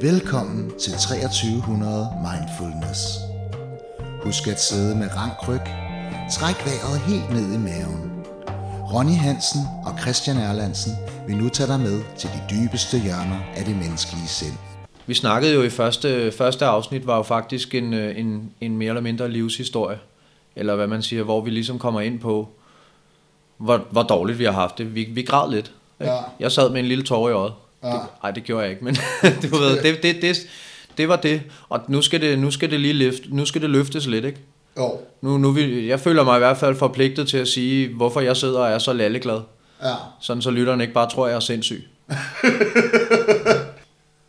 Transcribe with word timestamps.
Velkommen 0.00 0.70
til 0.78 0.92
2300 0.92 2.08
Mindfulness. 2.26 3.00
Husk 4.22 4.48
at 4.48 4.60
sidde 4.60 4.96
med 4.96 5.08
rank 5.16 5.48
ryg. 5.48 5.66
Træk 6.32 6.66
vejret 6.66 7.00
helt 7.00 7.30
ned 7.30 7.54
i 7.54 7.58
maven. 7.58 8.24
Ronny 8.92 9.16
Hansen 9.16 9.60
og 9.86 9.98
Christian 10.00 10.36
Erlandsen 10.36 10.92
vil 11.26 11.36
nu 11.36 11.48
tage 11.48 11.66
dig 11.66 11.80
med 11.80 12.02
til 12.18 12.28
de 12.28 12.40
dybeste 12.50 12.98
hjørner 12.98 13.40
af 13.56 13.64
det 13.64 13.76
menneskelige 13.76 14.28
sind. 14.28 14.56
Vi 15.06 15.14
snakkede 15.14 15.54
jo 15.54 15.62
i 15.62 15.70
første, 15.70 16.32
første 16.32 16.64
afsnit, 16.66 17.06
var 17.06 17.16
jo 17.16 17.22
faktisk 17.22 17.74
en, 17.74 17.94
øh, 17.94 18.18
en, 18.18 18.52
en 18.60 18.76
mere 18.76 18.88
eller 18.88 19.02
mindre 19.02 19.28
livshistorie. 19.28 19.98
Eller 20.56 20.76
hvad 20.76 20.86
man 20.86 21.02
siger, 21.02 21.22
hvor 21.22 21.40
vi 21.40 21.50
ligesom 21.50 21.78
kommer 21.78 22.00
ind 22.00 22.20
på, 22.20 22.48
hvor, 23.56 23.86
hvor 23.90 24.02
dårligt 24.02 24.38
vi 24.38 24.44
har 24.44 24.52
haft 24.52 24.78
det. 24.78 24.94
Vi, 24.94 25.04
vi 25.04 25.22
græd 25.22 25.50
lidt. 25.50 25.72
Ikke? 26.00 26.12
Ja. 26.12 26.18
Jeg 26.40 26.52
sad 26.52 26.70
med 26.70 26.80
en 26.80 26.86
lille 26.86 27.04
tårer 27.04 27.30
i 27.30 27.32
øjet. 27.32 27.52
Ja. 27.86 27.92
Det, 27.92 28.00
ej, 28.24 28.30
det 28.30 28.44
gjorde 28.44 28.62
jeg 28.62 28.70
ikke, 28.70 28.84
men 28.84 28.94
du 29.50 29.56
ved, 29.56 29.82
det, 29.82 30.02
det, 30.02 30.22
det, 30.22 30.36
det 30.98 31.08
var 31.08 31.16
det. 31.16 31.42
Og 31.68 31.80
nu 31.88 32.02
skal 32.02 32.20
det, 32.20 32.38
nu 32.38 32.50
skal 32.50 32.70
det 32.70 32.80
lige 32.80 32.94
løfte, 32.94 33.22
nu 33.36 33.44
skal 33.44 33.62
det 33.62 33.70
løftes 33.70 34.06
lidt, 34.06 34.24
ikke? 34.24 34.38
Jo, 34.78 34.98
Nu, 35.22 35.38
nu 35.38 35.50
vil, 35.50 35.84
jeg 35.86 36.00
føler 36.00 36.24
mig 36.24 36.36
i 36.36 36.38
hvert 36.38 36.56
fald 36.56 36.76
forpligtet 36.76 37.28
til 37.28 37.38
at 37.38 37.48
sige, 37.48 37.94
hvorfor 37.94 38.20
jeg 38.20 38.36
sidder 38.36 38.58
og 38.60 38.70
er 38.70 38.78
så 38.78 38.92
lalleglad. 38.92 39.40
ja. 39.82 39.94
Sådan 40.20 40.42
så 40.42 40.50
lytteren 40.50 40.80
ikke 40.80 40.92
bare 40.92 41.10
tror, 41.10 41.26
jeg 41.28 41.36
er 41.36 41.40
sindssyg. 41.40 41.84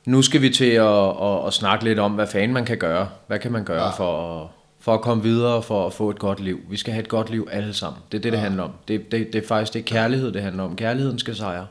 nu 0.06 0.22
skal 0.22 0.42
vi 0.42 0.50
til 0.50 0.70
at, 0.72 1.08
at, 1.22 1.48
at 1.48 1.54
snakke 1.54 1.86
lidt 1.86 2.00
om, 2.00 2.12
hvad 2.12 2.28
fanden 2.28 2.54
man 2.54 2.66
kan 2.66 2.78
gøre. 2.78 3.10
Hvad 3.28 3.40
kan 3.40 3.52
man 3.52 3.64
gøre 3.64 3.78
Ja. 3.82 3.86
ja. 3.86 3.90
for, 3.92 4.42
at, 4.44 4.48
for 4.80 4.94
at 4.94 5.02
komme 5.02 5.24
videre, 5.24 5.64
for 5.64 5.88
at 5.88 5.94
få 5.94 6.10
et 6.10 6.20
godt 6.20 6.40
liv. 6.40 6.60
Vi 6.70 6.78
skal 6.78 6.94
have 6.94 7.04
et 7.04 7.10
godt 7.10 7.30
liv 7.30 7.48
alle 7.52 7.74
sammen. 7.74 8.02
Det 8.12 8.18
er 8.18 8.22
det, 8.22 8.32
det 8.32 8.42
handler 8.42 8.64
om. 8.64 8.72
Det, 8.88 9.12
det, 9.12 9.34
det 9.34 9.44
er 9.44 9.48
faktisk 9.48 9.74
det 9.74 9.80
er 9.80 9.84
kærlighed, 9.84 10.32
det 10.32 10.42
handler 10.42 10.64
om. 10.64 10.76
Kærligheden 10.76 11.20
skal 11.20 11.36
sejre. 11.36 11.68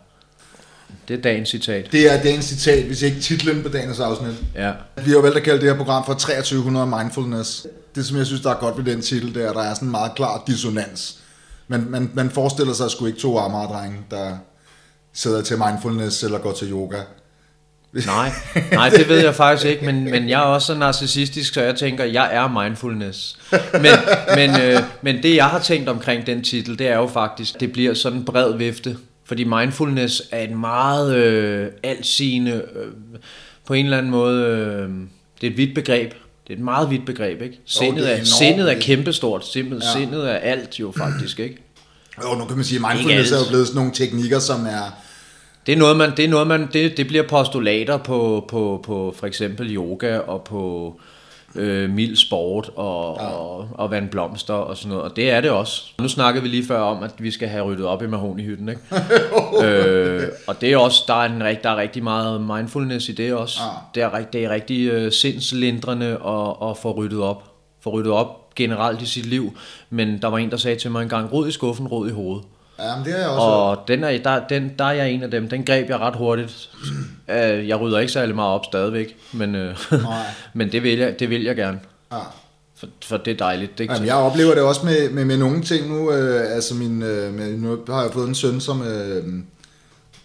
Det 1.09 1.19
er 1.19 1.23
dagens 1.23 1.49
citat. 1.49 1.93
Det 1.93 2.13
er 2.13 2.23
dagens 2.23 2.45
citat, 2.45 2.85
hvis 2.85 3.03
ikke 3.03 3.21
titlen 3.21 3.63
på 3.63 3.69
dagens 3.69 4.01
afsnit. 4.01 4.35
Ja. 4.55 4.73
Vi 4.97 5.11
har 5.11 5.13
jo 5.13 5.21
valgt 5.21 5.37
at 5.37 5.43
kalde 5.43 5.61
det 5.61 5.69
her 5.69 5.77
program 5.77 6.07
for 6.07 6.15
2300 6.15 6.87
Mindfulness. 6.87 7.67
Det, 7.95 8.07
som 8.07 8.17
jeg 8.17 8.27
synes, 8.27 8.43
der 8.43 8.51
er 8.51 8.61
godt 8.61 8.77
ved 8.77 8.93
den 8.93 9.03
titel, 9.03 9.35
det 9.35 9.45
er, 9.45 9.49
at 9.49 9.57
der 9.57 9.63
er 9.63 9.75
sådan 9.75 9.89
en 9.89 9.93
meget 9.93 10.15
klar 10.15 10.43
dissonans. 10.47 11.19
Man, 11.69 11.87
man, 11.89 12.11
man 12.15 12.31
forestiller 12.31 12.75
sig 12.75 12.91
sgu 12.91 13.07
ikke 13.07 13.19
to 13.19 13.39
Amager-drenge, 13.39 13.97
der 14.11 14.37
sidder 15.13 15.43
til 15.43 15.57
mindfulness 15.59 16.23
eller 16.23 16.39
går 16.39 16.53
til 16.53 16.71
yoga. 16.71 16.99
Nej, 18.07 18.33
nej, 18.73 18.89
det 18.89 19.09
ved 19.09 19.19
jeg 19.25 19.35
faktisk 19.35 19.67
ikke, 19.67 19.85
men, 19.85 20.05
men 20.05 20.29
jeg 20.29 20.41
er 20.41 20.45
også 20.45 20.67
så 20.67 20.75
narcissistisk, 20.75 21.55
så 21.55 21.63
jeg 21.63 21.77
tænker, 21.77 22.05
jeg 22.05 22.35
er 22.35 22.63
mindfulness. 22.63 23.39
Men, 23.73 23.93
men, 24.35 24.61
øh, 24.61 24.83
men 25.03 25.23
det, 25.23 25.37
jeg 25.37 25.47
har 25.47 25.59
tænkt 25.59 25.89
omkring 25.89 26.27
den 26.27 26.45
titel, 26.45 26.79
det 26.79 26.89
er 26.89 26.97
jo 26.97 27.07
faktisk, 27.07 27.61
det 27.61 27.73
bliver 27.73 27.95
sådan 27.95 28.19
en 28.19 28.25
bred 28.25 28.57
vifte. 28.57 28.97
Fordi 29.27 29.45
mindfulness 29.45 30.23
er 30.31 30.43
et 30.43 30.51
meget 30.51 31.17
øh, 31.17 31.69
altsigende, 31.83 32.53
øh, 32.75 32.87
på 33.67 33.75
en 33.75 33.85
eller 33.85 33.99
anden 33.99 34.11
måde, 34.11 34.43
øh, 34.45 34.89
det 35.41 35.47
er 35.47 35.51
et 35.51 35.57
vidt 35.57 35.75
begreb. 35.75 36.11
Det 36.47 36.53
er 36.53 36.57
et 36.57 36.65
meget 36.65 36.91
vidt 36.91 37.07
begreb, 37.07 37.43
ikke? 37.43 37.59
Sindet, 37.65 38.05
det 38.05 38.13
er 38.13 38.17
er, 38.17 38.25
sindet 38.25 38.73
er 38.73 38.81
kæmpestort. 38.81 39.47
Sindet, 39.47 39.83
Ja. 39.83 39.99
sindet 39.99 40.31
er 40.31 40.35
alt 40.35 40.81
jo 40.81 40.93
faktisk, 40.97 41.41
ikke? 41.41 41.57
Jo, 42.23 42.39
nu 42.39 42.45
kan 42.45 42.57
man 42.57 42.65
sige, 42.65 42.81
at 42.87 42.95
mindfulness 42.95 43.33
er 43.33 43.37
jo 43.39 43.49
blevet 43.49 43.67
sådan 43.67 43.79
nogle 43.79 43.93
teknikker, 43.95 44.39
som 44.39 44.67
er... 44.67 44.95
Det 45.67 45.73
er 45.73 45.77
noget, 45.77 45.97
man, 45.97 46.11
det, 46.17 46.25
er 46.25 46.29
noget 46.29 46.47
man, 46.47 46.69
det, 46.73 46.97
det 46.97 47.07
bliver 47.07 47.29
postulater 47.29 47.97
på, 47.97 48.47
på, 48.49 48.81
på 48.85 49.15
for 49.19 49.27
eksempel 49.27 49.77
yoga 49.77 50.19
og 50.19 50.45
på 50.45 50.95
øh, 50.99 51.16
mild 51.91 52.17
sport 52.17 52.71
og, 52.77 53.17
ja. 53.21 53.27
og, 53.27 53.69
og 53.73 53.91
vandblomster 53.91 54.55
og 54.55 54.77
sådan 54.77 54.89
noget. 54.89 55.05
Og 55.05 55.17
det 55.17 55.31
er 55.31 55.41
det 55.41 55.51
også. 55.51 55.83
Nu 56.01 56.09
snakkede 56.09 56.43
vi 56.43 56.49
lige 56.49 56.67
før 56.67 56.81
om, 56.81 57.03
at 57.03 57.11
vi 57.19 57.31
skal 57.31 57.49
have 57.49 57.65
ryddet 57.65 57.87
op 57.87 58.03
i 58.03 58.07
mahonihytten, 58.07 58.69
ikke? 58.69 58.81
øh, 59.65 60.23
og 60.47 60.61
det 60.61 60.73
er 60.73 60.77
også, 60.77 61.05
der 61.07 61.15
er, 61.15 61.29
en, 61.29 61.41
der 61.41 61.71
er 61.71 61.77
rigtig 61.77 62.03
meget 62.03 62.41
mindfulness 62.41 63.09
i 63.09 63.13
det 63.13 63.35
også. 63.35 63.61
Ja. 63.63 63.71
Det 63.95 64.03
er, 64.03 64.25
det 64.33 64.45
er 64.45 64.51
rigtig 64.51 64.89
øh, 64.91 65.13
sindslindrende 65.13 66.07
at, 66.07 66.71
at 66.71 66.77
få 66.77 66.93
ryddet 66.97 67.21
op. 67.21 67.43
Få 67.81 67.91
ryddet 67.91 68.13
op 68.13 68.55
generelt 68.55 69.03
i 69.03 69.07
sit 69.07 69.27
liv. 69.27 69.57
Men 69.91 70.23
der 70.23 70.29
var 70.29 70.39
en, 70.39 70.51
der 70.51 70.57
sagde 70.57 70.79
til 70.79 70.91
mig 70.91 71.03
engang, 71.03 71.33
rod 71.33 71.49
i 71.49 71.51
skuffen, 71.51 71.87
rod 71.87 72.09
i 72.09 72.13
hovedet. 72.13 72.45
Ja, 72.79 72.97
men 72.97 73.05
det 73.05 73.15
er 73.15 73.19
jeg 73.19 73.29
også. 73.29 73.41
Og 73.41 73.79
den 73.89 74.05
er, 74.05 74.19
der, 74.19 74.41
den, 74.49 74.73
der 74.79 74.85
er 74.85 74.93
jeg 74.93 75.11
en 75.11 75.23
af 75.23 75.31
dem. 75.31 75.49
Den 75.49 75.65
greb 75.65 75.89
jeg 75.91 75.99
ret 75.99 76.17
hurtigt. 76.17 76.69
Øh, 77.31 77.69
Jeg 77.69 77.81
rydder 77.81 77.99
ikke 77.99 78.13
særlig 78.13 78.35
meget 78.35 78.51
op 78.51 78.65
stadigvæk, 78.65 79.17
men, 79.33 79.55
øh, 79.55 79.77
men 80.55 80.73
det, 80.73 80.83
vil 80.83 80.99
jeg, 80.99 81.19
det 81.19 81.31
vil 81.31 81.43
jeg 81.45 81.57
gerne. 81.57 81.79
Ja. 82.13 82.19
For, 82.77 82.87
for 83.05 83.17
det 83.17 83.31
er 83.31 83.37
dejligt. 83.37 83.79
Det, 83.79 83.87
Jamen, 83.89 84.07
jeg 84.07 84.15
oplever 84.15 84.55
det 84.55 84.63
også 84.63 84.81
med, 84.85 85.11
med, 85.11 85.25
med 85.25 85.37
nogle 85.37 85.63
ting 85.63 85.89
nu. 85.89 86.13
Øh, 86.13 86.55
altså 86.55 86.75
min, 86.75 87.03
øh, 87.03 87.35
med, 87.35 87.57
nu 87.57 87.79
har 87.89 88.03
jeg 88.03 88.13
fået 88.13 88.29
en 88.29 88.35
søn, 88.35 88.61
som 88.61 88.83
øh, 88.83 89.25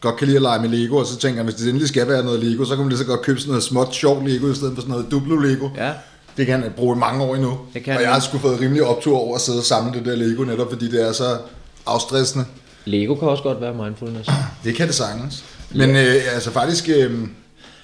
godt 0.02 0.18
kan 0.18 0.28
lide 0.28 0.38
at 0.38 0.42
lege 0.42 0.62
med 0.62 0.70
Lego, 0.70 0.96
og 0.98 1.06
så 1.06 1.18
tænker 1.18 1.38
jeg, 1.38 1.44
hvis 1.44 1.56
det 1.56 1.68
endelig 1.68 1.88
skal 1.88 2.08
være 2.08 2.24
noget 2.24 2.44
Lego, 2.44 2.66
så 2.66 2.70
kan 2.76 2.80
man 2.80 2.90
lige 2.90 3.00
så 3.00 3.06
godt 3.06 3.22
købe 3.22 3.40
sådan 3.40 3.50
noget 3.50 3.64
småt 3.64 3.96
sjovt 3.96 4.30
Lego, 4.30 4.52
i 4.52 4.56
stedet 4.56 4.74
for 4.74 4.82
sådan 4.82 4.92
noget 4.92 5.12
Duplo 5.12 5.36
Lego. 5.38 5.70
Ja. 5.78 5.92
Det 6.38 6.46
kan 6.46 6.62
han 6.62 6.72
bruge 6.72 6.96
i 6.96 7.00
mange 7.00 7.24
år 7.24 7.36
endnu. 7.36 7.58
Det 7.74 7.84
kan 7.84 7.96
og 7.96 8.02
jeg 8.02 8.12
har 8.14 8.20
sgu 8.20 8.38
fået 8.38 8.62
rimelig 8.62 8.84
optur 8.84 9.18
over 9.18 9.36
at 9.36 9.42
sidde 9.42 9.60
og 9.60 9.64
samle 9.64 10.00
det 10.00 10.06
der 10.06 10.16
Lego, 10.16 10.44
netop 10.44 10.70
fordi 10.70 10.92
det 10.92 11.08
er 11.08 11.12
så 11.12 11.38
afstressende. 11.86 12.46
Lego 12.86 13.16
kan 13.16 13.28
også 13.28 13.44
godt 13.44 13.62
være 13.62 13.74
mindfulness. 13.74 14.30
Det 14.64 14.76
kan 14.76 14.88
det 14.88 14.96
sagtens. 14.96 15.44
Men 15.76 15.90
øh, 15.90 16.16
altså 16.34 16.52
faktisk, 16.52 16.90
øh, 16.90 17.28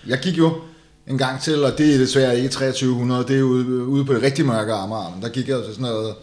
jeg 0.07 0.19
gik 0.19 0.37
jo 0.37 0.53
en 1.07 1.17
gang 1.17 1.41
til, 1.41 1.63
og 1.63 1.77
det 1.77 1.93
er 1.93 1.97
desværre 1.97 2.37
ikke 2.37 2.49
2300, 2.49 3.23
det 3.27 3.39
er 3.39 3.43
ude, 3.43 3.85
ude 3.85 4.05
på 4.05 4.13
det 4.13 4.21
rigtig 4.21 4.45
mørke 4.45 4.73
Amager, 4.73 5.11
men 5.15 5.21
der 5.21 5.29
gik 5.29 5.47
jeg 5.47 5.53
jo 5.53 5.63
til 5.65 5.73
sådan 5.73 5.91
noget 5.91 6.15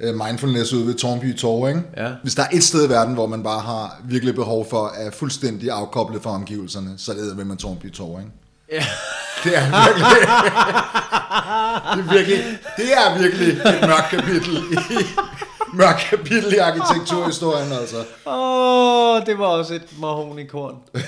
øh, 0.00 0.14
mindfulness 0.26 0.72
ude 0.72 0.86
ved 0.86 0.94
Tornby 0.94 1.36
Torv, 1.36 1.68
ikke? 1.68 1.82
Ja. 1.96 2.12
Hvis 2.22 2.34
der 2.34 2.42
er 2.42 2.48
et 2.52 2.64
sted 2.64 2.86
i 2.86 2.88
verden, 2.88 3.14
hvor 3.14 3.26
man 3.26 3.42
bare 3.42 3.60
har 3.60 4.00
virkelig 4.04 4.34
behov 4.34 4.66
for 4.70 4.92
at 4.96 5.14
fuldstændig 5.14 5.70
afkoble 5.70 6.20
fra 6.20 6.30
omgivelserne, 6.30 6.94
så 6.96 7.12
er 7.12 7.16
det 7.16 7.36
med 7.36 7.44
man 7.44 7.56
Tornby 7.56 7.92
Torv, 7.92 8.20
ikke? 8.20 8.32
Ja. 8.72 8.84
Det 9.44 9.56
er 9.56 9.62
virkelig, 9.62 10.06
det 11.96 12.04
er 12.04 12.12
virkelig, 12.12 12.58
det 12.76 12.92
er 12.92 13.18
virkelig 13.18 13.48
et 13.48 13.80
mørkt 13.88 14.08
kapitel 14.10 14.56
i, 14.56 14.96
mørkt 15.72 16.00
kapitel 16.10 16.52
i 16.52 16.56
arkitekturhistorien, 16.56 17.72
altså. 17.72 17.96
Åh, 18.26 19.16
oh, 19.16 19.26
det 19.26 19.38
var 19.38 19.46
også 19.46 19.74
et 19.74 20.00
mahonikorn. 20.00 20.74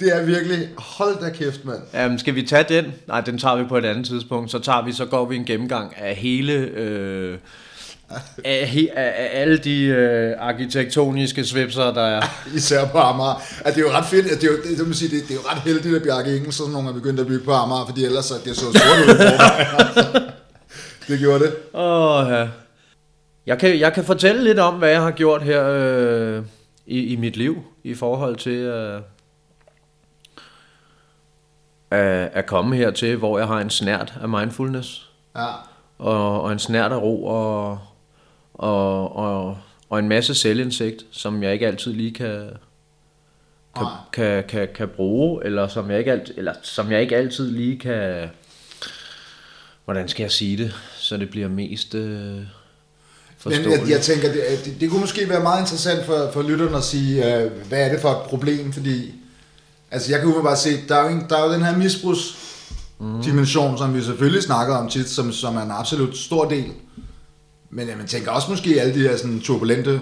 Det 0.00 0.16
er 0.16 0.24
virkelig, 0.24 0.68
hold 0.78 1.20
da 1.20 1.30
kæft, 1.30 1.64
mand. 1.64 1.78
Jamen, 1.92 2.18
skal 2.18 2.34
vi 2.34 2.42
tage 2.42 2.64
den? 2.68 2.92
Nej, 3.08 3.20
den 3.20 3.38
tager 3.38 3.56
vi 3.56 3.64
på 3.64 3.78
et 3.78 3.84
andet 3.84 4.06
tidspunkt. 4.06 4.50
Så 4.50 4.58
tager 4.58 4.84
vi, 4.84 4.92
så 4.92 5.06
går 5.06 5.24
vi 5.24 5.36
en 5.36 5.44
gennemgang 5.44 5.96
af 5.98 6.14
hele... 6.14 6.52
Øh, 6.52 7.38
af, 8.44 8.66
he, 8.66 8.88
af, 8.98 9.14
af 9.18 9.40
alle 9.40 9.58
de 9.58 9.84
øh, 9.84 10.34
arkitektoniske 10.38 11.44
svipser, 11.44 11.92
der 11.92 12.02
er. 12.02 12.22
Især 12.56 12.86
på 12.86 12.98
Amager. 12.98 13.42
At 13.64 13.74
det 13.74 13.80
er 13.80 13.86
jo 13.86 13.92
ret 13.92 14.06
fedt, 14.06 14.26
at 14.26 14.40
det 14.40 14.48
er 14.48 14.52
jo, 14.52 14.56
det, 14.56 14.86
det, 14.86 14.96
sige, 14.96 15.16
det, 15.16 15.28
det 15.28 15.30
er 15.30 15.34
jo 15.34 15.48
ret 15.50 15.58
heldigt, 15.58 15.96
at 15.96 16.02
Bjarke 16.02 16.36
Ingels 16.36 16.48
og 16.48 16.52
sådan 16.54 16.72
nogle 16.72 16.88
er 16.88 16.92
begyndt 16.92 17.20
at 17.20 17.26
bygge 17.26 17.44
på 17.44 17.52
Amager, 17.52 17.86
fordi 17.86 18.04
ellers 18.04 18.24
så 18.24 18.34
det 18.44 18.56
så 18.56 18.60
stort 18.60 18.98
ud 19.08 19.16
altså. 19.78 20.20
Det 21.08 21.18
gjorde 21.18 21.44
det. 21.44 21.54
Åh, 21.74 22.26
ja. 22.30 22.46
Jeg 23.46 23.58
kan, 23.58 23.78
jeg 23.80 23.92
kan 23.92 24.04
fortælle 24.04 24.44
lidt 24.44 24.58
om, 24.58 24.74
hvad 24.74 24.90
jeg 24.90 25.02
har 25.02 25.10
gjort 25.10 25.42
her 25.42 25.68
øh, 25.68 26.42
i, 26.86 27.00
i 27.12 27.16
mit 27.16 27.36
liv, 27.36 27.64
i 27.84 27.94
forhold 27.94 28.36
til 28.36 28.52
øh, 28.52 29.02
at, 31.90 32.30
at 32.32 32.46
komme 32.46 32.76
hertil, 32.76 33.16
hvor 33.16 33.38
jeg 33.38 33.46
har 33.46 33.60
en 33.60 33.70
snært 33.70 34.14
af 34.22 34.28
mindfulness, 34.28 35.10
Ja. 35.36 35.46
og, 35.98 36.42
og 36.42 36.52
en 36.52 36.58
snært 36.58 36.92
af 36.92 36.96
ro, 37.02 37.24
og, 37.26 37.78
og, 38.54 39.16
og, 39.16 39.58
og 39.90 39.98
en 39.98 40.08
masse 40.08 40.34
selvindsigt, 40.34 41.06
som 41.10 41.42
jeg 41.42 41.52
ikke 41.52 41.66
altid 41.66 41.92
lige 41.92 42.12
kan, 42.12 42.50
kan, 43.76 43.86
kan, 44.12 44.44
kan, 44.48 44.68
kan 44.74 44.88
bruge, 44.88 45.44
eller 45.44 45.68
som 45.68 45.90
jeg 45.90 45.98
ikke 45.98 46.12
alt, 46.12 46.32
eller 46.36 46.52
som 46.62 46.90
jeg 46.92 47.00
ikke 47.02 47.16
altid 47.16 47.50
lige 47.50 47.78
kan, 47.78 48.30
hvordan 49.84 50.08
skal 50.08 50.22
jeg 50.24 50.32
sige 50.32 50.56
det, 50.64 50.74
så 50.96 51.16
det 51.16 51.30
bliver 51.30 51.48
mest 51.48 51.94
øh, 51.94 52.40
Men 53.44 53.52
jeg, 53.72 53.88
jeg 53.88 54.00
tænker, 54.00 54.32
det, 54.32 54.42
det, 54.64 54.80
det 54.80 54.90
kunne 54.90 55.00
måske 55.00 55.28
være 55.28 55.42
meget 55.42 55.60
interessant 55.60 56.06
for, 56.06 56.30
for 56.32 56.42
lytterne 56.42 56.76
at 56.76 56.84
sige, 56.84 57.36
øh, 57.36 57.50
hvad 57.68 57.78
er 57.80 57.88
det 57.92 58.00
for 58.00 58.10
et 58.10 58.18
problem, 58.28 58.72
fordi 58.72 59.14
altså 59.90 60.10
jeg 60.12 60.20
kan 60.20 60.28
jo 60.30 60.42
bare 60.42 60.56
se, 60.56 60.70
der 60.88 60.96
er 60.96 61.02
jo, 61.02 61.08
en, 61.16 61.26
der 61.28 61.36
er 61.38 61.46
jo 61.46 61.52
den 61.52 61.62
her 61.64 61.76
misbrugs 61.76 62.36
dimension, 63.24 63.78
som 63.78 63.94
vi 63.94 64.02
selvfølgelig 64.02 64.42
snakker 64.42 64.76
om 64.76 64.88
tit, 64.88 65.08
som, 65.08 65.32
som 65.32 65.56
er 65.56 65.62
en 65.62 65.70
absolut 65.70 66.16
stor 66.16 66.44
del. 66.48 66.64
Men 67.70 67.88
jeg 67.88 67.96
tænker 68.06 68.30
også 68.30 68.50
måske 68.50 68.80
alle 68.80 68.94
de 68.94 69.08
her 69.08 69.16
sådan 69.16 69.40
turbulente 69.40 70.00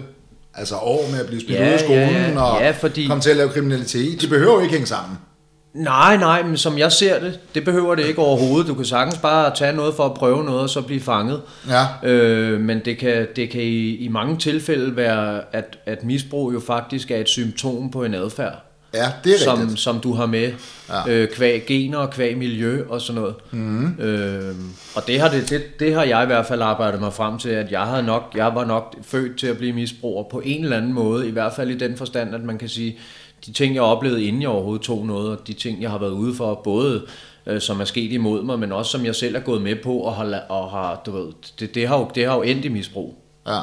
altså 0.55 0.77
år 0.77 1.09
med 1.11 1.21
at 1.21 1.27
blive 1.27 1.41
smidt 1.41 1.59
Ja, 1.61 1.69
ud 1.69 1.73
af 1.73 1.81
skolen 1.81 2.01
ja, 2.01 2.31
ja. 2.31 2.41
og 2.43 2.61
Ja, 2.61 2.71
fordi- 2.71 3.07
komme 3.07 3.23
til 3.23 3.31
at 3.31 3.37
lave 3.37 3.49
kriminalitet. 3.49 4.21
De 4.21 4.29
behøver 4.29 4.53
jo 4.55 4.61
ikke 4.61 4.73
hænge 4.73 4.87
sammen. 4.87 5.19
Nej, 5.75 6.17
nej, 6.17 6.43
men 6.43 6.57
som 6.57 6.79
jeg 6.79 6.93
ser 6.93 7.21
det, 7.21 7.41
det 7.55 7.65
behøver 7.65 7.95
det 7.95 8.07
ikke 8.07 8.19
overhovedet. 8.21 8.67
Du 8.69 8.75
kan 8.75 8.85
sagtens 8.85 9.19
bare 9.19 9.55
tage 9.57 9.73
noget 9.73 9.95
for 9.95 10.05
at 10.05 10.15
prøve 10.15 10.45
noget, 10.45 10.61
og 10.61 10.71
så 10.71 10.81
blive 10.83 11.01
fanget. 11.01 11.41
Ja. 11.69 12.09
Øh, 12.11 12.61
men 12.61 12.81
det 12.85 12.99
kan, 12.99 13.27
det 13.37 13.51
kan 13.51 13.61
i, 13.61 13.97
i 13.97 14.09
mange 14.09 14.37
tilfælde 14.37 14.97
være, 14.97 15.41
at, 15.53 15.79
at 15.87 16.05
misbrug 16.05 16.55
jo 16.55 16.61
faktisk 16.61 17.11
er 17.11 17.17
et 17.17 17.29
symptom 17.29 17.91
på 17.91 18.05
en 18.05 18.15
adfærd. 18.15 18.55
Ja, 18.95 19.07
det 19.25 19.35
er 19.35 19.39
som, 19.39 19.59
rigtigt. 19.59 19.81
som 19.81 20.01
du 20.01 20.15
har 20.15 20.27
med, 20.27 20.53
Ja. 20.89 21.09
øh, 21.13 21.29
kvæg 21.29 21.65
gener 21.67 21.99
og 21.99 22.11
kvæg 22.11 22.39
miljø 22.39 22.83
og 22.89 23.01
sådan 23.01 23.21
noget. 23.21 23.35
Mm. 23.51 23.87
Øh, 24.01 24.55
og 24.95 25.07
det 25.07 25.21
har, 25.21 25.29
det, 25.29 25.51
det, 25.51 25.81
det 25.81 25.95
har 25.95 26.05
jeg 26.05 26.23
i 26.23 26.27
hvert 26.27 26.47
fald 26.47 26.63
arbejdet 26.63 27.01
mig 27.01 27.13
frem 27.13 27.39
til, 27.39 27.49
at 27.49 27.71
jeg, 27.73 27.81
havde 27.81 28.03
nok, 28.03 28.23
jeg 28.37 28.53
var 28.55 28.65
nok 28.65 28.95
født 29.03 29.39
til 29.39 29.47
at 29.47 29.59
blive 29.59 29.73
misbruger 29.73 30.25
på 30.31 30.41
en 30.45 30.65
eller 30.65 30.77
anden 30.77 30.93
måde, 30.93 31.29
i 31.29 31.31
hvert 31.31 31.53
fald 31.57 31.71
i 31.71 31.79
den 31.79 31.97
forstand, 31.97 32.35
at 32.35 32.41
man 32.45 32.59
kan 32.59 32.69
sige, 32.69 32.99
de 33.47 33.53
ting, 33.53 33.75
jeg 33.75 33.83
oplevede, 33.83 34.25
inden 34.25 34.43
jeg 34.43 34.51
overhovedet 34.51 34.83
tog 34.83 35.07
noget, 35.07 35.39
og 35.39 35.47
de 35.47 35.53
ting, 35.53 35.83
jeg 35.83 35.91
har 35.91 35.99
været 35.99 36.11
ude 36.11 36.35
for, 36.35 36.55
både 36.55 37.07
øh, 37.47 37.61
som 37.61 37.81
er 37.81 37.85
sket 37.85 38.13
imod 38.13 38.43
mig, 38.43 38.59
men 38.59 38.73
også 38.73 38.91
som 38.91 39.05
jeg 39.05 39.15
selv 39.15 39.37
er 39.37 39.41
gået 39.41 39.63
med 39.63 39.77
på, 39.77 39.99
og 39.99 40.15
har, 40.15 40.45
og 40.49 40.71
har 40.71 41.03
du 41.07 41.11
ved, 41.11 41.33
det, 41.61 41.75
det, 41.75 41.89
har 41.89 41.99
jo, 41.99 42.11
det 42.15 42.27
har 42.27 42.35
jo 42.35 42.43
endt 42.43 42.65
i 42.65 42.69
misbrug. 42.69 43.19
Ja. 43.47 43.61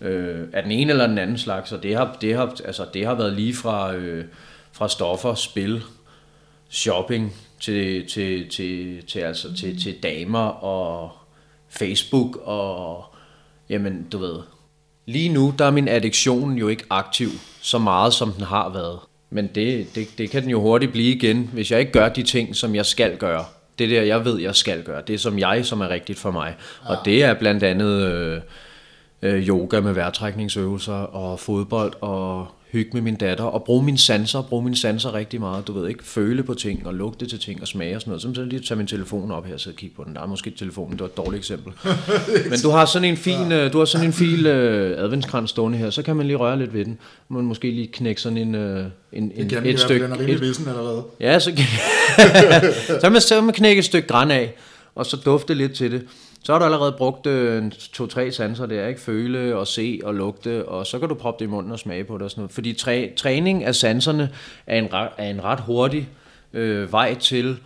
Øh, 0.00 0.48
af 0.52 0.62
den 0.62 0.72
ene 0.72 0.90
eller 0.90 1.06
den 1.06 1.18
anden 1.18 1.38
slags, 1.38 1.72
og 1.72 1.82
det 1.82 1.96
har, 1.96 2.16
det 2.20 2.36
har, 2.36 2.56
altså, 2.64 2.86
det 2.94 3.06
har 3.06 3.14
været 3.14 3.32
lige 3.32 3.54
fra, 3.54 3.94
øh, 3.94 4.24
fra 4.72 4.88
stoffer, 4.88 5.34
spil, 5.34 5.82
shopping, 6.68 7.34
til, 7.60 8.08
til, 8.08 8.48
til, 8.48 9.02
til, 9.06 9.18
altså, 9.18 9.56
til, 9.56 9.82
til 9.82 10.02
damer 10.02 10.46
og 10.64 11.10
Facebook 11.68 12.36
og 12.44 13.04
jamen 13.68 14.06
du 14.12 14.18
ved. 14.18 14.36
Lige 15.06 15.28
nu 15.28 15.54
der 15.58 15.64
er 15.64 15.70
min 15.70 15.88
addiktion 15.88 16.52
jo 16.52 16.68
ikke 16.68 16.84
aktiv 16.90 17.28
så 17.60 17.78
meget 17.78 18.12
som 18.12 18.32
den 18.32 18.44
har 18.44 18.68
været. 18.68 18.98
Men 19.30 19.46
det, 19.54 19.94
det, 19.94 20.08
det 20.18 20.30
kan 20.30 20.42
den 20.42 20.50
jo 20.50 20.60
hurtigt 20.60 20.92
blive 20.92 21.14
igen, 21.14 21.50
hvis 21.52 21.70
jeg 21.70 21.80
ikke 21.80 21.92
gør 21.92 22.08
de 22.08 22.22
ting, 22.22 22.56
som 22.56 22.74
jeg 22.74 22.86
skal 22.86 23.16
gøre. 23.16 23.44
Det 23.78 23.90
der, 23.90 24.02
jeg 24.02 24.24
ved, 24.24 24.40
jeg 24.40 24.54
skal 24.54 24.82
gøre. 24.82 25.02
Det 25.06 25.14
er 25.14 25.18
som 25.18 25.38
jeg, 25.38 25.66
som 25.66 25.80
er 25.80 25.88
rigtigt 25.88 26.18
for 26.18 26.30
mig. 26.30 26.54
Ja. 26.84 26.90
Og 26.90 27.04
det 27.04 27.24
er 27.24 27.34
blandt 27.34 27.62
andet 27.62 28.12
øh, 28.12 28.40
øh, 29.22 29.48
yoga 29.48 29.80
med 29.80 29.92
vejrtrækningsøvelser 29.92 30.92
og 30.92 31.40
fodbold 31.40 31.92
og 32.00 32.46
hygge 32.72 32.90
med 32.92 33.00
min 33.00 33.14
datter 33.14 33.44
og 33.44 33.64
bruge 33.64 33.84
mine 33.84 33.98
sanser, 33.98 34.42
bruge 34.42 34.62
mine 34.62 34.76
sanser 34.76 35.14
rigtig 35.14 35.40
meget. 35.40 35.66
Du 35.66 35.72
ved 35.72 35.88
ikke, 35.88 36.04
føle 36.04 36.42
på 36.42 36.54
ting 36.54 36.86
og 36.86 36.94
lugte 36.94 37.26
til 37.26 37.38
ting 37.38 37.60
og 37.62 37.68
smage 37.68 37.96
og 37.96 38.00
sådan 38.00 38.10
noget. 38.10 38.36
Så 38.36 38.44
lige 38.44 38.60
tage 38.60 38.78
min 38.78 38.86
telefon 38.86 39.30
op 39.30 39.46
her 39.46 39.54
og 39.54 39.60
sidde 39.60 39.74
og 39.74 39.78
kigge 39.78 39.96
på 39.96 40.04
den. 40.04 40.14
Der 40.14 40.22
er 40.22 40.26
måske 40.26 40.50
telefonen, 40.50 40.92
det 40.92 41.00
var 41.00 41.06
et 41.06 41.16
dårligt 41.16 41.38
eksempel. 41.38 41.72
Men 42.50 42.60
du 42.62 42.70
har 42.70 42.84
sådan 42.84 43.08
en 43.08 43.16
fin, 43.16 43.50
ja. 43.50 43.68
du 43.68 43.78
har 43.78 43.84
sådan 43.84 44.06
en 44.06 44.12
fin 44.12 44.38
uh, 44.38 44.52
adventskrans 45.04 45.50
stående 45.50 45.78
her, 45.78 45.90
så 45.90 46.02
kan 46.02 46.16
man 46.16 46.26
lige 46.26 46.36
røre 46.36 46.58
lidt 46.58 46.74
ved 46.74 46.84
den. 46.84 46.98
Man 47.28 47.44
måske 47.44 47.70
lige 47.70 47.86
knække 47.86 48.20
sådan 48.20 48.38
en, 48.38 48.54
uh, 48.54 48.84
en, 49.12 49.32
en 49.34 49.66
et 49.66 49.80
stykke. 49.80 50.04
Den 50.04 50.12
er 50.12 50.18
rimelig 50.18 50.40
vissen 50.40 50.68
allerede. 50.68 51.02
Ja, 51.20 51.38
så 51.38 51.52
så 53.00 53.10
man, 53.10 53.20
så 53.20 53.40
man 53.40 53.54
knække 53.54 53.78
et 53.78 53.84
stykke 53.84 54.08
græn 54.08 54.30
af, 54.30 54.54
og 54.94 55.06
så 55.06 55.16
dufte 55.16 55.54
lidt 55.54 55.72
til 55.72 55.92
det 55.92 56.02
så 56.44 56.52
har 56.52 56.58
du 56.58 56.64
allerede 56.64 56.92
brugt 56.92 57.26
øh, 57.26 57.70
to-tre 57.92 58.32
sanser 58.32 58.66
der, 58.66 58.86
ikke? 58.86 59.00
Føle 59.00 59.56
og 59.56 59.66
se 59.66 60.00
og 60.04 60.14
lugte, 60.14 60.68
og 60.68 60.86
så 60.86 60.98
kan 60.98 61.08
du 61.08 61.14
proppe 61.14 61.44
det 61.44 61.48
i 61.48 61.50
munden 61.50 61.72
og 61.72 61.78
smage 61.78 62.04
på 62.04 62.14
det 62.14 62.22
og 62.22 62.30
sådan 62.30 62.40
noget. 62.40 62.52
Fordi 62.52 62.72
træ, 62.72 63.08
træning 63.16 63.64
af 63.64 63.74
sanserne 63.74 64.30
er 64.66 64.78
en, 64.78 64.88
er 65.18 65.30
en 65.30 65.44
ret 65.44 65.60
hurtig 65.60 66.08
øh, 66.52 66.92
vej 66.92 67.14
til 67.14 67.58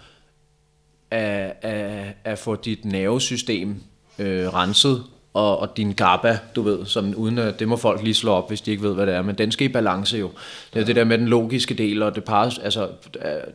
at, 1.11 1.56
at, 1.62 2.15
at 2.25 2.38
få 2.38 2.56
dit 2.56 2.85
nervesystem 2.85 3.82
øh, 4.19 4.55
renset, 4.55 5.05
og, 5.35 5.59
og 5.59 5.77
din 5.77 5.93
GABA, 5.93 6.38
du 6.56 6.62
ved, 6.62 6.87
som 6.87 7.15
uden 7.17 7.38
at, 7.38 7.59
det 7.59 7.69
må 7.69 7.77
folk 7.77 8.03
lige 8.03 8.15
slå 8.15 8.32
op, 8.32 8.49
hvis 8.49 8.61
de 8.61 8.70
ikke 8.70 8.82
ved, 8.82 8.94
hvad 8.94 9.06
det 9.06 9.15
er, 9.15 9.23
men 9.23 9.38
den 9.38 9.53
skal 9.53 9.67
i 9.67 9.73
balance 9.73 10.19
jo. 10.19 10.31
Det 10.75 10.81
er 10.81 10.85
det 10.85 10.97
der 10.97 11.05
med 11.05 11.19
den 11.19 11.29
logiske 11.29 11.75
del, 11.75 12.03
og 12.03 12.15
det 12.15 12.25
par, 12.25 12.59
altså, 12.62 12.88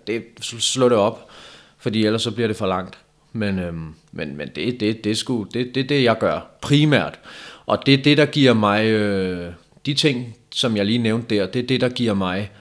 det, 0.07 0.24
slå 0.60 0.89
det 0.89 0.98
op, 0.98 1.30
fordi 1.77 2.06
ellers 2.06 2.22
så 2.22 2.31
bliver 2.31 2.48
det 2.48 2.57
for 2.57 2.68
langt. 2.68 2.98
Men, 3.34 3.60
øhm, 3.60 3.94
men, 4.12 4.38
men 4.38 4.50
det, 4.56 4.80
det, 4.80 5.04
det, 5.04 5.18
sgu, 5.18 5.48
det, 5.54 5.76
det 5.76 5.90
det, 5.90 6.04
jeg 6.04 6.18
gør 6.18 6.40
primært. 6.62 7.20
Og 7.66 7.86
det 7.86 7.94
er 7.94 8.04
det, 8.04 8.18
der 8.18 8.26
giver 8.26 8.54
mig, 8.54 8.86
øh, 8.86 9.54
de 9.86 9.94
ting, 9.94 10.36
som 10.52 10.78
jeg 10.78 10.86
lige 10.86 10.98
nævnte 10.98 11.36
der, 11.36 11.48
det 11.48 11.64
er 11.64 11.68
det, 11.68 11.81
der 11.81 11.90
giver 11.90 12.14
mig 12.14 12.52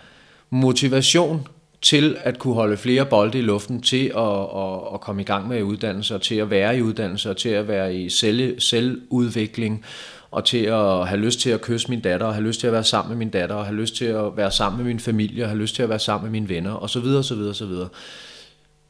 motivation 0.51 1.49
til 1.83 2.17
at 2.21 2.39
kunne 2.39 2.55
holde 2.55 2.77
flere 2.77 3.07
bolde 3.07 3.39
i 3.39 3.43
luften, 3.43 3.83
til 3.83 4.13
at, 4.17 4.41
at, 4.57 4.95
at 4.95 5.01
komme 5.01 5.23
i 5.23 5.25
gang 5.25 5.49
med 5.49 5.63
uddannelse, 5.63 6.15
og 6.15 6.23
til 6.23 6.35
at 6.35 6.51
være 6.51 6.79
i 6.79 6.83
uddannelse, 6.83 7.31
og 7.31 7.37
til 7.37 7.49
at 7.49 7.69
være 7.69 7.95
i 7.95 8.09
selv, 8.09 8.61
selvudvikling, 8.61 9.85
og 10.31 10.45
til 10.45 10.65
at 10.65 11.09
have 11.09 11.21
lyst 11.21 11.41
til 11.41 11.51
at 11.51 11.61
kysse 11.61 11.91
min 11.91 12.01
datter, 12.01 12.27
og 12.27 12.35
have 12.35 12.47
lyst 12.47 12.61
til 12.61 12.67
at 12.67 12.73
være 12.73 12.85
sammen 12.85 13.09
med 13.09 13.17
min 13.17 13.31
datter, 13.31 13.57
og 13.57 13.65
have 13.65 13.77
lyst 13.77 13.97
til 13.97 14.05
at 14.05 14.37
være 14.37 14.51
sammen 14.51 14.77
med 14.77 14.87
min 14.87 15.01
familie, 15.01 15.45
og 15.45 15.49
have 15.49 15.61
lyst 15.61 15.75
til 15.75 15.83
at 15.83 15.89
være 15.89 15.99
sammen 15.99 16.33
med 16.33 16.41
mine 16.41 16.49
venner, 16.55 16.73
og 16.73 16.91
så 16.91 17.01
videre, 17.01 17.25
så 17.25 17.35
videre, 17.35 17.55
så 17.55 17.67
videre 17.67 17.89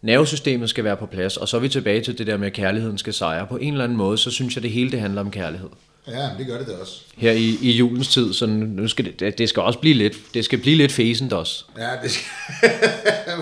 nervesystemet 0.03 0.71
skal 0.71 0.85
være 0.85 0.97
på 0.97 1.07
plads, 1.07 1.37
og 1.37 1.49
så 1.49 1.57
er 1.57 1.61
vi 1.61 1.69
tilbage 1.69 2.01
til 2.01 2.19
det 2.19 2.27
der 2.27 2.37
med, 2.37 2.47
at 2.47 2.53
kærligheden 2.53 2.99
skal 2.99 3.15
sejre. 3.15 3.47
På 3.47 3.57
en 3.57 3.73
eller 3.73 3.85
anden 3.85 3.99
måde, 3.99 4.19
så 4.19 4.31
synes 4.31 4.55
jeg, 4.57 4.63
det 4.63 4.71
hele 4.71 4.91
det 4.91 5.01
handler 5.01 5.21
om 5.21 5.31
kærlighed. 5.31 5.69
Ja, 6.09 6.29
det 6.39 6.47
gør 6.47 6.59
det 6.59 6.67
da 6.67 6.73
også. 6.81 7.01
Her 7.17 7.33
i, 7.33 7.59
i 7.63 7.71
julens 7.71 8.09
tid, 8.09 8.33
så 8.33 8.47
nu 8.47 8.89
skal 8.89 9.05
det, 9.21 9.39
det 9.39 9.49
skal 9.49 9.63
også 9.63 9.79
blive 9.79 9.95
lidt, 9.95 10.17
det 10.35 10.45
skal 10.45 10.59
blive 10.59 10.77
lidt 10.77 10.93
fæsent 10.93 11.33
også. 11.33 11.65
Ja, 11.79 11.89
det 12.03 12.11
skal, 12.11 12.27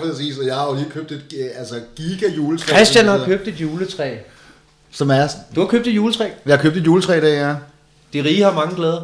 præcis, 0.09 0.37
og 0.37 0.45
jeg 0.45 0.55
har 0.55 0.67
jo 0.67 0.75
lige 0.75 0.89
købt 0.89 1.11
et 1.11 1.51
altså, 1.55 1.75
giga 1.95 2.25
juletræ. 2.35 2.73
Christian 2.73 3.05
har 3.05 3.25
købt 3.25 3.47
et 3.47 3.61
juletræ. 3.61 4.15
Som 4.91 5.09
er... 5.09 5.27
Du 5.55 5.59
har 5.59 5.67
købt 5.67 5.87
et 5.87 5.95
juletræ? 5.95 6.29
Jeg 6.45 6.55
har 6.55 6.61
købt 6.63 6.77
et 6.77 6.85
juletræ 6.85 7.17
i 7.17 7.21
dag, 7.21 7.33
ja. 7.37 7.55
De 8.13 8.29
rige 8.29 8.43
har 8.43 8.53
mange 8.53 8.75
glæder. 8.75 9.01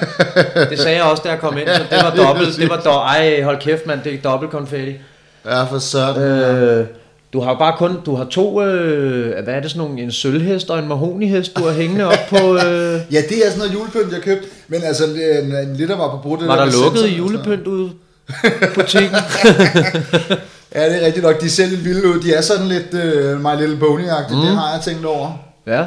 det 0.70 0.78
sagde 0.78 0.96
jeg 0.96 1.04
også, 1.04 1.22
da 1.22 1.28
jeg 1.30 1.38
kom 1.40 1.58
ind, 1.58 1.68
så 1.68 1.82
det 1.90 1.98
var 2.04 2.14
dobbelt. 2.16 2.56
Det 2.56 2.68
var 2.68 2.76
do- 2.76 2.88
Ej, 2.90 3.42
hold 3.42 3.60
kæft, 3.60 3.86
mand, 3.86 4.00
det 4.04 4.14
er 4.14 4.18
dobbelt 4.22 4.50
konfetti. 4.50 4.92
Ja, 5.46 5.64
for 5.64 5.78
sådan. 5.78 6.22
Øh, 6.22 6.86
du 7.32 7.40
har 7.40 7.58
bare 7.58 7.74
kun, 7.78 7.96
du 8.06 8.14
har 8.14 8.24
to, 8.24 8.62
øh, 8.62 9.44
hvad 9.44 9.54
er 9.54 9.60
det 9.60 9.70
sådan 9.70 9.86
nogle, 9.86 10.02
en 10.02 10.12
sølvhest 10.12 10.70
og 10.70 10.78
en 10.78 10.88
mahonihest, 10.88 11.56
du 11.56 11.64
har 11.64 11.72
hængende 11.72 12.04
op 12.04 12.26
på... 12.30 12.36
Øh... 12.36 13.00
ja, 13.14 13.22
det 13.28 13.46
er 13.46 13.50
sådan 13.50 13.58
noget 13.58 13.74
julepynt, 13.74 14.12
jeg 14.12 14.22
købte, 14.22 14.46
men 14.68 14.82
altså, 14.82 15.04
en, 15.04 15.52
en 15.52 15.76
liter 15.76 15.96
var 15.96 16.10
på 16.10 16.16
brudt. 16.22 16.46
Var 16.46 16.56
der, 16.56 16.64
der 16.64 16.84
lukket 16.84 17.18
julepynt 17.18 17.66
ude 17.66 17.90
butikken? 18.74 19.16
ja, 20.74 20.88
det 20.88 21.02
er 21.02 21.06
rigtigt 21.06 21.24
nok, 21.24 21.40
de 21.40 21.50
ser 21.50 21.66
lidt 21.66 21.84
vilde 21.84 22.08
ud, 22.08 22.20
de 22.20 22.34
er 22.34 22.40
sådan 22.40 22.66
lidt 22.66 22.94
uh, 22.94 23.40
My 23.40 23.60
Little 23.60 23.76
Pony-agtigt, 23.76 24.36
mm. 24.36 24.40
det 24.40 24.50
har 24.56 24.72
jeg 24.74 24.82
tænkt 24.84 25.04
over. 25.04 25.32
Ja. 25.66 25.84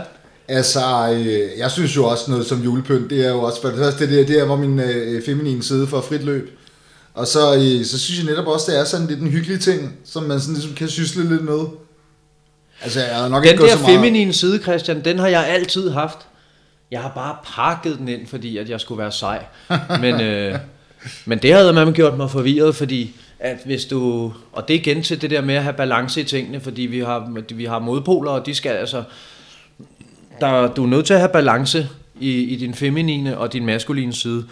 Altså, 0.48 0.80
øh, 1.14 1.60
jeg 1.60 1.72
synes 1.72 1.96
jo 1.96 2.06
også 2.06 2.32
noget 2.32 2.46
som 2.46 2.62
julepynt, 2.62 3.10
det 3.10 3.26
er 3.26 3.30
jo 3.30 3.42
også, 3.42 3.62
for 3.62 3.70
det 3.70 3.78
første, 3.78 4.08
det, 4.08 4.18
der, 4.18 4.26
det 4.26 4.42
er, 4.42 4.46
hvor 4.46 4.56
min 4.56 4.80
øh, 4.80 5.24
feminine 5.26 5.64
side 5.64 5.88
får 5.88 6.02
frit 6.02 6.24
løb. 6.24 6.59
Og 7.20 7.28
så, 7.28 7.56
øh, 7.56 7.86
så 7.86 8.00
synes 8.00 8.20
jeg 8.20 8.26
netop 8.26 8.48
også, 8.48 8.72
det 8.72 8.80
er 8.80 8.84
sådan 8.84 9.08
lidt 9.08 9.20
en 9.20 9.28
hyggelig 9.28 9.60
ting, 9.60 9.98
som 10.06 10.24
man 10.24 10.40
sådan 10.40 10.54
ligesom 10.54 10.74
kan 10.74 10.88
sysle 10.88 11.30
lidt 11.30 11.44
med. 11.44 11.60
Altså, 12.82 13.00
jeg 13.00 13.16
har 13.16 13.28
nok 13.28 13.44
den 13.44 13.52
ikke 13.52 13.64
der 13.64 13.70
så 13.70 13.82
meget... 13.82 13.96
feminine 13.96 14.34
side, 14.34 14.62
Christian, 14.62 15.06
den 15.06 15.20
har 15.20 15.28
jeg 15.28 15.48
altid 15.48 15.90
haft. 15.90 16.18
Jeg 16.92 17.02
har 17.02 17.12
bare 17.16 17.36
pakket 17.46 17.98
den 17.98 18.08
ind, 18.08 18.28
fordi 18.28 18.58
at 18.58 18.70
jeg 18.70 18.80
skulle 18.80 19.02
være 19.02 19.12
sej. 19.12 19.46
Men, 20.02 20.22
øh, 20.28 20.56
men 21.26 21.40
det 21.40 21.54
havde 21.54 21.74
man 21.74 21.94
gjort 21.94 22.18
mig 22.18 22.32
forvirret, 22.32 22.76
fordi 22.76 23.16
at 23.40 23.58
hvis 23.66 23.86
du... 23.86 24.34
Og 24.52 24.68
det 24.68 24.76
er 24.76 24.80
igen 24.80 25.04
til 25.04 25.22
det 25.22 25.30
der 25.30 25.42
med 25.42 25.56
at 25.56 25.64
have 25.64 25.76
balance 25.76 26.22
i 26.22 26.24
tingene, 26.24 26.60
fordi 26.60 26.82
vi 26.82 27.00
har, 27.00 27.44
vi 27.56 27.66
har 27.66 27.80
modpoler, 27.80 28.32
og 28.32 28.46
de 28.46 28.56
skal 28.56 28.72
altså... 28.72 29.04
Der, 30.42 30.68
du 30.68 30.84
er 30.84 30.88
nødt 30.88 31.06
til 31.06 31.14
at 31.14 31.20
have 31.20 31.32
balance 31.34 31.90
i, 32.20 32.32
i 32.32 32.56
din 32.56 32.74
feminine 32.74 33.38
og 33.38 33.54
din 33.54 33.66
maskuline 33.66 34.14
side. 34.14 34.46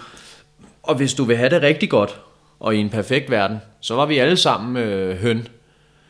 Og 0.84 0.96
hvis 0.96 1.14
du 1.14 1.24
vil 1.24 1.38
have 1.38 1.50
det 1.50 1.62
rigtig 1.62 1.90
godt, 1.90 2.20
og 2.60 2.76
i 2.76 2.78
en 2.78 2.90
perfekt 2.90 3.32
verden, 3.32 3.58
så 3.82 3.96
var 3.96 4.06
vi 4.06 4.18
alle 4.18 4.38
sammen 4.38 4.84
øh, 4.84 5.18
høn. 5.18 5.48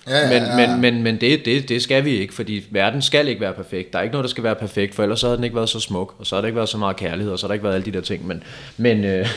Ja, 0.08 0.18
ja, 0.18 0.36
ja. 0.36 0.56
Men, 0.56 0.70
men, 0.70 0.82
men, 0.82 1.04
men 1.04 1.22
det, 1.22 1.46
det, 1.46 1.70
det 1.70 1.82
skal 1.82 2.06
vi 2.06 2.12
ikke, 2.12 2.34
fordi 2.34 2.66
verden 2.72 3.02
skal 3.02 3.28
ikke 3.28 3.42
være 3.42 3.54
perfekt. 3.54 3.94
Der 3.94 4.00
er 4.00 4.04
ikke 4.04 4.14
noget, 4.14 4.24
der 4.24 4.30
skal 4.30 4.44
være 4.44 4.56
perfekt, 4.56 4.96
for 4.96 5.04
ellers 5.04 5.20
så 5.20 5.28
havde 5.28 5.38
den 5.38 5.44
ikke 5.44 5.56
været 5.56 5.70
så 5.70 5.80
smuk, 5.80 6.16
og 6.20 6.26
så 6.26 6.36
har 6.36 6.42
der 6.42 6.48
ikke 6.48 6.56
været 6.56 6.70
så 6.70 6.78
meget 6.78 6.96
kærlighed, 6.96 7.32
og 7.34 7.40
så 7.40 7.46
har 7.46 7.48
der 7.48 7.54
ikke 7.54 7.64
været 7.64 7.74
alle 7.74 7.86
de 7.86 7.92
der 7.92 8.02
ting. 8.02 8.28
Men, 8.28 8.44
men, 8.78 9.04
øh, 9.04 9.28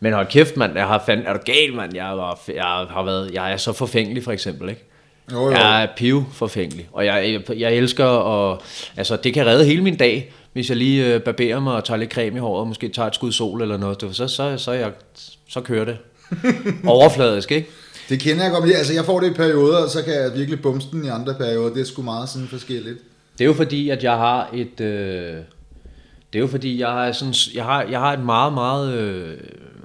men 0.00 0.12
hold 0.12 0.26
kæft, 0.26 0.56
mand, 0.56 0.76
jeg 0.76 0.86
har 0.86 1.02
fandt, 1.06 1.28
er 1.28 1.32
du 1.32 1.38
gal, 1.44 1.74
mand? 1.74 1.94
Jeg, 1.94 2.16
var, 2.16 2.40
jeg, 2.54 2.86
har 2.90 3.02
været, 3.02 3.30
jeg 3.34 3.52
er 3.52 3.56
så 3.56 3.72
forfængelig, 3.72 4.24
for 4.24 4.32
eksempel, 4.32 4.68
ikke? 4.68 4.84
Jo, 5.32 5.44
jo. 5.44 5.50
Jeg 5.50 5.82
er 5.82 5.86
piv 5.96 6.24
forfængelig, 6.32 6.88
og 6.92 7.06
jeg, 7.06 7.42
jeg, 7.48 7.58
jeg 7.58 7.74
elsker, 7.74 8.04
og 8.04 8.62
altså, 8.96 9.16
det 9.16 9.34
kan 9.34 9.46
redde 9.46 9.64
hele 9.64 9.82
min 9.82 9.96
dag, 9.96 10.32
hvis 10.52 10.68
jeg 10.68 10.76
lige 10.76 11.14
øh, 11.14 11.20
barberer 11.20 11.60
mig 11.60 11.74
og 11.74 11.84
tager 11.84 11.98
lidt 11.98 12.12
creme 12.12 12.36
i 12.36 12.40
håret, 12.40 12.60
og 12.60 12.68
måske 12.68 12.88
tager 12.88 13.08
et 13.08 13.14
skud 13.14 13.32
sol 13.32 13.62
eller 13.62 13.76
noget, 13.76 14.06
så, 14.12 14.28
så, 14.28 14.56
så, 14.58 14.72
jeg, 14.72 14.90
så 15.48 15.60
kører 15.60 15.84
det. 15.84 15.98
Overfladisk, 16.86 17.52
ikke? 17.52 17.68
Det 18.08 18.20
kender 18.20 18.42
jeg 18.44 18.52
godt. 18.52 18.76
Altså, 18.76 18.92
jeg 18.92 19.04
får 19.04 19.20
det 19.20 19.30
i 19.30 19.34
perioder, 19.34 19.78
og 19.78 19.90
så 19.90 20.02
kan 20.02 20.14
jeg 20.14 20.34
virkelig 20.34 20.62
bumse 20.62 20.88
den 20.92 21.04
i 21.04 21.08
andre 21.08 21.34
perioder. 21.34 21.74
Det 21.74 21.80
er 21.80 21.84
sgu 21.84 22.02
meget 22.02 22.28
sådan 22.28 22.48
forskelligt. 22.48 22.98
Det 23.38 23.44
er 23.44 23.48
jo 23.48 23.54
fordi, 23.54 23.90
at 23.90 24.04
jeg 24.04 24.12
har 24.12 24.50
et... 24.54 24.80
Øh, 24.80 25.36
det 26.32 26.38
er 26.38 26.40
jo 26.40 26.46
fordi, 26.46 26.80
jeg 26.80 26.88
har, 26.88 27.12
sådan, 27.12 27.34
jeg 27.54 27.64
har, 27.64 27.82
jeg 27.82 28.00
har 28.00 28.12
et 28.12 28.24
meget, 28.24 28.52
meget 28.52 28.92
øh, 28.92 29.36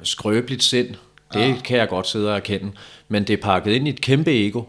skrøbeligt 0.04 0.64
sind. 0.64 0.88
Det 1.34 1.40
ja. 1.40 1.56
kan 1.66 1.78
jeg 1.78 1.90
godt 1.90 2.08
sidde 2.08 2.30
og 2.30 2.36
erkende. 2.36 2.72
Men 3.10 3.24
det 3.24 3.34
er 3.34 3.42
pakket 3.42 3.72
ind 3.72 3.88
i 3.88 3.90
et 3.90 4.02
kæmpe 4.02 4.48
ego 4.48 4.64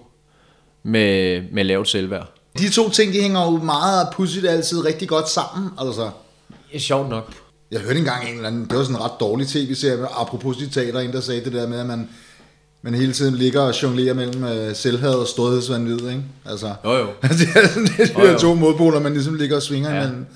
med, 0.83 1.43
med 1.53 1.65
lavt 1.65 1.89
selvværd. 1.89 2.33
De 2.59 2.71
to 2.71 2.91
ting, 2.91 3.13
de 3.13 3.21
hænger 3.23 3.45
jo 3.45 3.51
meget 3.51 4.09
pudsigt 4.13 4.47
altid 4.47 4.85
rigtig 4.85 5.09
godt 5.09 5.29
sammen, 5.29 5.71
altså. 5.81 6.11
Det 6.49 6.77
er 6.77 6.81
sjovt 6.81 7.09
nok. 7.09 7.33
Jeg 7.71 7.81
hørte 7.81 7.99
engang 7.99 8.29
en 8.29 8.35
eller 8.35 8.49
anden, 8.49 8.65
det 8.65 8.77
var 8.77 8.83
sådan 8.83 8.97
en 8.97 9.03
ret 9.03 9.21
dårlig 9.21 9.47
tv-serie, 9.47 10.07
apropos 10.21 10.57
citater, 10.57 11.01
en 11.01 11.13
der 11.13 11.21
sagde 11.21 11.45
det 11.45 11.53
der 11.53 11.69
med, 11.69 11.81
at 11.81 11.87
man, 11.87 12.09
man 12.83 12.95
hele 12.95 13.13
tiden 13.13 13.35
ligger 13.35 13.61
og 13.61 13.83
jonglerer 13.83 14.15
mellem 14.15 14.43
uh, 14.43 14.75
selvhad 14.75 15.15
og 15.15 15.27
strådighedsvandvid, 15.27 16.09
ikke? 16.09 16.23
Altså, 16.47 16.75
jo 16.85 16.97
jo. 16.97 17.07
det 17.23 17.49
er 17.55 17.69
sådan, 17.69 17.87
det 17.87 18.17
er 18.17 18.23
jo, 18.23 18.33
jo. 18.33 18.39
to 18.39 18.55
modpoler, 18.55 19.01
man 19.01 19.13
ligesom 19.13 19.35
ligger 19.35 19.57
og 19.57 19.63
svinger 19.63 19.91
ja. 19.91 19.97
imellem. 19.97 20.27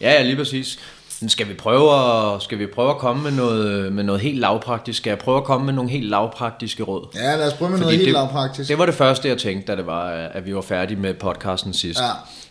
Ja, 0.00 0.12
ja, 0.12 0.22
lige 0.22 0.36
præcis. 0.36 0.78
Men 1.20 1.28
skal 1.28 1.48
vi 1.48 1.54
prøve 1.54 1.94
at, 1.94 2.42
skal 2.42 2.58
vi 2.58 2.66
prøve 2.66 2.90
at 2.90 2.98
komme 2.98 3.22
med 3.22 3.30
noget, 3.30 3.92
med 3.92 4.04
noget 4.04 4.20
helt 4.20 4.38
lavpraktisk? 4.38 4.96
Skal 4.96 5.10
jeg 5.10 5.18
prøve 5.18 5.36
at 5.36 5.44
komme 5.44 5.66
med 5.66 5.74
nogle 5.74 5.90
helt 5.90 6.08
lavpraktiske 6.08 6.82
råd? 6.82 7.08
Ja, 7.14 7.36
lad 7.36 7.46
os 7.46 7.54
prøve 7.54 7.70
med 7.70 7.78
Fordi 7.78 7.84
noget 7.84 7.96
helt 7.96 8.06
det, 8.06 8.12
lavpraktisk. 8.12 8.68
Det 8.68 8.78
var 8.78 8.86
det 8.86 8.94
første, 8.94 9.28
jeg 9.28 9.38
tænkte, 9.38 9.72
da 9.72 9.76
det 9.76 9.86
var, 9.86 10.08
at 10.10 10.46
vi 10.46 10.54
var 10.54 10.60
færdige 10.60 11.00
med 11.00 11.14
podcasten 11.14 11.72
sidst. 11.72 12.00
Ja. 12.00 12.10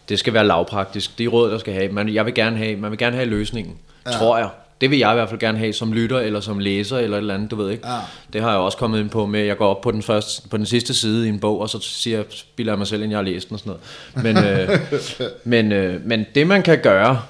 Det 0.09 0.19
skal 0.19 0.33
være 0.33 0.47
lavpraktisk. 0.47 1.17
Det 1.17 1.23
er 1.23 1.27
råd, 1.27 1.51
der 1.51 1.57
skal 1.57 1.73
have. 1.73 1.91
Man, 1.91 2.13
jeg 2.13 2.25
vil 2.25 2.33
gerne 2.33 2.57
have, 2.57 2.75
man 2.75 2.91
vil 2.91 2.99
gerne 2.99 3.15
have 3.15 3.29
løsningen, 3.29 3.75
ja. 4.05 4.11
tror 4.11 4.37
jeg. 4.37 4.49
det 4.81 4.91
vil 4.91 4.99
jeg 4.99 5.11
i 5.11 5.13
hvert 5.13 5.29
fald 5.29 5.39
gerne 5.39 5.57
have 5.57 5.73
som 5.73 5.93
lytter, 5.93 6.19
eller 6.19 6.39
som 6.39 6.59
læser, 6.59 6.97
eller 6.97 7.17
et 7.17 7.21
eller 7.21 7.33
andet, 7.33 7.51
du 7.51 7.55
ved 7.55 7.71
ikke. 7.71 7.87
Ja. 7.87 7.99
Det 8.33 8.41
har 8.41 8.49
jeg 8.49 8.59
også 8.59 8.77
kommet 8.77 8.99
ind 8.99 9.09
på 9.09 9.25
med, 9.25 9.39
jeg 9.39 9.57
går 9.57 9.67
op 9.67 9.81
på 9.81 9.91
den, 9.91 10.03
første, 10.03 10.49
på 10.49 10.57
den 10.57 10.65
sidste 10.65 10.93
side 10.93 11.25
i 11.25 11.29
en 11.29 11.39
bog, 11.39 11.59
og 11.59 11.69
så 11.69 11.79
siger 11.81 12.17
jeg, 12.17 12.25
spiller 12.29 12.73
jeg 12.73 12.77
mig 12.77 12.87
selv, 12.87 13.03
ind 13.03 13.11
jeg 13.11 13.17
har 13.17 13.23
læst 13.23 13.49
den 13.49 13.53
og 13.53 13.59
sådan 13.59 13.79
noget. 14.23 14.35
Men, 14.35 14.45
øh, 14.45 14.79
men, 15.53 15.71
øh, 15.71 16.05
men 16.05 16.25
det 16.35 16.47
man 16.47 16.63
kan 16.63 16.81
gøre, 16.81 17.21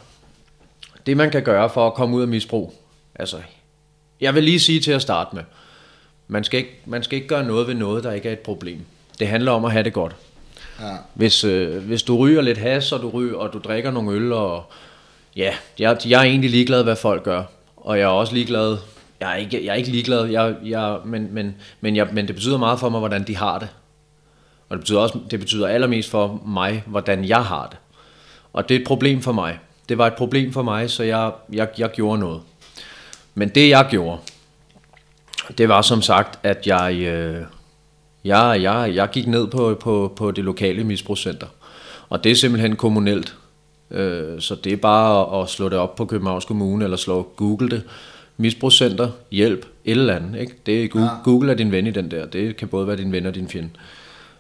det 1.05 1.17
man 1.17 1.31
kan 1.31 1.43
gøre 1.43 1.69
for 1.69 1.87
at 1.87 1.93
komme 1.93 2.15
ud 2.15 2.21
af 2.21 2.27
misbrug, 2.27 2.73
altså, 3.15 3.37
jeg 4.21 4.35
vil 4.35 4.43
lige 4.43 4.59
sige 4.59 4.79
til 4.79 4.91
at 4.91 5.01
starte 5.01 5.35
med, 5.35 5.43
man 6.27 6.43
skal, 6.43 6.57
ikke, 6.57 6.81
man 6.85 7.03
skal 7.03 7.15
ikke 7.15 7.27
gøre 7.27 7.43
noget 7.43 7.67
ved 7.67 7.73
noget, 7.73 8.03
der 8.03 8.11
ikke 8.11 8.29
er 8.29 8.33
et 8.33 8.39
problem. 8.39 8.79
Det 9.19 9.27
handler 9.27 9.51
om 9.51 9.65
at 9.65 9.71
have 9.71 9.83
det 9.83 9.93
godt. 9.93 10.15
Ja. 10.79 10.95
Hvis, 11.13 11.43
øh, 11.43 11.83
hvis 11.83 12.03
du 12.03 12.17
ryger 12.17 12.41
lidt 12.41 12.57
has, 12.57 12.91
og 12.91 13.01
du 13.01 13.09
ryger, 13.09 13.35
og 13.37 13.53
du 13.53 13.59
drikker 13.59 13.91
nogle 13.91 14.11
øl, 14.11 14.33
og 14.33 14.71
ja, 15.35 15.53
jeg, 15.79 15.97
jeg 16.05 16.19
er 16.19 16.23
egentlig 16.23 16.49
ligeglad, 16.49 16.83
hvad 16.83 16.95
folk 16.95 17.23
gør. 17.23 17.43
Og 17.77 17.97
jeg 17.97 18.03
er 18.03 18.07
også 18.07 18.33
ligeglad, 18.33 18.77
jeg 19.19 19.31
er 19.31 19.35
ikke, 19.35 19.65
jeg 19.65 19.71
er 19.71 19.75
ikke 19.75 19.89
ligeglad, 19.89 20.25
jeg, 20.25 20.55
jeg, 20.63 20.97
men, 21.05 21.33
men, 21.33 21.55
men, 21.81 21.95
jeg, 21.95 22.07
men 22.11 22.27
det 22.27 22.35
betyder 22.35 22.57
meget 22.57 22.79
for 22.79 22.89
mig, 22.89 22.99
hvordan 22.99 23.27
de 23.27 23.37
har 23.37 23.59
det. 23.59 23.69
Og 24.69 24.77
det 24.77 24.79
betyder, 24.79 24.99
også, 24.99 25.19
det 25.31 25.39
betyder 25.39 25.67
allermest 25.67 26.09
for 26.09 26.41
mig, 26.45 26.83
hvordan 26.85 27.25
jeg 27.25 27.45
har 27.45 27.67
det. 27.67 27.77
Og 28.53 28.69
det 28.69 28.75
er 28.75 28.79
et 28.79 28.87
problem 28.87 29.21
for 29.21 29.31
mig. 29.31 29.59
Det 29.89 29.97
var 29.97 30.07
et 30.07 30.13
problem 30.13 30.53
for 30.53 30.61
mig, 30.61 30.89
så 30.89 31.03
jeg, 31.03 31.31
jeg, 31.53 31.69
jeg 31.77 31.91
gjorde 31.91 32.19
noget. 32.19 32.41
Men 33.35 33.49
det 33.49 33.69
jeg 33.69 33.87
gjorde, 33.89 34.17
det 35.57 35.69
var 35.69 35.81
som 35.81 36.01
sagt, 36.01 36.39
at 36.43 36.67
jeg, 36.67 36.95
øh, 36.95 37.45
jeg, 38.23 38.59
jeg, 38.61 38.91
jeg 38.95 39.09
gik 39.09 39.27
ned 39.27 39.47
på, 39.47 39.77
på, 39.79 40.13
på 40.15 40.31
det 40.31 40.43
lokale 40.43 40.83
misbrugscenter. 40.83 41.47
Og 42.09 42.23
det 42.23 42.31
er 42.31 42.35
simpelthen 42.35 42.75
kommunelt. 42.75 43.35
Øh, 43.95 44.41
så 44.41 44.55
det 44.63 44.73
er 44.73 44.77
bare 44.77 45.37
at, 45.37 45.43
at 45.43 45.49
slå 45.49 45.69
det 45.69 45.77
op 45.77 45.95
på 45.95 46.05
Københavns 46.05 46.45
Kommune, 46.45 46.83
eller 46.83 46.97
slå 46.97 47.27
Google 47.35 47.69
det. 47.69 47.83
Misbrugscenter, 48.37 49.09
hjælp, 49.31 49.65
et 49.85 49.91
eller 49.91 50.15
andet. 50.15 50.41
Ikke? 50.41 50.53
Det 50.65 50.83
er 50.83 50.87
Google, 50.87 51.07
ja. 51.07 51.23
Google 51.23 51.51
er 51.51 51.55
din 51.55 51.71
ven 51.71 51.87
i 51.87 51.91
den 51.91 52.11
der. 52.11 52.25
Det 52.25 52.57
kan 52.57 52.67
både 52.67 52.87
være 52.87 52.97
din 52.97 53.11
ven 53.11 53.25
og 53.25 53.35
din 53.35 53.49
fjende. 53.49 53.69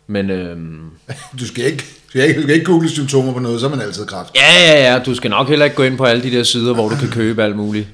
Men 0.07 0.29
øh, 0.29 0.57
Du 1.39 1.47
skal 1.47 1.65
ikke, 1.65 1.77
du 1.77 2.09
skal 2.09 2.27
ikke, 2.27 2.37
du 2.37 2.41
skal 2.41 2.53
ikke 2.55 2.65
google 2.65 2.89
symptomer 2.89 3.33
på 3.33 3.39
noget, 3.39 3.59
så 3.59 3.65
er 3.65 3.69
man 3.69 3.81
altid 3.81 4.05
kraft. 4.05 4.35
ja, 4.35 4.73
ja, 4.73 4.93
ja, 4.93 4.99
du 4.99 5.15
skal 5.15 5.29
nok 5.29 5.47
heller 5.49 5.65
ikke 5.65 5.77
gå 5.77 5.83
ind 5.83 5.97
på 5.97 6.03
alle 6.03 6.23
de 6.23 6.31
der 6.31 6.43
sider, 6.43 6.73
hvor 6.73 6.89
du 6.89 6.95
kan 6.95 7.09
købe 7.09 7.43
alt 7.43 7.55
muligt 7.55 7.87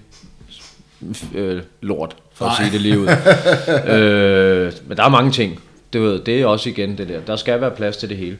øh, 1.36 1.62
lort, 1.82 2.15
for 2.34 2.46
at 2.46 2.50
Nej. 2.50 2.63
sige 2.63 2.74
det 2.74 2.82
lige 2.82 3.00
ud. 3.00 3.08
øh, 3.96 4.72
men 4.88 4.98
der 4.98 5.03
er 5.03 5.10
mange 5.10 5.32
ting. 5.32 5.60
Du 5.94 6.01
ved, 6.01 6.20
det 6.20 6.41
er 6.41 6.46
også 6.46 6.70
igen 6.70 6.98
det 6.98 7.10
der. 7.10 7.20
Der 7.20 7.36
skal 7.36 7.62
være 7.62 7.72
plads 7.72 7.98
til 7.98 8.10
det 8.10 8.18
hele. 8.18 8.38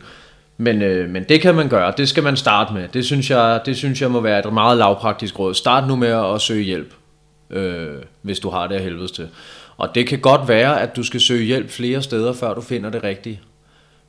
Men, 0.62 0.82
øh, 0.82 1.10
men 1.10 1.24
det 1.24 1.42
kan 1.42 1.56
man 1.56 1.70
gøre. 1.70 1.94
Det 1.98 2.10
skal 2.10 2.24
man 2.24 2.38
starte 2.38 2.74
med. 2.74 2.88
Det 2.88 3.06
synes 3.06 3.30
jeg, 3.30 3.62
det 3.66 3.78
synes 3.78 4.02
jeg 4.02 4.12
må 4.12 4.20
være 4.20 4.48
et 4.48 4.54
meget 4.54 4.78
lavpraktisk 4.78 5.40
råd. 5.40 5.54
Start 5.54 5.88
nu 5.88 5.96
med 5.96 6.08
at 6.08 6.42
søge 6.42 6.64
hjælp, 6.64 6.94
øh, 7.50 7.90
hvis 8.22 8.40
du 8.40 8.50
har 8.50 8.68
det 8.68 8.76
af 8.76 8.84
helvedes 8.84 9.12
til. 9.12 9.28
Og 9.78 9.96
det 9.96 10.08
kan 10.08 10.20
godt 10.20 10.48
være, 10.48 10.82
at 10.82 10.96
du 10.96 11.04
skal 11.04 11.22
søge 11.22 11.46
hjælp 11.46 11.70
flere 11.70 12.02
steder, 12.02 12.34
før 12.34 12.54
du 12.54 12.62
finder 12.62 12.90
det 12.90 13.04
rigtige. 13.04 13.42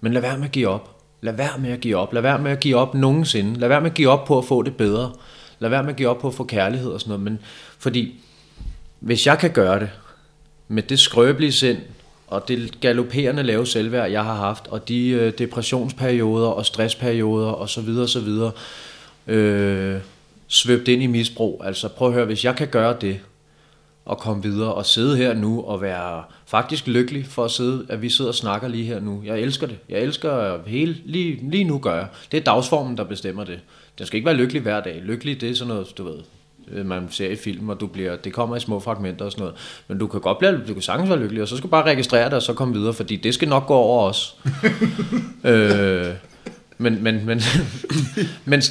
Men 0.01 0.13
lad 0.13 0.23
være 0.23 0.39
med 0.39 0.45
at 0.45 0.53
give 0.53 0.69
op. 0.69 0.97
Lad 1.21 1.33
være 1.33 1.59
med 1.59 1.73
at 1.73 1.81
give 1.81 1.97
op. 1.97 2.13
Lad 2.13 2.23
være 2.23 2.39
med 2.39 2.51
at 2.51 2.61
give 2.61 2.77
op 2.77 2.95
nogensinde. 2.95 3.61
Lad 3.61 3.69
være 3.69 3.81
med 3.81 3.91
at 3.91 3.97
give 3.97 4.09
op 4.09 4.25
på 4.25 4.39
at 4.39 4.45
få 4.45 4.63
det 4.63 4.77
bedre. 4.77 5.13
Lad 5.59 5.71
være 5.71 5.83
med 5.83 5.91
at 5.91 5.97
give 5.97 6.09
op 6.09 6.19
på 6.19 6.29
at 6.29 6.35
få 6.35 6.45
kærlighed 6.45 6.91
og 6.91 7.01
sådan 7.01 7.11
noget. 7.11 7.25
Men 7.25 7.39
fordi, 7.79 8.21
hvis 9.01 9.27
jeg 9.27 9.39
kan 9.39 9.51
gøre 9.51 9.81
det, 9.81 9.91
med 10.69 10.83
det 10.83 10.99
skrøbelige 10.99 11.53
sind, 11.53 11.79
og 12.33 12.49
det 12.49 12.81
galopperende 12.81 13.43
lave 13.43 13.67
selvværd, 13.67 14.11
jeg 14.11 14.25
har 14.25 14.35
haft, 14.35 14.67
og 14.69 14.89
de 14.89 15.09
øh, 15.09 15.33
depressionsperioder 15.39 16.49
og 16.49 16.67
stressperioder 16.67 17.51
og 17.51 17.69
så 17.69 17.81
videre, 17.81 18.09
så 18.09 18.21
videre, 18.21 18.53
øh, 19.27 20.01
svøbt 20.49 20.89
ind 20.89 21.03
i 21.03 21.07
misbrug. 21.07 21.63
Altså 21.65 21.89
prøv 21.89 22.09
at 22.09 22.15
høre, 22.15 22.25
hvis 22.25 22.45
jeg 22.45 22.57
kan 22.57 22.69
gøre 22.69 22.97
det, 23.01 23.21
og 24.05 24.19
komme 24.19 24.43
videre 24.43 24.75
og 24.75 24.87
sidde 24.87 25.17
her 25.17 25.35
nu 25.35 25.63
og 25.63 25.83
være 25.83 26.23
faktisk 26.47 26.87
lykkelig 26.87 27.27
for 27.27 27.45
at 27.45 27.51
sidde, 27.51 27.87
at 27.89 28.03
vi 28.03 28.09
sidder 28.09 28.31
og 28.31 28.35
snakker 28.35 28.69
lige 28.69 28.85
her 28.85 29.01
nu. 29.01 29.23
Jeg 29.25 29.41
elsker 29.41 29.67
det. 29.67 29.79
Jeg 29.89 30.01
elsker 30.01 30.59
hele, 30.67 30.97
lige, 31.05 31.51
lige 31.51 31.65
nu 31.65 31.79
gør 31.79 31.95
jeg. 31.95 32.07
Det 32.33 32.41
er 32.41 32.45
dagsformen, 32.45 32.97
der 32.97 33.05
bestemmer 33.05 33.45
det. 33.45 33.61
Den 33.99 34.07
skal 34.07 34.17
ikke 34.17 34.27
være 34.27 34.37
lykkelig 34.37 34.63
hver 34.63 34.81
dag. 34.81 35.03
Lykkelig, 35.03 35.41
det 35.41 35.51
er 35.51 35.55
sådan 35.55 35.75
noget, 35.75 35.99
du 35.99 36.05
ved, 36.05 36.19
man 36.85 37.09
ser 37.11 37.29
i 37.29 37.37
film, 37.37 37.69
og 37.69 37.81
du 37.81 37.87
bliver, 37.87 38.17
det 38.17 38.33
kommer 38.33 38.57
i 38.57 38.61
små 38.61 38.81
fragmenter 38.81 39.25
og 39.25 39.33
sådan 39.33 39.43
noget. 39.43 39.57
Men 39.89 39.99
du 39.99 40.07
kan 40.07 40.21
godt 40.21 40.39
blive, 40.39 40.61
du 40.69 40.73
kan 40.73 40.83
sagtens 40.83 41.11
være 41.11 41.19
lykkelig, 41.19 41.43
og 41.43 41.49
så 41.49 41.57
skal 41.57 41.69
du 41.69 41.71
bare 41.71 41.85
registrere 41.85 42.25
det, 42.25 42.33
og 42.33 42.43
så 42.43 42.53
komme 42.53 42.75
videre, 42.75 42.93
fordi 42.93 43.17
det 43.17 43.35
skal 43.35 43.49
nok 43.49 43.67
gå 43.67 43.75
over 43.75 44.09
os. 44.09 44.37
øh, 45.45 46.07
men, 46.79 47.03
men, 47.03 47.27
men, 47.27 47.41
men, 48.45 48.63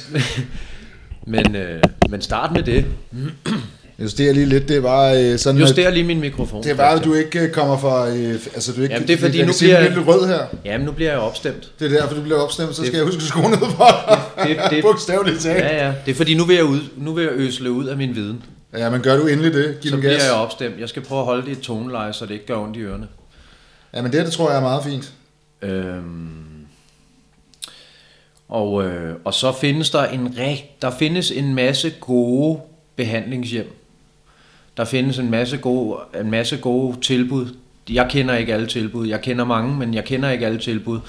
men, 1.26 1.56
øh, 1.56 1.82
men 2.10 2.20
start 2.20 2.52
med 2.52 2.62
det. 2.62 2.86
Justerer 4.02 4.32
lige 4.32 4.46
lidt, 4.46 4.68
det 4.68 4.82
var 4.82 5.12
øh, 5.12 5.38
sådan, 5.38 5.60
Juster 5.60 5.90
lige 5.90 6.04
min 6.04 6.20
mikrofon. 6.20 6.62
det 6.62 6.78
var, 6.78 6.88
at 6.90 7.04
du 7.04 7.14
ikke 7.14 7.40
øh, 7.40 7.50
kommer 7.50 7.78
fra, 7.78 8.08
øh, 8.10 8.34
altså 8.54 8.72
du 8.72 8.82
ikke, 8.82 8.94
Jamen, 8.94 9.08
det 9.08 9.14
er 9.14 9.18
fordi, 9.18 9.38
jeg 9.38 9.46
nu 9.46 9.52
bliver- 9.60 9.76
er 9.76 9.88
lidt 9.94 10.06
rød 10.08 10.26
her. 10.28 10.40
Jamen, 10.64 10.84
nu 10.86 10.92
bliver 10.92 11.10
jeg 11.10 11.20
opstemt. 11.20 11.70
Det 11.78 11.92
er 11.94 12.00
derfor, 12.00 12.14
du 12.14 12.22
bliver 12.22 12.38
opstemt, 12.38 12.74
så 12.74 12.82
Det- 12.82 12.86
skal 12.88 12.96
jeg 12.96 13.06
huske 13.06 13.16
at 13.18 13.22
skrue 13.22 13.50
ned 13.50 13.58
for 13.58 13.66
dig. 14.38 14.48
Det, 14.48 14.56
det, 14.70 14.82
Bogstaveligt 14.90 15.40
talt. 15.40 15.64
ja, 15.64 15.86
ja. 15.86 15.92
Det 16.06 16.10
er 16.10 16.14
fordi, 16.14 16.34
nu 16.34 16.44
vil 16.44 16.56
jeg, 16.56 16.64
ud, 16.64 16.80
nu 16.96 17.12
vil 17.12 17.22
jeg 17.24 17.32
øsle 17.32 17.70
ud 17.70 17.84
af 17.86 17.96
min 17.96 18.14
viden. 18.14 18.42
Ja, 18.76 18.90
men 18.90 19.00
gør 19.00 19.16
du 19.16 19.26
endelig 19.26 19.54
det. 19.54 19.78
Giv 19.80 19.90
Så 19.90 19.96
bliver 19.96 20.12
gas. 20.12 20.24
jeg 20.24 20.32
opstemt. 20.32 20.80
Jeg 20.80 20.88
skal 20.88 21.02
prøve 21.02 21.18
at 21.20 21.24
holde 21.26 21.42
det 21.42 21.48
i 21.48 21.52
et 21.52 21.60
toneleje, 21.60 22.12
så 22.12 22.26
det 22.26 22.34
ikke 22.34 22.46
gør 22.46 22.56
ondt 22.56 22.76
i 22.76 22.80
ørerne. 22.80 23.06
Ja, 23.94 24.02
men 24.02 24.12
det, 24.12 24.24
det 24.24 24.32
tror 24.32 24.50
jeg 24.50 24.56
er 24.56 24.62
meget 24.62 24.84
fint. 24.84 25.12
Øhm, 25.62 26.28
og, 28.48 28.84
øh, 28.84 29.14
og 29.24 29.34
så 29.34 29.52
findes 29.52 29.90
der 29.90 30.04
en 30.04 30.34
rigt, 30.38 30.82
der 30.82 30.90
findes 30.90 31.30
en 31.30 31.54
masse 31.54 31.92
gode 32.00 32.60
behandlingshjem. 32.96 33.66
Der 34.76 34.84
findes 34.84 35.18
en 35.18 35.30
masse 35.30 35.56
gode, 35.56 35.98
en 36.20 36.30
masse 36.30 36.56
gode 36.56 37.00
tilbud. 37.00 37.46
Jeg 37.90 38.06
kender 38.10 38.34
ikke 38.34 38.54
alle 38.54 38.66
tilbud. 38.66 39.06
Jeg 39.06 39.20
kender 39.20 39.44
mange, 39.44 39.76
men 39.76 39.94
jeg 39.94 40.04
kender 40.04 40.30
ikke 40.30 40.46
alle 40.46 40.58
tilbud. 40.58 41.00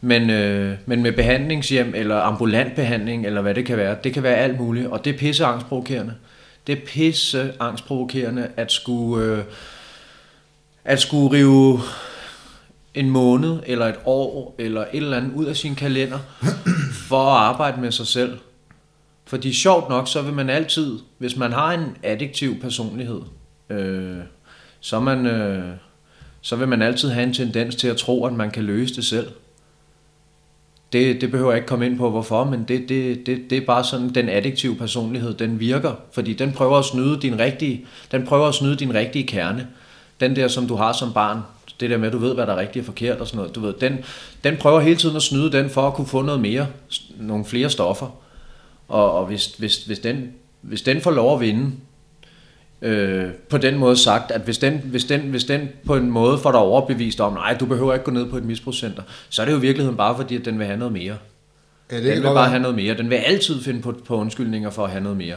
Men, 0.00 0.30
øh, 0.30 0.76
men 0.86 1.02
med 1.02 1.12
behandlingshjem 1.12 1.92
eller 1.96 2.16
ambulant 2.16 2.74
behandling, 2.74 3.26
eller 3.26 3.42
hvad 3.42 3.54
det 3.54 3.66
kan 3.66 3.76
være, 3.76 3.96
det 4.04 4.14
kan 4.14 4.22
være 4.22 4.36
alt 4.36 4.60
muligt, 4.60 4.86
og 4.86 5.04
det 5.04 5.14
er 5.14 5.18
pisse 5.18 5.44
angstprovokerende. 5.44 6.14
Det 6.66 6.72
er 6.72 6.86
pisse 6.86 7.52
angstprovokerende 7.60 8.48
at 8.56 8.72
skulle, 8.72 9.24
øh, 9.24 9.44
at 10.84 11.00
skulle 11.00 11.38
rive 11.38 11.80
en 12.94 13.10
måned 13.10 13.58
eller 13.66 13.86
et 13.86 13.98
år 14.04 14.54
eller 14.58 14.80
et 14.80 14.86
eller 14.92 15.16
andet 15.16 15.32
ud 15.34 15.44
af 15.44 15.56
sin 15.56 15.74
kalender 15.74 16.18
for 17.08 17.24
at 17.24 17.42
arbejde 17.42 17.80
med 17.80 17.92
sig 17.92 18.06
selv. 18.06 18.38
Fordi 19.26 19.52
sjovt 19.52 19.88
nok, 19.88 20.08
så 20.08 20.22
vil 20.22 20.34
man 20.34 20.50
altid, 20.50 20.98
hvis 21.18 21.36
man 21.36 21.52
har 21.52 21.72
en 21.72 21.96
addiktiv 22.02 22.60
personlighed, 22.60 23.20
øh, 23.70 24.18
så, 24.80 25.00
man, 25.00 25.26
øh, 25.26 25.72
så 26.40 26.56
vil 26.56 26.68
man 26.68 26.82
altid 26.82 27.08
have 27.08 27.26
en 27.26 27.34
tendens 27.34 27.76
til 27.76 27.88
at 27.88 27.96
tro, 27.96 28.26
at 28.26 28.32
man 28.32 28.50
kan 28.50 28.64
løse 28.64 28.94
det 28.94 29.04
selv. 29.04 29.28
Det, 30.92 31.20
det 31.20 31.30
behøver 31.30 31.50
jeg 31.50 31.58
ikke 31.58 31.68
komme 31.68 31.86
ind 31.86 31.98
på, 31.98 32.10
hvorfor, 32.10 32.44
men 32.44 32.64
det, 32.68 32.88
det, 32.88 33.26
det, 33.26 33.50
det 33.50 33.58
er 33.58 33.66
bare 33.66 33.84
sådan, 33.84 34.08
den 34.08 34.28
addiktive 34.28 34.76
personlighed, 34.76 35.34
den 35.34 35.60
virker, 35.60 35.92
fordi 36.12 36.32
den 36.32 36.52
prøver 36.52 36.78
at 36.78 36.84
snyde 36.84 37.20
din 37.20 37.38
rigtige, 37.38 37.86
den 38.12 38.26
prøver 38.26 38.46
at 38.46 38.54
snyde 38.54 38.76
din 38.76 38.94
rigtige 38.94 39.26
kerne. 39.26 39.68
Den 40.20 40.36
der, 40.36 40.48
som 40.48 40.68
du 40.68 40.74
har 40.74 40.92
som 40.92 41.12
barn, 41.12 41.40
det 41.80 41.90
der 41.90 41.96
med, 41.96 42.06
at 42.06 42.12
du 42.12 42.18
ved, 42.18 42.34
hvad 42.34 42.46
der 42.46 42.52
er 42.52 42.60
rigtigt 42.60 42.82
og 42.82 42.86
forkert 42.86 43.18
og 43.18 43.26
sådan 43.26 43.36
noget, 43.36 43.54
du 43.54 43.60
ved, 43.60 43.74
den, 43.80 43.98
den 44.44 44.56
prøver 44.56 44.80
hele 44.80 44.96
tiden 44.96 45.16
at 45.16 45.22
snyde 45.22 45.52
den 45.52 45.70
for 45.70 45.86
at 45.86 45.94
kunne 45.94 46.06
få 46.06 46.22
noget 46.22 46.40
mere, 46.40 46.66
nogle 47.18 47.44
flere 47.44 47.70
stoffer. 47.70 48.25
Og, 48.88 49.12
og 49.12 49.26
hvis, 49.26 49.46
hvis, 49.46 49.84
hvis, 49.84 49.98
den, 49.98 50.30
hvis 50.60 50.82
den 50.82 51.00
får 51.00 51.10
lov 51.10 51.34
at 51.34 51.40
vinde, 51.40 51.72
øh, 52.82 53.24
på 53.48 53.58
den 53.58 53.78
måde 53.78 53.96
sagt, 53.96 54.30
at 54.30 54.40
hvis 54.40 54.58
den, 54.58 54.80
hvis, 54.84 55.04
den, 55.04 55.20
hvis 55.20 55.44
den 55.44 55.68
på 55.84 55.96
en 55.96 56.10
måde 56.10 56.38
får 56.38 56.50
dig 56.50 56.60
overbevist 56.60 57.20
om, 57.20 57.32
nej, 57.32 57.56
du 57.60 57.66
behøver 57.66 57.92
ikke 57.92 58.04
gå 58.04 58.10
ned 58.10 58.30
på 58.30 58.36
et 58.36 58.44
misbrugscenter, 58.44 59.02
så 59.28 59.42
er 59.42 59.46
det 59.46 59.52
jo 59.52 59.58
i 59.58 59.60
virkeligheden 59.60 59.96
bare 59.96 60.16
fordi, 60.16 60.36
at 60.36 60.44
den 60.44 60.58
vil 60.58 60.66
have 60.66 60.78
noget 60.78 60.92
mere. 60.92 61.16
Ja, 61.90 61.96
det 61.96 62.04
Den 62.04 62.14
vil 62.14 62.22
bare 62.22 62.34
være. 62.34 62.48
have 62.48 62.62
noget 62.62 62.76
mere. 62.76 62.96
Den 62.96 63.10
vil 63.10 63.16
altid 63.16 63.62
finde 63.62 63.82
på, 63.82 63.94
på 64.06 64.16
undskyldninger 64.16 64.70
for 64.70 64.84
at 64.84 64.90
have 64.90 65.02
noget 65.02 65.18
mere. 65.18 65.36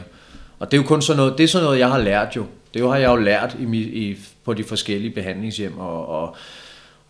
Og 0.58 0.70
det 0.70 0.76
er 0.78 0.82
jo 0.82 0.86
kun 0.88 1.02
sådan 1.02 1.16
noget, 1.16 1.38
det 1.38 1.44
er 1.44 1.48
sådan 1.48 1.64
noget, 1.64 1.78
jeg 1.78 1.90
har 1.90 1.98
lært 1.98 2.36
jo. 2.36 2.44
Det 2.74 2.82
har 2.82 2.96
jeg 2.96 3.08
jo 3.10 3.16
lært 3.16 3.56
i, 3.60 3.78
i, 3.78 4.16
på 4.44 4.54
de 4.54 4.64
forskellige 4.64 5.10
behandlingshjem. 5.10 5.78
Og, 5.78 6.08
og, 6.08 6.36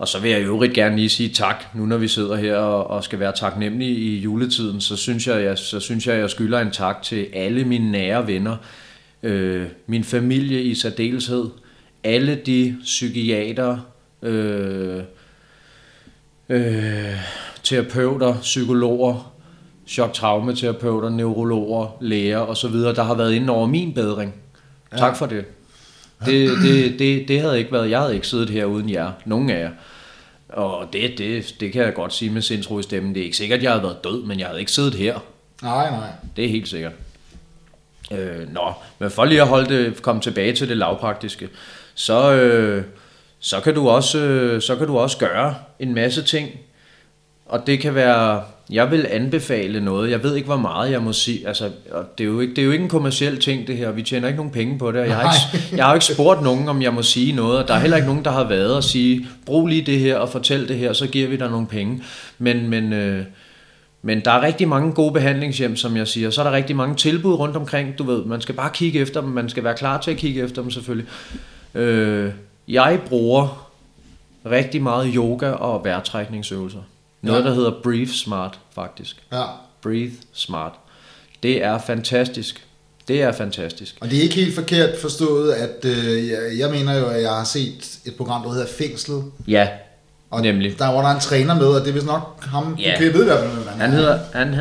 og 0.00 0.08
så 0.08 0.20
vil 0.20 0.30
jeg 0.30 0.40
i 0.40 0.44
øvrigt 0.44 0.74
gerne 0.74 0.96
lige 0.96 1.08
sige 1.08 1.28
tak, 1.28 1.64
nu 1.74 1.86
når 1.86 1.96
vi 1.96 2.08
sidder 2.08 2.36
her 2.36 2.56
og, 2.56 2.90
og 2.90 3.04
skal 3.04 3.18
være 3.18 3.32
taknemmelige 3.32 3.94
i 3.94 4.18
juletiden, 4.18 4.80
så 4.80 4.96
synes 4.96 5.26
jeg, 5.26 5.42
jeg, 5.44 5.58
så 5.58 5.80
synes 5.80 6.06
jeg, 6.06 6.18
jeg 6.18 6.30
skylder 6.30 6.60
en 6.60 6.70
tak 6.70 7.02
til 7.02 7.26
alle 7.32 7.64
mine 7.64 7.90
nære 7.90 8.26
venner, 8.26 8.56
øh, 9.22 9.66
min 9.86 10.04
familie 10.04 10.62
i 10.62 10.74
særdeleshed, 10.74 11.44
alle 12.04 12.34
de 12.46 12.76
psykiater, 12.82 13.78
øh, 14.22 15.02
øh, 16.48 17.16
terapeuter, 17.62 18.34
psykologer, 18.40 19.32
chok-traumaterapeuter, 19.86 21.08
neurologer, 21.08 21.96
læger 22.00 22.38
osv., 22.38 22.74
der 22.74 23.02
har 23.02 23.14
været 23.14 23.34
inde 23.34 23.52
over 23.52 23.66
min 23.66 23.94
bedring. 23.94 24.34
Ja. 24.92 24.96
Tak 24.96 25.16
for 25.16 25.26
det. 25.26 25.44
Det, 26.24 26.50
det, 26.62 26.98
det. 26.98 27.28
det 27.28 27.40
havde 27.40 27.58
ikke 27.58 27.72
været, 27.72 27.90
jeg 27.90 28.00
havde 28.00 28.14
ikke 28.14 28.26
siddet 28.26 28.50
her 28.50 28.64
uden 28.64 28.90
jer, 28.90 29.10
nogen 29.24 29.50
af 29.50 29.60
jer. 29.60 29.70
Og 30.52 30.88
det, 30.92 31.18
det, 31.18 31.54
det 31.60 31.72
kan 31.72 31.82
jeg 31.82 31.94
godt 31.94 32.14
sige 32.14 32.30
med 32.30 32.42
sindsro 32.42 32.78
i 32.78 32.82
stemmen. 32.82 33.14
Det 33.14 33.20
er 33.20 33.24
ikke 33.24 33.36
sikkert, 33.36 33.58
at 33.58 33.62
jeg 33.62 33.70
havde 33.70 33.82
været 33.82 34.04
død, 34.04 34.22
men 34.22 34.38
jeg 34.38 34.46
havde 34.46 34.60
ikke 34.60 34.72
siddet 34.72 34.94
her. 34.94 35.18
Nej, 35.62 35.90
nej. 35.90 36.08
Det 36.36 36.44
er 36.44 36.48
helt 36.48 36.68
sikkert. 36.68 36.92
Øh, 38.10 38.52
nå, 38.52 38.72
men 38.98 39.10
for 39.10 39.24
lige 39.24 39.42
at 39.42 39.48
holde 39.48 39.74
det, 39.74 40.02
komme 40.02 40.22
tilbage 40.22 40.52
til 40.52 40.68
det 40.68 40.76
lavpraktiske, 40.76 41.48
så, 41.94 42.32
øh, 42.32 42.84
så, 43.38 43.60
kan 43.60 43.74
du 43.74 43.88
også, 43.88 44.18
øh, 44.18 44.62
så 44.62 44.76
kan 44.76 44.86
du 44.86 44.98
også 44.98 45.18
gøre 45.18 45.54
en 45.78 45.94
masse 45.94 46.22
ting, 46.22 46.50
og 47.46 47.66
det 47.66 47.80
kan 47.80 47.94
være, 47.94 48.44
jeg 48.70 48.90
vil 48.90 49.06
anbefale 49.10 49.80
noget, 49.80 50.10
jeg 50.10 50.22
ved 50.22 50.36
ikke, 50.36 50.46
hvor 50.46 50.56
meget 50.56 50.90
jeg 50.90 51.02
må 51.02 51.12
sige, 51.12 51.48
altså, 51.48 51.70
det 52.18 52.24
er, 52.24 52.28
jo 52.28 52.40
ikke, 52.40 52.54
det 52.54 52.62
er 52.62 52.66
jo 52.66 52.72
ikke 52.72 52.82
en 52.82 52.90
kommersiel 52.90 53.40
ting 53.40 53.66
det 53.66 53.76
her, 53.76 53.90
vi 53.90 54.02
tjener 54.02 54.28
ikke 54.28 54.36
nogen 54.36 54.52
penge 54.52 54.78
på 54.78 54.92
det, 54.92 54.98
jeg 54.98 55.16
har, 55.16 55.34
ikke, 55.34 55.76
jeg 55.76 55.84
har 55.84 55.94
ikke 55.94 56.06
spurgt 56.06 56.42
nogen, 56.42 56.68
om 56.68 56.82
jeg 56.82 56.94
må 56.94 57.02
sige 57.02 57.32
noget, 57.32 57.58
og 57.58 57.68
der 57.68 57.74
er 57.74 57.78
heller 57.78 57.96
ikke 57.96 58.08
nogen, 58.08 58.24
der 58.24 58.30
har 58.30 58.48
været 58.48 58.76
og 58.76 58.84
sige, 58.84 59.28
brug 59.46 59.66
lige 59.66 59.82
det 59.82 59.98
her 59.98 60.16
og 60.16 60.28
fortæl 60.28 60.68
det 60.68 60.78
her, 60.78 60.92
så 60.92 61.06
giver 61.06 61.28
vi 61.28 61.36
dig 61.36 61.50
nogle 61.50 61.66
penge, 61.66 62.02
men, 62.38 62.68
men, 62.68 62.92
øh, 62.92 63.24
men 64.02 64.20
der 64.24 64.30
er 64.30 64.42
rigtig 64.42 64.68
mange 64.68 64.92
gode 64.92 65.12
behandlingshjem, 65.12 65.76
som 65.76 65.96
jeg 65.96 66.08
siger, 66.08 66.30
så 66.30 66.40
er 66.40 66.44
der 66.44 66.52
rigtig 66.52 66.76
mange 66.76 66.94
tilbud 66.94 67.34
rundt 67.34 67.56
omkring, 67.56 67.98
du 67.98 68.04
ved, 68.04 68.24
man 68.24 68.40
skal 68.40 68.54
bare 68.54 68.70
kigge 68.74 68.98
efter 68.98 69.20
dem, 69.20 69.30
man 69.30 69.48
skal 69.48 69.64
være 69.64 69.76
klar 69.76 70.00
til 70.00 70.10
at 70.10 70.16
kigge 70.16 70.42
efter 70.42 70.62
dem 70.62 70.70
selvfølgelig. 70.70 71.08
Øh, 71.74 72.30
jeg 72.68 73.00
bruger 73.06 73.70
rigtig 74.46 74.82
meget 74.82 75.12
yoga 75.14 75.50
og 75.50 75.84
vejrtrækningsøvelser. 75.84 76.80
Noget, 77.22 77.42
Ja. 77.44 77.48
der 77.48 77.54
hedder 77.54 77.72
Breathe 77.82 78.12
Smart, 78.12 78.58
faktisk. 78.74 79.16
Ja. 79.32 79.44
Breathe 79.82 80.12
Smart. 80.32 80.72
Det 81.42 81.64
er 81.64 81.78
fantastisk. 81.78 82.66
Det 83.08 83.22
er 83.22 83.32
fantastisk. 83.32 83.96
Og 84.00 84.10
det 84.10 84.18
er 84.18 84.22
ikke 84.22 84.34
helt 84.34 84.54
forkert 84.54 84.98
forstået, 85.00 85.52
at 85.52 85.84
øh, 85.84 86.28
jeg, 86.28 86.58
jeg 86.58 86.70
mener 86.70 86.98
jo, 86.98 87.06
at 87.06 87.22
jeg 87.22 87.30
har 87.30 87.44
set 87.44 87.98
et 88.06 88.14
program, 88.16 88.42
der 88.42 88.52
hedder 88.52 88.66
Fængslet. 88.66 89.24
Ja, 89.48 89.68
Og 90.30 90.42
Nemlig. 90.42 90.78
der 90.78 90.86
var 90.94 91.02
der 91.02 91.14
en 91.14 91.20
træner 91.20 91.54
med, 91.54 91.66
og 91.66 91.80
det 91.80 91.88
er 91.88 91.92
vist 91.92 92.06
nok 92.06 92.44
ham, 92.44 92.74
Ja. 92.78 92.94
i 93.00 93.08
hvert 93.08 93.38
fald, 93.38 93.50
hvem 93.50 93.68
han 93.68 93.80
han 93.80 93.90
er. 93.90 93.94
hedder... 93.94 94.18
Han, 94.34 94.54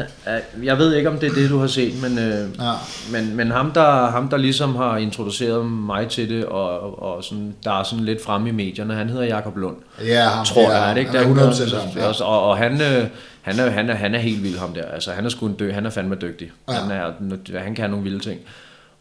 jeg 0.64 0.78
ved 0.78 0.94
ikke, 0.96 1.10
om 1.10 1.18
det 1.18 1.30
er 1.30 1.34
det, 1.34 1.50
du 1.50 1.60
har 1.60 1.68
set, 1.68 2.02
men, 2.02 2.20
øh, 2.20 2.50
Ja. 2.60 2.72
men, 3.12 3.36
men 3.36 3.52
ham, 3.52 3.72
der, 3.72 4.08
ham, 4.12 4.28
der 4.30 4.38
ligesom 4.38 4.76
har 4.76 4.98
introduceret 4.98 5.66
mig 5.66 6.08
til 6.08 6.30
det, 6.30 6.46
og, 6.46 7.04
og 7.04 7.24
sådan, 7.24 7.56
der 7.64 7.80
er 7.80 7.84
sådan 7.84 8.06
lidt 8.06 8.24
fremme 8.24 8.50
i 8.50 8.52
medierne, 8.52 8.94
han 8.94 9.10
hedder 9.10 9.24
Jakob 9.26 9.58
Lund. 9.58 9.76
Ja, 10.06 10.24
ham, 10.24 10.46
tror 10.46 10.62
ja, 10.62 10.78
jeg, 10.78 10.90
er 10.90 10.94
det 10.94 11.00
ikke? 11.00 11.12
han 11.12 11.36
Der 11.36 11.42
er 11.44 11.48
er 11.48 11.52
100% 11.52 11.76
ham, 11.78 11.88
ja. 11.98 12.24
og, 12.26 12.50
og, 12.50 12.58
han, 12.58 12.72
øh, 12.82 13.08
han, 13.42 13.60
er, 13.60 13.70
han, 13.70 13.90
er, 13.90 13.96
han 13.96 14.16
er 14.16 14.20
helt 14.20 14.44
vild 14.44 14.58
ham 14.60 14.74
der. 14.74 14.84
Altså, 14.94 15.12
han 15.12 15.26
er 15.26 15.30
sgu 15.30 15.46
en 15.48 15.54
dø, 15.54 15.72
han 15.72 15.86
er 15.86 15.90
fandme 15.90 16.16
dygtig. 16.22 16.52
Ja. 16.70 16.74
Han, 16.74 16.92
er, 16.92 17.60
han 17.60 17.76
kan 17.76 17.90
nogle 17.90 18.04
vilde 18.04 18.20
ting. 18.20 18.40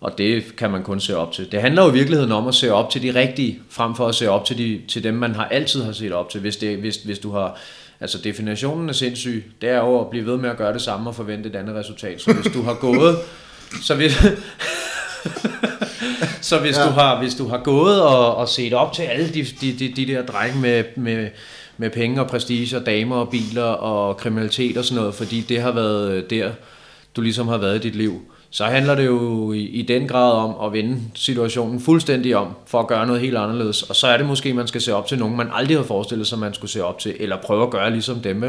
Og 0.01 0.19
det 0.19 0.57
kan 0.57 0.71
man 0.71 0.83
kun 0.83 1.01
se 1.01 1.17
op 1.17 1.33
til. 1.33 1.53
Det 1.53 1.61
handler 1.61 1.83
jo 1.85 1.91
i 1.91 1.93
virkeligheden 1.93 2.33
om 2.33 2.49
at 2.49 2.55
se 2.55 2.73
op 2.73 2.91
til 2.91 3.03
de 3.03 3.15
rigtige, 3.15 3.61
frem 3.71 3.95
for 3.95 4.07
at 4.09 4.15
se 4.15 4.31
op 4.31 4.45
til, 4.45 4.59
de, 4.59 4.81
til 4.89 5.05
dem, 5.05 5.15
man 5.15 5.35
har 5.35 5.45
altid 5.45 5.83
har 5.83 5.93
set 5.93 6.13
op 6.13 6.31
til. 6.31 6.41
Hvis, 6.41 6.57
det, 6.57 6.77
hvis, 6.77 6.97
hvis 6.97 7.19
du 7.19 7.33
har... 7.33 7.59
Altså 8.01 8.19
definitionen 8.25 8.89
af 8.89 8.95
sindssyg, 8.95 9.53
det 9.61 9.69
er 9.69 9.77
jo 9.79 10.01
at 10.01 10.11
blive 10.11 10.27
ved 10.27 10.37
med 10.37 10.51
at 10.51 10.57
gøre 10.57 10.73
det 10.73 10.83
samme 10.83 11.11
og 11.11 11.15
forvente 11.15 11.49
et 11.49 11.57
andet 11.57 11.77
resultat. 11.77 12.21
Så 12.21 12.33
hvis 12.33 12.53
du 12.53 12.63
har 12.63 12.75
gået... 12.75 13.17
Så 13.83 13.95
hvis, 13.95 14.13
så 16.41 16.59
hvis, 16.59 16.77
Ja. 16.77 16.85
du 16.87 16.91
har, 16.91 17.19
hvis 17.19 17.35
du 17.35 17.49
har 17.49 17.59
gået 17.59 18.03
og, 18.03 18.37
og 18.37 18.49
set 18.49 18.73
op 18.73 18.93
til 18.93 19.03
alle 19.03 19.29
de, 19.29 19.45
de, 19.61 19.73
de, 19.79 19.93
de 19.97 20.07
der 20.07 20.23
drenge 20.27 20.61
med, 20.61 20.85
med, 20.97 21.29
med 21.79 21.91
penge 21.91 22.21
og 22.21 22.27
prestige 22.27 22.77
og 22.77 22.87
damer 22.87 23.17
og 23.17 23.29
biler 23.29 23.63
og 23.63 24.17
kriminalitet 24.17 24.77
og 24.77 24.85
sådan 24.85 25.01
noget, 25.01 25.15
fordi 25.15 25.41
det 25.41 25.61
har 25.63 25.73
været 25.73 26.31
der, 26.31 26.51
du 27.17 27.21
ligesom 27.21 27.49
har 27.49 27.59
været 27.59 27.77
i 27.77 27.79
dit 27.89 27.97
liv, 27.97 28.23
så 28.51 28.65
handler 28.65 28.95
det 28.95 29.07
jo 29.07 29.53
i, 29.53 29.61
i 29.61 29.83
den 29.83 30.09
grad 30.09 30.33
om 30.33 30.67
at 30.67 30.73
vende 30.73 31.01
situationen 31.15 31.81
fuldstændig 31.81 32.37
om, 32.37 32.49
for 32.67 32.81
at 32.81 32.87
gøre 32.87 33.07
noget 33.07 33.21
helt 33.21 33.37
anderledes. 33.37 33.83
Og 33.83 33.97
så 33.97 34.07
er 34.07 34.17
det 34.17 34.27
måske, 34.27 34.55
man 34.55 34.67
skal 34.67 34.81
se 34.81 34.95
op 34.95 35.07
til 35.07 35.19
nogen, 35.19 35.37
man 35.37 35.49
aldrig 35.53 35.77
havde 35.77 35.87
forestillet 35.87 36.27
sig, 36.27 36.39
man 36.39 36.55
skulle 36.55 36.71
se 36.71 36.85
op 36.85 36.99
til, 36.99 37.17
eller 37.21 37.37
prøve 37.37 37.63
at 37.63 37.71
gøre 37.71 37.91
ligesom 37.91 38.21
dem. 38.21 38.45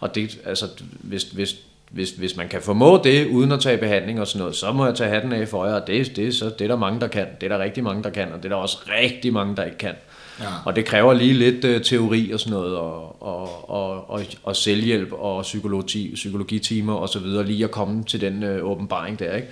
Og 0.00 0.14
det, 0.14 0.38
altså, 0.44 0.66
hvis, 1.00 1.22
hvis, 1.22 1.56
hvis, 1.90 2.10
hvis 2.10 2.36
man 2.36 2.48
kan 2.48 2.62
formå 2.62 3.00
det, 3.04 3.26
uden 3.26 3.52
at 3.52 3.60
tage 3.60 3.78
behandling 3.78 4.20
og 4.20 4.26
sådan 4.26 4.38
noget, 4.38 4.56
så 4.56 4.72
må 4.72 4.86
jeg 4.86 4.94
tage 4.94 5.10
hatten 5.10 5.32
af 5.32 5.48
for 5.48 5.66
jer, 5.66 5.74
og 5.74 5.86
det, 5.86 6.16
det, 6.16 6.34
så, 6.34 6.44
det 6.44 6.60
er 6.60 6.68
der 6.68 6.76
mange, 6.76 7.00
der 7.00 7.06
kan. 7.06 7.26
Det 7.40 7.52
er 7.52 7.56
der 7.56 7.64
rigtig 7.64 7.84
mange, 7.84 8.02
der 8.02 8.10
kan, 8.10 8.32
og 8.32 8.38
det 8.38 8.44
er 8.44 8.48
der 8.48 8.56
også 8.56 8.78
rigtig 9.00 9.32
mange, 9.32 9.56
der 9.56 9.64
ikke 9.64 9.78
kan. 9.78 9.94
Ja. 10.40 10.46
Og 10.64 10.76
det 10.76 10.84
kræver 10.84 11.14
lige 11.14 11.32
lidt 11.32 11.64
uh, 11.64 11.82
teori 11.82 12.30
og 12.32 12.40
sådan 12.40 12.52
noget, 12.52 12.76
og, 12.76 13.22
og, 13.22 13.70
og, 13.70 14.10
og, 14.10 14.22
og 14.42 14.56
selvhjælp 14.56 15.12
og 15.12 15.42
psykologi, 15.42 16.14
psykologitimer 16.14 16.94
og 16.94 17.08
så 17.08 17.18
videre, 17.18 17.46
lige 17.46 17.64
at 17.64 17.70
komme 17.70 18.04
til 18.04 18.20
den 18.20 18.42
uh, 18.42 18.70
åbenbaring 18.70 19.18
der, 19.18 19.36
ikke? 19.36 19.48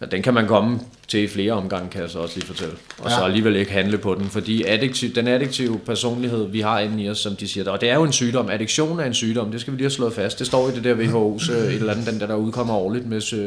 Og 0.00 0.10
den 0.10 0.22
kan 0.22 0.34
man 0.34 0.46
komme 0.46 0.80
til 1.08 1.20
i 1.20 1.28
flere 1.28 1.52
omgange, 1.52 1.90
kan 1.90 2.02
jeg 2.02 2.10
så 2.10 2.18
også 2.18 2.34
lige 2.36 2.46
fortælle. 2.46 2.74
Og 2.98 3.10
ja. 3.10 3.16
så 3.16 3.22
alligevel 3.24 3.56
ikke 3.56 3.72
handle 3.72 3.98
på 3.98 4.14
den, 4.14 4.24
fordi 4.24 4.64
addiktiv, 4.64 5.14
den 5.14 5.28
addiktive 5.28 5.78
personlighed, 5.78 6.48
vi 6.48 6.60
har 6.60 6.80
inde 6.80 7.02
i 7.02 7.10
os, 7.10 7.18
som 7.18 7.36
de 7.36 7.48
siger, 7.48 7.70
og 7.70 7.80
det 7.80 7.90
er 7.90 7.94
jo 7.94 8.04
en 8.04 8.12
sygdom. 8.12 8.50
Addiktion 8.50 9.00
er 9.00 9.04
en 9.04 9.14
sygdom, 9.14 9.50
det 9.50 9.60
skal 9.60 9.72
vi 9.72 9.76
lige 9.76 9.84
have 9.84 9.90
slået 9.90 10.12
fast. 10.12 10.38
Det 10.38 10.46
står 10.46 10.68
i 10.68 10.72
det 10.72 10.84
der 10.84 10.94
WHO's, 10.94 11.52
øh, 11.52 11.58
et 11.58 11.74
eller 11.74 11.92
andet, 11.92 12.06
den 12.06 12.20
der, 12.20 12.26
der 12.26 12.34
udkommer 12.34 12.74
årligt 12.74 13.06
med, 13.06 13.32
øh, 13.32 13.38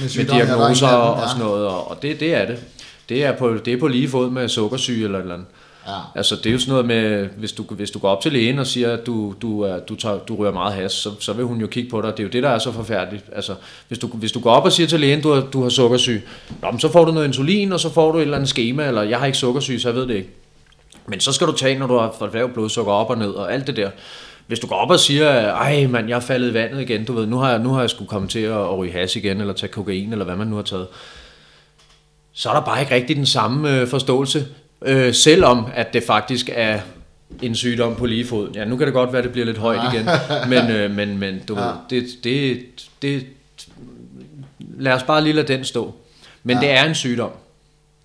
med 0.00 0.18
er 0.18 0.34
diagnoser 0.34 0.86
og 0.86 1.28
sådan 1.28 1.44
noget, 1.44 1.66
og, 1.66 1.90
og 1.90 2.02
det, 2.02 2.20
det 2.20 2.34
er 2.34 2.46
det. 2.46 2.58
Det 3.08 3.24
er, 3.24 3.32
på, 3.32 3.54
det 3.64 3.72
er 3.72 3.78
på 3.78 3.88
lige 3.88 4.08
fod 4.08 4.30
med 4.30 4.48
sukkersyge 4.48 5.04
eller 5.04 5.18
et 5.18 5.22
eller 5.22 5.34
andet. 5.34 5.48
Ja. 5.86 5.98
Altså 6.14 6.36
det 6.36 6.46
er 6.46 6.50
jo 6.50 6.58
sådan 6.58 6.70
noget 6.70 6.86
med, 6.86 7.28
hvis 7.36 7.52
du, 7.52 7.62
hvis 7.62 7.90
du 7.90 7.98
går 7.98 8.08
op 8.08 8.20
til 8.20 8.32
lægen 8.32 8.58
og 8.58 8.66
siger, 8.66 8.92
at 8.92 9.06
du, 9.06 9.34
du, 9.42 9.60
er, 9.60 9.78
du, 9.78 9.94
tager, 9.94 10.18
du 10.18 10.36
rører 10.36 10.52
meget 10.52 10.74
has, 10.74 10.92
så, 10.92 11.10
så 11.20 11.32
vil 11.32 11.44
hun 11.44 11.60
jo 11.60 11.66
kigge 11.66 11.90
på 11.90 12.00
dig. 12.00 12.10
Det 12.10 12.18
er 12.18 12.22
jo 12.24 12.30
det, 12.30 12.42
der 12.42 12.48
er 12.48 12.58
så 12.58 12.72
forfærdeligt. 12.72 13.24
Altså, 13.32 13.54
hvis, 13.88 13.98
du, 13.98 14.06
hvis 14.06 14.32
du 14.32 14.40
går 14.40 14.50
op 14.50 14.64
og 14.64 14.72
siger 14.72 14.86
til 14.86 15.00
lægen, 15.00 15.22
du 15.22 15.32
har, 15.32 15.40
du 15.40 15.62
har 15.62 15.68
sukkersyg, 15.68 16.22
nå, 16.62 16.70
men 16.70 16.80
så 16.80 16.92
får 16.92 17.04
du 17.04 17.12
noget 17.12 17.26
insulin, 17.26 17.72
og 17.72 17.80
så 17.80 17.92
får 17.92 18.12
du 18.12 18.18
et 18.18 18.22
eller 18.22 18.36
andet 18.36 18.48
schema, 18.48 18.88
eller 18.88 19.02
jeg 19.02 19.18
har 19.18 19.26
ikke 19.26 19.38
sukkersyg, 19.38 19.80
så 19.80 19.88
jeg 19.88 19.96
ved 19.96 20.06
det 20.06 20.14
ikke. 20.14 20.30
Men 21.06 21.20
så 21.20 21.32
skal 21.32 21.46
du 21.46 21.52
tage, 21.52 21.78
når 21.78 21.86
du 21.86 21.98
har 21.98 22.14
fået 22.18 22.34
lavt 22.34 22.54
blodsukker 22.54 22.92
op 22.92 23.10
og 23.10 23.18
ned, 23.18 23.30
og 23.30 23.52
alt 23.54 23.66
det 23.66 23.76
der. 23.76 23.90
Hvis 24.46 24.58
du 24.58 24.66
går 24.66 24.76
op 24.76 24.90
og 24.90 25.00
siger, 25.00 25.28
ej 25.50 25.86
mand, 25.86 26.08
jeg 26.08 26.16
er 26.16 26.20
faldet 26.20 26.50
i 26.50 26.54
vandet 26.54 26.80
igen, 26.80 27.04
du 27.04 27.12
ved, 27.12 27.26
nu 27.26 27.36
har 27.36 27.50
jeg, 27.50 27.58
nu 27.58 27.68
har 27.68 27.80
jeg 27.80 27.90
skulle 27.90 28.08
komme 28.08 28.28
til 28.28 28.38
at, 28.38 28.60
at 28.60 28.78
ryge 28.78 28.92
has 28.92 29.16
igen, 29.16 29.40
eller 29.40 29.54
tage 29.54 29.72
kokain, 29.72 30.12
eller 30.12 30.24
hvad 30.24 30.36
man 30.36 30.46
nu 30.46 30.56
har 30.56 30.62
taget, 30.62 30.86
så 32.32 32.50
er 32.50 32.54
der 32.54 32.60
bare 32.60 32.80
ikke 32.80 32.94
rigtig 32.94 33.16
den 33.16 33.26
samme 33.26 33.80
øh, 33.80 33.88
forståelse, 33.88 34.46
øh, 34.86 35.14
selvom 35.14 35.66
at 35.74 35.92
det 35.92 36.02
faktisk 36.02 36.50
er 36.52 36.78
en 37.42 37.54
sygdom 37.54 37.94
på 37.94 38.06
lige 38.06 38.26
fod. 38.26 38.50
Ja, 38.54 38.64
nu 38.64 38.76
kan 38.76 38.86
det 38.86 38.94
godt 38.94 39.12
være, 39.12 39.18
at 39.18 39.24
det 39.24 39.32
bliver 39.32 39.46
lidt 39.46 39.58
højt 39.58 39.80
igen, 39.94 40.08
men, 40.48 40.70
øh, 40.70 40.90
men, 40.90 41.18
men 41.18 41.40
du 41.48 41.54
Ja. 41.58 41.64
ved, 41.64 41.72
det, 41.90 42.06
det, 42.24 42.60
det, 43.02 43.26
lad 44.78 44.92
os 44.92 45.02
bare 45.02 45.22
lige 45.24 45.32
lade 45.32 45.48
den 45.48 45.64
stå. 45.64 45.94
Men 46.44 46.56
Ja. 46.56 46.60
det 46.60 46.70
er 46.70 46.84
en 46.84 46.94
sygdom. 46.94 47.30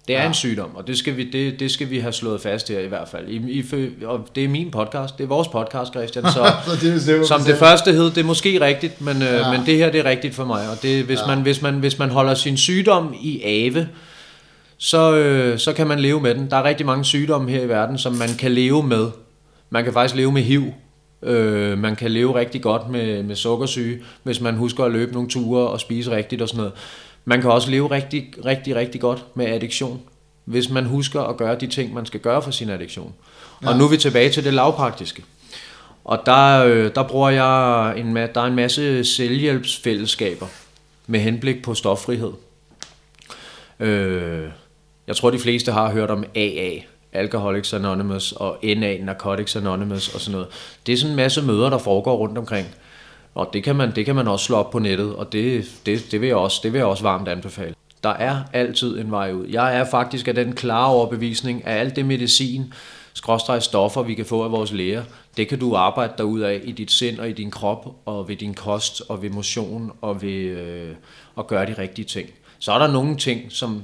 Det 0.07 0.15
er 0.15 0.21
Ja. 0.21 0.27
en 0.27 0.33
sygdom, 0.33 0.75
og 0.75 0.87
det 0.87 0.97
skal, 0.97 1.17
vi, 1.17 1.23
det, 1.31 1.59
det 1.59 1.71
skal 1.71 1.89
vi 1.89 1.99
have 1.99 2.13
slået 2.13 2.41
fast 2.41 2.69
her 2.69 2.79
i 2.79 2.87
hvert 2.87 3.07
fald. 3.07 3.27
I, 3.27 3.35
i, 3.35 3.65
og 4.05 4.27
det 4.35 4.43
er 4.43 4.47
min 4.47 4.71
podcast, 4.71 5.17
det 5.17 5.23
er 5.23 5.27
vores 5.27 5.47
podcast, 5.47 5.91
Christian, 5.93 6.23
så... 6.25 6.51
Så 6.67 6.71
det, 6.81 7.05
det, 7.07 7.27
Som 7.27 7.41
det 7.41 7.57
første 7.57 7.91
hed, 7.91 8.05
det 8.05 8.17
er 8.17 8.23
måske 8.23 8.61
rigtigt, 8.61 9.01
men, 9.01 9.15
øh, 9.21 9.27
Ja. 9.33 9.51
men 9.51 9.65
det 9.65 9.77
her 9.77 9.91
det 9.91 9.99
er 9.99 10.05
rigtigt 10.09 10.35
for 10.35 10.45
mig. 10.45 10.69
Og 10.69 10.81
det, 10.81 11.03
hvis, 11.03 11.19
ja. 11.19 11.27
man, 11.27 11.41
hvis, 11.41 11.61
man, 11.61 11.73
hvis 11.73 11.99
man 11.99 12.09
holder 12.09 12.33
sin 12.33 12.57
sygdom 12.57 13.15
i 13.21 13.41
ave, 13.43 13.87
så, 14.77 15.15
øh, 15.15 15.59
så 15.59 15.73
kan 15.73 15.87
man 15.87 15.99
leve 15.99 16.21
med 16.21 16.35
den. 16.35 16.49
Der 16.49 16.57
er 16.57 16.63
rigtig 16.63 16.85
mange 16.85 17.05
sygdomme 17.05 17.51
her 17.51 17.61
i 17.61 17.69
verden, 17.69 17.97
som 17.97 18.13
man 18.13 18.29
kan 18.39 18.51
leve 18.51 18.83
med. 18.83 19.09
Man 19.69 19.83
kan 19.83 19.93
faktisk 19.93 20.15
leve 20.15 20.31
med 20.31 20.41
HIV. 20.41 20.73
Øh, 21.23 21.77
man 21.77 21.95
kan 21.95 22.11
leve 22.11 22.35
rigtig 22.35 22.61
godt 22.61 22.89
med, 22.89 23.23
med 23.23 23.35
sukkersyge, 23.35 23.99
hvis 24.23 24.41
man 24.41 24.55
husker 24.55 24.83
at 24.83 24.91
løbe 24.91 25.13
nogle 25.13 25.29
ture 25.29 25.67
og 25.67 25.79
spise 25.79 26.11
rigtigt 26.11 26.41
og 26.41 26.47
sådan 26.47 26.57
noget. 26.57 26.73
Man 27.25 27.41
kan 27.41 27.51
også 27.51 27.71
leve 27.71 27.91
rigtig, 27.91 28.27
rigtig, 28.45 28.75
rigtig 28.75 29.01
godt 29.01 29.25
med 29.35 29.45
addiktion, 29.45 30.01
hvis 30.45 30.69
man 30.69 30.85
husker 30.85 31.21
at 31.21 31.37
gøre 31.37 31.55
de 31.55 31.67
ting, 31.67 31.93
man 31.93 32.05
skal 32.05 32.19
gøre 32.19 32.41
for 32.41 32.51
sin 32.51 32.69
addiktion. 32.69 33.13
Og 33.61 33.71
Ja. 33.71 33.77
nu 33.77 33.83
er 33.85 33.89
vi 33.89 33.97
tilbage 33.97 34.29
til 34.29 34.43
det 34.43 34.53
lavpraktiske. 34.53 35.23
Og 36.05 36.21
der, 36.25 36.63
øh, 36.65 36.91
der 36.95 37.03
bruger 37.03 37.29
jeg 37.29 37.93
en, 37.99 38.15
der 38.15 38.41
er 38.41 38.45
en 38.45 38.55
masse 38.55 39.05
selvhjælpsfællesskaber 39.05 40.45
med 41.07 41.19
henblik 41.19 41.63
på 41.63 41.73
stoffrihed. 41.73 42.31
Øh, 43.79 44.45
jeg 45.07 45.15
tror, 45.15 45.29
de 45.29 45.39
fleste 45.39 45.71
har 45.71 45.91
hørt 45.91 46.11
om 46.11 46.23
AA, 46.35 46.69
Alcoholics 47.13 47.73
Anonymous, 47.73 48.31
og 48.31 48.57
NA, 48.63 48.97
Narcotics 48.97 49.55
Anonymous 49.55 50.13
og 50.13 50.21
sådan 50.21 50.31
noget. 50.31 50.47
Det 50.85 50.93
er 50.93 50.97
sådan 50.97 51.11
en 51.11 51.15
masse 51.15 51.41
møder, 51.41 51.69
der 51.69 51.77
foregår 51.77 52.17
rundt 52.17 52.37
omkring. 52.37 52.67
Og 53.35 53.49
det 53.53 53.63
kan 53.63 53.75
man, 53.75 53.95
det 53.95 54.05
kan 54.05 54.15
man 54.15 54.27
også 54.27 54.45
slå 54.45 54.55
op 54.55 54.71
på 54.71 54.79
nettet, 54.79 55.15
og 55.15 55.31
det, 55.31 55.65
det, 55.85 56.11
det, 56.11 56.21
vil 56.21 56.27
jeg 56.27 56.35
også, 56.35 56.59
det 56.63 56.73
vil 56.73 56.79
jeg 56.79 56.87
også 56.87 57.03
varmt 57.03 57.27
anbefale. 57.27 57.75
Der 58.03 58.09
er 58.09 58.37
altid 58.53 58.99
en 58.99 59.11
vej 59.11 59.31
ud. 59.31 59.47
Jeg 59.47 59.77
er 59.77 59.85
faktisk 59.85 60.27
af 60.27 60.35
den 60.35 60.53
klare 60.53 60.87
overbevisning, 60.87 61.67
at 61.67 61.79
alt 61.79 61.95
det 61.95 62.05
medicin, 62.05 62.73
skråstrej 63.13 63.59
stoffer, 63.59 64.03
vi 64.03 64.13
kan 64.13 64.25
få 64.25 64.43
af 64.43 64.51
vores 64.51 64.71
læger, 64.71 65.03
det 65.37 65.47
kan 65.47 65.59
du 65.59 65.75
arbejde 65.75 66.13
dig 66.17 66.25
ud 66.25 66.39
af 66.39 66.61
i 66.63 66.71
dit 66.71 66.91
sind 66.91 67.19
og 67.19 67.29
i 67.29 67.33
din 67.33 67.51
krop, 67.51 67.95
og 68.05 68.27
ved 68.27 68.35
din 68.35 68.53
kost, 68.53 69.01
og 69.09 69.21
ved 69.21 69.29
motion, 69.29 69.91
og 70.01 70.21
ved 70.21 70.43
øh, 70.43 70.95
at 71.37 71.47
gøre 71.47 71.65
de 71.65 71.75
rigtige 71.77 72.05
ting. 72.05 72.29
Så 72.59 72.71
er 72.71 72.79
der 72.79 72.87
nogle 72.87 73.17
ting, 73.17 73.51
som 73.51 73.83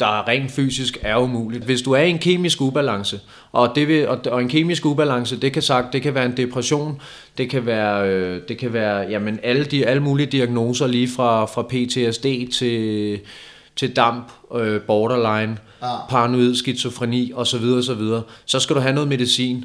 der 0.00 0.28
rent 0.28 0.50
fysisk 0.50 0.98
er 1.02 1.16
umuligt. 1.16 1.64
Hvis 1.64 1.82
du 1.82 1.92
er 1.92 2.00
i 2.02 2.10
en 2.10 2.18
kemisk 2.18 2.60
ubalance, 2.60 3.20
og, 3.52 3.72
det 3.74 3.88
vil, 3.88 4.08
og, 4.08 4.18
og 4.30 4.42
en 4.42 4.48
kemisk 4.48 4.86
ubalance, 4.86 5.40
det 5.40 5.52
kan 5.52 5.62
sagt, 5.62 5.92
det 5.92 6.02
kan 6.02 6.14
være 6.14 6.26
en 6.26 6.36
depression, 6.36 7.00
det 7.38 7.50
kan 7.50 7.66
være, 7.66 8.08
øh, 8.08 8.42
det 8.48 8.58
kan 8.58 8.72
være 8.72 8.98
jamen, 9.10 9.38
alle, 9.42 9.64
de, 9.64 9.86
alle 9.86 10.02
mulige 10.02 10.26
diagnoser, 10.26 10.86
lige 10.86 11.08
fra, 11.08 11.44
fra 11.44 11.62
PTSD 11.62 12.52
til, 12.58 13.20
til 13.76 13.96
damp, 13.96 14.32
øh, 14.54 14.80
borderline, 14.80 15.56
Ja. 15.82 16.06
paranoid 16.08 16.54
skizofreni 16.54 17.32
osv. 17.34 17.64
osv. 17.64 18.02
Så 18.46 18.60
skal 18.60 18.76
du 18.76 18.80
have 18.80 18.94
noget 18.94 19.08
medicin, 19.08 19.64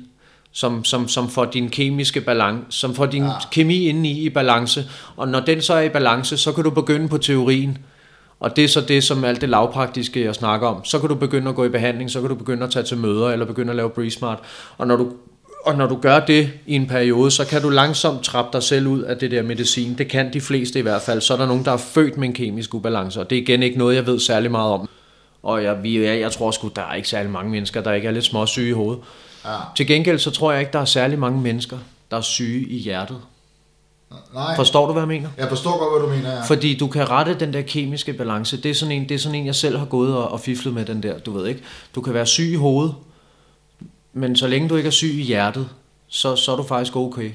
som, 0.51 0.83
som, 0.83 1.07
som 1.07 1.29
får 1.29 1.45
din 1.45 1.69
kemiske 1.69 2.21
balance, 2.21 2.63
som 2.69 2.95
får 2.95 3.05
din 3.05 3.23
ja. 3.23 3.31
kemi 3.51 3.87
indeni 3.87 4.19
i 4.19 4.29
balance, 4.29 4.85
og 5.15 5.27
når 5.27 5.39
den 5.39 5.61
så 5.61 5.73
er 5.73 5.81
i 5.81 5.89
balance, 5.89 6.37
så 6.37 6.51
kan 6.51 6.63
du 6.63 6.69
begynde 6.69 7.07
på 7.07 7.17
teorien, 7.17 7.77
Og 8.43 8.55
det 8.55 8.63
er 8.63 8.67
så 8.67 8.81
det, 8.81 9.03
som 9.03 9.23
alt 9.23 9.41
det 9.41 9.49
lavpraktiske, 9.49 10.23
jeg 10.23 10.35
snakker 10.35 10.67
om. 10.67 10.85
Så 10.85 10.99
kan 10.99 11.09
du 11.09 11.15
begynde 11.15 11.49
at 11.49 11.55
gå 11.55 11.65
i 11.65 11.69
behandling, 11.69 12.11
så 12.11 12.19
kan 12.19 12.29
du 12.29 12.35
begynde 12.35 12.63
at 12.63 12.71
tage 12.71 12.83
til 12.83 12.97
møder, 12.97 13.29
eller 13.29 13.45
begynde 13.45 13.69
at 13.69 13.75
lave 13.75 13.89
Breeze 13.89 14.17
Smart. 14.17 14.39
Og 14.77 14.87
når 14.87 14.95
du 14.95 15.11
og 15.65 15.75
når 15.75 15.87
du 15.87 15.97
gør 16.01 16.19
det 16.19 16.51
i 16.67 16.75
en 16.75 16.87
periode, 16.87 17.31
så 17.31 17.45
kan 17.47 17.61
du 17.61 17.69
langsomt 17.69 18.23
trappe 18.23 18.49
dig 18.53 18.63
selv 18.63 18.87
ud 18.87 19.01
af 19.01 19.17
det 19.17 19.31
der 19.31 19.43
medicin. 19.43 19.97
Det 19.97 20.07
kan 20.07 20.33
de 20.33 20.41
fleste 20.41 20.79
i 20.79 20.81
hvert 20.81 21.01
fald. 21.01 21.21
Så 21.21 21.33
er 21.33 21.37
der 21.37 21.45
nogen, 21.45 21.65
der 21.65 21.71
er 21.71 21.77
født 21.77 22.17
med 22.17 22.27
en 22.27 22.33
kemisk 22.33 22.73
ubalance, 22.73 23.19
og 23.19 23.29
det 23.29 23.37
er 23.37 23.41
igen 23.41 23.63
ikke 23.63 23.77
noget, 23.77 23.95
jeg 23.95 24.05
ved 24.05 24.19
særlig 24.19 24.51
meget 24.51 24.71
om. 24.71 24.89
Og 25.43 25.63
jeg, 25.63 25.83
vi, 25.83 26.05
jeg, 26.05 26.19
jeg 26.19 26.31
tror 26.31 26.51
sgu, 26.51 26.67
der 26.75 26.81
er 26.81 26.93
ikke 26.93 27.07
særlig 27.07 27.31
mange 27.31 27.51
mennesker, 27.51 27.81
der 27.81 27.93
ikke 27.93 28.07
er 28.07 28.11
lidt 28.11 28.25
småsyge 28.25 28.69
i 28.69 28.71
hovedet. 28.71 29.03
Ja. 29.45 29.49
Til 29.75 29.87
gengæld 29.87 30.19
så 30.19 30.31
tror 30.31 30.51
jeg 30.51 30.61
ikke, 30.61 30.73
der 30.73 30.79
er 30.79 30.85
særlig 30.85 31.19
mange 31.19 31.41
mennesker, 31.41 31.77
der 32.11 32.17
er 32.17 32.21
syge 32.21 32.67
i 32.67 32.77
hjertet. 32.77 33.17
Nej, 34.33 34.55
Forstår 34.55 34.85
du, 34.87 34.91
hvad 34.93 35.01
jeg 35.01 35.07
mener? 35.07 35.29
jeg 35.37 35.49
forstår 35.49 35.77
godt, 35.79 36.01
hvad 36.01 36.09
du 36.09 36.15
mener, 36.23 36.35
ja. 36.37 36.41
Fordi 36.43 36.77
du 36.77 36.87
kan 36.87 37.09
rette 37.09 37.33
den 37.39 37.53
der 37.53 37.61
kemiske 37.61 38.13
balance. 38.13 38.57
Det 38.57 38.71
er 38.71 38.75
sådan 38.75 38.91
en, 38.91 39.09
det 39.09 39.15
er 39.15 39.19
sådan 39.19 39.35
en 39.39 39.45
jeg 39.45 39.55
selv 39.55 39.77
har 39.77 39.85
gået 39.85 40.15
og, 40.17 40.31
og 40.31 40.39
fiflet 40.39 40.73
med 40.73 40.85
den 40.85 41.03
der, 41.03 41.19
du 41.19 41.31
ved 41.31 41.47
ikke. 41.47 41.61
Du 41.95 42.01
kan 42.01 42.13
være 42.13 42.25
syg 42.25 42.43
i 42.51 42.55
hovedet, 42.55 42.93
men 44.13 44.35
så 44.35 44.47
længe 44.47 44.69
du 44.69 44.75
ikke 44.75 44.87
er 44.87 44.91
syg 44.91 45.07
i 45.15 45.21
hjertet, 45.21 45.69
så, 46.07 46.35
så 46.35 46.51
er 46.51 46.55
du 46.55 46.63
faktisk 46.63 46.95
okay. 46.95 47.31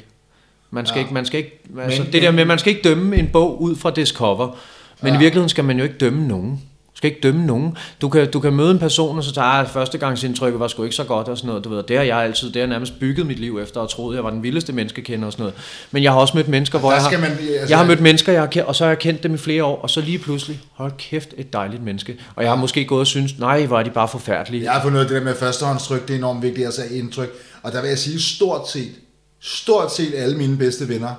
Man 0.70 0.86
skal 0.86 0.98
Ja. 0.98 1.02
ikke, 1.02 1.14
man 1.14 1.24
skal 1.26 1.38
ikke, 1.38 1.60
altså 1.80 2.02
Men- 2.02 2.12
det 2.12 2.22
der 2.22 2.30
med, 2.30 2.44
man 2.44 2.58
skal 2.58 2.70
ikke 2.76 2.88
dømme 2.88 3.16
en 3.16 3.28
bog 3.32 3.62
ud 3.62 3.76
fra 3.76 3.90
dets 3.90 4.10
cover. 4.10 4.56
Men 5.02 5.12
Ja. 5.12 5.18
i 5.18 5.18
virkeligheden 5.18 5.48
skal 5.48 5.64
man 5.64 5.76
jo 5.78 5.84
ikke 5.84 5.98
dømme 5.98 6.28
nogen. 6.28 6.62
Skal 6.98 7.10
ikke 7.10 7.20
dømme 7.22 7.46
nogen. 7.46 7.76
Du 8.00 8.08
kan, 8.08 8.30
du 8.30 8.40
kan 8.40 8.52
møde 8.52 8.70
en 8.70 8.78
person, 8.78 9.18
og 9.18 9.24
så 9.24 9.32
tager 9.32 9.46
ah, 9.46 9.68
førstegangsindtrykket 9.68 10.60
var 10.60 10.68
sgu 10.68 10.82
ikke 10.82 10.96
så 10.96 11.04
godt 11.04 11.28
og 11.28 11.36
sådan 11.36 11.48
noget. 11.48 11.64
Du 11.64 11.68
ved, 11.68 11.82
det 11.82 11.96
har 11.96 12.04
jeg 12.04 12.18
altid, 12.18 12.50
det 12.50 12.62
har 12.62 12.66
nærmest 12.66 13.00
bygget 13.00 13.26
mit 13.26 13.38
liv 13.38 13.58
efter, 13.62 13.80
og 13.80 13.90
troet, 13.90 14.16
jeg 14.16 14.24
var 14.24 14.30
den 14.30 14.42
vildeste 14.42 14.72
menneskekender 14.72 15.26
og 15.26 15.32
sådan 15.32 15.42
noget. 15.42 15.54
Men 15.90 16.02
jeg 16.02 16.12
har 16.12 16.18
også 16.18 16.36
mødt 16.36 16.48
mennesker, 16.48 16.78
hvor 16.78 16.92
jeg 16.92 17.02
har, 17.02 17.18
man, 17.18 17.30
altså, 17.30 17.66
jeg 17.68 17.78
har 17.78 17.86
mødt 17.86 18.00
mennesker, 18.00 18.32
jeg 18.32 18.42
har 18.42 18.46
kendt, 18.46 18.68
og 18.68 18.76
så 18.76 18.84
har 18.84 18.90
jeg 18.90 18.98
kendt 18.98 19.22
dem 19.22 19.34
i 19.34 19.36
flere 19.36 19.64
år, 19.64 19.82
og 19.82 19.90
så 19.90 20.00
lige 20.00 20.18
pludselig, 20.18 20.60
hold 20.72 20.92
kæft, 20.98 21.34
et 21.36 21.52
dejligt 21.52 21.82
menneske. 21.82 22.16
Og 22.36 22.42
jeg 22.42 22.50
har 22.50 22.56
måske 22.56 22.84
gået 22.84 23.00
og 23.00 23.06
synes, 23.06 23.38
nej, 23.38 23.66
hvor 23.66 23.78
er 23.78 23.82
de 23.82 23.90
bare 23.90 24.08
forfærdelige. 24.08 24.64
Jeg 24.64 24.72
har 24.72 24.82
fundet 24.82 25.08
det 25.08 25.16
der 25.16 25.24
med 25.24 25.34
førstehåndstryk, 25.34 26.08
det 26.08 26.14
er 26.14 26.18
enormt 26.18 26.42
vigtigt, 26.42 26.66
altså 26.66 26.82
indtryk. 26.90 27.30
Og 27.62 27.72
der 27.72 27.80
vil 27.80 27.88
jeg 27.88 27.98
sige, 27.98 28.22
stort 28.22 28.70
set, 28.70 28.92
stort 29.40 29.94
set 29.94 30.14
alle 30.14 30.36
mine 30.36 30.56
bedste 30.56 30.88
venner, 30.88 31.14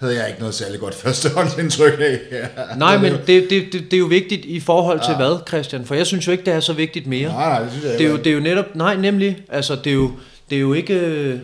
havde 0.00 0.16
jeg 0.16 0.28
ikke 0.28 0.40
noget 0.40 0.54
særligt 0.54 0.80
godt 0.80 0.94
førstehåndsindtryk 0.94 2.00
af. 2.00 2.18
Ja. 2.30 2.46
Nej, 2.76 2.98
men 2.98 3.12
det, 3.12 3.50
det, 3.50 3.72
det, 3.72 3.72
det 3.72 3.92
er 3.92 3.98
jo 3.98 4.06
vigtigt 4.06 4.44
i 4.44 4.60
forhold 4.60 5.00
til 5.06 5.16
hvad, 5.16 5.38
Christian? 5.48 5.84
For 5.84 5.94
jeg 5.94 6.06
synes 6.06 6.26
jo 6.26 6.32
ikke, 6.32 6.44
det 6.44 6.54
er 6.54 6.60
så 6.60 6.72
vigtigt 6.72 7.06
mere. 7.06 7.28
Nej, 7.28 7.48
nej, 7.48 7.62
det 7.62 7.72
synes 7.72 7.84
jeg 7.84 7.98
Det 7.98 8.06
er 8.06 8.10
jo, 8.10 8.16
det 8.16 8.26
er 8.26 8.32
jo 8.32 8.40
netop, 8.40 8.74
nej 8.74 8.96
nemlig, 8.96 9.38
altså 9.48 9.76
det 9.76 9.90
er 9.90 9.94
jo, 9.94 10.10
det 10.50 10.56
er 10.56 10.60
jo 10.60 10.72
ikke, 10.72 10.94
øh, 10.94 11.38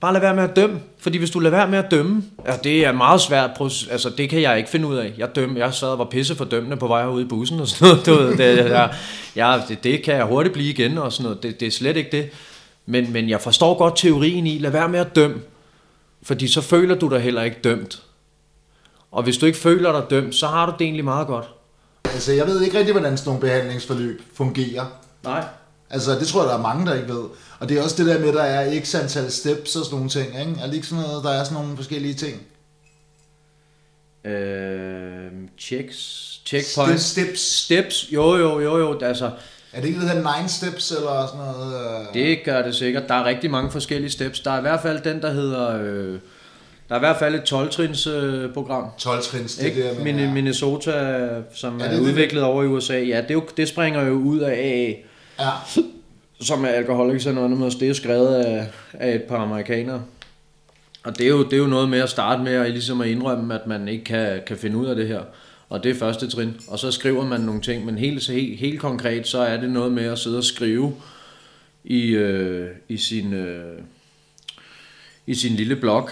bare 0.00 0.12
lad 0.12 0.20
være 0.20 0.34
med 0.34 0.44
at 0.44 0.56
dømme, 0.56 0.80
fordi 0.98 1.18
hvis 1.18 1.30
du 1.30 1.38
lader 1.38 1.56
være 1.56 1.68
med 1.68 1.78
at 1.78 1.90
dømme, 1.90 2.22
ja, 2.46 2.52
det 2.64 2.84
er 2.86 2.92
meget 2.92 3.20
svært, 3.20 3.50
altså 3.90 4.10
det 4.18 4.30
kan 4.30 4.42
jeg 4.42 4.58
ikke 4.58 4.70
finde 4.70 4.88
ud 4.88 4.96
af, 4.96 5.12
jeg 5.18 5.36
dømmer, 5.36 5.58
jeg 5.58 5.74
sad 5.74 5.88
og 5.88 5.98
var 5.98 6.04
pisse 6.04 6.34
for 6.34 6.44
dømmende 6.44 6.76
på 6.76 6.86
vej 6.86 7.02
herude 7.02 7.22
i 7.22 7.26
bussen 7.26 7.60
og 7.60 7.68
sådan 7.68 7.88
noget, 7.88 8.06
du 8.06 8.14
ved, 8.14 8.36
det, 8.36 8.70
jeg, 8.70 8.94
jeg, 9.36 9.62
det, 9.68 9.84
det 9.84 10.02
kan 10.02 10.16
jeg 10.16 10.24
hurtigt 10.24 10.52
blive 10.52 10.70
igen 10.70 10.98
og 10.98 11.12
sådan 11.12 11.24
noget, 11.24 11.42
det, 11.42 11.60
det 11.60 11.66
er 11.66 11.72
slet 11.72 11.96
ikke 11.96 12.10
det, 12.12 12.30
men, 12.86 13.12
men 13.12 13.28
jeg 13.28 13.40
forstår 13.40 13.78
godt 13.78 13.96
teorien 13.96 14.46
i, 14.46 14.58
lad 14.58 14.70
være 14.70 14.88
med 14.88 15.00
at 15.00 15.16
dømme, 15.16 15.36
fordi 16.22 16.48
så 16.48 16.60
føler 16.60 16.94
du 16.94 17.08
dig 17.08 17.20
heller 17.20 17.42
ikke 17.42 17.58
dømt, 17.64 18.02
og 19.10 19.22
hvis 19.22 19.36
du 19.36 19.46
ikke 19.46 19.58
føler 19.58 19.92
dig 19.92 20.10
dømt, 20.10 20.34
så 20.34 20.46
har 20.46 20.66
du 20.66 20.72
det 20.72 20.80
egentlig 20.80 21.04
meget 21.04 21.26
godt. 21.26 21.46
Altså, 22.04 22.32
jeg 22.32 22.46
ved 22.46 22.62
ikke 22.62 22.78
rigtig, 22.78 22.92
hvordan 22.92 23.16
sådan 23.18 23.28
nogle 23.28 23.40
behandlingsforløb 23.40 24.22
fungerer. 24.34 25.00
Nej. 25.24 25.44
Altså, 25.90 26.18
det 26.18 26.28
tror 26.28 26.40
jeg, 26.40 26.48
der 26.48 26.58
er 26.58 26.62
mange, 26.62 26.86
der 26.86 26.94
ikke 26.94 27.08
ved. 27.08 27.24
Og 27.58 27.68
det 27.68 27.78
er 27.78 27.82
også 27.82 27.96
det 27.96 28.06
der 28.06 28.18
med, 28.18 28.28
at 28.28 28.34
der 28.34 28.42
er 28.42 28.80
x 28.84 28.94
antal 28.94 29.30
steps 29.30 29.76
og 29.76 29.84
sådan 29.84 29.96
nogle 29.96 30.10
ting, 30.10 30.26
ikke? 30.40 30.60
Er 30.60 30.66
det 30.66 30.74
ikke 30.74 30.86
sådan 30.86 31.04
noget, 31.04 31.24
der 31.24 31.30
er 31.30 31.44
sådan 31.44 31.62
nogle 31.62 31.76
forskellige 31.76 32.14
ting? 32.14 32.42
Øh, 34.24 35.30
checks, 35.58 36.40
checkpoints. 36.46 37.02
Steps. 37.02 37.40
Steps, 37.40 38.12
jo 38.12 38.36
jo 38.36 38.60
jo 38.60 38.78
jo, 38.78 38.98
altså 39.02 39.30
Er 39.72 39.80
det 39.80 39.88
ikke 39.88 40.00
det 40.00 40.08
der 40.08 40.36
nine 40.38 40.48
steps 40.48 40.90
eller 40.90 41.26
sådan 41.26 41.40
noget? 41.56 41.74
øh? 42.06 42.14
det 42.14 42.38
gør 42.44 42.62
det 42.62 42.74
sikkert. 42.74 43.08
Der 43.08 43.14
er 43.14 43.24
rigtig 43.24 43.50
mange 43.50 43.70
forskellige 43.70 44.10
steps. 44.10 44.40
Der 44.40 44.50
er 44.50 44.58
i 44.58 44.60
hvert 44.60 44.80
fald 44.80 45.00
den, 45.00 45.22
der 45.22 45.30
hedder, 45.32 45.82
øh, 45.82 46.12
der 46.88 46.94
er 46.94 46.96
i 46.96 46.98
hvert 46.98 47.16
fald 47.16 47.34
et 47.34 47.52
12-trins 47.52 48.06
øh, 48.06 48.52
program. 48.54 48.84
12 48.98 49.22
trins, 49.22 49.54
det 49.56 49.64
er 49.64 49.68
Ikke? 49.70 49.88
det, 49.88 49.96
jeg 49.96 50.14
Min. 50.14 50.34
Minnesota, 50.34 50.90
som 51.54 51.78
Ja, 51.78 51.84
er, 51.84 51.88
det 51.88 51.96
er 51.96 52.00
det. 52.02 52.08
udviklet 52.08 52.42
over 52.42 52.62
i 52.62 52.66
USA, 52.66 52.98
ja, 52.98 53.16
det, 53.20 53.30
er 53.30 53.34
jo, 53.34 53.42
det 53.56 53.68
springer 53.68 54.02
jo 54.04 54.12
ud 54.12 54.38
af 54.38 54.50
AA, 54.52 54.94
Ja, 55.44 55.50
som 56.40 56.64
er 56.64 56.68
Alcoholics 56.68 57.26
Anonymous. 57.26 57.74
Det 57.74 57.88
er 57.88 57.94
skrevet 57.94 58.34
af, 58.34 58.66
af 58.92 59.14
et 59.14 59.22
par 59.22 59.36
amerikanere. 59.36 60.02
Og 61.04 61.18
det 61.18 61.24
er, 61.26 61.30
jo, 61.30 61.44
det 61.44 61.52
er 61.52 61.56
jo 61.58 61.66
noget 61.66 61.88
med 61.88 61.98
at 62.00 62.08
starte 62.10 62.42
med 62.42 62.52
at, 62.52 62.70
ligesom 62.70 63.00
at 63.00 63.08
indrømme, 63.08 63.54
at 63.54 63.66
man 63.66 63.88
ikke 63.88 64.04
kan, 64.04 64.40
kan 64.46 64.56
finde 64.56 64.76
ud 64.76 64.86
af 64.86 64.96
det 64.96 65.08
her. 65.08 65.20
Og 65.68 65.84
det 65.84 65.90
er 65.90 65.94
første 65.94 66.28
trin. 66.28 66.56
Og 66.68 66.78
så 66.78 66.90
skriver 66.90 67.24
man 67.24 67.40
nogle 67.40 67.60
ting, 67.60 67.84
men 67.84 67.98
helt, 67.98 68.28
helt, 68.28 68.58
helt 68.58 68.80
konkret, 68.80 69.26
så 69.26 69.38
er 69.38 69.56
det 69.56 69.70
noget 69.70 69.92
med 69.92 70.04
at 70.04 70.18
sidde 70.18 70.38
og 70.38 70.44
skrive 70.44 70.94
i, 71.84 72.06
øh, 72.08 72.70
i, 72.88 72.96
sin, 72.96 73.32
øh, 73.32 73.78
i 75.26 75.34
sin 75.34 75.52
lille 75.52 75.76
blog, 75.76 76.08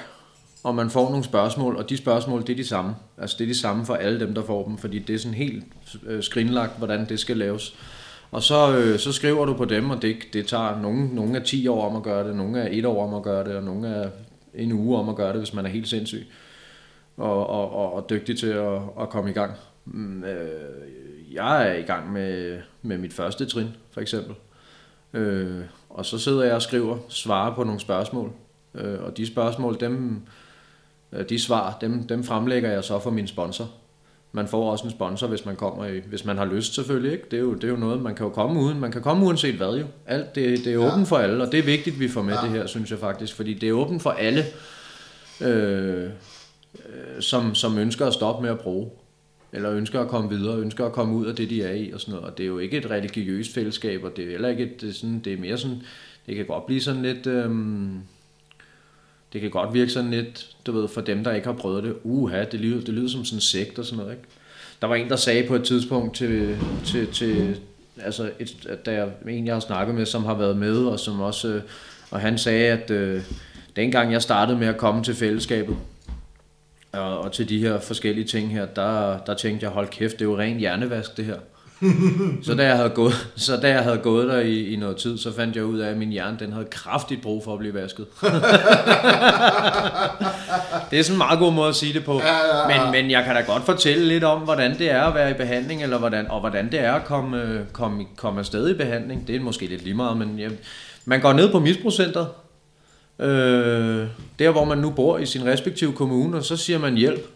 og 0.62 0.74
man 0.74 0.90
får 0.90 1.10
nogle 1.10 1.24
spørgsmål, 1.24 1.76
og 1.76 1.90
de 1.90 1.96
spørgsmål, 1.96 2.40
det 2.40 2.50
er 2.50 2.56
de 2.56 2.66
samme. 2.66 2.94
Altså 3.18 3.36
det 3.38 3.44
er 3.44 3.48
de 3.48 3.58
samme 3.58 3.86
for 3.86 3.94
alle 3.94 4.20
dem, 4.20 4.34
der 4.34 4.42
får 4.44 4.64
dem, 4.64 4.78
fordi 4.78 4.98
det 4.98 5.14
er 5.14 5.18
sådan 5.18 5.34
helt 5.34 5.64
øh, 6.06 6.22
skrinlagt, 6.22 6.78
hvordan 6.78 7.08
det 7.08 7.20
skal 7.20 7.36
laves. 7.36 7.74
Og 8.30 8.42
så, 8.42 8.76
øh, 8.76 8.98
så 8.98 9.12
skriver 9.12 9.44
du 9.44 9.54
på 9.54 9.64
dem, 9.64 9.90
og 9.90 10.02
det, 10.02 10.16
det 10.32 10.46
tager 10.46 10.80
nogle, 10.80 11.14
nogle 11.14 11.36
af 11.36 11.42
10 11.42 11.68
år 11.68 11.88
om 11.90 11.96
at 11.96 12.02
gøre 12.02 12.28
det, 12.28 12.36
nogle 12.36 12.58
er 12.58 12.68
1 12.70 12.84
år 12.86 13.06
om 13.06 13.14
at 13.14 13.22
gøre 13.22 13.44
det, 13.44 13.56
og 13.56 13.62
nogle 13.62 13.88
er 13.88 14.10
en 14.54 14.72
uge 14.72 14.98
om 14.98 15.08
at 15.08 15.16
gøre 15.16 15.32
det, 15.32 15.40
hvis 15.40 15.54
man 15.54 15.66
er 15.66 15.70
helt 15.70 15.88
sindssyg 15.88 16.26
og, 17.16 17.46
og, 17.46 17.72
og, 17.74 17.92
og 17.94 18.10
dygtig 18.10 18.38
til 18.38 18.46
at, 18.46 18.72
at 19.00 19.08
komme 19.10 19.30
i 19.30 19.32
gang. 19.32 19.52
Mm, 19.84 20.24
øh, 20.24 20.50
jeg 21.32 21.68
er 21.68 21.74
i 21.74 21.82
gang 21.82 22.12
med, 22.12 22.58
med 22.82 22.98
mit 22.98 23.12
første 23.12 23.46
trin, 23.46 23.68
for 23.90 24.00
eksempel. 24.00 24.34
Øh, 25.14 25.60
og 25.90 26.06
så 26.06 26.18
sidder 26.18 26.44
jeg 26.44 26.54
og 26.54 26.62
skriver, 26.62 26.98
svarer 27.08 27.54
på 27.54 27.64
nogle 27.64 27.80
spørgsmål. 27.80 28.32
Øh, 28.74 29.02
og 29.02 29.16
de 29.16 29.26
spørgsmål, 29.26 29.80
dem, 29.80 30.22
øh, 31.12 31.28
de 31.28 31.38
svar, 31.42 31.78
dem, 31.80 32.06
dem 32.06 32.24
fremlægger 32.24 32.70
jeg 32.70 32.84
så 32.84 32.98
for 32.98 33.10
min 33.10 33.26
sponsor. 33.26 33.70
Man 34.32 34.48
får 34.48 34.70
også 34.70 34.84
en 34.84 34.90
sponsor, 34.90 35.26
hvis 35.26 35.46
man 35.46 35.56
kommer 35.56 35.84
i, 35.86 36.00
hvis 36.00 36.24
man 36.24 36.38
har 36.38 36.44
lyst 36.44 36.74
selvfølgelig, 36.74 37.12
ikke? 37.12 37.24
Det 37.30 37.36
er 37.36 37.40
jo, 37.40 37.54
det 37.54 37.64
er 37.64 37.68
jo 37.68 37.76
noget, 37.76 38.02
man 38.02 38.14
kan 38.14 38.26
jo 38.26 38.32
komme 38.32 38.60
uden, 38.60 38.80
man 38.80 38.92
kan 38.92 39.02
komme 39.02 39.26
uanset 39.26 39.54
hvad 39.54 39.74
jo. 39.76 39.86
Alt, 40.06 40.34
det, 40.34 40.58
det 40.58 40.66
er 40.66 40.70
Ja. 40.80 40.92
åbent 40.92 41.08
for 41.08 41.16
alle, 41.16 41.44
og 41.44 41.52
det 41.52 41.58
er 41.60 41.64
vigtigt, 41.64 42.00
vi 42.00 42.08
får 42.08 42.22
med 42.22 42.34
Ja. 42.34 42.40
det 42.40 42.50
her, 42.50 42.66
synes 42.66 42.90
jeg 42.90 42.98
faktisk, 42.98 43.34
fordi 43.34 43.54
det 43.54 43.68
er 43.68 43.72
åbent 43.72 44.02
for 44.02 44.10
alle, 44.10 44.44
øh, 45.40 46.10
øh, 46.88 47.22
som, 47.22 47.54
som 47.54 47.78
ønsker 47.78 48.06
at 48.06 48.14
stoppe 48.14 48.42
med 48.42 48.50
at 48.50 48.58
bruge, 48.58 48.90
eller 49.52 49.72
ønsker 49.72 50.00
at 50.00 50.08
komme 50.08 50.30
videre, 50.30 50.58
ønsker 50.58 50.86
at 50.86 50.92
komme 50.92 51.14
ud 51.14 51.26
af 51.26 51.36
det, 51.36 51.50
de 51.50 51.62
er 51.62 51.72
i, 51.72 51.90
og 51.90 52.00
sådan 52.00 52.14
noget. 52.14 52.30
Og 52.30 52.38
det 52.38 52.44
er 52.44 52.48
jo 52.48 52.58
ikke 52.58 52.76
et 52.76 52.90
religiøst 52.90 53.54
fællesskab, 53.54 54.04
og 54.04 54.16
det 54.16 54.24
er 54.24 54.30
heller 54.30 54.48
ikke 54.48 54.62
et, 54.62 54.80
det 54.80 54.88
er 54.88 54.92
sådan, 54.94 55.18
det 55.18 55.32
er 55.32 55.36
mere 55.36 55.58
sådan, 55.58 55.82
det 56.26 56.36
kan 56.36 56.46
godt 56.46 56.66
blive 56.66 56.80
sådan 56.80 57.02
lidt, 57.02 57.26
øh, 57.26 57.50
det 59.32 59.40
kan 59.40 59.50
godt 59.50 59.74
virke 59.74 59.90
sådan 59.90 60.10
lidt, 60.10 60.56
du 60.66 60.72
ved, 60.72 60.88
for 60.88 61.00
dem, 61.00 61.24
der 61.24 61.32
ikke 61.32 61.46
har 61.46 61.54
prøvet 61.54 61.84
det, 61.84 61.96
uha, 62.02 62.44
det 62.44 62.60
lyder, 62.60 62.80
det 62.80 62.94
lyder 62.94 63.08
som 63.08 63.24
sådan 63.24 63.36
en 63.36 63.40
sekt 63.40 63.78
og 63.78 63.84
sådan 63.84 63.98
noget, 63.98 64.12
ikke? 64.12 64.28
Der 64.80 64.86
var 64.86 64.94
en, 64.94 65.08
der 65.08 65.16
sagde 65.16 65.48
på 65.48 65.54
et 65.54 65.64
tidspunkt 65.64 66.16
til, 66.16 66.58
til, 66.84 67.06
til 67.12 67.60
altså, 68.02 68.30
et, 68.38 68.66
at 68.68 68.86
der 68.86 68.92
er 68.92 69.08
en, 69.28 69.46
jeg 69.46 69.54
har 69.54 69.60
snakket 69.60 69.94
med, 69.94 70.06
som 70.06 70.24
har 70.24 70.34
været 70.34 70.56
med, 70.56 70.76
og 70.76 71.00
som 71.00 71.20
også, 71.20 71.48
øh, 71.48 71.62
og 72.10 72.20
han 72.20 72.38
sagde, 72.38 72.66
at 72.66 72.90
øh, 72.90 73.22
dengang 73.76 74.12
jeg 74.12 74.22
startede 74.22 74.58
med 74.58 74.66
at 74.66 74.76
komme 74.76 75.04
til 75.04 75.14
fællesskabet, 75.14 75.76
og, 76.92 77.18
og 77.18 77.32
til 77.32 77.48
de 77.48 77.58
her 77.58 77.80
forskellige 77.80 78.26
ting 78.26 78.50
her, 78.50 78.66
der, 78.66 79.18
der 79.18 79.34
tænkte 79.34 79.64
jeg, 79.64 79.72
hold 79.72 79.88
kæft, 79.88 80.12
det 80.12 80.20
er 80.20 80.24
jo 80.24 80.38
ren 80.38 80.56
hjernevask 80.56 81.16
det 81.16 81.24
her. 81.24 81.36
så, 82.42 82.54
da 82.54 82.66
jeg 82.66 82.76
havde 82.76 82.90
gået, 82.90 83.28
så 83.36 83.56
da 83.56 83.68
jeg 83.68 83.82
havde 83.82 83.98
gået 83.98 84.28
der 84.28 84.40
i, 84.40 84.66
i 84.72 84.76
noget 84.76 84.96
tid, 84.96 85.18
så 85.18 85.34
fandt 85.34 85.56
jeg 85.56 85.64
ud 85.64 85.78
af, 85.78 85.90
at 85.90 85.96
min 85.96 86.08
hjerne 86.08 86.36
den 86.40 86.52
havde 86.52 86.66
kraftigt 86.70 87.22
brug 87.22 87.44
for 87.44 87.52
at 87.52 87.58
blive 87.58 87.74
vasket. 87.74 88.06
det 90.90 90.98
er 90.98 91.02
sådan 91.02 91.14
en 91.14 91.18
meget 91.18 91.38
god 91.38 91.52
måde 91.52 91.68
at 91.68 91.74
sige 91.74 91.92
det 91.92 92.04
på. 92.04 92.20
Ja, 92.20 92.26
ja, 92.26 92.72
ja. 92.72 92.82
Men, 92.82 92.92
men 92.92 93.10
jeg 93.10 93.24
kan 93.24 93.34
da 93.34 93.40
godt 93.40 93.62
fortælle 93.64 94.08
lidt 94.08 94.24
om, 94.24 94.40
hvordan 94.40 94.78
det 94.78 94.90
er 94.90 95.02
at 95.02 95.14
være 95.14 95.30
i 95.30 95.34
behandling, 95.34 95.82
eller 95.82 95.98
hvordan, 95.98 96.30
og 96.30 96.40
hvordan 96.40 96.72
det 96.72 96.80
er 96.80 96.92
at 96.92 97.04
komme, 97.04 97.42
øh, 97.42 97.60
komme, 97.72 98.04
komme 98.16 98.40
afsted 98.40 98.70
i 98.70 98.74
behandling. 98.74 99.26
Det 99.26 99.36
er 99.36 99.40
måske 99.40 99.66
lidt 99.66 99.82
lige 99.82 99.94
meget, 99.94 100.16
men 100.16 100.38
jeg, 100.38 100.50
man 101.04 101.20
går 101.20 101.32
ned 101.32 101.52
på 101.52 101.60
misbrugscenteret, 101.60 102.28
øh, 103.18 104.06
der 104.38 104.50
hvor 104.50 104.64
man 104.64 104.78
nu 104.78 104.90
bor 104.90 105.18
i 105.18 105.26
sin 105.26 105.44
respektive 105.44 105.92
kommune, 105.92 106.36
og 106.36 106.44
så 106.44 106.56
siger 106.56 106.78
man 106.78 106.94
hjælp. 106.94 107.26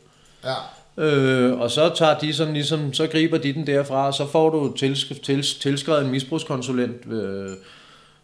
ja. 0.45 0.55
Øh, 0.99 1.61
og 1.61 1.71
så 1.71 1.91
tager 1.97 2.19
de 2.19 2.35
sådan 2.35 2.55
ligesom, 2.55 2.93
så 2.93 3.07
griber 3.07 3.39
de 3.39 3.53
den 3.53 3.67
derfra, 3.67 4.07
og 4.07 4.15
så 4.15 4.27
får 4.27 4.51
du 4.51 4.73
tilsk- 4.77 5.13
tils- 5.31 5.61
tilskrevet 5.61 6.05
en 6.05 6.11
misbrugskonsulent, 6.11 7.13
øh, 7.13 7.51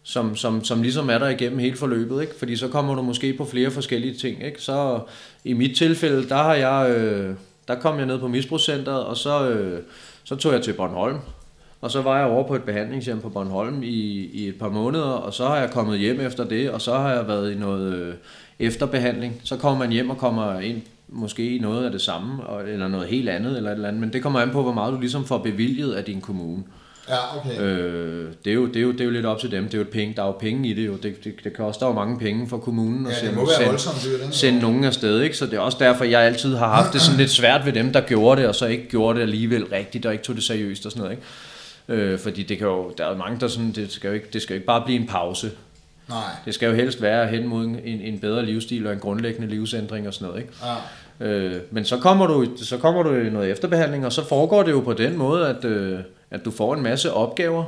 som, 0.03 0.35
som, 0.35 0.63
som 0.63 0.81
ligesom 0.81 1.09
er 1.09 1.17
der 1.17 1.27
igennem 1.29 1.59
hele 1.59 1.77
forløbet, 1.77 2.21
ikke? 2.21 2.33
Fordi 2.39 2.55
så 2.55 2.67
kommer 2.67 2.95
du 2.95 3.01
måske 3.01 3.33
på 3.33 3.45
flere 3.45 3.71
forskellige 3.71 4.13
ting, 4.13 4.45
ikke? 4.45 4.61
Så 4.61 4.99
i 5.43 5.53
mit 5.53 5.77
tilfælde, 5.77 6.29
der 6.29 6.35
har 6.35 6.53
jeg, 6.53 6.89
øh, 6.89 7.35
der 7.67 7.75
kom 7.75 7.97
jeg 7.97 8.05
ned 8.05 8.19
på 8.19 8.27
misbrugscenteret, 8.27 9.03
og 9.03 9.17
så, 9.17 9.49
øh, 9.49 9.81
så 10.23 10.35
tog 10.35 10.53
jeg 10.53 10.61
til 10.61 10.73
Bornholm. 10.73 11.17
Og 11.81 11.91
så 11.91 12.01
var 12.01 12.17
jeg 12.19 12.27
over 12.27 12.47
på 12.47 12.55
et 12.55 12.63
behandlingshjem 12.63 13.19
på 13.21 13.29
Bornholm 13.29 13.83
i, 13.83 14.29
i 14.33 14.47
et 14.47 14.55
par 14.55 14.69
måneder, 14.69 15.03
og 15.03 15.33
så 15.33 15.47
har 15.47 15.57
jeg 15.57 15.71
kommet 15.71 15.99
hjem 15.99 16.19
efter 16.21 16.43
det, 16.43 16.69
og 16.71 16.81
så 16.81 16.93
har 16.97 17.13
jeg 17.13 17.27
været 17.27 17.51
i 17.51 17.55
noget 17.55 17.93
øh, 17.93 18.13
efterbehandling. 18.59 19.41
Så 19.43 19.55
kommer 19.57 19.79
man 19.79 19.89
hjem 19.91 20.09
og 20.09 20.17
kommer 20.17 20.59
ind 20.59 20.81
måske 21.09 21.59
noget 21.61 21.85
af 21.85 21.91
det 21.91 22.01
samme, 22.01 22.43
og- 22.43 22.69
eller 22.69 22.87
noget 22.87 23.07
helt 23.07 23.29
andet, 23.29 23.57
eller 23.57 23.69
et 23.69 23.75
eller 23.75 23.87
andet, 23.87 24.01
men 24.01 24.13
det 24.13 24.23
kommer 24.23 24.39
an 24.39 24.49
på, 24.51 24.61
hvor 24.63 24.73
meget 24.73 24.93
du 24.93 24.99
ligesom 24.99 25.25
får 25.25 25.37
bevilget 25.37 25.93
af 25.93 26.03
din 26.03 26.21
kommune. 26.21 26.63
Ja, 27.09 27.37
okay. 27.37 27.61
Øh, 27.61 28.27
det, 28.45 28.49
er 28.49 28.53
jo, 28.55 28.65
det, 28.67 28.75
er 28.75 28.81
jo, 28.81 28.91
det 28.91 29.01
er 29.01 29.05
jo 29.05 29.11
lidt 29.11 29.25
op 29.25 29.39
til 29.39 29.51
dem. 29.51 29.63
Det 29.63 29.73
er 29.73 29.77
jo 29.77 29.81
et 29.81 29.89
penge, 29.89 30.13
der 30.15 30.21
er 30.21 30.25
jo 30.25 30.31
penge 30.31 30.69
i 30.69 30.73
det. 30.73 30.87
Jo. 30.87 30.93
Det, 31.03 31.23
det, 31.23 31.33
det 31.43 31.53
koster 31.57 31.87
jo 31.87 31.93
mange 31.93 32.19
penge 32.19 32.47
for 32.47 32.57
kommunen 32.57 33.05
at 33.07 33.11
Ja, 33.11 33.27
det 33.27 33.35
sende, 33.35 33.51
sende, 33.55 33.67
voldsomt 33.69 34.05
ikke? 34.23 34.35
sende 34.35 34.59
nogen 34.59 34.83
afsted. 34.83 35.21
Ikke? 35.21 35.37
Så 35.37 35.45
det 35.45 35.53
er 35.53 35.59
også 35.59 35.77
derfor, 35.81 36.03
jeg 36.03 36.21
altid 36.21 36.55
har 36.55 36.67
haft 36.67 36.93
det 36.93 37.01
sådan 37.01 37.17
lidt 37.19 37.29
svært 37.31 37.65
ved 37.65 37.73
dem, 37.73 37.93
der 37.93 38.01
gjorde 38.01 38.41
det, 38.41 38.49
og 38.49 38.55
så 38.55 38.65
ikke 38.65 38.87
gjorde 38.89 39.15
det 39.17 39.23
alligevel 39.23 39.65
rigtigt, 39.65 40.05
og 40.05 40.13
ikke 40.13 40.23
tog 40.23 40.35
det 40.35 40.43
seriøst 40.43 40.85
og 40.85 40.91
sådan 40.91 41.01
noget. 41.03 41.11
Ikke? 41.15 41.23
Øh, 41.89 42.19
fordi 42.19 42.43
det 42.43 42.57
kan 42.57 42.67
jo, 42.67 42.93
der 42.97 43.05
er 43.05 43.09
jo 43.09 43.15
mange, 43.15 43.39
der 43.39 43.47
sådan, 43.47 43.71
det 43.71 43.91
skal, 43.91 44.07
jo 44.07 44.13
ikke, 44.13 44.27
det 44.33 44.41
skal 44.41 44.53
jo 44.53 44.55
ikke 44.55 44.67
bare 44.67 44.81
blive 44.85 44.99
en 44.99 45.07
pause. 45.07 45.51
Nej. 46.09 46.19
Det 46.45 46.53
skal 46.53 46.69
jo 46.69 46.75
helst 46.75 47.01
være 47.01 47.27
hen 47.27 47.47
mod 47.47 47.65
en, 47.65 47.79
en 47.83 48.19
bedre 48.19 48.45
livsstil 48.45 48.87
og 48.87 48.93
en 48.93 48.99
grundlæggende 48.99 49.47
livsændring 49.47 50.07
og 50.07 50.13
sådan 50.13 50.27
noget. 50.27 50.41
Ikke? 50.41 50.53
Ja. 50.65 50.75
Øh, 51.19 51.61
men 51.71 51.85
så 51.85 51.97
kommer, 51.97 52.27
du, 52.27 52.47
så 52.57 52.77
kommer 52.77 53.03
du 53.03 53.15
i 53.15 53.29
noget 53.29 53.51
efterbehandling, 53.51 54.05
og 54.05 54.13
så 54.13 54.27
foregår 54.27 54.63
det 54.63 54.71
jo 54.71 54.79
på 54.79 54.93
den 54.93 55.17
måde, 55.17 55.47
at, 55.47 55.65
øh, 55.65 55.99
at 56.31 56.45
du 56.45 56.51
får 56.51 56.73
en 56.73 56.83
masse 56.83 57.13
opgaver. 57.13 57.63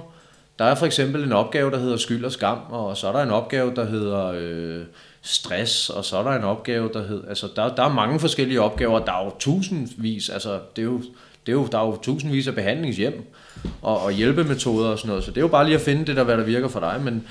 Der 0.60 0.66
er 0.66 0.76
for 0.76 0.86
eksempel 0.86 1.24
en 1.24 1.32
opgave, 1.32 1.72
der 1.72 1.80
hedder 1.80 1.98
skyld 1.98 2.26
og 2.26 2.32
skam, 2.32 2.60
og 2.70 2.98
så 2.98 3.08
er 3.08 3.12
der 3.12 3.24
en 3.24 3.32
opgave, 3.32 3.76
der 3.76 3.86
hedder 3.86 4.34
øh, 4.36 4.84
stress, 5.22 5.90
og 5.90 6.06
så 6.06 6.18
er 6.18 6.24
der 6.24 6.32
en 6.32 6.44
opgave, 6.44 6.90
der 6.94 7.08
hedder... 7.08 7.30
Altså, 7.30 7.48
der, 7.56 7.76
der 7.76 7.84
er 7.84 7.94
mange 7.94 8.20
forskellige 8.20 8.62
opgaver, 8.62 9.00
der 9.00 9.12
er 9.12 9.26
jo 9.26 9.32
tusindvis, 9.40 10.30
altså, 10.30 10.60
det 10.76 10.82
er 10.82 10.86
jo, 10.86 11.02
det 11.50 11.56
er 11.56 11.60
jo, 11.60 11.68
der 11.72 11.80
er 11.80 11.86
jo 11.86 11.98
tusindvis 11.98 12.48
af 12.48 12.56
behandlingshjem 12.56 13.34
og, 13.82 14.02
og 14.02 14.12
hjælpemetoder 14.12 14.90
og 14.90 14.98
sådan 14.98 15.08
noget, 15.10 15.24
så 15.24 15.32
det 15.32 15.38
er 15.38 15.42
jo 15.42 15.48
bare 15.48 15.66
lige 15.66 15.76
at 15.76 15.82
finde 15.82 16.06
det, 16.06 16.16
der, 16.16 16.24
hvad 16.24 16.38
der 16.38 16.44
virker 16.44 16.68
for 16.68 16.80
dig, 16.80 17.02
men 17.04 17.28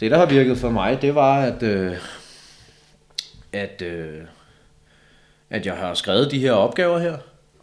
det, 0.00 0.10
der 0.10 0.18
har 0.18 0.26
virket 0.26 0.58
for 0.58 0.70
mig, 0.70 1.02
det 1.02 1.14
var, 1.14 1.42
at, 1.42 1.62
øh, 1.62 1.96
at, 3.52 3.82
øh, 3.82 4.20
at 5.50 5.66
jeg 5.66 5.74
har 5.74 5.94
skrevet 5.94 6.30
de 6.30 6.38
her 6.38 6.52
opgaver 6.52 6.98
her, 6.98 7.16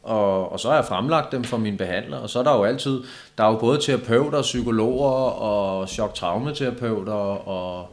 og, 0.03 0.51
og 0.51 0.59
så 0.59 0.67
har 0.67 0.75
jeg 0.75 0.85
fremlagt 0.85 1.31
dem 1.31 1.43
for 1.43 1.57
min 1.57 1.77
behandler, 1.77 2.17
og 2.17 2.29
så 2.29 2.39
er 2.39 2.43
der 2.43 2.57
jo 2.57 2.63
altid, 2.63 3.03
der 3.37 3.43
er 3.43 3.51
jo 3.51 3.57
både 3.57 3.81
terapeuter, 3.81 4.41
psykologer 4.41 5.11
og 5.29 5.89
choktraumaterapeuter 5.89 7.13
og 7.47 7.87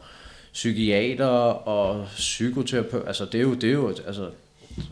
psykiater 0.52 1.26
og 1.26 2.06
psykoterapeuter, 2.16 3.06
altså 3.06 3.24
det 3.24 3.34
er 3.34 3.42
jo, 3.42 3.54
det 3.54 3.68
er 3.68 3.74
jo, 3.74 3.88
altså, 3.88 4.28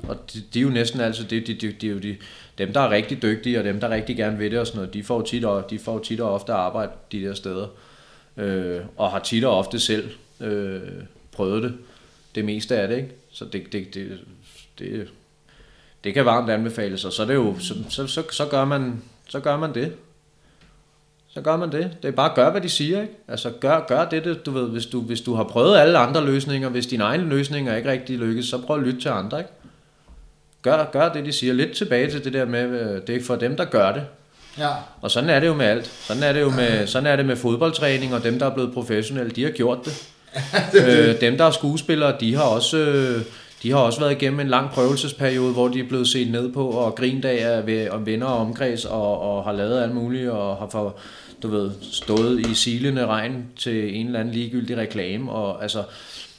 og 0.09 0.17
de, 0.35 0.43
de 0.55 0.59
er 0.59 0.63
jo 0.63 0.69
næsten 0.69 1.01
altid, 1.01 1.25
det, 1.25 1.47
de, 1.47 1.55
de, 1.55 1.73
de, 1.73 1.87
er 1.89 1.93
jo 1.93 1.99
de, 1.99 2.17
dem 2.59 2.73
der 2.73 2.81
er 2.81 2.91
rigtig 2.91 3.23
dygtige, 3.23 3.59
og 3.59 3.65
dem 3.65 3.81
der 3.81 3.91
rigtig 3.91 4.17
gerne 4.17 4.39
vil 4.39 4.51
det 4.51 4.59
og 4.61 4.67
sådan 4.67 4.79
noget, 4.79 4.95
de 4.95 5.05
får 5.05 5.23
tit 5.23 5.45
og, 5.45 5.71
de 5.71 5.79
får 5.79 5.99
tit 5.99 6.21
og 6.21 6.35
ofte 6.35 6.53
arbejde 6.53 6.93
de 7.13 7.23
der 7.23 7.35
steder, 7.35 7.67
øh, 8.37 8.81
og 8.97 9.11
har 9.11 9.19
tit 9.19 9.45
og 9.45 9.59
ofte 9.59 9.81
selv 9.81 10.11
øh, 10.41 10.81
prøvet 11.33 11.63
det, 11.63 11.75
det 12.35 12.45
meste 12.45 12.77
af 12.77 12.89
det, 12.89 12.97
ikke? 12.97 13.11
Så 13.31 13.45
det, 13.45 13.73
det, 13.73 13.95
det, 13.95 14.19
det, 14.79 15.09
det 16.05 16.15
kan 16.15 16.25
varmt 16.25 16.51
anbefales, 16.51 17.05
og 17.05 17.13
så, 17.13 17.23
er 17.23 17.27
det 17.27 17.35
jo, 17.35 17.59
så, 17.59 17.75
så, 17.89 18.07
så, 18.07 18.23
så, 18.31 18.47
gør 18.47 18.65
man, 18.65 19.03
så 19.29 19.41
gør 19.41 19.57
man 19.57 19.75
det. 19.75 19.93
Så 21.29 21.41
gør 21.41 21.57
man 21.57 21.73
det. 21.73 21.97
Det 22.03 22.09
er 22.09 22.13
bare 22.13 22.31
at 22.31 22.37
gøre, 22.37 22.51
hvad 22.51 22.61
de 22.61 22.69
siger, 22.69 23.03
ikke? 23.03 23.15
Altså, 23.29 23.51
gør, 23.61 23.85
gør 23.89 24.09
det, 24.09 24.25
det, 24.25 24.47
du 24.47 24.51
ved, 24.51 24.69
hvis 24.69 24.87
du, 24.87 25.01
hvis 25.01 25.21
du 25.21 25.35
har 25.35 25.45
prøvet 25.45 25.79
alle 25.79 25.99
andre 25.99 26.27
løsninger, 26.27 26.69
hvis 26.69 26.87
dine 26.87 27.05
egne 27.05 27.29
løsninger 27.29 27.77
ikke 27.77 27.91
rigtig 27.91 28.19
lykkes, 28.19 28.47
så 28.47 28.59
prøv 28.63 28.77
at 28.77 28.83
lytte 28.83 29.01
til 29.01 29.09
andre, 29.09 29.39
ikke? 29.39 29.51
Gør, 30.67 30.85
gør 30.93 31.13
det, 31.13 31.25
de 31.25 31.33
siger. 31.33 31.53
Lidt 31.53 31.73
tilbage 31.73 32.11
til 32.11 32.25
det 32.25 32.33
der 32.33 32.45
med, 32.45 32.81
øh, 32.81 33.01
det 33.07 33.17
er 33.17 33.25
for 33.25 33.37
dem, 33.37 33.57
der 33.57 33.65
gør 33.65 33.93
det. 33.93 34.03
Ja. 34.59 34.69
Og 35.01 35.11
sådan 35.11 35.31
er 35.31 35.41
det 35.41 35.47
jo 35.47 35.55
med 35.55 35.67
alt. 35.67 35.87
Sådan 35.87 36.23
er 36.23 36.33
det 36.33 36.41
jo 36.41 36.51
med, 36.51 36.87
sådan 36.87 37.07
er 37.07 37.17
det 37.17 37.27
med 37.27 37.37
fodboldtræning, 37.37 38.15
og 38.15 38.23
dem, 38.23 38.39
der 38.39 38.47
er 38.47 38.55
blevet 38.55 38.75
professionelle, 38.75 39.31
de 39.31 39.45
har 39.45 39.51
gjort 39.51 39.79
det. 39.85 40.09
øh, 40.87 41.21
dem, 41.21 41.39
der 41.39 41.45
er 41.45 41.51
skuespillere, 41.51 42.17
de 42.21 42.35
har 42.35 42.43
også... 42.43 42.79
Øh, 42.79 43.23
de 43.63 43.71
har 43.71 43.79
også 43.79 44.01
været 44.01 44.13
igennem 44.13 44.41
en 44.41 44.49
lang 44.49 44.71
prøvelsesperiode, 44.71 45.53
hvor 45.53 45.69
de 45.69 45.81
er 45.81 45.89
blevet 45.89 46.09
set 46.09 46.31
ned 46.31 46.53
på 46.53 46.69
og 46.69 46.95
grint 46.95 47.25
af 47.25 47.57
af 47.57 47.67
ved- 47.67 47.89
om 47.91 48.07
venner 48.07 48.27
og 48.27 48.39
omkreds, 48.39 48.85
og, 48.85 49.21
og 49.21 49.45
har 49.45 49.53
lavet 49.53 49.83
alt 49.83 49.95
muligt, 49.95 50.31
og 50.31 50.57
har 50.57 50.69
for, 50.73 50.97
du 51.43 51.49
ved, 51.49 51.71
stået 51.93 52.41
i 52.41 52.55
silende 52.55 53.07
regn 53.07 53.47
til 53.59 53.97
en 53.97 54.07
eller 54.07 54.21
anden 54.21 54.35
ligegyldig 54.35 54.77
reklame, 54.77 55.33
og 55.33 55.63
altså, 55.63 55.83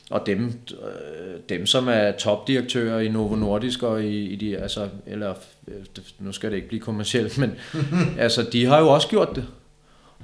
og 0.10 0.26
dem, 0.26 0.60
øh, 0.72 1.40
dem 1.50 1.66
som 1.66 1.88
er 1.88 2.12
topdirektører 2.12 3.00
i 3.00 3.08
Novo 3.08 3.36
Nordisk 3.36 3.84
og 3.84 4.04
i, 4.04 4.26
i 4.26 4.36
de, 4.36 4.58
altså, 4.58 4.90
eller, 5.06 5.34
øh, 5.68 5.74
nu 6.20 6.32
skal 6.32 6.50
det 6.50 6.56
ikke 6.56 6.68
blive 6.68 6.82
kommercielt, 6.82 7.38
men 7.38 7.56
altså, 8.18 8.50
de 8.52 8.66
har 8.66 8.80
jo 8.80 8.88
også 8.88 9.08
gjort 9.08 9.36
det. 9.36 9.46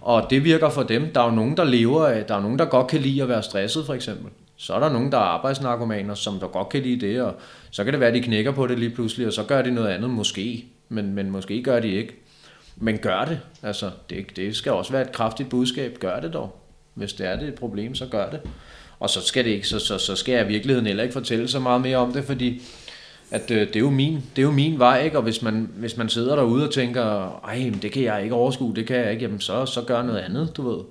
Og 0.02 0.28
det 0.30 0.44
virker 0.44 0.70
for 0.70 0.84
dem. 0.84 1.14
Der 1.14 1.22
er 1.22 1.26
jo 1.26 1.32
nogen, 1.32 1.58
der 1.58 1.64
lever 1.64 2.06
af, 2.06 2.26
der 2.26 2.36
er 2.36 2.42
nogen, 2.42 2.60
der 2.60 2.66
godt 2.66 2.88
kan 2.88 3.02
lide 3.02 3.22
at 3.22 3.30
være 3.30 3.44
stresset, 3.44 3.86
for 3.86 3.94
eksempel. 3.94 4.32
Så 4.56 4.74
er 4.74 4.80
der 4.80 4.94
nogen, 4.94 5.12
der 5.12 5.18
er 5.18 5.22
arbejdsnarkomaner, 5.22 6.14
som 6.14 6.40
der 6.40 6.48
godt 6.48 6.70
kan 6.70 6.82
lide 6.82 7.08
det, 7.08 7.22
og 7.22 7.36
så 7.72 7.84
kan 7.84 7.94
det 7.94 8.00
være, 8.00 8.10
at 8.10 8.16
de 8.16 8.22
knækker 8.22 8.52
på 8.52 8.68
det 8.68 8.80
lige 8.80 8.90
pludselig, 8.90 9.28
og 9.28 9.34
så 9.34 9.44
gør 9.44 9.62
de 9.62 9.72
noget 9.72 9.90
andet, 9.90 10.10
måske. 10.10 10.66
Men, 10.90 11.14
men 11.14 11.30
måske 11.30 11.64
gør 11.64 11.80
de 11.80 11.88
ikke. 11.88 12.16
Men 12.76 12.98
gør 12.98 13.26
det. 13.26 13.40
Altså, 13.64 13.92
det, 14.10 14.36
det 14.36 14.56
skal 14.56 14.72
også 14.72 14.92
være 14.92 15.02
et 15.02 15.12
kraftigt 15.12 15.50
budskab. 15.50 15.98
Gør 16.00 16.20
det 16.20 16.34
dog. 16.34 16.60
Hvis 16.94 17.14
det 17.14 17.28
er 17.28 17.40
det 17.40 17.48
et 17.48 17.56
problem, 17.56 17.96
så 17.96 18.06
gør 18.06 18.30
det. 18.30 18.42
Og 19.04 19.10
så 19.10 19.22
skal, 19.22 19.46
det 19.46 19.52
ikke, 19.52 19.68
så, 19.68 19.80
så, 19.80 19.98
så 19.98 20.16
skal 20.16 20.34
jeg 20.34 20.46
i 20.46 20.48
virkeligheden 20.48 20.88
heller 20.88 21.04
ikke 21.04 21.14
fortælle 21.14 21.48
så 21.48 21.60
meget 21.60 21.82
mere 21.82 21.98
om 21.98 22.14
det, 22.14 22.24
fordi 22.24 22.62
at 23.32 23.52
øh, 23.52 23.68
det, 23.68 23.76
er 23.76 23.80
jo 23.80 23.90
min, 23.90 24.16
det 24.16 24.42
er 24.42 24.44
jo 24.44 24.52
min 24.52 24.80
vej, 24.80 25.04
ikke? 25.04 25.18
og 25.18 25.24
hvis 25.24 25.42
man, 25.42 25.70
hvis 25.76 25.98
man 25.98 26.10
sidder 26.10 26.36
derude 26.36 26.68
og 26.68 26.74
tænker, 26.74 27.02
ej, 27.46 27.58
men 27.60 27.80
det 27.82 27.92
kan 27.92 28.04
jeg 28.04 28.24
ikke 28.24 28.36
overskue, 28.36 28.76
det 28.76 28.88
kan 28.88 28.98
jeg 28.98 29.12
ikke, 29.12 29.24
jamen 29.24 29.42
så, 29.42 29.66
så 29.66 29.82
gør 29.82 30.04
noget 30.04 30.20
andet, 30.20 30.58
du 30.58 30.70
ved. 30.70 30.84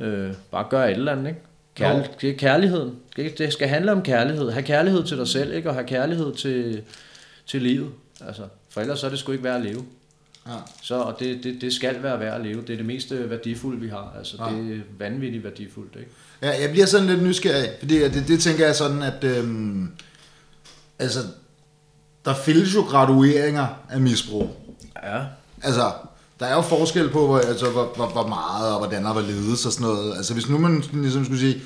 Øh, 0.00 0.34
bare 0.50 0.66
gør 0.70 0.84
et 0.84 0.90
eller 0.90 1.12
andet, 1.12 1.28
ikke? 1.28 1.40
Kærl, 1.74 2.08
det 2.20 2.30
er 2.30 2.34
kærligheden. 2.34 2.96
Det, 3.16 3.52
skal 3.52 3.68
handle 3.68 3.92
om 3.92 4.02
kærlighed. 4.02 4.50
Ha' 4.50 4.60
kærlighed 4.60 5.04
til 5.04 5.18
dig 5.18 5.28
selv, 5.28 5.54
ikke? 5.54 5.68
Og 5.68 5.74
have 5.74 5.86
kærlighed 5.86 6.34
til, 6.34 6.82
til 7.46 7.62
livet. 7.62 7.90
Altså, 8.26 8.42
for 8.70 8.80
ellers 8.80 8.98
så 8.98 9.06
er 9.06 9.10
det 9.10 9.18
sgu 9.18 9.32
ikke 9.32 9.44
værd 9.44 9.56
at 9.56 9.62
leve. 9.62 9.84
Ja. 10.46 10.52
Så, 10.82 10.94
og 10.94 11.16
det, 11.20 11.44
det, 11.44 11.60
det 11.60 11.72
skal 11.72 12.02
være 12.02 12.20
værd 12.20 12.34
at 12.34 12.46
leve. 12.46 12.62
Det 12.62 12.70
er 12.70 12.76
det 12.76 12.86
mest 12.86 13.12
øh, 13.12 13.30
værdifulde, 13.30 13.80
vi 13.80 13.88
har. 13.88 14.14
Altså, 14.18 14.36
Ja. 14.38 14.56
det 14.56 14.76
er 14.76 14.80
vanvittigt 14.98 15.44
værdifuldt, 15.44 15.96
ikke? 15.96 16.10
Ja, 16.42 16.60
jeg 16.60 16.70
bliver 16.70 16.86
sådan 16.86 17.06
lidt 17.06 17.22
nysgerrig, 17.22 17.70
fordi 17.78 17.98
det, 17.98 18.24
det 18.28 18.40
tænker 18.40 18.66
jeg 18.66 18.76
sådan, 18.76 19.02
at 19.02 19.24
øhm, 19.24 19.90
altså, 20.98 21.18
der 22.24 22.34
findes 22.34 22.74
jo 22.74 22.80
gradueringer 22.80 23.66
af 23.90 24.00
misbrug. 24.00 24.56
Ja. 25.02 25.22
Altså, 25.62 25.92
der 26.40 26.46
er 26.46 26.54
jo 26.54 26.60
forskel 26.60 27.10
på, 27.10 27.26
hvor, 27.26 27.38
altså, 27.38 27.70
hvor, 27.70 27.92
hvor, 27.96 28.06
hvor 28.06 28.26
meget 28.26 28.72
og 28.72 28.78
hvordan 28.78 29.06
og 29.06 29.12
hvorledes 29.12 29.66
og 29.66 29.72
sådan 29.72 29.86
noget. 29.86 30.16
Altså, 30.16 30.34
hvis 30.34 30.48
nu 30.48 30.58
man 30.58 30.84
ligesom 30.92 31.24
skulle 31.24 31.40
sige, 31.40 31.62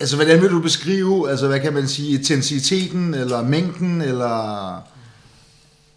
altså, 0.00 0.16
hvordan 0.16 0.42
vil 0.42 0.50
du 0.50 0.60
beskrive, 0.60 1.30
altså, 1.30 1.46
hvad 1.48 1.60
kan 1.60 1.72
man 1.72 1.88
sige, 1.88 2.18
intensiteten 2.18 3.14
eller 3.14 3.42
mængden, 3.42 4.00
eller, 4.00 4.76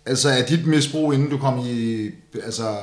altså, 0.06 0.30
er 0.30 0.45
dit 0.45 0.67
misbrug, 0.67 1.13
inden 1.13 1.30
du 1.30 1.38
kom 1.38 1.60
i, 1.65 2.10
altså, 2.43 2.78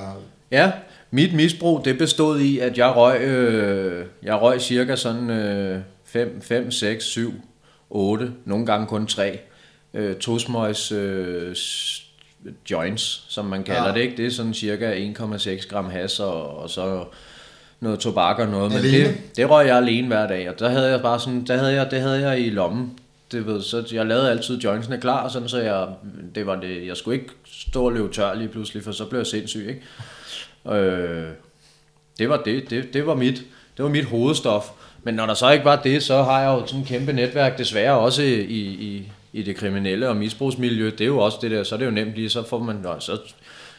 Ja, 0.51 0.73
mit 1.11 1.35
misbrug, 1.35 1.85
det 1.85 1.99
bestod 1.99 2.41
i, 2.41 2.59
at 2.59 2.79
jeg 2.79 2.97
røg, 2.97 3.21
øh, 3.21 4.07
jeg 4.23 4.43
røg 4.43 4.61
cirka 4.61 4.97
sådan 4.97 5.31
øh, 5.31 5.81
5, 6.05 6.41
5, 6.43 6.71
6, 6.71 7.05
7, 7.05 7.35
8, 7.91 8.33
nogle 8.45 8.67
gange 8.67 8.87
kun 8.87 9.07
3 9.07 9.39
øh, 9.95 10.17
tosmøjs 10.17 10.93
øh, 10.93 11.57
joints, 12.71 13.25
som 13.29 13.45
man 13.45 13.63
kalder 13.65 13.83
Ja. 13.83 13.89
ja. 13.89 13.95
det, 13.95 14.01
ikke? 14.01 14.17
Det 14.17 14.27
er 14.27 14.31
sådan 14.31 14.55
cirka 14.55 15.13
1,6 15.13 15.69
gram 15.69 15.91
has 15.91 16.21
og, 16.21 16.59
og 16.59 16.71
så 16.71 17.05
noget 17.81 17.99
tobak 17.99 18.39
og 18.39 18.49
noget. 18.49 18.71
Men 18.73 18.79
Alene? 18.79 19.05
det, 19.09 19.37
det 19.37 19.51
røg 19.51 19.67
jeg 19.67 19.77
alene 19.77 20.07
hver 20.07 20.27
dag, 20.27 20.51
og 20.51 20.59
der 20.59 20.69
havde 20.69 20.91
jeg 20.91 21.03
bare 21.03 21.21
sådan, 21.21 21.45
der 21.47 21.57
havde 21.57 21.73
jeg, 21.73 21.91
det 21.91 22.01
havde 22.01 22.29
jeg 22.29 22.41
i 22.41 22.51
lommen. 22.51 22.99
Det 23.33 23.47
ved, 23.47 23.63
så 23.63 23.85
jeg 23.93 24.07
lavede 24.07 24.31
altid 24.31 24.59
jointsene 24.59 25.01
klar, 25.01 25.29
sådan 25.29 25.49
så 25.49 25.59
jeg, 25.59 25.89
det 26.35 26.47
var 26.47 26.61
det, 26.61 26.87
jeg 26.87 26.97
skulle 26.97 27.21
ikke 27.21 27.31
stå 27.47 27.85
og 27.85 27.93
løbe 27.93 28.13
tør 28.13 28.35
lige 28.35 28.49
pludselig, 28.49 28.85
for 28.85 28.93
så 28.93 29.05
blev 29.05 29.21
jeg 29.21 29.27
sindssyg, 29.27 29.67
ikke? 29.69 29.83
Øh, 30.73 31.29
det 32.19 32.29
var 32.29 32.37
det, 32.37 32.71
det, 32.71 32.95
det 32.95 33.07
var 33.07 33.15
mit, 33.15 33.43
det 33.77 33.83
var 33.83 33.89
mit 33.89 34.05
hovedstof. 34.05 34.71
Men 35.03 35.15
når 35.15 35.27
der 35.27 35.35
så 35.35 35.51
ikke 35.51 35.65
var 35.65 35.77
det, 35.77 36.03
så 36.03 36.23
har 36.23 36.41
jeg 36.41 36.49
jo 36.49 36.67
sådan 36.67 36.81
et 36.81 36.87
kæmpe 36.89 37.13
netværk, 37.13 37.59
desværre 37.59 37.99
også 37.99 38.23
i, 38.23 38.65
i, 38.65 39.13
i 39.33 39.43
det 39.43 39.57
kriminelle 39.57 40.09
og 40.09 40.17
misbrugsmiljø. 40.17 40.91
Det 40.91 41.01
er 41.01 41.07
jo 41.07 41.19
også 41.19 41.39
det 41.43 41.51
der, 41.51 41.63
så 41.63 41.75
er 41.75 41.79
det 41.79 41.87
jo 41.87 41.91
nemt 41.91 42.15
lige, 42.15 42.31
så 42.31 42.49
får 42.49 42.59
man, 42.59 42.77
nå, 42.77 43.01
så 43.01 43.19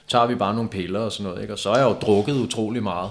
tager 0.07 0.25
vi 0.25 0.35
bare 0.35 0.55
nogle 0.55 0.69
piller 0.69 0.99
og 0.99 1.11
sådan 1.11 1.29
noget, 1.29 1.41
ikke? 1.41 1.53
Og 1.53 1.59
så 1.59 1.69
har 1.69 1.77
jeg 1.77 1.85
jo 1.85 1.93
drukket 1.93 2.33
utrolig 2.33 2.83
meget. 2.83 3.09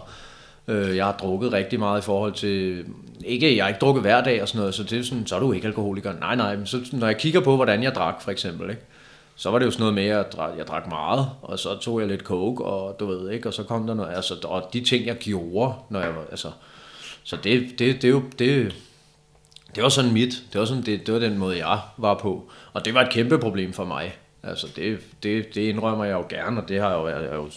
Øh, 0.68 0.96
jeg 0.96 1.04
har 1.04 1.12
drukket 1.12 1.52
rigtig 1.52 1.78
meget 1.78 2.00
i 2.00 2.04
forhold 2.04 2.32
til, 2.32 2.84
ikke, 3.24 3.56
jeg 3.56 3.64
har 3.64 3.68
ikke 3.68 3.80
drukket 3.80 4.02
hver 4.02 4.22
dag 4.22 4.42
og 4.42 4.48
sådan 4.48 4.58
noget, 4.58 4.74
så 4.74 4.82
det 4.82 4.98
er 4.98 5.02
sådan, 5.02 5.26
så 5.26 5.36
er 5.36 5.40
du 5.40 5.52
ikke 5.52 5.66
alkoholiker. 5.66 6.12
Nej, 6.20 6.36
nej, 6.36 6.56
men 6.56 6.66
så, 6.66 6.80
når 6.92 7.06
jeg 7.06 7.16
kigger 7.16 7.40
på, 7.40 7.56
hvordan 7.56 7.82
jeg 7.82 7.94
drak 7.94 8.22
for 8.22 8.30
eksempel, 8.30 8.70
ikke? 8.70 8.82
Så 9.36 9.50
var 9.50 9.58
det 9.58 9.66
jo 9.66 9.70
sådan 9.70 9.80
noget 9.80 9.94
med, 9.94 10.04
at 10.04 10.08
jeg 10.08 10.32
drak, 10.32 10.58
jeg 10.58 10.66
drak 10.66 10.86
meget, 10.88 11.30
og 11.42 11.58
så 11.58 11.78
tog 11.78 12.00
jeg 12.00 12.08
lidt 12.08 12.22
coke, 12.22 12.64
og 12.64 13.00
du 13.00 13.06
ved 13.06 13.30
ikke, 13.30 13.48
og 13.48 13.54
så 13.54 13.62
kom 13.62 13.86
der 13.86 13.94
noget, 13.94 14.14
altså, 14.14 14.34
og 14.44 14.70
de 14.72 14.80
ting, 14.80 15.06
jeg 15.06 15.16
gjorde, 15.16 15.74
når 15.90 16.00
jeg 16.00 16.16
var, 16.16 16.24
altså, 16.30 16.50
så 17.24 17.36
det, 17.36 17.68
det, 17.78 18.02
det 18.02 18.04
er 18.04 18.08
jo, 18.08 18.22
det, 18.38 18.74
det 19.74 19.82
var 19.82 19.88
sådan 19.88 20.12
mit, 20.12 20.42
det 20.52 20.58
var, 20.58 20.64
sådan, 20.64 20.82
det, 20.82 21.06
det 21.06 21.14
var 21.14 21.20
den 21.20 21.38
måde, 21.38 21.66
jeg 21.66 21.78
var 21.96 22.14
på, 22.14 22.50
og 22.72 22.84
det 22.84 22.94
var 22.94 23.00
et 23.00 23.10
kæmpe 23.10 23.38
problem 23.38 23.72
for 23.72 23.84
mig. 23.84 24.16
Altså, 24.42 24.66
det, 24.76 24.98
det, 25.22 25.54
det 25.54 25.60
indrømmer 25.60 26.04
jeg 26.04 26.12
jo 26.12 26.24
gerne, 26.28 26.62
og 26.62 26.68
det 26.68 26.80
har 26.80 26.90
jeg 26.90 26.98
jo, 26.98 27.08
jeg, 27.08 27.24
er 27.24 27.34
jo, 27.34 27.50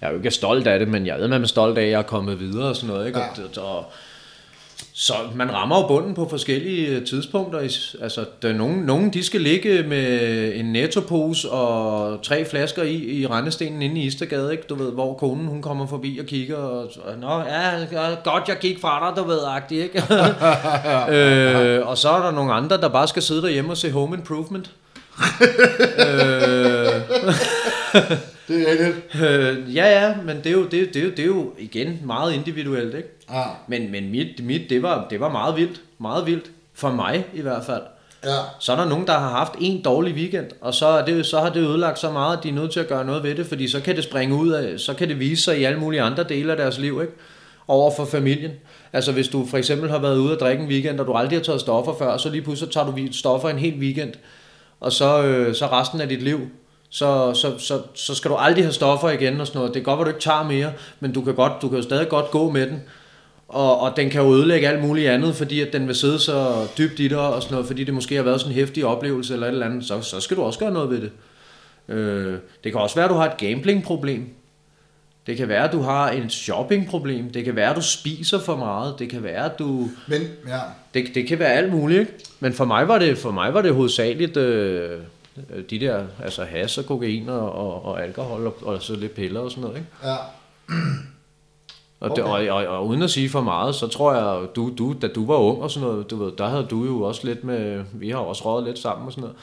jeg 0.00 0.06
er 0.06 0.10
jo 0.10 0.16
ikke 0.16 0.30
stolt 0.30 0.66
af 0.66 0.78
det, 0.78 0.88
men 0.88 1.06
jeg 1.06 1.20
er 1.20 1.46
stolt 1.46 1.78
af, 1.78 1.82
at 1.82 1.90
jeg 1.90 1.98
er 1.98 2.02
kommet 2.02 2.40
videre 2.40 2.68
og 2.68 2.76
sådan 2.76 2.94
noget, 2.94 3.06
ikke? 3.06 3.18
Ja. 3.18 3.60
Og, 3.60 3.76
og, 3.76 3.92
Så 5.02 5.14
man 5.34 5.52
rammer 5.52 5.80
jo 5.80 5.86
bunden 5.86 6.14
på 6.14 6.28
forskellige 6.28 7.04
tidspunkter. 7.04 7.58
Altså, 8.02 8.24
der 8.42 8.48
er 8.48 8.52
nogen, 8.52 8.76
nogen 8.76 9.12
de 9.12 9.24
skal 9.24 9.40
ligge 9.40 9.82
med 9.82 10.52
en 10.54 10.72
nettopose 10.72 11.50
og 11.50 12.22
tre 12.22 12.44
flasker 12.44 12.82
i, 12.82 12.94
i 12.94 13.26
rendestenen 13.26 13.82
inde 13.82 14.00
i 14.00 14.04
Istergade, 14.04 14.52
ikke? 14.52 14.64
Du 14.68 14.74
ved, 14.74 14.92
hvor 14.92 15.14
konen 15.14 15.46
hun 15.46 15.62
kommer 15.62 15.86
forbi 15.86 16.18
og 16.18 16.26
kigger, 16.26 16.56
og, 16.56 16.90
Nå, 17.20 17.40
ja, 17.40 18.14
godt 18.24 18.48
jeg 18.48 18.56
gik 18.60 18.80
fra 18.80 19.08
dig, 19.08 19.16
du 19.22 19.28
ved, 19.28 19.38
agtig, 19.46 19.82
ikke? 19.82 19.98
øh, 21.16 21.88
og 21.88 21.98
så 21.98 22.08
er 22.08 22.22
der 22.22 22.30
nogle 22.30 22.52
andre, 22.52 22.76
der 22.76 22.88
bare 22.88 23.08
skal 23.08 23.22
sidde 23.22 23.42
derhjemme 23.42 23.70
og 23.70 23.76
se 23.76 23.90
Home 23.90 24.16
Improvement. 24.16 24.70
øh, 25.98 26.06
det 28.48 28.68
er 28.68 28.70
rigtigt. 28.70 29.22
Øh, 29.24 29.76
ja, 29.76 30.00
ja, 30.00 30.14
men 30.24 30.36
det 30.36 30.46
er, 30.46 30.50
jo, 30.50 30.64
det, 30.64 30.94
det, 30.94 30.96
er 30.96 31.04
jo, 31.04 31.10
det 31.10 31.18
er 31.18 31.26
jo 31.26 31.52
igen 31.58 32.00
meget 32.04 32.32
individuelt, 32.32 32.94
ikke? 32.94 33.08
Ja. 33.32 33.42
Men, 33.66 33.90
men 33.90 34.10
mit, 34.10 34.44
mit 34.44 34.70
det, 34.70 34.82
var, 34.82 35.06
det 35.10 35.20
var 35.20 35.28
meget 35.28 35.56
vildt. 35.56 35.80
Meget 35.98 36.26
vildt. 36.26 36.50
For 36.74 36.90
mig 36.90 37.24
i 37.34 37.40
hvert 37.40 37.64
fald. 37.64 37.82
Ja. 38.24 38.36
Så 38.58 38.72
er 38.72 38.76
der 38.76 38.88
nogen, 38.88 39.06
der 39.06 39.12
har 39.12 39.30
haft 39.30 39.52
en 39.60 39.82
dårlig 39.82 40.14
weekend, 40.14 40.46
og 40.60 40.74
så, 40.74 40.86
er 40.86 41.04
det, 41.04 41.26
så 41.26 41.40
har 41.40 41.50
det 41.50 41.60
ødelagt 41.60 41.98
så 41.98 42.10
meget, 42.10 42.36
at 42.36 42.42
de 42.42 42.48
er 42.48 42.52
nødt 42.52 42.72
til 42.72 42.80
at 42.80 42.88
gøre 42.88 43.04
noget 43.04 43.22
ved 43.22 43.34
det, 43.34 43.46
fordi 43.46 43.68
så 43.68 43.80
kan 43.80 43.96
det 43.96 44.04
springe 44.04 44.34
ud 44.34 44.50
af, 44.50 44.80
så 44.80 44.94
kan 44.94 45.08
det 45.08 45.20
vise 45.20 45.42
sig 45.42 45.60
i 45.60 45.64
alle 45.64 45.80
mulige 45.80 46.02
andre 46.02 46.24
dele 46.24 46.50
af 46.50 46.56
deres 46.56 46.78
liv, 46.78 46.98
ikke? 47.02 47.12
Over 47.68 47.90
for 47.96 48.04
familien. 48.04 48.50
Altså 48.92 49.12
hvis 49.12 49.28
du 49.28 49.46
for 49.46 49.58
eksempel 49.58 49.90
har 49.90 49.98
været 49.98 50.18
ude 50.18 50.32
og 50.32 50.40
drikke 50.40 50.62
en 50.62 50.68
weekend, 50.68 51.00
og 51.00 51.06
du 51.06 51.12
aldrig 51.12 51.38
har 51.38 51.44
taget 51.44 51.60
stoffer 51.60 51.94
før, 51.98 52.16
så 52.16 52.30
lige 52.30 52.42
pludselig 52.42 52.72
tager 52.72 52.86
du 52.86 53.12
stoffer 53.12 53.48
en 53.48 53.58
hel 53.58 53.74
weekend, 53.74 54.12
og 54.80 54.92
så, 54.92 55.22
øh, 55.22 55.54
så 55.54 55.66
resten 55.66 56.00
af 56.00 56.08
dit 56.08 56.22
liv, 56.22 56.40
så, 56.90 57.34
så, 57.34 57.58
så, 57.58 57.82
så 57.94 58.14
skal 58.14 58.30
du 58.30 58.36
aldrig 58.36 58.64
have 58.64 58.72
stoffer 58.72 59.10
igen 59.10 59.40
og 59.40 59.46
sådan 59.46 59.58
noget. 59.58 59.74
Det 59.74 59.80
er 59.80 59.84
godt, 59.84 60.00
at 60.00 60.06
du 60.06 60.10
ikke 60.10 60.20
tager 60.20 60.42
mere, 60.42 60.72
men 61.00 61.12
du 61.12 61.22
kan, 61.22 61.34
godt, 61.34 61.52
du 61.62 61.68
kan 61.68 61.76
jo 61.76 61.82
stadig 61.82 62.08
godt 62.08 62.30
gå 62.30 62.50
med 62.50 62.66
den. 62.66 62.82
Og, 63.50 63.80
og 63.80 63.96
den 63.96 64.10
kan 64.10 64.22
jo 64.22 64.34
ødelægge 64.34 64.68
alt 64.68 64.82
muligt 64.82 65.10
andet, 65.10 65.34
fordi 65.34 65.60
at 65.60 65.72
den 65.72 65.86
vil 65.86 65.94
sidde 65.94 66.18
så 66.18 66.66
dybt 66.78 67.00
i 67.00 67.08
dig 67.08 67.18
og 67.18 67.42
sådan 67.42 67.52
noget, 67.52 67.66
fordi 67.66 67.84
det 67.84 67.94
måske 67.94 68.16
har 68.16 68.22
været 68.22 68.40
sådan 68.40 68.52
en 68.52 68.58
hæftig 68.58 68.84
oplevelse 68.84 69.34
eller 69.34 69.46
et 69.46 69.52
eller 69.52 69.66
andet, 69.66 69.84
så, 69.84 70.00
så 70.00 70.20
skal 70.20 70.36
du 70.36 70.42
også 70.42 70.58
gøre 70.58 70.70
noget 70.70 70.90
ved 70.90 71.00
det. 71.00 71.10
Øh, 71.88 72.38
det 72.64 72.72
kan 72.72 72.80
også 72.80 72.94
være, 72.94 73.04
at 73.04 73.10
du 73.10 73.14
har 73.14 73.30
et 73.30 73.36
gamblingproblem. 73.36 74.28
Det 75.26 75.36
kan 75.36 75.48
være, 75.48 75.64
at 75.64 75.72
du 75.72 75.80
har 75.80 76.10
et 76.10 76.32
shoppingproblem. 76.32 77.32
Det 77.32 77.44
kan 77.44 77.56
være, 77.56 77.70
at 77.70 77.76
du 77.76 77.82
spiser 77.82 78.38
for 78.38 78.56
meget. 78.56 78.94
Det 78.98 79.10
kan 79.10 79.22
være, 79.22 79.44
at 79.44 79.58
du... 79.58 79.88
Men, 80.08 80.20
ja. 80.48 80.58
Det, 80.94 81.14
det 81.14 81.28
kan 81.28 81.38
være 81.38 81.52
alt 81.52 81.72
muligt, 81.72 82.00
ikke? 82.00 82.12
Men 82.40 82.52
for 82.52 82.64
mig 82.64 82.88
var 82.88 82.98
det, 82.98 83.18
for 83.18 83.30
mig 83.30 83.54
var 83.54 83.62
det 83.62 83.74
hovedsageligt 83.74 84.36
øh, 84.36 84.98
de 85.70 85.80
der, 85.80 86.04
altså 86.22 86.44
has 86.44 86.78
og 86.78 86.86
kokain 86.86 87.28
og, 87.28 87.52
og, 87.52 87.84
og 87.84 88.02
alkohol 88.02 88.46
og, 88.46 88.56
og 88.62 88.82
så 88.82 88.96
lidt 88.96 89.14
piller 89.14 89.40
og 89.40 89.50
sådan 89.50 89.62
noget, 89.62 89.76
ikke? 89.76 89.88
Ja. 90.04 90.16
Og, 92.00 92.16
det, 92.16 92.24
og, 92.24 92.30
og, 92.30 92.66
og, 92.66 92.86
uden 92.86 93.02
at 93.02 93.10
sige 93.10 93.28
for 93.28 93.40
meget, 93.40 93.74
så 93.74 93.88
tror 93.88 94.14
jeg, 94.14 94.48
du, 94.56 94.72
du, 94.78 94.94
da 95.02 95.08
du 95.08 95.26
var 95.26 95.36
ung 95.36 95.62
og 95.62 95.70
sådan 95.70 95.88
noget, 95.88 96.10
du 96.10 96.16
ved, 96.16 96.32
der 96.38 96.48
havde 96.48 96.66
du 96.70 96.84
jo 96.84 97.02
også 97.02 97.26
lidt 97.26 97.44
med, 97.44 97.84
vi 97.92 98.10
har 98.10 98.18
også 98.18 98.44
røget 98.44 98.64
lidt 98.64 98.78
sammen 98.78 99.06
og 99.06 99.12
sådan 99.12 99.22
noget. 99.22 99.36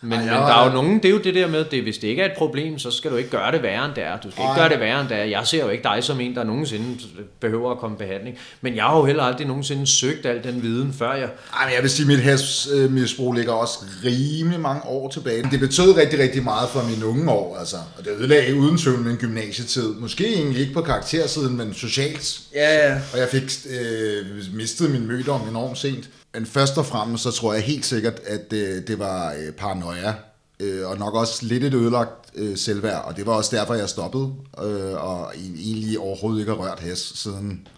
Men, 0.00 0.12
Ej, 0.12 0.18
men 0.18 0.28
der 0.28 0.54
er 0.54 0.66
jo 0.66 0.72
nogen, 0.72 0.96
det 0.96 1.04
er 1.04 1.10
jo 1.10 1.18
det 1.18 1.34
der 1.34 1.48
med, 1.48 1.64
det, 1.64 1.82
hvis 1.82 1.98
det 1.98 2.08
ikke 2.08 2.22
er 2.22 2.26
et 2.26 2.38
problem, 2.38 2.78
så 2.78 2.90
skal 2.90 3.10
du 3.10 3.16
ikke 3.16 3.30
gøre 3.30 3.52
det 3.52 3.62
værre 3.62 3.84
end 3.84 3.94
det 3.94 4.04
er. 4.04 4.18
Du 4.20 4.30
skal 4.30 4.42
Ej. 4.42 4.50
ikke 4.50 4.60
gøre 4.60 4.68
det 4.68 4.80
værre 4.80 5.00
end 5.00 5.08
det 5.08 5.16
er. 5.16 5.24
Jeg 5.24 5.46
ser 5.46 5.64
jo 5.64 5.68
ikke 5.68 5.82
dig 5.82 5.98
som 6.04 6.20
en, 6.20 6.34
der 6.34 6.44
nogensinde 6.44 6.98
behøver 7.40 7.70
at 7.70 7.78
komme 7.78 7.96
i 7.96 7.98
behandling. 7.98 8.38
Men 8.60 8.76
jeg 8.76 8.84
har 8.84 8.98
jo 8.98 9.04
heller 9.04 9.22
aldrig 9.22 9.46
nogensinde 9.46 9.86
søgt 9.86 10.26
al 10.26 10.44
den 10.44 10.62
viden, 10.62 10.94
før 10.98 11.12
jeg... 11.14 11.28
Ej, 11.52 11.66
men 11.66 11.74
jeg 11.74 11.82
vil 11.82 11.90
sige, 11.90 12.04
at 12.04 12.08
mit 12.08 12.20
hasmisbrug 12.20 13.32
ligger 13.32 13.52
også 13.52 13.78
rimelig 14.04 14.60
mange 14.60 14.82
år 14.84 15.10
tilbage. 15.10 15.48
Det 15.50 15.60
betød 15.60 15.96
rigtig, 15.96 16.18
rigtig 16.18 16.42
meget 16.42 16.68
for 16.68 16.82
mine 16.90 17.06
unge 17.06 17.30
år, 17.30 17.56
altså. 17.58 17.76
Og 17.98 18.04
det 18.04 18.10
ødelagde 18.18 18.54
uden 18.54 18.78
tvivl 18.78 18.98
min 18.98 19.16
gymnasietid. 19.16 19.94
Måske 19.94 20.34
egentlig 20.34 20.60
ikke 20.60 20.72
på 20.72 20.82
karaktersiden, 20.82 21.56
men 21.56 21.74
socialt. 21.74 22.40
Ja, 22.54 22.88
ja. 22.88 22.94
Og 23.12 23.18
jeg 23.18 23.28
fik 23.28 23.42
øh, 23.70 24.26
mistet 24.54 24.90
min 24.90 25.06
mødom 25.06 25.48
enormt 25.48 25.78
sent. 25.78 26.08
Men 26.36 26.46
først 26.46 26.78
og 26.78 26.86
fremmest, 26.86 27.22
så 27.22 27.30
tror 27.30 27.54
jeg 27.54 27.62
helt 27.62 27.86
sikkert, 27.86 28.20
at 28.26 28.50
det, 28.50 28.88
det 28.88 28.98
var 28.98 29.32
øh, 29.32 29.52
paranoia, 29.52 30.14
øh, 30.60 30.88
og 30.88 30.98
nok 30.98 31.14
også 31.14 31.46
lidt 31.46 31.64
et 31.64 31.74
ødelagt 31.74 32.30
øh, 32.34 32.56
selvværd, 32.56 33.04
og 33.04 33.16
det 33.16 33.26
var 33.26 33.32
også 33.32 33.56
derfor, 33.56 33.74
jeg 33.74 33.88
stoppede, 33.88 34.34
øh, 34.62 35.04
og 35.04 35.32
egentlig 35.36 35.98
overhovedet 35.98 36.40
ikke 36.40 36.52
har 36.52 36.58
rørt 36.58 36.80
has 36.80 36.98
siden, 36.98 37.68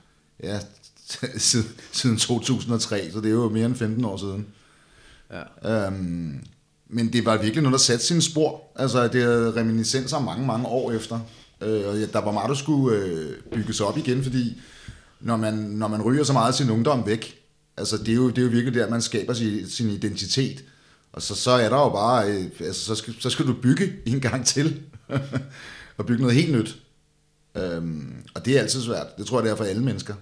ja, 0.43 0.59
siden, 1.37 1.69
siden 1.93 2.17
2003, 2.17 3.11
så 3.13 3.21
det 3.21 3.27
er 3.27 3.31
jo 3.31 3.49
mere 3.49 3.67
end 3.67 3.75
15 3.75 4.05
år 4.05 4.17
siden. 4.17 4.47
Ja. 5.63 5.87
Øhm, 5.87 6.45
men 6.89 7.13
det 7.13 7.27
var 7.27 7.37
virkelig 7.37 7.63
noget, 7.63 7.73
der 7.73 7.79
satte 7.79 8.05
sine 8.05 8.23
spor. 8.23 8.63
Altså, 8.77 9.09
det 9.09 9.23
er 9.23 9.57
reminiscenser 9.57 10.21
mange, 10.21 10.47
mange 10.47 10.67
år 10.67 10.93
efter. 10.93 11.21
Øh, 11.61 11.89
og 11.89 11.95
der 12.13 12.21
var 12.21 12.33
meget, 12.33 12.49
der 12.49 12.55
skulle 12.55 12.97
øh, 12.97 13.37
bygges 13.53 13.81
op 13.81 13.99
igen, 13.99 14.23
fordi 14.23 14.61
når 15.21 15.37
man, 15.37 15.55
når 15.55 15.89
man 15.89 16.03
ryger 16.03 16.25
så 16.25 16.33
meget 16.33 16.55
sin 16.55 16.71
ungdom 16.71 17.07
væk, 17.07 17.38
Altså, 17.79 17.99
det 17.99 18.09
er 18.09 18.15
jo, 18.15 18.29
det 18.29 18.39
er 18.39 18.43
jo 18.43 18.49
virkelig 18.49 18.75
der, 18.75 18.91
man 18.91 19.03
skaber 19.03 19.33
sin, 19.33 19.69
sin 19.69 19.91
identitet. 19.91 20.65
Og 21.13 21.23
så, 21.23 21.35
så 21.35 21.51
er 21.51 21.69
der 21.69 21.77
jo 21.77 21.89
bare, 21.89 22.31
øh, 22.31 22.45
altså, 22.61 22.85
så 22.85 22.95
skal, 22.95 23.15
så 23.21 23.31
skal 23.31 23.47
du 23.47 23.55
bygge 23.63 23.93
en 24.07 24.21
gang 24.21 24.47
til. 24.47 24.81
og 25.97 26.07
bygge 26.07 26.23
noget 26.23 26.37
helt 26.37 26.53
nyt. 26.57 26.79
Øhm, 27.55 28.25
og 28.35 28.45
det 28.45 28.57
er 28.57 28.61
altid 28.61 28.83
svært. 28.83 29.19
Det 29.19 29.27
tror 29.27 29.39
jeg, 29.39 29.45
det 29.45 29.53
er 29.53 29.57
for 29.57 29.65
alle 29.65 29.83
mennesker. 29.83 30.15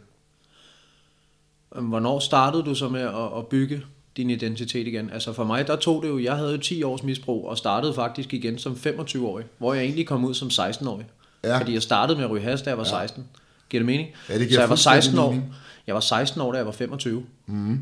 Hvornår 1.80 2.18
startede 2.18 2.62
du 2.62 2.74
så 2.74 2.88
med 2.88 3.00
at, 3.00 3.38
at 3.38 3.46
bygge 3.46 3.82
din 4.16 4.30
identitet 4.30 4.86
igen? 4.86 5.10
Altså 5.10 5.32
for 5.32 5.44
mig, 5.44 5.66
der 5.66 5.76
tog 5.76 6.02
det 6.02 6.08
jo, 6.08 6.18
jeg 6.18 6.36
havde 6.36 6.52
jo 6.52 6.58
10 6.58 6.82
års 6.82 7.02
misbrug, 7.02 7.48
og 7.48 7.58
startede 7.58 7.94
faktisk 7.94 8.34
igen 8.34 8.58
som 8.58 8.78
25-årig, 8.86 9.44
hvor 9.58 9.74
jeg 9.74 9.84
egentlig 9.84 10.06
kom 10.06 10.24
ud 10.24 10.34
som 10.34 10.48
16-årig. 10.48 11.06
Ja. 11.44 11.58
Fordi 11.58 11.74
jeg 11.74 11.82
startede 11.82 12.18
med 12.18 12.24
at 12.24 12.30
ryge 12.30 12.42
has, 12.42 12.62
da 12.62 12.70
jeg 12.70 12.78
var 12.78 12.84
16. 12.84 13.22
Ja. 13.22 13.38
Giver 13.70 13.80
det 13.80 13.86
mening? 13.86 14.08
Ja, 14.28 14.38
det 14.38 14.48
giver 14.48 14.58
så 14.58 14.60
jeg 14.60 14.70
var 14.70 14.76
16 14.76 15.18
år. 15.18 15.30
Mening. 15.30 15.54
Jeg 15.86 15.94
var 15.94 16.00
16 16.00 16.40
år, 16.40 16.52
da 16.52 16.58
jeg 16.58 16.66
var 16.66 16.72
25. 16.72 17.24
Mm. 17.46 17.80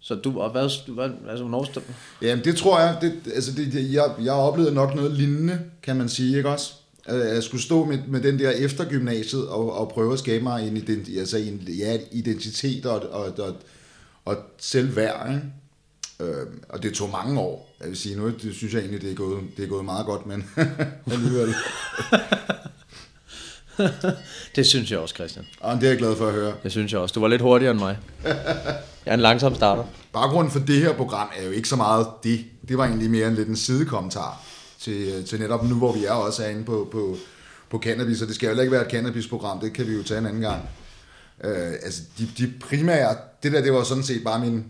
Så 0.00 0.14
du, 0.14 0.40
og 0.40 0.50
hvad, 0.50 0.92
hvad 0.94 1.10
altså, 1.28 1.44
hvornår... 1.44 1.66
Jamen, 2.22 2.44
det 2.44 2.56
tror 2.56 2.80
jeg, 2.80 2.98
det, 3.00 3.32
altså, 3.34 3.52
det, 3.52 3.72
det, 3.72 3.92
jeg, 3.92 4.10
jeg 4.22 4.32
oplevede 4.32 4.74
nok 4.74 4.94
noget 4.94 5.12
lignende, 5.12 5.60
kan 5.82 5.96
man 5.96 6.08
sige, 6.08 6.36
ikke 6.36 6.48
også? 6.48 6.72
Jeg 7.06 7.42
skulle 7.42 7.62
stå 7.62 7.84
med, 7.84 7.98
med 8.08 8.20
den 8.20 8.38
der 8.38 8.50
efter 8.50 8.84
gymnasiet 8.84 9.48
og, 9.48 9.72
og 9.78 9.88
prøve 9.88 10.12
at 10.12 10.18
skabe 10.18 10.42
mig 10.44 10.68
en, 10.68 10.76
ident, 10.76 11.08
altså 11.18 11.38
en 11.38 11.68
ja, 11.78 11.98
identitet 12.12 12.86
og, 12.86 13.00
og, 13.10 13.38
og, 13.38 13.56
og 14.24 14.36
selvværd, 14.58 15.34
ikke? 15.34 15.42
Øh, 16.20 16.46
og 16.68 16.82
det 16.82 16.94
tog 16.94 17.10
mange 17.10 17.40
år. 17.40 17.74
Jeg 17.80 17.88
vil 17.88 17.96
sige, 17.96 18.16
nu 18.16 18.30
det 18.30 18.54
synes 18.54 18.74
jeg 18.74 18.80
egentlig, 18.80 19.02
det 19.02 19.10
er 19.10 19.14
gået, 19.14 19.42
det 19.56 19.64
er 19.64 19.68
gået 19.68 19.84
meget 19.84 20.06
godt, 20.06 20.26
men 20.26 20.50
alligevel. 21.12 21.54
det 24.56 24.66
synes 24.66 24.90
jeg 24.90 24.98
også, 24.98 25.14
Christian. 25.14 25.46
Og 25.60 25.76
det 25.76 25.84
er 25.84 25.88
jeg 25.88 25.98
glad 25.98 26.16
for 26.16 26.26
at 26.26 26.32
høre. 26.32 26.52
Det 26.62 26.70
synes 26.70 26.92
jeg 26.92 27.00
også. 27.00 27.12
Du 27.12 27.20
var 27.20 27.28
lidt 27.28 27.42
hurtigere 27.42 27.70
end 27.70 27.80
mig. 27.80 27.98
Jeg 29.06 29.10
er 29.10 29.14
en 29.14 29.20
langsom 29.20 29.54
starter. 29.54 29.84
Baggrunden 30.12 30.52
for 30.52 30.58
det 30.58 30.80
her 30.80 30.92
program 30.92 31.28
er 31.36 31.44
jo 31.46 31.50
ikke 31.50 31.68
så 31.68 31.76
meget 31.76 32.06
det. 32.24 32.44
Det 32.68 32.78
var 32.78 32.84
egentlig 32.84 33.10
mere 33.10 33.28
en 33.28 33.34
lidt 33.34 33.48
en 33.48 33.56
sidekommentar 33.56 34.42
til, 34.78 35.24
til 35.26 35.40
netop 35.40 35.68
nu, 35.68 35.74
hvor 35.74 35.92
vi 35.92 36.04
er 36.04 36.12
også 36.12 36.44
er 36.44 36.48
inde 36.48 36.64
på, 36.64 36.88
på, 36.92 37.16
på 37.70 37.78
cannabis. 37.78 38.22
Og 38.22 38.28
det 38.28 38.34
skal 38.34 38.54
jo 38.54 38.60
ikke 38.60 38.72
være 38.72 38.84
et 38.84 38.90
cannabisprogram, 38.90 39.60
det 39.60 39.72
kan 39.72 39.86
vi 39.86 39.92
jo 39.92 40.02
tage 40.02 40.18
en 40.18 40.26
anden 40.26 40.40
gang. 40.40 40.68
Øh, 41.44 41.72
altså 41.82 42.02
de, 42.18 42.28
de 42.38 42.52
primære, 42.60 43.16
det 43.42 43.52
der 43.52 43.62
det 43.62 43.72
var 43.72 43.82
sådan 43.82 44.02
set 44.02 44.24
bare 44.24 44.40
min, 44.40 44.64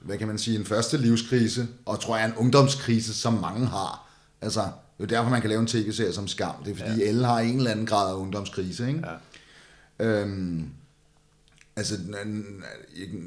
hvad 0.00 0.18
kan 0.18 0.28
man 0.28 0.38
sige, 0.38 0.58
en 0.58 0.66
første 0.66 0.96
livskrise, 0.96 1.66
og 1.86 2.00
tror 2.00 2.16
jeg 2.16 2.26
en 2.26 2.34
ungdomskrise, 2.36 3.14
som 3.14 3.32
mange 3.32 3.66
har. 3.66 4.08
Altså, 4.42 4.62
det 4.98 5.04
er 5.04 5.16
derfor, 5.16 5.30
man 5.30 5.40
kan 5.40 5.50
lave 5.50 5.60
en 5.60 5.66
tv-serie 5.66 6.12
som 6.12 6.28
Skam. 6.28 6.64
Det 6.64 6.72
er 6.72 6.76
fordi, 6.76 7.00
ja. 7.00 7.08
alle 7.08 7.26
har 7.26 7.40
en 7.40 7.56
eller 7.56 7.70
anden 7.70 7.86
grad 7.86 8.10
af 8.10 8.14
ungdomskrise. 8.14 8.88
Ikke? 8.88 9.02
Ja. 9.98 10.04
Øhm, 10.06 10.68
altså, 11.76 11.94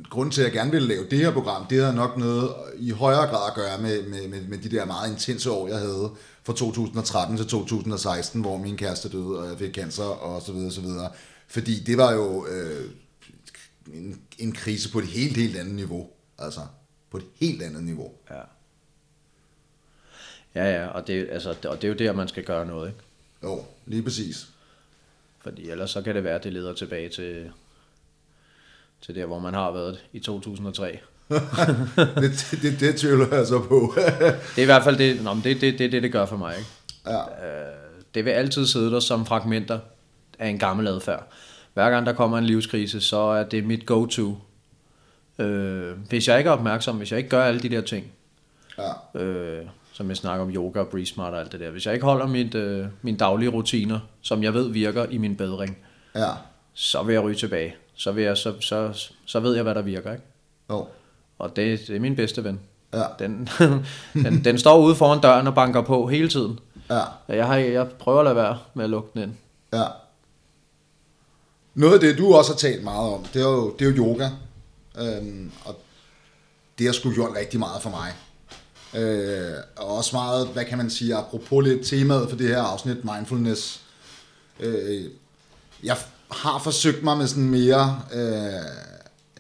grund 0.09 0.31
til, 0.31 0.41
at 0.41 0.45
jeg 0.45 0.53
gerne 0.53 0.71
ville 0.71 0.87
lave 0.87 1.05
det 1.09 1.19
her 1.19 1.31
program, 1.31 1.65
det 1.65 1.81
havde 1.81 1.95
nok 1.95 2.17
noget 2.17 2.55
i 2.77 2.89
højere 2.89 3.27
grad 3.27 3.49
at 3.49 3.55
gøre 3.55 3.81
med, 3.81 4.07
med, 4.07 4.27
med, 4.27 4.47
med 4.47 4.57
de 4.57 4.69
der 4.69 4.85
meget 4.85 5.11
intense 5.11 5.51
år, 5.51 5.67
jeg 5.67 5.77
havde 5.77 6.11
fra 6.43 6.53
2013 6.53 7.37
til 7.37 7.47
2016, 7.47 8.41
hvor 8.41 8.57
min 8.57 8.77
kæreste 8.77 9.09
døde, 9.09 9.39
og 9.39 9.49
jeg 9.49 9.57
fik 9.57 9.75
cancer, 9.75 10.03
og 10.03 10.41
så 10.41 10.51
videre, 10.51 10.71
så 10.71 10.81
videre. 10.81 11.11
Fordi 11.47 11.83
det 11.83 11.97
var 11.97 12.13
jo 12.13 12.47
øh, 12.47 12.91
en, 13.93 14.21
en 14.37 14.51
krise 14.51 14.91
på 14.91 14.99
et 14.99 15.05
helt, 15.05 15.37
helt 15.37 15.57
andet 15.57 15.75
niveau. 15.75 16.07
Altså, 16.39 16.61
på 17.11 17.17
et 17.17 17.25
helt 17.35 17.63
andet 17.63 17.83
niveau. 17.83 18.11
Ja. 18.29 18.41
Ja, 20.57 20.81
ja, 20.81 20.87
og 20.87 21.07
det, 21.07 21.27
altså, 21.31 21.49
og 21.49 21.81
det 21.81 21.83
er 21.83 21.87
jo 21.87 21.93
der, 21.93 22.13
man 22.13 22.27
skal 22.27 22.43
gøre 22.43 22.65
noget, 22.65 22.87
ikke? 22.87 22.99
Jo, 23.43 23.65
lige 23.85 24.03
præcis. 24.03 24.47
Fordi 25.39 25.69
ellers 25.69 25.89
så 25.89 26.01
kan 26.01 26.15
det 26.15 26.23
være, 26.23 26.35
at 26.35 26.43
det 26.43 26.53
leder 26.53 26.73
tilbage 26.73 27.09
til, 27.09 27.51
til 29.01 29.15
der, 29.15 29.25
hvor 29.25 29.39
man 29.39 29.53
har 29.53 29.71
været 29.71 29.99
i 30.13 30.19
2003. 30.19 30.99
det, 32.15 32.57
det, 32.61 32.79
det 32.79 32.95
tvivler 32.95 33.35
jeg 33.35 33.47
så 33.47 33.59
på. 33.59 33.93
det 34.55 34.57
er 34.57 34.61
i 34.61 34.65
hvert 34.65 34.83
fald 34.83 34.97
det, 34.97 35.23
nå, 35.23 35.35
det, 35.43 35.61
det, 35.61 35.79
det, 35.79 35.91
det, 35.91 36.03
det 36.03 36.11
gør 36.11 36.25
for 36.25 36.37
mig. 36.37 36.57
Ikke? 36.57 36.69
Ja. 37.05 37.19
Øh, 37.19 37.75
det 38.15 38.25
vil 38.25 38.31
altid 38.31 38.65
sidde 38.65 38.91
der 38.91 38.99
som 38.99 39.25
fragmenter 39.25 39.79
af 40.39 40.47
en 40.47 40.59
gammel 40.59 40.87
adfærd. 40.87 41.27
Hver 41.73 41.89
gang 41.89 42.05
der 42.05 42.13
kommer 42.13 42.37
en 42.37 42.45
livskrise, 42.45 43.01
så 43.01 43.17
er 43.17 43.43
det 43.43 43.65
mit 43.65 43.85
go-to. 43.85 44.37
Øh, 45.39 45.91
hvis 46.09 46.27
jeg 46.27 46.37
ikke 46.37 46.47
er 46.47 46.53
opmærksom, 46.53 46.97
hvis 46.97 47.11
jeg 47.11 47.17
ikke 47.17 47.29
gør 47.29 47.43
alle 47.43 47.59
de 47.59 47.69
der 47.69 47.81
ting, 47.81 48.11
ja. 48.77 49.21
øh, 49.21 49.65
som 49.97 50.09
jeg 50.09 50.17
snakker 50.17 50.45
om 50.45 50.51
yoga 50.51 50.79
og 50.79 50.87
breeze 50.87 51.13
smart 51.13 51.33
og 51.33 51.39
alt 51.39 51.51
det 51.51 51.59
der. 51.59 51.71
Hvis 51.71 51.85
jeg 51.85 51.93
ikke 51.93 52.05
holder 52.05 52.27
mit, 52.27 52.55
øh, 52.55 52.85
mine 53.01 53.17
daglige 53.17 53.49
rutiner, 53.49 53.99
som 54.21 54.43
jeg 54.43 54.53
ved 54.53 54.69
virker 54.69 55.05
i 55.05 55.17
min 55.17 55.35
bedring, 55.35 55.77
ja. 56.15 56.29
så 56.73 57.03
vil 57.03 57.13
jeg 57.13 57.23
ryge 57.23 57.35
tilbage. 57.35 57.75
så, 57.95 58.11
vil 58.11 58.23
jeg, 58.23 58.37
så, 58.37 58.53
så, 58.59 59.09
så 59.25 59.39
ved 59.39 59.55
jeg, 59.55 59.63
hvad 59.63 59.75
der 59.75 59.81
virker. 59.81 60.11
Ikke? 60.11 60.23
Jo. 60.69 60.87
Og 61.39 61.55
det, 61.55 61.79
det 61.87 61.95
er 61.95 61.99
min 61.99 62.15
bedste 62.15 62.43
ven. 62.43 62.59
Ja. 62.93 63.03
Den, 63.19 63.49
den, 64.25 64.43
den 64.43 64.57
står 64.59 64.77
ude 64.77 64.95
foran 64.95 65.21
døren 65.21 65.47
og 65.47 65.55
banker 65.55 65.81
på 65.81 66.07
hele 66.07 66.29
tiden. 66.29 66.59
Ja. 66.89 67.01
Jeg, 67.27 67.47
har, 67.47 67.55
jeg 67.55 67.87
prøver 67.87 68.19
at 68.19 68.25
lade 68.25 68.35
være 68.35 68.57
med 68.73 68.83
at 68.83 68.89
lukke 68.89 69.09
den 69.13 69.21
ind. 69.21 69.33
Ja. 69.73 69.85
Noget 71.73 71.93
af 71.93 71.99
det, 71.99 72.17
du 72.17 72.33
også 72.33 72.51
har 72.51 72.57
talt 72.57 72.83
meget 72.83 73.13
om, 73.13 73.25
det 73.33 73.41
er 73.41 73.49
jo, 73.49 73.75
det 73.79 73.87
er 73.87 73.91
jo 73.91 73.97
yoga. 73.97 74.29
Øhm, 74.99 75.51
og 75.65 75.75
det 76.77 76.85
har 76.85 76.93
sgu 76.93 77.11
gjort 77.13 77.35
rigtig 77.35 77.59
meget 77.59 77.81
for 77.81 77.89
mig. 77.89 78.13
Øh, 78.97 79.53
og 79.75 79.97
også 79.97 80.15
meget, 80.15 80.47
hvad 80.47 80.65
kan 80.65 80.77
man 80.77 80.89
sige, 80.89 81.15
apropos 81.15 81.67
lidt 81.67 81.85
temaet 81.85 82.29
for 82.29 82.37
det 82.37 82.47
her 82.47 82.61
afsnit, 82.61 82.97
mindfulness. 83.03 83.81
Øh, 84.59 85.03
jeg 85.83 85.97
har 86.31 86.61
forsøgt 86.63 87.03
mig 87.03 87.17
med 87.17 87.27
sådan 87.27 87.49
mere, 87.49 88.01
øh, 88.13 88.21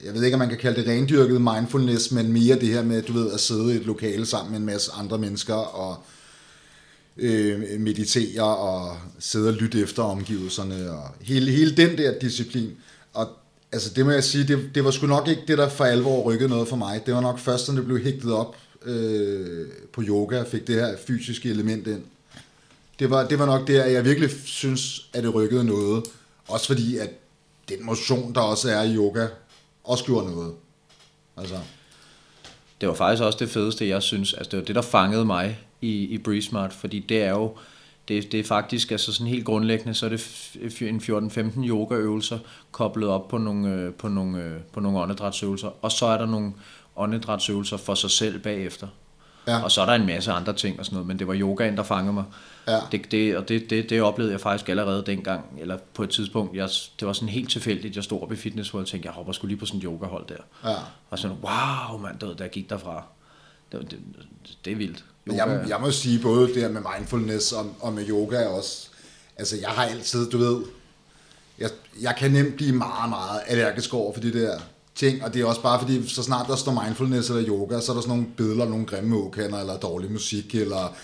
jeg 0.05 0.13
ved 0.13 0.23
ikke, 0.23 0.35
om 0.35 0.39
man 0.39 0.49
kan 0.49 0.57
kalde 0.57 0.81
det 0.81 0.89
rendyrket 0.89 1.41
mindfulness, 1.41 2.11
men 2.11 2.33
mere 2.33 2.59
det 2.59 2.67
her 2.67 2.83
med, 2.83 3.01
du 3.01 3.13
ved, 3.13 3.31
at 3.31 3.39
sidde 3.39 3.73
i 3.73 3.77
et 3.77 3.85
lokale 3.85 4.25
sammen 4.25 4.51
med 4.51 4.59
en 4.59 4.65
masse 4.65 4.91
andre 4.91 5.17
mennesker 5.17 5.53
og 5.53 5.97
øh, 7.17 7.79
meditere 7.79 8.57
og 8.57 8.97
sidde 9.19 9.49
og 9.49 9.53
lytte 9.53 9.79
efter 9.79 10.03
omgivelserne 10.03 10.91
og 10.91 11.03
hele, 11.21 11.51
hele 11.51 11.77
den 11.77 11.97
der 11.97 12.19
disciplin. 12.19 12.71
Og 13.13 13.27
altså 13.71 13.89
det 13.95 14.05
må 14.05 14.11
jeg 14.11 14.23
sige, 14.23 14.47
det, 14.47 14.69
det 14.75 14.83
var 14.83 14.91
sgu 14.91 15.07
nok 15.07 15.27
ikke 15.27 15.43
det, 15.47 15.57
der 15.57 15.69
for 15.69 15.85
alvor 15.85 16.23
rykkede 16.23 16.49
noget 16.49 16.67
for 16.67 16.75
mig. 16.75 17.01
Det 17.05 17.13
var 17.13 17.21
nok 17.21 17.39
først, 17.39 17.67
når 17.67 17.75
det 17.75 17.85
blev 17.85 18.03
hægtet 18.03 18.33
op 18.33 18.55
øh, 18.85 19.67
på 19.93 20.01
yoga 20.01 20.39
og 20.39 20.47
fik 20.47 20.67
det 20.67 20.75
her 20.75 20.97
fysiske 21.07 21.49
element 21.49 21.87
ind. 21.87 22.03
Det 22.99 23.09
var, 23.09 23.27
det 23.27 23.39
var 23.39 23.45
nok 23.45 23.67
der, 23.67 23.85
jeg 23.85 24.05
virkelig 24.05 24.29
synes, 24.45 25.09
at 25.13 25.23
det 25.23 25.35
rykkede 25.35 25.63
noget. 25.63 26.03
Også 26.47 26.67
fordi, 26.67 26.97
at 26.97 27.09
den 27.69 27.85
motion, 27.85 28.35
der 28.35 28.41
også 28.41 28.69
er 28.69 28.83
i 28.83 28.95
yoga, 28.95 29.27
også 29.83 30.05
gjorde 30.05 30.31
noget. 30.31 30.53
Altså, 31.37 31.55
Det 32.81 32.89
var 32.89 32.95
faktisk 32.95 33.23
også 33.23 33.39
det 33.39 33.49
fedeste, 33.49 33.87
jeg 33.87 34.03
synes. 34.03 34.33
Altså, 34.33 34.51
det 34.51 34.59
var 34.59 34.65
det, 34.65 34.75
der 34.75 34.81
fangede 34.81 35.25
mig 35.25 35.59
i, 35.81 36.03
i 36.03 36.17
Breezemart, 36.17 36.73
fordi 36.73 36.99
det 36.99 37.23
er 37.23 37.29
jo, 37.29 37.57
det, 38.07 38.31
det 38.31 38.39
er 38.39 38.43
faktisk 38.43 38.91
altså 38.91 39.13
sådan 39.13 39.27
helt 39.27 39.45
grundlæggende, 39.45 39.93
så 39.93 40.05
er 40.05 40.09
det 40.09 40.81
en 40.81 41.01
14-15 41.03 41.67
yogaøvelser 41.67 42.39
koblet 42.71 43.09
op 43.09 43.27
på 43.27 43.37
nogle, 43.37 43.69
øh, 43.69 43.93
på 43.93 44.07
nogle, 44.07 44.43
øh, 44.43 44.61
på 44.73 44.79
nogle 44.79 44.99
åndedrætsøvelser, 44.99 45.69
og 45.81 45.91
så 45.91 46.05
er 46.05 46.17
der 46.17 46.25
nogle 46.25 46.53
åndedrætsøvelser 46.97 47.77
for 47.77 47.95
sig 47.95 48.11
selv 48.11 48.39
bagefter. 48.39 48.87
Ja. 49.47 49.63
Og 49.63 49.71
så 49.71 49.81
er 49.81 49.85
der 49.85 49.93
en 49.93 50.05
masse 50.05 50.31
andre 50.31 50.53
ting 50.53 50.79
og 50.79 50.85
sådan 50.85 50.95
noget, 50.95 51.07
men 51.07 51.19
det 51.19 51.27
var 51.27 51.35
yogaen, 51.35 51.77
der 51.77 51.83
fangede 51.83 52.13
mig. 52.13 52.23
Ja. 52.67 52.79
Det, 52.91 53.11
det, 53.11 53.37
og 53.37 53.49
det, 53.49 53.69
det, 53.69 53.89
det 53.89 54.01
oplevede 54.01 54.33
jeg 54.33 54.41
faktisk 54.41 54.69
allerede 54.69 55.03
dengang, 55.05 55.45
eller 55.59 55.77
på 55.93 56.03
et 56.03 56.09
tidspunkt, 56.09 56.55
jeg, 56.55 56.69
det 56.99 57.07
var 57.07 57.13
sådan 57.13 57.29
helt 57.29 57.49
tilfældigt, 57.49 57.95
jeg 57.95 58.03
stod 58.03 58.21
op 58.21 58.31
i 58.31 58.35
Fitness 58.35 58.73
World 58.73 58.83
og 58.83 58.89
tænkte, 58.89 59.07
jeg 59.07 59.13
hopper 59.13 59.33
skulle 59.33 59.49
lige 59.49 59.59
på 59.59 59.65
sådan 59.65 59.77
et 59.77 59.83
yogahold 59.83 60.27
der. 60.27 60.69
Ja. 60.71 60.75
Og 61.09 61.19
sådan, 61.19 61.37
wow, 61.41 61.97
mand, 61.99 62.19
det, 62.19 62.27
var, 62.29 62.35
der 62.35 62.47
gik 62.47 62.69
derfra. 62.69 63.03
Det, 63.71 63.91
det, 63.91 63.99
det 64.65 64.73
er 64.73 64.77
vildt. 64.77 65.03
Men 65.25 65.37
jeg, 65.37 65.65
jeg 65.67 65.77
må 65.81 65.91
sige, 65.91 66.19
både 66.21 66.47
det 66.47 66.61
her 66.61 66.69
med 66.69 66.81
mindfulness 66.95 67.51
og, 67.51 67.75
og 67.79 67.93
med 67.93 68.09
yoga 68.09 68.47
også, 68.47 68.87
altså 69.37 69.57
jeg 69.61 69.69
har 69.69 69.83
altid, 69.83 70.29
du 70.29 70.37
ved, 70.37 70.61
jeg, 71.59 71.69
jeg 72.01 72.15
kan 72.15 72.31
nemt 72.31 72.55
blive 72.55 72.71
meget, 72.71 73.09
meget 73.09 73.41
allergisk 73.47 73.93
over 73.93 74.13
for 74.13 74.21
de 74.21 74.33
der 74.33 74.59
ting, 74.97 75.23
og 75.23 75.33
det 75.33 75.41
er 75.41 75.45
også 75.45 75.61
bare 75.61 75.79
fordi, 75.79 76.09
så 76.09 76.23
snart 76.23 76.47
der 76.47 76.55
står 76.55 76.83
mindfulness 76.83 77.29
eller 77.29 77.47
yoga, 77.47 77.79
så 77.79 77.91
er 77.91 77.95
der 77.95 78.01
sådan 78.01 78.17
nogle 78.17 78.25
billeder, 78.37 78.69
nogle 78.69 78.85
grimme 78.85 79.15
åkander, 79.15 79.59
eller 79.59 79.77
dårlig 79.77 80.11
musik, 80.11 80.55
eller 80.55 80.95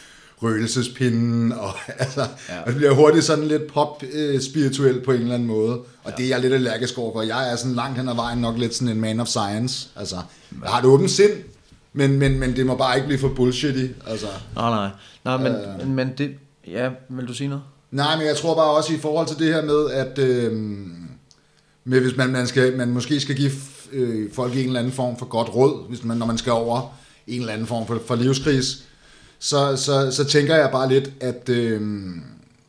røgelsespinden, 0.44 1.52
og 1.52 1.74
altså, 2.04 2.22
ja. 2.50 2.56
det 2.68 2.76
bliver 2.76 2.94
hurtigt 2.94 3.26
sådan 3.26 3.44
lidt 3.44 3.74
pop-spirituelt 3.74 5.04
på 5.04 5.12
en 5.12 5.22
eller 5.22 5.34
anden 5.34 5.48
måde, 5.48 5.74
og 5.74 6.12
ja. 6.12 6.12
det 6.18 6.26
er 6.26 6.30
jeg 6.30 6.40
lidt 6.40 6.54
allergisk 6.54 6.98
over 6.98 7.14
for. 7.14 7.22
Jeg 7.22 7.52
er 7.52 7.56
sådan 7.56 7.76
langt 7.76 7.98
hen 7.98 8.10
ad 8.10 8.16
vejen 8.16 8.38
nok 8.38 8.58
lidt 8.58 8.76
sådan 8.76 8.90
en 8.90 9.02
man 9.02 9.20
of 9.20 9.28
science, 9.28 9.88
altså, 9.96 10.16
jeg 10.64 10.70
har 10.70 10.80
et 10.80 10.86
åbent 10.86 11.12
sind, 11.12 11.32
men, 11.94 12.20
men, 12.20 12.40
men 12.40 12.56
det 12.56 12.66
må 12.66 12.76
bare 12.76 12.96
ikke 12.96 13.08
blive 13.08 13.20
for 13.20 13.30
bullshitty, 13.30 13.88
altså. 14.08 14.28
Nej, 14.56 14.70
nej. 14.70 14.90
Nej, 15.26 15.38
men, 15.38 15.56
øh. 15.82 15.88
men 15.88 16.14
det... 16.18 16.32
Ja, 16.68 16.90
vil 17.10 17.28
du 17.28 17.34
sige 17.34 17.48
noget? 17.48 17.64
Nej, 17.92 18.18
men 18.18 18.28
jeg 18.28 18.38
tror 18.38 18.56
bare 18.56 18.72
også 18.72 18.94
i 18.94 18.98
forhold 18.98 19.28
til 19.28 19.40
det 19.40 19.54
her 19.54 19.66
med, 19.66 19.90
at 19.92 20.20
øh, 20.20 20.52
med, 21.86 22.00
hvis 22.02 22.18
man, 22.18 22.30
man, 22.30 22.48
skal, 22.48 22.78
man 22.78 22.90
måske 22.90 23.20
skal 23.20 23.36
give 23.36 23.52
øh, 23.92 24.32
folk 24.34 24.54
en 24.54 24.66
eller 24.68 24.80
anden 24.80 24.94
form 24.94 25.18
for 25.18 25.26
godt 25.26 25.56
råd, 25.56 25.90
hvis 25.90 26.04
man, 26.04 26.18
når 26.18 26.26
man 26.26 26.38
skal 26.38 26.52
over 26.52 26.98
en 27.28 27.40
eller 27.40 27.54
anden 27.54 27.68
form 27.68 27.88
for, 27.88 28.02
for 28.08 28.16
livskris, 28.16 28.84
så, 29.40 29.76
så, 29.78 30.12
så 30.12 30.24
tænker 30.26 30.56
jeg 30.56 30.70
bare 30.72 30.90
lidt, 30.90 31.12
at 31.22 31.50
øh, 31.50 31.82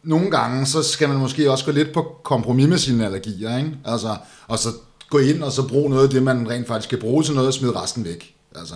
nogle 0.02 0.30
gange, 0.30 0.66
så 0.66 0.82
skal 0.82 1.08
man 1.08 1.18
måske 1.18 1.50
også 1.50 1.64
gå 1.64 1.70
lidt 1.72 1.92
på 1.92 2.16
kompromis 2.22 2.68
med 2.68 2.78
sine 2.78 3.04
allergier, 3.04 3.58
ikke? 3.58 3.70
Altså, 3.84 4.16
og 4.48 4.58
så 4.58 4.68
gå 5.10 5.18
ind 5.18 5.42
og 5.42 5.52
så 5.52 5.68
bruge 5.68 5.90
noget 5.90 6.04
af 6.04 6.10
det, 6.10 6.22
man 6.22 6.50
rent 6.50 6.66
faktisk 6.66 6.90
kan 6.90 6.98
bruge 6.98 7.22
til 7.22 7.34
noget, 7.34 7.48
og 7.48 7.54
smide 7.54 7.80
resten 7.82 8.04
væk. 8.04 8.34
Altså, 8.56 8.74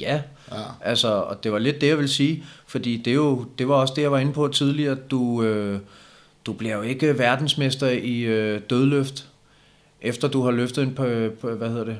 Ja, 0.00 0.20
Ja. 0.52 0.56
altså, 0.80 1.08
og 1.08 1.44
det 1.44 1.52
var 1.52 1.58
lidt 1.58 1.80
det, 1.80 1.86
jeg 1.86 1.98
vil 1.98 2.08
sige, 2.08 2.44
fordi 2.66 2.96
det, 2.96 3.10
er 3.10 3.14
jo, 3.14 3.44
det 3.58 3.68
var 3.68 3.74
også 3.74 3.94
det, 3.96 4.02
jeg 4.02 4.12
var 4.12 4.18
inde 4.18 4.32
på 4.32 4.48
tidligere. 4.48 4.94
Du, 4.94 5.42
øh, 5.42 5.78
du 6.46 6.52
bliver 6.52 6.76
jo 6.76 6.82
ikke 6.82 7.18
verdensmester 7.18 7.88
i 7.88 8.20
øh, 8.20 8.60
dødløft, 8.70 9.26
efter 10.02 10.28
du 10.28 10.42
har 10.42 10.50
løftet 10.50 10.82
en 10.82 10.94
par, 10.94 11.30
par 11.40 11.48
hvad 11.48 11.68
hedder 11.68 11.84
det, 11.84 11.98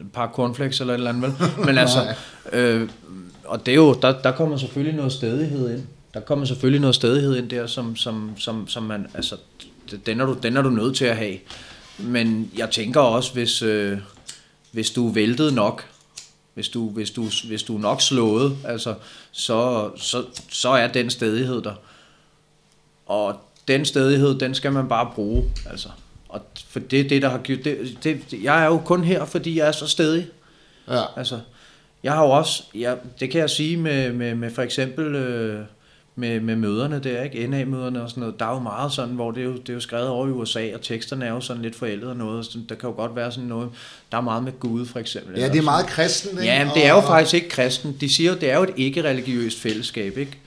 et 0.00 0.12
par 0.12 0.32
cornflakes 0.34 0.80
eller 0.80 0.94
et 0.94 0.98
eller 0.98 1.10
andet, 1.10 1.22
vel? 1.22 1.66
Men 1.66 1.78
altså, 1.84 2.14
øh, 2.52 2.88
og 3.44 3.66
det 3.66 3.72
er 3.72 3.76
jo, 3.76 3.94
der, 4.02 4.22
der 4.22 4.32
kommer 4.32 4.56
selvfølgelig 4.56 4.96
noget 4.96 5.12
stedighed 5.12 5.74
ind. 5.74 5.82
Der 6.14 6.20
kommer 6.20 6.44
selvfølgelig 6.44 6.80
noget 6.80 6.94
stedighed 6.94 7.36
ind 7.36 7.50
der, 7.50 7.66
som, 7.66 7.96
som, 7.96 8.30
som, 8.36 8.68
som 8.68 8.82
man, 8.82 9.06
altså, 9.14 9.36
den 10.06 10.20
er, 10.20 10.26
du, 10.26 10.36
den 10.42 10.56
er 10.56 10.62
du 10.62 10.70
nødt 10.70 10.96
til 10.96 11.04
at 11.04 11.16
have. 11.16 11.38
Men 11.98 12.50
jeg 12.56 12.70
tænker 12.70 13.00
også, 13.00 13.32
hvis, 13.32 13.62
øh, 13.62 13.98
hvis 14.72 14.90
du 14.90 15.08
er 15.08 15.12
væltet 15.12 15.54
nok, 15.54 15.84
hvis 16.54 16.68
du, 16.68 16.90
hvis 16.90 17.10
du, 17.10 17.26
hvis 17.44 17.62
du 17.62 17.76
er 17.76 17.80
nok 17.80 18.00
slået, 18.00 18.56
altså, 18.64 18.94
så, 19.32 19.90
så, 19.96 20.24
så 20.48 20.68
er 20.68 20.86
den 20.88 21.10
stedighed 21.10 21.62
der. 21.62 21.74
Og 23.06 23.36
den 23.68 23.84
stedighed, 23.84 24.38
den 24.38 24.54
skal 24.54 24.72
man 24.72 24.88
bare 24.88 25.10
bruge. 25.14 25.44
Altså. 25.66 25.88
Og 26.32 26.40
for 26.68 26.78
det 26.80 27.00
er 27.00 27.08
det, 27.08 27.22
der 27.22 27.28
har 27.28 27.38
gjort... 27.38 27.64
Det, 27.64 27.78
det, 28.04 28.18
jeg 28.42 28.62
er 28.62 28.66
jo 28.66 28.78
kun 28.78 29.04
her, 29.04 29.24
fordi 29.24 29.58
jeg 29.58 29.68
er 29.68 29.72
så 29.72 29.86
stedig. 29.86 30.26
ja. 30.90 31.02
Altså, 31.16 31.38
jeg 32.02 32.12
har 32.12 32.22
jo 32.24 32.30
også... 32.30 32.62
Jeg, 32.74 32.96
det 33.20 33.30
kan 33.30 33.40
jeg 33.40 33.50
sige 33.50 33.76
med, 33.76 34.12
med, 34.12 34.34
med 34.34 34.50
for 34.50 34.62
eksempel... 34.62 35.14
Øh, 35.14 35.60
med, 36.16 36.40
med 36.40 36.56
møderne 36.56 36.98
der, 36.98 37.22
ikke? 37.22 37.46
NA-møderne 37.46 38.02
og 38.02 38.10
sådan 38.10 38.20
noget, 38.20 38.40
der 38.40 38.46
er 38.46 38.50
jo 38.54 38.58
meget 38.58 38.92
sådan, 38.92 39.14
hvor 39.14 39.30
det 39.30 39.40
er, 39.40 39.44
jo, 39.44 39.52
det 39.56 39.68
er 39.68 39.74
jo 39.74 39.80
skrevet 39.80 40.08
over 40.08 40.26
i 40.26 40.30
USA, 40.30 40.74
og 40.74 40.80
teksterne 40.82 41.24
er 41.24 41.30
jo 41.30 41.40
sådan 41.40 41.62
lidt 41.62 41.74
forældet 41.76 42.08
og 42.08 42.16
noget, 42.16 42.46
så 42.46 42.58
der 42.68 42.74
kan 42.74 42.88
jo 42.90 42.96
godt 42.96 43.16
være 43.16 43.32
sådan 43.32 43.48
noget, 43.48 43.68
der 44.12 44.16
er 44.18 44.22
meget 44.22 44.42
med 44.42 44.52
Gud 44.60 44.86
for 44.86 44.98
eksempel. 44.98 45.38
ja, 45.40 45.48
det 45.48 45.58
er 45.58 45.62
meget 45.62 45.86
kristen, 45.86 46.30
ikke? 46.30 46.44
Ja, 46.52 46.64
men 46.64 46.74
det 46.74 46.86
er 46.86 46.90
jo 46.90 46.96
Og- 46.96 47.04
faktisk 47.04 47.34
ikke 47.34 47.48
kristen. 47.48 47.96
De 48.00 48.08
siger 48.14 48.30
jo, 48.32 48.38
det 48.38 48.50
er 48.50 48.56
jo 48.56 48.62
et 48.62 48.72
ikke-religiøst 48.76 49.58
fællesskab, 49.60 50.18
ikke? 50.18 50.38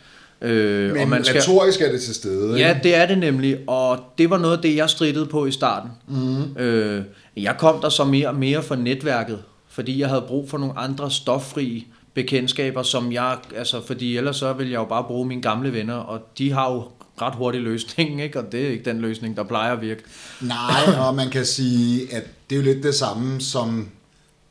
Øh, 0.41 0.91
Men 0.91 1.01
og 1.01 1.07
man 1.07 1.23
skal, 1.23 1.41
retorisk 1.41 1.81
er 1.81 1.91
det 1.91 2.01
til 2.01 2.15
stede, 2.15 2.47
ikke? 2.47 2.67
Ja, 2.67 2.79
det 2.83 2.95
er 2.95 3.05
det 3.05 3.17
nemlig, 3.17 3.57
og 3.67 3.99
det 4.17 4.29
var 4.29 4.37
noget 4.37 4.55
af 4.55 4.61
det, 4.61 4.75
jeg 4.75 4.89
stridede 4.89 5.25
på 5.25 5.45
i 5.45 5.51
starten. 5.51 5.91
Mm. 6.07 6.57
Øh, 6.57 7.03
jeg 7.37 7.55
kom 7.59 7.81
der 7.81 7.89
så 7.89 8.03
mere 8.03 8.27
og 8.27 8.35
mere 8.35 8.63
for 8.63 8.75
netværket, 8.75 9.39
fordi 9.69 9.99
jeg 9.99 10.09
havde 10.09 10.23
brug 10.27 10.49
for 10.49 10.57
nogle 10.57 10.77
andre 10.79 11.11
stoffri 11.11 11.87
bekendtskaber, 12.13 12.83
som 12.83 13.11
jeg, 13.11 13.37
altså 13.55 13.81
fordi 13.87 14.17
ellers 14.17 14.35
så 14.35 14.53
ville 14.53 14.71
jeg 14.71 14.79
jo 14.79 14.85
bare 14.85 15.03
bruge 15.03 15.27
mine 15.27 15.41
gamle 15.41 15.73
venner, 15.73 15.95
og 15.95 16.19
de 16.37 16.51
har 16.51 16.73
jo 16.73 16.83
ret 17.21 17.35
hurtig 17.35 17.61
løsning, 17.61 18.21
ikke? 18.23 18.39
og 18.39 18.51
det 18.51 18.65
er 18.65 18.69
ikke 18.69 18.85
den 18.85 19.01
løsning, 19.01 19.37
der 19.37 19.43
plejer 19.43 19.73
at 19.73 19.81
virke. 19.81 20.03
Nej, 20.41 21.07
og 21.07 21.15
man 21.15 21.29
kan 21.29 21.45
sige, 21.45 22.15
at 22.15 22.23
det 22.49 22.55
er 22.55 22.59
jo 22.59 22.65
lidt 22.65 22.83
det 22.83 22.95
samme 22.95 23.41
som 23.41 23.89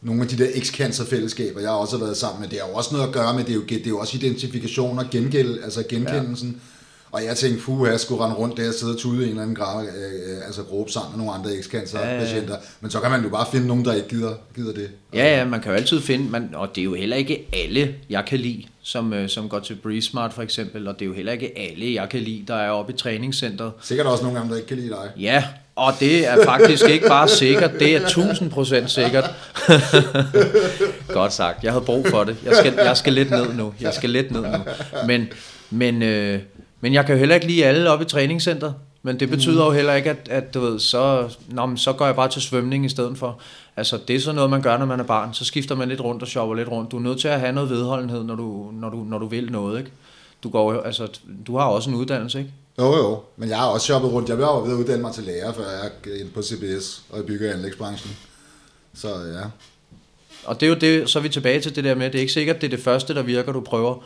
nogle 0.05 0.23
af 0.23 0.29
de 0.29 0.39
der 0.39 0.49
eks-cancer-fællesskaber, 0.55 1.61
jeg 1.61 1.71
har 1.71 1.77
også 1.77 1.99
været 1.99 2.17
sammen 2.17 2.41
med. 2.41 2.49
Det 2.49 2.59
har 2.61 2.69
jo 2.69 2.75
også 2.75 2.95
noget 2.95 3.07
at 3.07 3.15
gøre 3.15 3.35
med, 3.35 3.45
det 3.45 3.51
er 3.51 3.55
jo, 3.55 3.63
det 3.63 3.87
er 3.87 3.91
jo 3.91 3.99
også 3.99 4.17
identifikation 4.17 4.99
og 4.99 5.05
gengæld, 5.11 5.63
altså 5.65 5.83
genkendelsen. 5.89 6.49
Ja. 6.49 6.59
Og 7.13 7.25
jeg 7.25 7.37
tænkte, 7.37 7.63
puh, 7.63 7.89
jeg 7.89 8.01
skulle 8.01 8.25
rende 8.25 8.37
rundt 8.37 8.57
der 8.57 8.69
og 8.69 8.75
sidde 8.75 8.93
og 8.93 8.99
tude 8.99 9.21
i 9.21 9.23
en 9.23 9.29
eller 9.29 9.43
anden 9.43 9.57
grad, 9.57 9.87
øh, 9.87 10.47
altså 10.47 10.63
gruppe 10.63 10.93
sammen 10.93 11.13
med 11.13 11.25
nogle 11.25 11.39
andre 11.39 11.57
eks-cancer-patienter. 11.57 12.55
Ja, 12.55 12.61
ja. 12.61 12.67
Men 12.81 12.91
så 12.91 13.01
kan 13.01 13.11
man 13.11 13.23
jo 13.23 13.29
bare 13.29 13.47
finde 13.53 13.67
nogen, 13.67 13.85
der 13.85 13.95
ikke 13.95 14.09
gider, 14.09 14.35
gider 14.57 14.73
det. 14.73 14.91
Ja, 15.15 15.39
ja, 15.39 15.45
man 15.45 15.61
kan 15.61 15.71
jo 15.71 15.77
altid 15.77 16.01
finde, 16.01 16.31
man, 16.31 16.51
og 16.55 16.69
det 16.75 16.81
er 16.81 16.85
jo 16.85 16.95
heller 16.95 17.17
ikke 17.17 17.49
alle, 17.53 17.95
jeg 18.11 18.25
kan 18.27 18.39
lide, 18.39 18.65
som, 18.83 19.13
øh, 19.13 19.29
som 19.29 19.49
går 19.49 19.59
til 19.59 19.75
BreezeSmart 19.75 20.33
for 20.33 20.43
eksempel, 20.43 20.89
og 20.89 20.95
det 20.95 21.03
er 21.03 21.07
jo 21.07 21.15
heller 21.15 21.33
ikke 21.33 21.59
alle, 21.59 21.95
jeg 21.95 22.09
kan 22.09 22.21
lide, 22.21 22.45
der 22.49 22.55
er 22.55 22.71
oppe 22.71 22.93
i 22.93 22.97
træningscenteret. 22.97 23.73
Sikkert 23.83 24.07
også 24.07 24.23
nogle 24.25 24.39
gange, 24.39 24.51
der 24.51 24.57
ikke 24.57 24.69
kan 24.69 24.77
lide 24.77 24.89
dig. 24.89 25.11
Ja, 25.19 25.45
og 25.77 25.93
det 26.01 26.29
er 26.29 26.45
faktisk 26.45 26.89
ikke 26.89 27.09
bare 27.09 27.29
sikkert, 27.29 27.71
det 27.79 27.97
er 27.97 28.01
1000% 28.01 28.87
sikkert. 28.87 29.31
Godt 31.09 31.33
sagt, 31.33 31.65
jeg 31.65 31.73
havde 31.73 31.85
brug 31.85 32.07
for 32.11 32.25
det. 32.25 32.37
Jeg 32.45 32.57
skal, 32.57 32.75
jeg 32.77 32.97
skal 32.97 33.13
lidt 33.13 33.31
ned 33.31 33.55
nu, 33.55 33.75
jeg 33.81 33.95
skal 33.95 34.11
lidt 34.11 34.31
ned 34.31 34.43
nu. 34.43 34.59
Men, 35.07 35.29
men, 35.71 36.03
øh, 36.03 36.41
men 36.81 36.95
jeg 36.95 37.07
kan 37.07 37.15
jo 37.15 37.19
heller 37.19 37.35
ikke 37.35 37.47
lide 37.47 37.65
alle 37.65 37.91
oppe 37.91 38.05
i 38.05 38.09
træningscenteret. 38.09 38.75
Men 39.07 39.21
det 39.21 39.31
betyder 39.31 39.65
jo 39.65 39.71
heller 39.71 39.95
ikke, 39.95 40.11
at, 40.11 40.29
at 40.31 40.55
du 40.55 40.61
ved, 40.61 40.79
så, 40.79 41.29
nå, 41.49 41.67
men 41.67 41.77
så 41.77 41.93
går 41.93 42.07
jeg 42.07 42.17
bare 42.17 42.29
til 42.29 42.43
svømning 42.43 42.85
i 42.85 42.89
stedet 42.89 43.19
for. 43.19 43.41
Altså, 43.77 43.99
det 44.09 44.17
er 44.17 44.21
sådan 44.21 44.35
noget, 44.35 44.51
man 44.51 44.63
gør, 44.63 44.79
når 44.79 44.87
man 44.87 45.01
er 45.01 45.05
barn. 45.05 45.35
Så 45.35 45.45
skifter 45.45 45.75
man 45.75 45.89
lidt 45.89 46.01
rundt 46.01 46.23
og 46.23 46.29
shopper 46.29 46.55
lidt 46.55 46.69
rundt. 46.69 46.91
Du 46.91 46.97
er 46.97 47.01
nødt 47.01 47.21
til 47.21 47.29
at 47.29 47.41
have 47.41 47.53
noget 47.53 47.71
vedholdenhed, 47.71 48.25
når 48.25 48.35
du, 48.35 48.71
når 48.73 48.89
du, 48.91 48.97
når 48.97 49.19
du 49.19 49.27
vil 49.27 49.53
noget, 49.53 49.79
ikke? 49.79 49.91
Du, 50.43 50.49
går, 50.49 50.83
altså, 50.83 51.09
du 51.47 51.59
har 51.59 51.65
også 51.65 51.91
en 51.91 51.97
uddannelse, 51.97 52.39
ikke? 52.39 52.51
Jo, 52.79 52.97
jo. 52.97 53.23
Men 53.37 53.49
jeg 53.49 53.59
har 53.59 53.67
også 53.67 53.85
shoppet 53.85 54.13
rundt. 54.13 54.29
Jeg 54.29 54.39
var 54.39 54.61
ved 54.61 54.73
at 54.73 54.77
uddanne 54.77 55.03
mig 55.03 55.15
til 55.15 55.25
lærer, 55.25 55.53
før 55.53 55.71
jeg 55.71 55.91
er 56.07 56.21
inde 56.21 56.31
på 56.31 56.43
CBS 56.43 57.03
og 57.11 57.21
i 57.21 57.23
bygge- 57.23 57.49
og 57.49 57.55
anlægsbranchen. 57.55 58.17
Så 58.95 59.09
ja. 59.09 59.45
Og 60.45 60.61
det 60.61 60.67
er 60.67 60.71
jo 60.71 60.77
det, 60.77 61.11
så 61.11 61.19
er 61.19 61.23
vi 61.23 61.29
tilbage 61.29 61.61
til 61.61 61.77
det 61.77 61.85
der 61.85 61.95
med, 61.95 62.07
det 62.07 62.15
er 62.15 62.21
ikke 62.21 62.33
sikkert, 62.33 62.61
det 62.61 62.67
er 62.67 62.77
det 62.77 62.85
første, 62.85 63.15
der 63.15 63.23
virker, 63.23 63.53
du 63.53 63.61
prøver. 63.61 64.05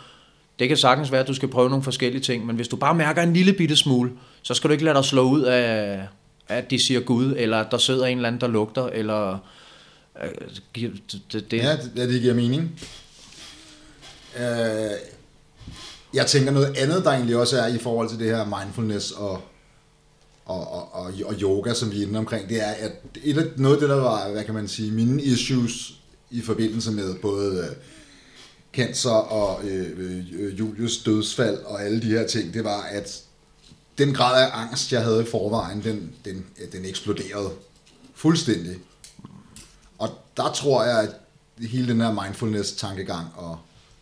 Det 0.59 0.69
kan 0.69 0.77
sagtens 0.77 1.13
være, 1.13 1.21
at 1.21 1.29
du 1.29 1.35
skal 1.35 1.49
prøve 1.49 1.69
nogle 1.69 1.85
forskellige 1.85 2.23
ting, 2.23 2.47
men 2.47 2.57
hvis 2.57 2.69
du 2.69 2.77
bare 2.77 2.95
mærker 2.95 3.23
en 3.23 3.33
lille 3.33 3.53
bitte 3.53 3.77
smule, 3.77 4.11
så 4.43 4.55
skal 4.55 4.69
du 4.69 4.73
ikke 4.73 4.85
lade 4.85 4.97
dig 4.97 5.05
slå 5.05 5.23
ud 5.23 5.43
af, 5.43 6.01
at 6.49 6.71
de 6.71 6.79
siger 6.79 7.01
Gud, 7.01 7.35
eller 7.37 7.61
at 7.61 7.67
der 7.71 7.79
sidder 7.79 8.07
en 8.07 8.19
eller 8.19 8.29
anden, 8.29 8.41
der 8.41 8.47
lugter, 8.47 8.87
eller... 8.87 9.39
Øh, 10.23 10.31
det, 10.75 11.43
det, 11.51 11.53
Ja, 11.53 11.77
det, 11.97 12.09
det 12.09 12.21
giver 12.21 12.35
mening. 12.35 12.81
Øh, 14.39 14.91
jeg 16.15 16.27
tænker 16.27 16.51
noget 16.51 16.77
andet, 16.77 17.05
der 17.05 17.11
egentlig 17.11 17.37
også 17.37 17.61
er 17.61 17.67
i 17.67 17.79
forhold 17.79 18.09
til 18.09 18.19
det 18.19 18.27
her 18.27 18.59
mindfulness 18.59 19.11
og, 19.11 19.43
og, 20.45 20.73
og, 20.73 20.95
og, 20.95 21.13
og 21.25 21.35
yoga, 21.43 21.75
som 21.75 21.91
vi 21.91 22.03
er 22.03 22.07
inde 22.07 22.19
omkring, 22.19 22.49
det 22.49 22.63
er, 22.63 22.71
at 22.71 22.93
et 23.25 23.39
af, 23.39 23.45
noget 23.57 23.75
af 23.75 23.81
det, 23.81 23.89
der 23.89 23.97
var, 23.97 24.29
hvad 24.31 24.45
kan 24.45 24.55
man 24.55 24.69
sige, 24.69 24.93
mine 24.93 25.23
issues 25.23 25.95
i 26.31 26.41
forbindelse 26.41 26.91
med 26.91 27.15
både 27.15 27.59
øh, 27.59 27.77
cancer 28.73 29.11
og 29.11 29.65
øh, 29.65 29.91
øh, 29.97 30.59
Julius 30.59 30.99
dødsfald 30.99 31.59
og 31.59 31.83
alle 31.83 32.03
de 32.03 32.07
her 32.07 32.27
ting, 32.27 32.55
det 32.55 32.65
var, 32.65 32.83
at 32.83 33.23
den 33.99 34.15
grad 34.15 34.43
af 34.43 34.51
angst, 34.53 34.93
jeg 34.93 35.03
havde 35.03 35.23
i 35.23 35.27
forvejen, 35.27 35.83
den, 35.83 36.13
den, 36.25 36.47
den 36.73 36.85
eksploderede 36.85 37.51
fuldstændig. 38.15 38.77
Og 39.99 40.09
der 40.37 40.53
tror 40.53 40.85
jeg, 40.85 41.01
at 41.01 41.15
hele 41.67 41.89
den 41.89 42.01
her 42.01 42.13
mindfulness-tankegang, 42.13 43.27
og 43.37 43.59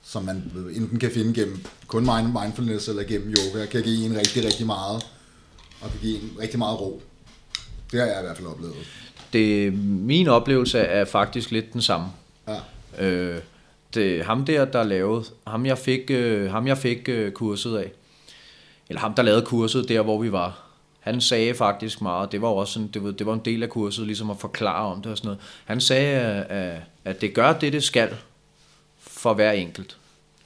som 0.09 0.24
man 0.24 0.52
enten 0.76 0.98
kan 0.98 1.11
finde 1.11 1.34
gennem 1.34 1.64
kun 1.86 2.09
mindfulness 2.42 2.88
eller 2.88 3.02
gennem 3.02 3.28
yoga, 3.28 3.66
kan 3.66 3.82
give 3.82 4.07
en 4.07 4.16
rigtig, 4.16 4.44
rigtig 4.44 4.66
meget, 4.66 5.07
og 5.80 5.90
kan 5.90 6.00
give 6.00 6.16
en 6.16 6.30
rigtig 6.40 6.59
meget 6.59 6.80
ro. 6.80 7.02
Det 7.92 8.00
har 8.00 8.07
jeg 8.07 8.20
i 8.20 8.24
hvert 8.24 8.36
fald 8.36 8.48
oplevet. 8.48 8.74
Det, 9.32 9.72
min 9.82 10.28
oplevelse 10.28 10.78
er 10.78 11.04
faktisk 11.04 11.50
lidt 11.50 11.72
den 11.72 11.82
samme. 11.82 12.07
Ja. 12.48 13.07
Øh, 13.07 13.40
det, 13.94 14.24
ham 14.24 14.44
der, 14.44 14.64
der 14.64 14.82
lavede, 14.82 15.24
ham 15.46 15.66
jeg 15.66 15.78
fik, 15.78 16.11
øh, 16.11 16.50
ham 16.50 16.66
jeg 16.66 16.78
fik 16.78 17.09
øh, 17.09 17.32
kurset 17.32 17.76
af, 17.76 17.92
eller 18.88 19.00
ham 19.00 19.14
der 19.14 19.22
lavede 19.22 19.42
kurset 19.42 19.88
der, 19.88 20.02
hvor 20.02 20.22
vi 20.22 20.32
var, 20.32 20.62
han 21.00 21.20
sagde 21.20 21.54
faktisk 21.54 22.00
meget, 22.00 22.32
det 22.32 22.42
var 22.42 22.48
også 22.48 22.72
sådan, 22.72 22.88
det 22.88 23.04
var, 23.04 23.11
det 23.11 23.26
var 23.26 23.34
en 23.34 23.42
del 23.44 23.62
af 23.62 23.68
kurset, 23.68 24.07
ligesom 24.07 24.30
at 24.30 24.36
forklare 24.38 24.86
om 24.86 25.02
det 25.02 25.12
og 25.12 25.18
sådan 25.18 25.26
noget. 25.26 25.40
Han 25.64 25.80
sagde, 25.80 26.20
at, 26.20 26.80
at 27.04 27.20
det 27.20 27.34
gør 27.34 27.52
det, 27.52 27.72
det 27.72 27.82
skal 27.82 28.11
for 29.27 29.35
hver 29.35 29.53
enkelt. 29.53 29.97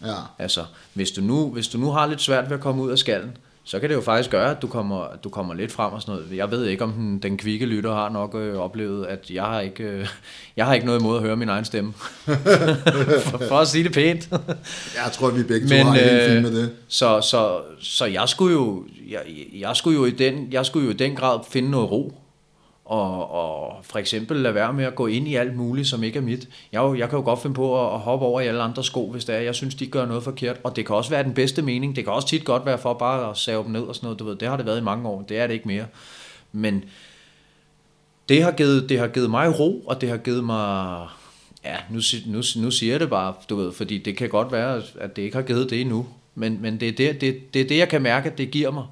Ja. 0.04 0.14
Altså, 0.38 0.64
hvis 0.94 1.10
du, 1.10 1.20
nu, 1.20 1.50
hvis 1.50 1.68
du 1.68 1.78
nu 1.78 1.90
har 1.90 2.06
lidt 2.06 2.20
svært 2.20 2.50
ved 2.50 2.56
at 2.56 2.62
komme 2.62 2.82
ud 2.82 2.90
af 2.90 2.98
skallen, 2.98 3.36
så 3.64 3.80
kan 3.80 3.88
det 3.88 3.94
jo 3.94 4.00
faktisk 4.00 4.30
gøre, 4.30 4.50
at 4.50 4.62
du 4.62 4.66
kommer, 4.66 5.00
at 5.00 5.24
du 5.24 5.28
kommer 5.28 5.54
lidt 5.54 5.72
frem 5.72 5.92
og 5.92 6.02
sådan 6.02 6.14
noget. 6.14 6.36
Jeg 6.36 6.50
ved 6.50 6.66
ikke, 6.66 6.84
om 6.84 6.92
den, 6.92 7.18
den 7.18 7.36
kvikke 7.36 7.66
lytter 7.66 7.94
har 7.94 8.08
nok 8.08 8.34
øh, 8.34 8.56
oplevet, 8.56 9.06
at 9.06 9.30
jeg 9.30 9.42
har, 9.42 9.60
ikke, 9.60 9.84
øh, 9.84 10.08
jeg 10.56 10.66
har 10.66 10.74
ikke 10.74 10.86
noget 10.86 11.00
imod 11.00 11.16
at 11.16 11.22
høre 11.22 11.36
min 11.36 11.48
egen 11.48 11.64
stemme. 11.64 11.92
for, 13.30 13.38
for 13.48 13.58
at 13.58 13.68
sige 13.68 13.84
det 13.84 13.92
pænt. 13.92 14.28
Jeg 15.04 15.12
tror, 15.12 15.30
vi 15.30 15.42
begge 15.42 15.68
to 15.68 15.74
Men, 15.74 15.86
har 15.86 15.94
en 15.94 16.00
helt 16.00 16.30
fint 16.30 16.42
med 16.42 16.62
det. 16.62 16.70
Så, 16.88 17.20
så, 17.20 17.60
så 17.80 18.04
jeg 18.04 18.28
skulle 18.28 18.52
jo, 18.52 18.84
jeg, 19.10 19.20
jeg 19.54 19.76
skulle 19.76 19.98
jo 19.98 20.04
i 20.04 20.10
den, 20.10 20.48
jeg 20.52 20.66
skulle 20.66 20.86
jo 20.86 20.92
i 20.92 20.96
den 20.96 21.16
grad 21.16 21.38
finde 21.50 21.70
noget 21.70 21.90
ro 21.90 22.19
og, 22.90 23.30
og 23.30 23.76
for 23.82 23.98
eksempel 23.98 24.36
lade 24.36 24.54
være 24.54 24.72
med 24.72 24.84
at 24.84 24.94
gå 24.94 25.06
ind 25.06 25.28
i 25.28 25.34
alt 25.34 25.56
muligt, 25.56 25.88
som 25.88 26.02
ikke 26.02 26.18
er 26.18 26.22
mit. 26.22 26.48
Jeg, 26.72 26.94
jeg 26.98 27.08
kan 27.08 27.18
jo 27.18 27.24
godt 27.24 27.42
finde 27.42 27.54
på 27.54 27.86
at, 27.86 27.94
at 27.94 28.00
hoppe 28.00 28.26
over 28.26 28.40
i 28.40 28.46
alle 28.46 28.62
andre 28.62 28.84
sko, 28.84 29.10
hvis 29.10 29.24
det 29.24 29.34
er, 29.34 29.40
jeg 29.40 29.54
synes, 29.54 29.74
de 29.74 29.86
gør 29.86 30.06
noget 30.06 30.22
forkert. 30.22 30.60
Og 30.64 30.76
det 30.76 30.86
kan 30.86 30.96
også 30.96 31.10
være 31.10 31.22
den 31.22 31.34
bedste 31.34 31.62
mening. 31.62 31.96
Det 31.96 32.04
kan 32.04 32.12
også 32.12 32.28
tit 32.28 32.44
godt 32.44 32.66
være 32.66 32.78
for 32.78 32.94
bare 32.94 33.30
at 33.30 33.36
save 33.36 33.62
dem 33.62 33.72
ned 33.72 33.80
og 33.80 33.94
sådan 33.94 34.06
noget. 34.06 34.18
Du 34.18 34.24
ved, 34.24 34.36
det 34.36 34.48
har 34.48 34.56
det 34.56 34.66
været 34.66 34.80
i 34.80 34.82
mange 34.82 35.08
år. 35.08 35.22
Det 35.22 35.38
er 35.38 35.46
det 35.46 35.54
ikke 35.54 35.68
mere. 35.68 35.86
Men 36.52 36.84
det 38.28 38.42
har 38.42 38.50
givet, 38.50 38.88
det 38.88 38.98
har 38.98 39.08
givet 39.08 39.30
mig 39.30 39.60
ro, 39.60 39.82
og 39.86 40.00
det 40.00 40.08
har 40.08 40.16
givet 40.16 40.44
mig... 40.44 41.06
Ja, 41.64 41.76
nu, 41.90 42.00
nu, 42.26 42.42
nu 42.56 42.70
siger 42.70 42.92
jeg 42.92 43.00
det 43.00 43.10
bare, 43.10 43.34
du 43.50 43.56
ved, 43.56 43.72
fordi 43.72 43.98
det 43.98 44.16
kan 44.16 44.28
godt 44.28 44.52
være, 44.52 44.82
at 45.00 45.16
det 45.16 45.22
ikke 45.22 45.36
har 45.36 45.42
givet 45.42 45.70
det 45.70 45.80
endnu. 45.80 46.06
Men, 46.34 46.62
men 46.62 46.80
det, 46.80 46.88
er 46.88 46.92
det, 46.92 47.20
det, 47.20 47.54
det 47.54 47.62
er 47.62 47.68
det, 47.68 47.78
jeg 47.78 47.88
kan 47.88 48.02
mærke, 48.02 48.30
at 48.30 48.38
det 48.38 48.50
giver 48.50 48.70
mig. 48.70 48.84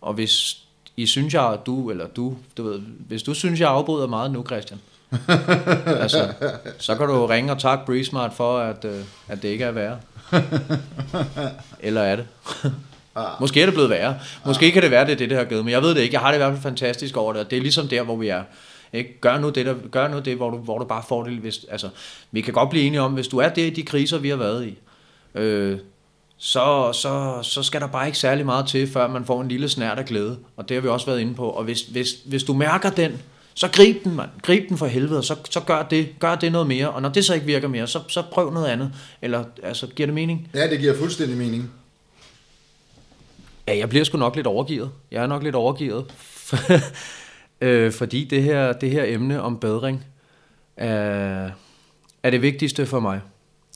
Og 0.00 0.14
hvis 0.14 0.65
i 0.96 1.06
synes 1.06 1.34
jeg, 1.34 1.52
at 1.52 1.66
du, 1.66 1.90
eller 1.90 2.06
du, 2.06 2.36
du 2.56 2.62
ved, 2.62 2.80
hvis 3.08 3.22
du 3.22 3.34
synes, 3.34 3.60
jeg 3.60 3.68
afbryder 3.68 4.06
meget 4.06 4.30
nu, 4.30 4.44
Christian, 4.44 4.80
altså, 6.02 6.32
så 6.78 6.94
kan 6.94 7.06
du 7.06 7.26
ringe 7.26 7.52
og 7.52 7.58
takke 7.58 7.86
BreeSmart 7.86 8.32
for, 8.34 8.58
at, 8.58 8.84
øh, 8.84 9.00
at 9.28 9.42
det 9.42 9.48
ikke 9.48 9.64
er 9.64 9.70
værre. 9.70 9.98
Eller 11.80 12.00
er 12.00 12.16
det? 12.16 12.26
Måske 13.40 13.62
er 13.62 13.66
det 13.66 13.74
blevet 13.74 13.90
værre. 13.90 14.18
Måske 14.46 14.72
kan 14.72 14.82
det 14.82 14.90
være, 14.90 15.04
det 15.04 15.12
er 15.12 15.16
det, 15.16 15.30
det 15.30 15.38
har 15.38 15.44
givet. 15.44 15.64
Men 15.64 15.72
jeg 15.72 15.82
ved 15.82 15.94
det 15.94 16.00
ikke. 16.00 16.14
Jeg 16.14 16.20
har 16.20 16.28
det 16.28 16.36
i 16.36 16.38
hvert 16.38 16.52
fald 16.52 16.62
fantastisk 16.62 17.16
over 17.16 17.32
det. 17.32 17.44
Og 17.44 17.50
det 17.50 17.56
er 17.56 17.60
ligesom 17.60 17.88
der, 17.88 18.02
hvor 18.02 18.16
vi 18.16 18.28
er. 18.28 18.42
Ikke? 18.92 19.20
Gør 19.20 19.38
nu 19.38 19.50
det, 19.50 19.66
der, 19.66 19.74
gør 19.90 20.08
nu 20.08 20.18
det 20.18 20.36
hvor, 20.36 20.50
du, 20.50 20.56
hvor 20.56 20.78
du 20.78 20.84
bare 20.84 21.02
får 21.08 21.24
det. 21.24 21.32
Hvis, 21.32 21.66
altså, 21.70 21.88
vi 22.30 22.40
kan 22.40 22.54
godt 22.54 22.70
blive 22.70 22.84
enige 22.84 23.00
om, 23.00 23.12
hvis 23.12 23.28
du 23.28 23.38
er 23.38 23.48
der 23.48 23.64
i 23.64 23.70
de 23.70 23.82
kriser, 23.82 24.18
vi 24.18 24.28
har 24.28 24.36
været 24.36 24.66
i, 24.66 24.78
øh, 25.34 25.78
så, 26.38 26.92
så, 26.92 27.42
så 27.42 27.62
skal 27.62 27.80
der 27.80 27.86
bare 27.86 28.06
ikke 28.06 28.18
særlig 28.18 28.46
meget 28.46 28.66
til, 28.68 28.92
før 28.92 29.08
man 29.08 29.24
får 29.24 29.42
en 29.42 29.48
lille 29.48 29.68
snært 29.68 29.98
af 29.98 30.04
glæde. 30.04 30.38
Og 30.56 30.68
det 30.68 30.74
har 30.74 30.82
vi 30.82 30.88
også 30.88 31.06
været 31.06 31.20
inde 31.20 31.34
på. 31.34 31.50
Og 31.50 31.64
hvis, 31.64 31.82
hvis, 31.82 32.08
hvis 32.24 32.44
du 32.44 32.54
mærker 32.54 32.90
den, 32.90 33.22
så 33.54 33.68
grib 33.72 34.04
den, 34.04 34.14
mand. 34.14 34.30
Grib 34.42 34.68
den 34.68 34.78
for 34.78 34.86
helvede, 34.86 35.18
og 35.18 35.24
så, 35.24 35.36
så 35.50 35.60
gør, 35.60 35.82
det, 35.82 36.08
gør 36.18 36.34
det 36.34 36.52
noget 36.52 36.66
mere. 36.66 36.90
Og 36.90 37.02
når 37.02 37.08
det 37.08 37.24
så 37.24 37.34
ikke 37.34 37.46
virker 37.46 37.68
mere, 37.68 37.86
så, 37.86 38.00
så 38.08 38.22
prøv 38.32 38.52
noget 38.52 38.66
andet. 38.66 38.92
Eller, 39.22 39.44
altså, 39.62 39.86
giver 39.86 40.06
det 40.06 40.14
mening? 40.14 40.48
Ja, 40.54 40.70
det 40.70 40.80
giver 40.80 40.96
fuldstændig 40.96 41.36
mening. 41.36 41.70
Ja, 43.68 43.76
jeg 43.76 43.88
bliver 43.88 44.04
sgu 44.04 44.18
nok 44.18 44.36
lidt 44.36 44.46
overgivet. 44.46 44.90
Jeg 45.10 45.22
er 45.22 45.26
nok 45.26 45.42
lidt 45.42 45.54
overgivet. 45.54 46.14
øh, 47.60 47.92
fordi 47.92 48.24
det 48.24 48.42
her, 48.42 48.72
det 48.72 48.90
her 48.90 49.04
emne 49.06 49.42
om 49.42 49.60
bedring 49.60 50.04
er, 50.76 51.50
er 52.22 52.30
det 52.30 52.42
vigtigste 52.42 52.86
for 52.86 53.00
mig. 53.00 53.20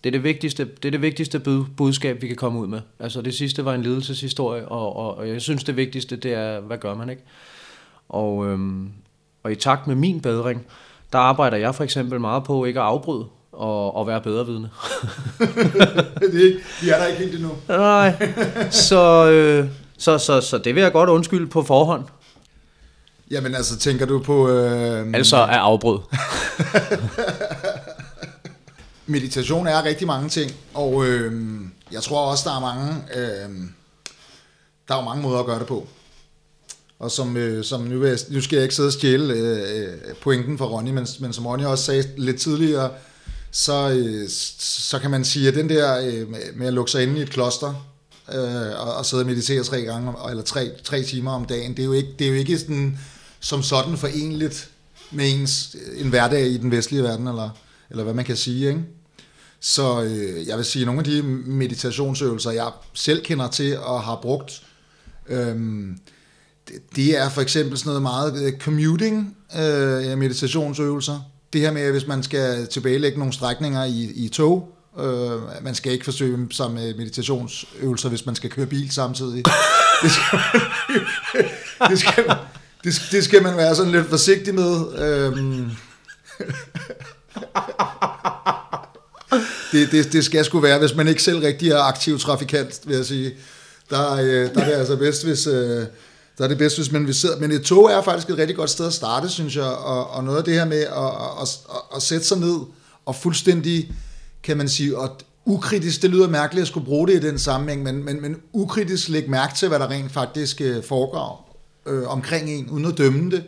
Det 0.04 0.08
er 0.08 0.10
det 0.10 0.24
vigtigste, 0.24 0.64
det 0.64 0.84
er 0.84 0.90
det 0.90 1.02
vigtigste 1.02 1.40
budskab, 1.76 2.22
vi 2.22 2.26
kan 2.26 2.36
komme 2.36 2.58
ud 2.58 2.66
med. 2.66 2.80
Altså 3.00 3.22
det 3.22 3.34
sidste 3.34 3.64
var 3.64 3.74
en 3.74 3.82
lidelseshistorie, 3.82 4.68
og, 4.68 4.96
og, 4.96 5.18
og 5.18 5.28
jeg 5.28 5.40
synes 5.40 5.64
det 5.64 5.76
vigtigste, 5.76 6.16
det 6.16 6.32
er, 6.32 6.60
hvad 6.60 6.78
gør 6.78 6.94
man 6.94 7.10
ikke? 7.10 7.22
Og, 8.08 8.46
øhm, 8.46 8.88
og 9.42 9.52
i 9.52 9.54
takt 9.54 9.86
med 9.86 9.94
min 9.94 10.20
bedring, 10.20 10.66
der 11.12 11.18
arbejder 11.18 11.56
jeg 11.56 11.74
for 11.74 11.84
eksempel 11.84 12.20
meget 12.20 12.44
på 12.44 12.64
ikke 12.64 12.80
at 12.80 12.86
afbryde 12.86 13.26
og, 13.52 13.96
og 13.96 14.06
være 14.06 14.20
bedre 14.20 14.46
vidne. 14.46 14.70
det, 16.32 16.56
de 16.80 16.90
er 16.90 16.98
der 16.98 17.06
ikke 17.06 17.18
helt 17.18 17.34
endnu. 17.34 17.50
Nej, 17.68 18.28
så, 18.70 19.30
øh, 19.30 19.68
så, 19.98 20.18
så, 20.18 20.40
så 20.40 20.58
det 20.58 20.74
vil 20.74 20.82
jeg 20.82 20.92
godt 20.92 21.10
undskylde 21.10 21.46
på 21.46 21.62
forhånd. 21.62 22.04
Jamen 23.30 23.54
altså, 23.54 23.78
tænker 23.78 24.06
du 24.06 24.18
på... 24.18 24.48
Øh... 24.48 25.06
Altså 25.14 25.36
er 25.36 25.58
afbrud. 25.58 25.98
meditation 29.10 29.66
er 29.66 29.84
rigtig 29.84 30.06
mange 30.06 30.28
ting, 30.28 30.52
og 30.74 31.06
øh, 31.06 31.60
jeg 31.92 32.02
tror 32.02 32.30
også, 32.30 32.48
der 32.48 32.56
er 32.56 32.60
mange, 32.60 32.94
øh, 33.16 33.50
der 34.88 34.96
er 34.96 35.04
mange 35.04 35.22
måder 35.22 35.38
at 35.38 35.46
gøre 35.46 35.58
det 35.58 35.66
på. 35.66 35.88
Og 36.98 37.10
som, 37.10 37.36
øh, 37.36 37.64
som 37.64 37.80
nu, 37.80 38.04
jeg, 38.04 38.18
nu 38.30 38.40
skal 38.40 38.56
jeg 38.56 38.62
ikke 38.62 38.74
sidde 38.74 38.86
og 38.86 38.92
stjæle 38.92 39.34
øh, 39.34 39.58
øh 39.82 40.14
pointen 40.22 40.58
for 40.58 40.66
Ronny, 40.66 40.90
men, 40.90 41.06
men 41.20 41.32
som 41.32 41.46
Ronny 41.46 41.64
også 41.64 41.84
sagde 41.84 42.04
lidt 42.16 42.40
tidligere, 42.40 42.90
så, 43.50 43.90
øh, 43.90 44.28
så 44.88 44.98
kan 44.98 45.10
man 45.10 45.24
sige, 45.24 45.48
at 45.48 45.54
den 45.54 45.68
der 45.68 46.00
øh, 46.00 46.28
med 46.54 46.66
at 46.66 46.72
lukke 46.72 46.90
sig 46.90 47.02
inde 47.02 47.18
i 47.18 47.22
et 47.22 47.30
kloster, 47.30 47.86
øh, 48.32 48.80
og, 48.86 48.94
og 48.94 49.06
sidde 49.06 49.22
og 49.22 49.26
meditere 49.26 49.64
tre 49.64 49.82
gange, 49.82 50.12
eller 50.30 50.42
tre, 50.42 50.70
tre 50.84 51.02
timer 51.02 51.32
om 51.32 51.44
dagen, 51.44 51.70
det 51.70 51.82
er 51.82 51.86
jo 51.86 51.92
ikke, 51.92 52.08
det 52.18 52.24
er 52.24 52.30
jo 52.30 52.36
ikke 52.36 52.58
sådan, 52.58 52.98
som 53.40 53.62
sådan 53.62 53.96
forenligt 53.96 54.70
med 55.10 55.32
ens, 55.32 55.76
øh, 55.86 56.00
en 56.00 56.08
hverdag 56.08 56.46
i 56.46 56.56
den 56.56 56.70
vestlige 56.70 57.02
verden, 57.02 57.28
eller, 57.28 57.50
eller 57.90 58.04
hvad 58.04 58.14
man 58.14 58.24
kan 58.24 58.36
sige, 58.36 58.68
ikke? 58.68 58.80
Så 59.60 60.02
øh, 60.02 60.48
jeg 60.48 60.56
vil 60.56 60.64
sige, 60.64 60.84
nogle 60.84 61.00
af 61.00 61.04
de 61.04 61.22
meditationsøvelser, 61.22 62.50
jeg 62.50 62.70
selv 62.94 63.24
kender 63.24 63.48
til 63.48 63.78
og 63.78 64.02
har 64.02 64.18
brugt, 64.22 64.62
øh, 65.28 65.56
det, 66.96 67.18
er 67.18 67.28
for 67.28 67.40
eksempel 67.40 67.78
sådan 67.78 67.88
noget 67.88 68.02
meget 68.02 68.46
øh, 68.46 68.58
commuting 68.58 69.36
øh, 69.58 70.18
meditationsøvelser. 70.18 71.20
Det 71.52 71.60
her 71.60 71.72
med, 71.72 71.82
at 71.82 71.92
hvis 71.92 72.06
man 72.06 72.22
skal 72.22 72.66
tilbagelægge 72.66 73.18
nogle 73.18 73.32
strækninger 73.32 73.84
i, 73.84 74.12
i 74.14 74.28
tog, 74.28 74.74
øh, 74.98 75.62
man 75.62 75.74
skal 75.74 75.92
ikke 75.92 76.04
forsøge 76.04 76.46
sig 76.50 76.70
med 76.70 76.94
meditationsøvelser, 76.94 78.08
hvis 78.08 78.26
man 78.26 78.34
skal 78.34 78.50
køre 78.50 78.66
bil 78.66 78.90
samtidig. 78.90 79.44
Det 80.02 80.10
skal, 80.10 80.38
det 81.88 81.98
skal, 81.98 82.24
det, 82.84 83.02
det 83.12 83.24
skal 83.24 83.42
man 83.42 83.56
være 83.56 83.76
sådan 83.76 83.92
lidt 83.92 84.08
forsigtig 84.08 84.54
med. 84.54 84.98
Øh, 84.98 85.66
det, 89.72 89.92
det, 89.92 90.12
det 90.12 90.24
skal 90.24 90.44
sgu 90.44 90.60
være, 90.60 90.78
hvis 90.78 90.94
man 90.94 91.08
ikke 91.08 91.22
selv 91.22 91.38
rigtig 91.38 91.70
er 91.70 91.78
aktiv 91.78 92.18
trafikant, 92.18 92.80
vil 92.84 92.96
jeg 92.96 93.06
sige. 93.06 93.34
Der, 93.90 94.12
øh, 94.12 94.54
der 94.54 94.60
er 94.60 94.64
det 94.64 94.72
altså 94.72 94.96
bedst, 94.96 95.24
hvis... 95.24 95.46
Øh, 95.46 95.86
der 96.38 96.44
er 96.44 96.48
det 96.48 96.58
bedst, 96.58 96.76
hvis 96.76 96.92
man 96.92 97.06
vil 97.06 97.14
sidde. 97.14 97.40
Men 97.40 97.50
et 97.50 97.62
tog 97.62 97.90
er 97.90 98.02
faktisk 98.02 98.30
et 98.30 98.38
rigtig 98.38 98.56
godt 98.56 98.70
sted 98.70 98.86
at 98.86 98.92
starte, 98.92 99.28
synes 99.28 99.56
jeg. 99.56 99.64
Og, 99.64 100.10
og 100.10 100.24
noget 100.24 100.38
af 100.38 100.44
det 100.44 100.54
her 100.54 100.64
med 100.64 100.80
at, 100.80 100.86
at, 101.42 101.48
at, 101.70 101.96
at 101.96 102.02
sætte 102.02 102.26
sig 102.26 102.38
ned 102.38 102.56
og 103.06 103.16
fuldstændig, 103.16 103.92
kan 104.42 104.56
man 104.56 104.68
sige, 104.68 105.02
at, 105.02 105.10
ukritisk, 105.44 106.02
det 106.02 106.10
lyder 106.10 106.28
mærkeligt 106.28 106.62
at 106.62 106.68
skulle 106.68 106.86
bruge 106.86 107.08
det 107.08 107.14
i 107.14 107.26
den 107.26 107.38
sammenhæng, 107.38 107.82
men, 107.82 108.04
men, 108.04 108.22
men 108.22 108.36
ukritisk 108.52 109.08
lægge 109.08 109.30
mærke 109.30 109.54
til, 109.54 109.68
hvad 109.68 109.78
der 109.78 109.90
rent 109.90 110.12
faktisk 110.12 110.60
øh, 110.60 110.84
foregår 110.84 111.60
øh, 111.86 112.08
omkring 112.08 112.50
en, 112.50 112.70
uden 112.70 112.84
at 112.84 112.98
dømme 112.98 113.30
det. 113.30 113.42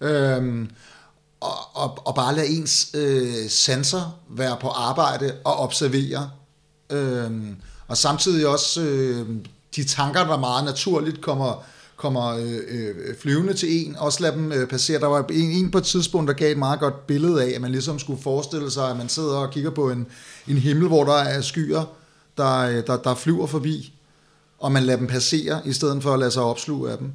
Øhm, 0.00 0.70
og, 1.40 1.54
og, 1.74 2.06
og 2.06 2.14
bare 2.14 2.34
lade 2.34 2.46
ens 2.46 2.90
øh, 2.94 3.48
sanser 3.48 4.18
være 4.30 4.56
på 4.60 4.68
arbejde 4.68 5.34
og 5.44 5.56
observere. 5.56 6.30
Øhm, 6.90 7.56
og 7.88 7.96
samtidig 7.96 8.46
også 8.46 8.80
øh, 8.82 9.26
de 9.76 9.84
tanker, 9.84 10.26
der 10.26 10.38
meget 10.38 10.64
naturligt 10.64 11.20
kommer, 11.20 11.64
kommer 11.96 12.26
øh, 12.26 12.60
øh, 12.68 13.16
flyvende 13.20 13.54
til 13.54 13.86
en, 13.86 13.96
også 13.96 14.22
lade 14.22 14.36
dem 14.36 14.52
øh, 14.52 14.68
passere. 14.68 15.00
Der 15.00 15.06
var 15.06 15.24
en, 15.30 15.50
en 15.50 15.70
på 15.70 15.78
et 15.78 15.84
tidspunkt, 15.84 16.28
der 16.28 16.34
gav 16.34 16.52
et 16.52 16.58
meget 16.58 16.80
godt 16.80 17.06
billede 17.06 17.44
af, 17.44 17.54
at 17.54 17.60
man 17.60 17.72
ligesom 17.72 17.98
skulle 17.98 18.22
forestille 18.22 18.70
sig, 18.70 18.90
at 18.90 18.96
man 18.96 19.08
sidder 19.08 19.36
og 19.36 19.50
kigger 19.50 19.70
på 19.70 19.90
en, 19.90 20.06
en 20.48 20.58
himmel, 20.58 20.88
hvor 20.88 21.04
der 21.04 21.14
er 21.14 21.40
skyer, 21.40 21.84
der, 22.36 22.58
øh, 22.58 22.86
der, 22.86 22.96
der 22.96 23.14
flyver 23.14 23.46
forbi, 23.46 23.94
og 24.58 24.72
man 24.72 24.82
lader 24.82 24.98
dem 24.98 25.06
passere, 25.06 25.60
i 25.64 25.72
stedet 25.72 26.02
for 26.02 26.12
at 26.12 26.18
lade 26.18 26.30
sig 26.30 26.42
opsluge 26.42 26.90
af 26.90 26.98
dem. 26.98 27.12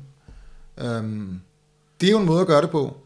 Øhm, 0.78 1.42
det 2.02 2.08
er 2.08 2.12
jo 2.12 2.20
en 2.20 2.26
måde 2.26 2.42
at 2.42 2.48
gøre 2.48 2.62
det 2.62 2.70
på. 2.70 2.98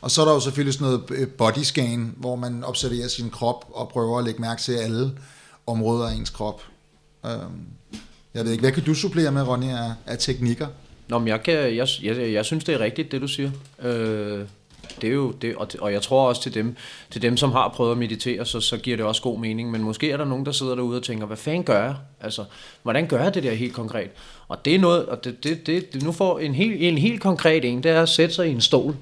Og 0.00 0.10
så 0.10 0.20
er 0.20 0.24
der 0.24 0.32
jo 0.32 0.40
selvfølgelig 0.40 0.74
sådan 0.74 0.86
noget 0.86 1.10
øh, 1.10 1.28
body 1.28 1.58
scan, 1.58 2.14
hvor 2.16 2.36
man 2.36 2.64
observerer 2.64 3.08
sin 3.08 3.30
krop 3.30 3.64
og 3.72 3.88
prøver 3.88 4.18
at 4.18 4.24
lægge 4.24 4.40
mærke 4.40 4.62
til 4.62 4.72
alle 4.72 5.12
områder 5.66 6.08
af 6.08 6.14
ens 6.14 6.30
krop. 6.30 6.62
Øhm, 7.26 7.66
jeg 8.34 8.44
ved 8.44 8.52
ikke, 8.52 8.62
hvad 8.62 8.72
kan 8.72 8.84
du 8.84 8.94
supplere 8.94 9.32
med, 9.32 9.42
Ronny, 9.42 9.70
af, 9.70 9.92
af 10.06 10.18
teknikker? 10.18 10.66
Nå, 11.08 11.18
men 11.18 11.28
jeg, 11.28 11.42
kan, 11.42 11.54
jeg, 11.54 11.88
jeg, 12.02 12.32
jeg 12.32 12.44
synes, 12.44 12.64
det 12.64 12.74
er 12.74 12.78
rigtigt, 12.78 13.12
det 13.12 13.20
du 13.20 13.28
siger. 13.28 13.50
Øh, 13.82 14.40
det 15.00 15.08
er 15.08 15.14
jo 15.14 15.30
det, 15.30 15.56
og, 15.56 15.68
og 15.78 15.92
jeg 15.92 16.02
tror 16.02 16.28
også 16.28 16.42
til 16.42 16.54
dem, 16.54 16.76
til 17.10 17.22
dem, 17.22 17.36
som 17.36 17.52
har 17.52 17.68
prøvet 17.68 17.92
at 17.92 17.98
meditere, 17.98 18.46
så, 18.46 18.60
så 18.60 18.76
giver 18.76 18.96
det 18.96 19.06
også 19.06 19.22
god 19.22 19.38
mening. 19.38 19.70
Men 19.70 19.82
måske 19.82 20.10
er 20.10 20.16
der 20.16 20.24
nogen, 20.24 20.46
der 20.46 20.52
sidder 20.52 20.74
derude 20.74 20.96
og 20.96 21.02
tænker, 21.02 21.26
hvad 21.26 21.36
fanden 21.36 21.64
gør 21.64 21.84
jeg? 21.84 21.94
Altså, 22.20 22.44
hvordan 22.82 23.06
gør 23.06 23.22
jeg 23.22 23.34
det 23.34 23.42
der 23.42 23.54
helt 23.54 23.74
konkret? 23.74 24.10
Og 24.48 24.64
det 24.64 24.74
er 24.74 24.78
noget, 24.78 25.06
og 25.06 25.24
det, 25.24 25.44
det, 25.44 25.66
det, 25.66 25.92
det 25.92 26.02
nu 26.02 26.12
får 26.12 26.38
en 26.38 26.54
helt, 26.54 26.82
en 26.82 26.98
helt 26.98 27.20
konkret 27.20 27.64
en, 27.64 27.82
det 27.82 27.90
er 27.90 28.02
at 28.02 28.08
sætte 28.08 28.34
sig 28.34 28.48
i 28.48 28.50
en 28.50 28.60
stol 28.60 28.96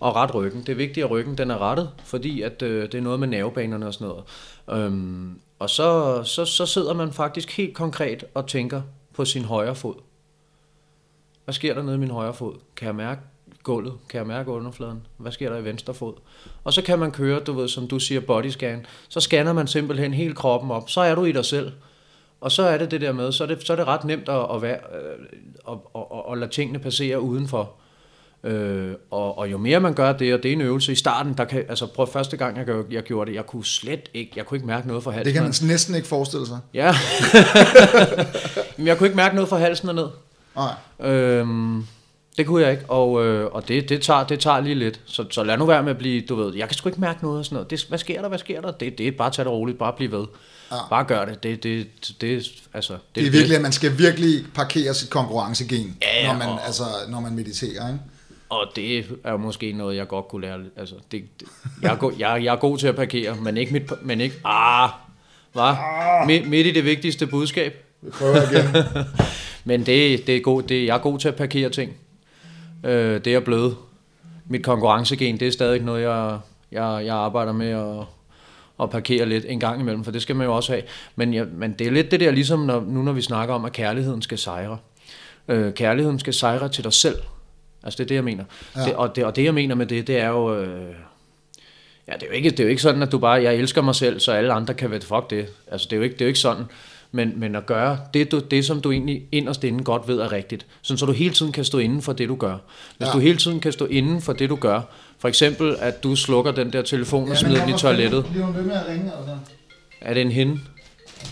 og 0.00 0.16
ret 0.16 0.34
ryggen. 0.34 0.60
Det 0.60 0.68
er 0.68 0.76
vigtigt, 0.76 1.04
at 1.04 1.10
ryggen 1.10 1.38
den 1.38 1.50
er 1.50 1.58
rettet, 1.58 1.90
fordi 2.04 2.42
at, 2.42 2.62
øh, 2.62 2.82
det 2.82 2.94
er 2.94 3.02
noget 3.02 3.20
med 3.20 3.28
nervebanerne 3.28 3.86
og 3.86 3.94
sådan 3.94 4.08
noget. 4.08 4.24
Øhm, 4.70 5.40
og 5.58 5.70
så, 5.70 6.20
så, 6.24 6.44
så 6.44 6.66
sidder 6.66 6.94
man 6.94 7.12
faktisk 7.12 7.56
helt 7.56 7.74
konkret 7.74 8.24
og 8.34 8.46
tænker 8.46 8.82
på 9.14 9.24
sin 9.24 9.44
højre 9.44 9.74
fod. 9.74 9.94
Hvad 11.44 11.54
sker 11.54 11.74
der 11.74 11.82
nede 11.82 11.96
i 11.96 11.98
min 11.98 12.10
højre 12.10 12.34
fod? 12.34 12.54
Kan 12.76 12.86
jeg 12.86 12.94
mærke 12.94 13.20
gulvet? 13.62 13.94
Kan 14.08 14.18
jeg 14.18 14.26
mærke 14.26 14.50
underfladen? 14.50 15.06
Hvad 15.16 15.32
sker 15.32 15.50
der 15.50 15.58
i 15.58 15.64
venstre 15.64 15.94
fod? 15.94 16.14
Og 16.64 16.72
så 16.72 16.82
kan 16.82 16.98
man 16.98 17.10
køre, 17.10 17.40
du 17.40 17.52
ved, 17.52 17.68
som 17.68 17.88
du 17.88 17.98
siger, 17.98 18.20
body 18.20 18.48
scan. 18.48 18.86
Så 19.08 19.20
scanner 19.20 19.52
man 19.52 19.66
simpelthen 19.66 20.14
hele 20.14 20.34
kroppen 20.34 20.70
op. 20.70 20.90
Så 20.90 21.00
er 21.00 21.14
du 21.14 21.24
i 21.24 21.32
dig 21.32 21.44
selv. 21.44 21.72
Og 22.40 22.52
så 22.52 22.62
er 22.62 22.78
det 22.78 22.90
det 22.90 23.00
der 23.00 23.12
med, 23.12 23.32
så 23.32 23.44
er 23.44 23.48
det, 23.48 23.66
så 23.66 23.72
er 23.72 23.76
det 23.76 23.86
ret 23.86 24.04
nemt 24.04 24.28
at, 24.28 24.46
at, 24.54 24.62
være, 24.62 24.78
øh, 24.94 25.26
at, 25.68 25.78
at, 25.94 26.02
at, 26.12 26.32
at 26.32 26.38
lade 26.38 26.50
tingene 26.50 26.78
passere 26.78 27.20
udenfor. 27.20 27.72
Øh, 28.44 28.94
og, 29.10 29.38
og 29.38 29.50
jo 29.50 29.58
mere 29.58 29.80
man 29.80 29.94
gør 29.94 30.12
det, 30.12 30.34
og 30.34 30.42
det 30.42 30.48
er 30.48 30.52
en 30.52 30.60
øvelse 30.60 30.92
i 30.92 30.94
starten, 30.94 31.34
der 31.38 31.44
kan, 31.44 31.64
altså 31.68 31.86
prøv 31.86 32.06
første 32.12 32.36
gang 32.36 32.56
jeg, 32.56 32.66
jeg 32.90 33.02
gjorde 33.02 33.30
det, 33.30 33.36
jeg 33.36 33.46
kunne 33.46 33.64
slet 33.64 34.08
ikke, 34.14 34.32
jeg 34.36 34.46
kunne 34.46 34.56
ikke 34.56 34.66
mærke 34.66 34.86
noget 34.88 35.02
fra 35.02 35.10
halsen. 35.10 35.24
Det 35.26 35.32
kan 35.34 35.42
man 35.42 35.54
næsten 35.70 35.94
ikke 35.94 36.08
forestille 36.08 36.46
sig. 36.46 36.58
Ja. 36.74 36.94
Men 38.76 38.86
jeg 38.86 38.98
kunne 38.98 39.06
ikke 39.06 39.16
mærke 39.16 39.34
noget 39.34 39.48
fra 39.48 39.58
halsen 39.58 39.88
og 39.88 39.94
ned. 39.94 40.06
Nej. 40.56 41.10
Øhm, 41.12 41.86
det 42.36 42.46
kunne 42.46 42.62
jeg 42.62 42.70
ikke, 42.70 42.84
og, 42.88 43.24
øh, 43.26 43.46
og 43.52 43.68
det, 43.68 43.88
det, 43.88 44.02
tager, 44.02 44.24
det 44.26 44.40
tager 44.40 44.60
lige 44.60 44.74
lidt. 44.74 45.00
Så, 45.06 45.24
så 45.30 45.44
lad 45.44 45.58
nu 45.58 45.64
være 45.66 45.82
med 45.82 45.90
at 45.90 45.98
blive, 45.98 46.20
du 46.28 46.34
ved, 46.34 46.54
jeg 46.54 46.68
kan 46.68 46.76
sgu 46.76 46.88
ikke 46.88 47.00
mærke 47.00 47.22
noget 47.22 47.38
og 47.38 47.44
sådan 47.44 47.54
noget. 47.56 47.70
Det, 47.70 47.84
hvad 47.88 47.98
sker 47.98 48.20
der, 48.22 48.28
hvad 48.28 48.38
sker 48.38 48.60
der? 48.60 48.70
Det, 48.70 48.98
det 48.98 49.08
er 49.08 49.12
bare 49.12 49.26
at 49.26 49.32
tage 49.32 49.44
det 49.44 49.52
roligt, 49.52 49.78
bare 49.78 49.92
blive 49.96 50.12
ved. 50.12 50.26
Ja. 50.70 50.76
Bare 50.90 51.04
gør 51.04 51.24
det. 51.24 51.42
Det, 51.42 51.62
det, 51.62 51.86
det, 52.20 52.46
altså, 52.74 52.92
det, 52.92 53.00
Det 53.14 53.26
er 53.26 53.30
virkelig, 53.30 53.56
at 53.56 53.62
man 53.62 53.72
skal 53.72 53.98
virkelig 53.98 54.44
parkere 54.54 54.94
sit 54.94 55.10
konkurrencegen, 55.10 55.96
Ja, 56.02 56.26
når, 56.32 56.38
man, 56.38 56.48
og- 56.48 56.66
altså, 56.66 56.84
når 57.08 57.20
man 57.20 57.34
mediterer. 57.34 57.88
Ikke? 57.88 58.00
Og 58.48 58.66
det 58.76 59.06
er 59.24 59.36
måske 59.36 59.72
noget, 59.72 59.96
jeg 59.96 60.08
godt 60.08 60.28
kunne 60.28 60.42
lære. 60.42 60.60
Altså, 60.76 60.94
det, 61.12 61.24
det, 61.40 61.48
jeg, 61.82 61.92
er 61.92 61.96
god, 61.96 62.12
jeg, 62.18 62.44
jeg 62.44 62.52
er 62.52 62.58
god 62.58 62.78
til 62.78 62.86
at 62.86 62.96
parkere, 62.96 63.36
men 63.36 63.56
ikke 63.56 63.72
mit... 63.72 63.92
Men 64.02 64.20
ikke, 64.20 64.36
ah, 64.44 64.90
hvad? 65.52 65.74
Midt, 66.26 66.48
midt 66.48 66.66
i 66.66 66.70
det 66.70 66.84
vigtigste 66.84 67.26
budskab. 67.26 67.84
Vi 68.02 68.10
prøver 68.10 68.36
igen. 68.36 68.84
Men 69.64 69.86
det, 69.86 70.26
det 70.26 70.36
er 70.36 70.40
god, 70.40 70.62
det, 70.62 70.86
jeg 70.86 70.94
er 70.94 71.00
god 71.00 71.18
til 71.18 71.28
at 71.28 71.34
parkere 71.34 71.70
ting. 71.70 71.92
Øh, 72.84 73.24
det 73.24 73.34
er 73.34 73.40
bløde. 73.40 73.76
Mit 74.48 74.64
konkurrencegen, 74.64 75.40
det 75.40 75.48
er 75.48 75.52
stadig 75.52 75.82
noget, 75.82 76.02
jeg, 76.02 76.38
jeg, 76.72 77.02
jeg 77.06 77.14
arbejder 77.14 77.52
med 77.52 77.70
at, 77.70 78.06
at 78.82 78.90
parkere 78.90 79.26
lidt 79.26 79.44
en 79.48 79.60
gang 79.60 79.80
imellem, 79.80 80.04
for 80.04 80.10
det 80.10 80.22
skal 80.22 80.36
man 80.36 80.46
jo 80.46 80.56
også 80.56 80.72
have. 80.72 80.82
Men, 81.16 81.34
jeg, 81.34 81.46
men 81.52 81.72
det 81.72 81.86
er 81.86 81.90
lidt 81.90 82.10
det 82.10 82.20
der, 82.20 82.30
ligesom 82.30 82.60
når, 82.60 82.80
nu 82.80 83.02
når 83.02 83.12
vi 83.12 83.22
snakker 83.22 83.54
om, 83.54 83.64
at 83.64 83.72
kærligheden 83.72 84.22
skal 84.22 84.38
sejre. 84.38 84.78
Øh, 85.48 85.74
kærligheden 85.74 86.18
skal 86.18 86.34
sejre 86.34 86.68
til 86.68 86.84
dig 86.84 86.92
selv. 86.92 87.16
Altså 87.84 87.96
det 87.98 88.04
er 88.04 88.08
det, 88.08 88.14
jeg 88.14 88.24
mener. 88.24 88.44
Ja. 88.76 88.80
Ja. 88.80 88.86
Det, 88.86 88.94
og, 88.94 89.16
det, 89.16 89.24
og 89.24 89.36
det, 89.36 89.44
jeg 89.44 89.54
mener 89.54 89.74
med 89.74 89.86
det, 89.86 90.06
det 90.06 90.18
er 90.20 90.28
jo... 90.28 90.58
Øh, 90.60 90.94
Ja, 92.08 92.12
det 92.12 92.22
er, 92.22 92.26
jo 92.26 92.32
ikke, 92.32 92.50
det 92.50 92.60
er 92.60 92.64
jo 92.64 92.70
ikke 92.70 92.82
sådan, 92.82 93.02
at 93.02 93.12
du 93.12 93.18
bare, 93.18 93.42
jeg 93.42 93.54
elsker 93.54 93.82
mig 93.82 93.94
selv, 93.94 94.20
så 94.20 94.32
alle 94.32 94.52
andre 94.52 94.74
kan 94.74 94.90
være, 94.90 95.00
fuck 95.00 95.30
det. 95.30 95.46
Altså, 95.70 95.86
det 95.90 95.92
er 95.92 95.96
jo 95.96 96.02
ikke, 96.02 96.12
det 96.12 96.20
er 96.20 96.24
jo 96.24 96.28
ikke 96.28 96.38
sådan. 96.40 96.64
Men, 97.12 97.32
men 97.36 97.56
at 97.56 97.66
gøre 97.66 97.98
det, 98.14 98.30
du, 98.32 98.38
det, 98.38 98.64
som 98.64 98.80
du 98.80 98.92
egentlig 98.92 99.22
inderst 99.32 99.64
inde 99.64 99.84
godt 99.84 100.08
ved 100.08 100.18
er 100.20 100.32
rigtigt. 100.32 100.66
Sådan, 100.82 100.98
så 100.98 101.06
du 101.06 101.12
hele 101.12 101.34
tiden 101.34 101.52
kan 101.52 101.64
stå 101.64 101.78
inden 101.78 102.02
for 102.02 102.12
det, 102.12 102.28
du 102.28 102.34
gør. 102.36 102.52
Hvis 102.52 102.60
Ja. 103.00 103.06
ja. 103.06 103.12
du 103.12 103.18
hele 103.18 103.38
tiden 103.38 103.60
kan 103.60 103.72
stå 103.72 103.86
inden 103.86 104.22
for 104.22 104.32
det, 104.32 104.50
du 104.50 104.56
gør. 104.56 104.80
For 105.18 105.28
eksempel, 105.28 105.76
at 105.80 106.02
du 106.02 106.16
slukker 106.16 106.52
den 106.52 106.72
der 106.72 106.82
telefon 106.82 107.30
og 107.30 107.36
smider 107.36 107.66
den 107.66 107.74
i 107.74 107.78
toilettet. 107.78 108.24
Bliver 108.30 108.46
hun 108.46 108.54
ved 108.56 108.62
med 108.62 108.74
at 108.74 108.86
ringe, 108.88 109.12
altså? 109.18 109.36
Er 110.00 110.14
det 110.14 110.20
en 110.22 110.30
hende? 110.32 110.52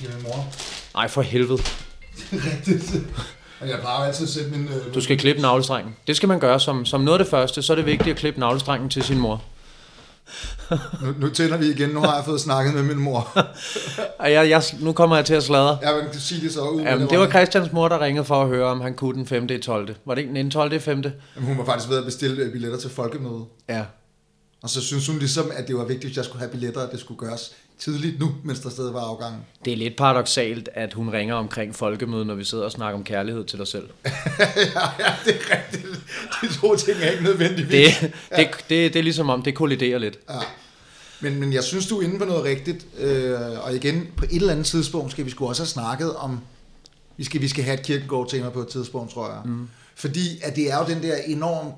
Det 0.01 0.09
er 0.09 0.15
min 0.15 0.23
mor. 0.23 0.47
Nej, 0.95 1.09
for 1.09 1.23
helvede. 1.23 1.59
Rigtigt. 2.33 2.93
Jeg 3.67 3.79
plejer 3.81 4.07
altid 4.07 4.25
at 4.25 4.29
sætte 4.31 4.51
min... 4.51 4.69
Øh, 4.69 4.95
Du 4.95 5.01
skal 5.01 5.19
klippe 5.19 5.43
navlestrengen. 5.43 5.97
Det 6.07 6.17
skal 6.17 6.29
man 6.29 6.41
gøre 6.41 6.61
som, 6.61 6.87
som 6.87 7.01
noget 7.01 7.19
af 7.19 7.25
det 7.25 7.31
første. 7.31 7.63
Så 7.63 7.73
er 7.73 7.77
det 7.77 7.87
vigtigt 7.87 8.11
at 8.11 8.17
klippe 8.17 8.41
navlestrengen 8.41 8.91
til 8.91 9.03
sin 9.03 9.19
mor. 9.19 9.43
nu, 11.03 11.15
nu 11.19 11.29
tænder 11.31 11.57
vi 11.57 11.67
igen. 11.71 11.89
Nu 11.91 12.01
har 12.01 12.15
jeg 12.17 12.25
fået 12.25 12.41
snakket 12.41 12.75
med 12.75 12.83
min 12.83 12.99
mor. 12.99 13.39
Jeg, 14.29 14.51
jeg, 14.51 14.63
nu 14.81 14.93
kommer 14.93 15.17
jeg 15.17 15.25
til 15.25 15.35
at 15.35 15.43
sladre. 15.43 15.79
Jeg 15.83 15.95
vil 15.95 16.21
sige 16.21 16.41
det 16.41 16.53
så 16.53 16.61
ud. 16.61 16.77
med 16.77 16.85
Jamen, 16.91 17.09
det 17.11 17.19
var. 17.19 17.29
Christians 17.31 17.73
mor, 17.73 17.89
der 17.89 18.01
ringede 18.01 18.25
for 18.25 18.43
at 18.43 18.49
høre, 18.49 18.67
om 18.67 18.81
han 18.81 18.95
kunne 18.95 19.15
den 19.15 19.27
5. 19.27 19.47
i 19.51 19.59
12. 19.59 19.95
Var 20.05 20.15
det 20.15 20.23
ikke 20.23 20.35
den 20.35 20.51
12. 20.51 20.73
i 20.73 20.79
5. 20.79 21.03
Jamen, 21.03 21.13
hun 21.49 21.59
var 21.59 21.65
faktisk 21.65 21.89
ved 21.91 21.99
at 21.99 22.05
bestille 22.05 22.43
øh, 22.43 22.53
billetter 22.53 22.79
til 22.79 22.91
folkemødet. 22.91 23.45
Ja. 23.69 23.85
Og 24.63 24.71
så 24.71 24.81
synes 24.81 25.07
hun 25.07 25.19
ligesom, 25.19 25.51
at 25.55 25.69
det 25.69 25.77
var 25.77 25.85
vigtigt, 25.85 26.11
at 26.11 26.17
jeg 26.17 26.25
skulle 26.25 26.39
have 26.39 26.51
billetter, 26.51 26.81
at 26.81 26.93
det 26.93 27.01
skulle 27.01 27.19
gøres 27.19 27.53
tidligt 27.79 28.21
nu, 28.21 28.35
mens 28.45 28.61
der 28.61 28.71
stadig 28.71 28.95
var 28.95 29.01
afgang. 29.01 29.47
Det 29.65 29.73
er 29.73 29.77
lidt 29.77 29.97
paradoxalt, 29.97 30.69
at 30.75 30.93
hun 30.93 31.11
ringer 31.11 31.35
omkring 31.35 31.75
folkemødet, 31.75 32.27
når 32.27 32.35
vi 32.35 32.45
sidder 32.45 32.65
og 32.65 32.73
snakker 32.73 32.99
om 32.99 33.05
kærlighed 33.05 33.45
til 33.45 33.59
dig 33.59 33.67
selv. 33.67 33.89
ja, 34.05 34.11
ja, 34.99 35.15
det 35.25 35.35
er 35.35 35.57
rigtigt. 35.57 35.87
De 36.43 36.61
to 36.61 36.77
ting 36.77 36.99
er 37.03 37.11
ikke 37.11 37.25
nødvendigvis. 37.25 37.99
Det, 38.01 38.13
det, 38.37 38.49
det, 38.69 38.93
det 38.93 38.97
er 38.97 39.03
ligesom 39.03 39.31
om, 39.31 39.43
det 39.43 39.55
kolliderer 39.55 39.99
lidt. 39.99 40.19
Ja. 40.31 40.39
Men, 41.21 41.41
men 41.41 41.53
jeg 41.53 41.65
synes, 41.65 41.87
du 41.87 41.99
er 41.99 42.03
inde 42.03 42.19
på 42.19 42.25
noget 42.25 42.45
rigtigt. 42.45 42.87
Øh, 42.99 43.41
og 43.65 43.75
igen, 43.75 44.07
på 44.17 44.25
et 44.25 44.37
eller 44.37 44.53
andet 44.53 44.67
tidspunkt 44.67 45.13
skal 45.13 45.25
vi 45.25 45.31
sgu 45.31 45.49
også 45.49 45.63
have 45.63 45.69
snakket 45.69 46.17
om, 46.17 46.41
vi 47.17 47.25
skal, 47.25 47.41
vi 47.41 47.49
skal 47.49 47.65
have 47.65 47.75
et 47.75 47.83
kirkegård-tema 47.83 48.49
på 48.49 48.61
et 48.61 48.69
tidspunkt, 48.69 49.13
tror 49.13 49.31
jeg. 49.31 49.41
Mm. 49.45 49.69
Fordi 49.95 50.41
at 50.43 50.57
det 50.57 50.73
er 50.73 50.79
jo 50.79 50.95
den 50.95 51.03
der 51.03 51.17
enormt 51.17 51.75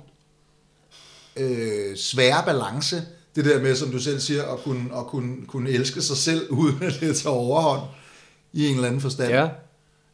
øh, 1.36 1.96
svære 1.96 2.42
balance, 2.44 3.02
det 3.36 3.44
der 3.44 3.62
med, 3.62 3.76
som 3.76 3.90
du 3.90 3.98
selv 3.98 4.20
siger, 4.20 4.42
at 4.42 4.58
kunne, 4.58 4.98
at 4.98 5.06
kunne, 5.06 5.46
kunne 5.46 5.70
elske 5.70 6.02
sig 6.02 6.16
selv, 6.16 6.50
uden 6.60 6.82
at 6.82 6.94
det 7.00 7.16
tager 7.16 7.34
overhånd 7.34 7.82
i 8.52 8.66
en 8.66 8.74
eller 8.74 8.86
anden 8.86 9.00
forstand. 9.00 9.32
Ja. 9.32 9.48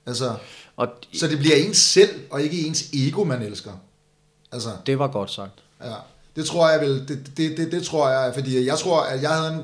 Altså, 0.07 0.37
Og 0.77 0.89
så 1.13 1.27
det 1.27 1.39
bliver 1.39 1.57
ens 1.57 1.77
selv, 1.77 2.21
og 2.31 2.43
ikke 2.43 2.67
ens 2.67 2.91
ego, 2.93 3.25
man 3.25 3.43
elsker. 3.43 3.73
Altså, 4.53 4.69
det 4.87 4.99
var 4.99 5.09
godt 5.09 5.31
sagt. 5.31 5.63
Ja, 5.85 5.95
det 6.37 6.47
tror 6.47 6.71
jeg 6.71 6.81
vel, 6.81 7.09
det, 7.09 7.31
det, 7.37 7.57
det, 7.57 7.73
det 7.73 7.83
tror 7.83 8.09
jeg, 8.09 8.35
fordi 8.35 8.67
jeg 8.67 8.79
tror, 8.79 9.01
at 9.01 9.23
jeg 9.23 9.31
havde 9.31 9.55
en, 9.55 9.63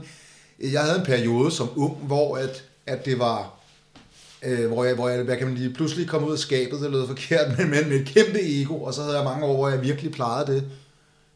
jeg 0.72 0.82
havde 0.82 0.98
en 0.98 1.04
periode 1.04 1.50
som 1.50 1.70
ung, 1.76 1.96
hvor 1.96 2.36
at, 2.36 2.64
at 2.86 3.04
det 3.04 3.18
var, 3.18 3.54
øh, 4.42 4.66
hvor, 4.66 4.84
jeg, 4.84 4.94
hvor 4.94 5.08
jeg, 5.08 5.22
hvad 5.22 5.36
kan 5.36 5.46
man 5.46 5.56
lige, 5.56 5.74
pludselig 5.74 6.08
kom 6.08 6.24
ud 6.24 6.32
af 6.32 6.38
skabet, 6.38 6.80
det 6.80 6.90
lød 6.90 7.06
forkert, 7.06 7.58
men, 7.58 7.70
men 7.74 7.88
med 7.88 8.00
et 8.00 8.06
kæmpe 8.06 8.38
ego, 8.42 8.82
og 8.82 8.94
så 8.94 9.02
havde 9.02 9.16
jeg 9.16 9.24
mange 9.24 9.46
år, 9.46 9.56
hvor 9.56 9.68
jeg 9.68 9.82
virkelig 9.82 10.12
plejede 10.12 10.52
det 10.52 10.64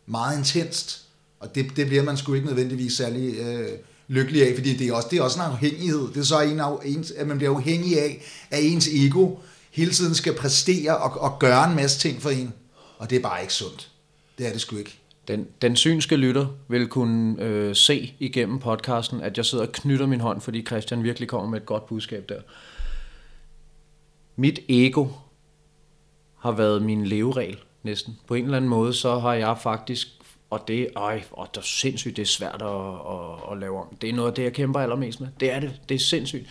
meget 0.06 0.38
intenst, 0.38 1.02
og 1.40 1.54
det, 1.54 1.76
det 1.76 1.86
bliver 1.86 2.02
man 2.02 2.16
sgu 2.16 2.34
ikke 2.34 2.46
nødvendigvis 2.46 2.92
særlig 2.92 3.34
øh, 3.38 3.68
lykkelig 4.08 4.48
af, 4.48 4.54
fordi 4.54 4.76
det 4.76 4.88
er 4.88 4.92
også, 4.92 5.08
det 5.10 5.18
er 5.18 5.22
også 5.22 5.38
en 5.38 5.52
afhængighed, 5.52 6.08
det 6.08 6.16
er 6.16 6.22
så 6.22 6.40
en, 6.40 6.60
af, 6.60 6.76
ens, 6.84 7.10
at 7.10 7.26
man 7.26 7.36
bliver 7.36 7.56
afhængig 7.56 8.00
af, 8.00 8.22
at 8.50 8.64
ens 8.64 8.88
ego 8.88 9.36
hele 9.70 9.90
tiden 9.90 10.14
skal 10.14 10.34
præstere 10.34 10.96
og, 10.96 11.20
og 11.20 11.38
gøre 11.38 11.70
en 11.70 11.76
masse 11.76 11.98
ting 11.98 12.22
for 12.22 12.30
en, 12.30 12.52
og 12.98 13.10
det 13.10 13.16
er 13.16 13.22
bare 13.22 13.40
ikke 13.40 13.52
sundt. 13.52 13.90
Det 14.38 14.46
er 14.46 14.52
det 14.52 14.60
sgu 14.60 14.76
ikke. 14.76 14.98
Den, 15.28 15.46
den 15.62 15.76
synske 15.76 16.16
lytter 16.16 16.46
vil 16.68 16.88
kunne 16.88 17.42
øh, 17.42 17.76
se 17.76 18.14
igennem 18.18 18.58
podcasten, 18.58 19.20
at 19.20 19.36
jeg 19.36 19.44
sidder 19.46 19.66
og 19.66 19.72
knytter 19.72 20.06
min 20.06 20.20
hånd, 20.20 20.40
fordi 20.40 20.62
Christian 20.66 21.02
virkelig 21.02 21.28
kommer 21.28 21.48
med 21.48 21.60
et 21.60 21.66
godt 21.66 21.86
budskab 21.86 22.28
der. 22.28 22.40
Mit 24.36 24.60
ego 24.68 25.06
har 26.38 26.52
været 26.52 26.82
min 26.82 27.06
leveregel 27.06 27.58
næsten. 27.82 28.18
På 28.26 28.34
en 28.34 28.44
eller 28.44 28.56
anden 28.56 28.68
måde, 28.68 28.94
så 28.94 29.18
har 29.18 29.34
jeg 29.34 29.58
faktisk 29.62 30.08
og 30.50 30.68
det, 30.68 30.88
ej, 30.96 31.22
og 31.30 31.48
det 31.54 31.60
er 31.60 31.64
sindssygt, 31.64 32.16
det 32.16 32.22
er 32.22 32.26
svært 32.26 32.62
at, 32.62 32.68
at, 32.68 33.52
at 33.52 33.58
lave 33.58 33.80
om. 33.80 33.96
Det 34.00 34.10
er 34.10 34.14
noget 34.14 34.28
af 34.28 34.34
det, 34.34 34.42
jeg 34.42 34.52
kæmper 34.52 34.80
allermest 34.80 35.20
med. 35.20 35.28
Det 35.40 35.52
er 35.52 35.60
det. 35.60 35.80
Det 35.88 35.94
er 35.94 35.98
sindssygt. 35.98 36.46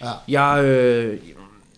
Ja. 0.00 0.10
Jeg, 0.28 0.64
øh, 0.64 1.18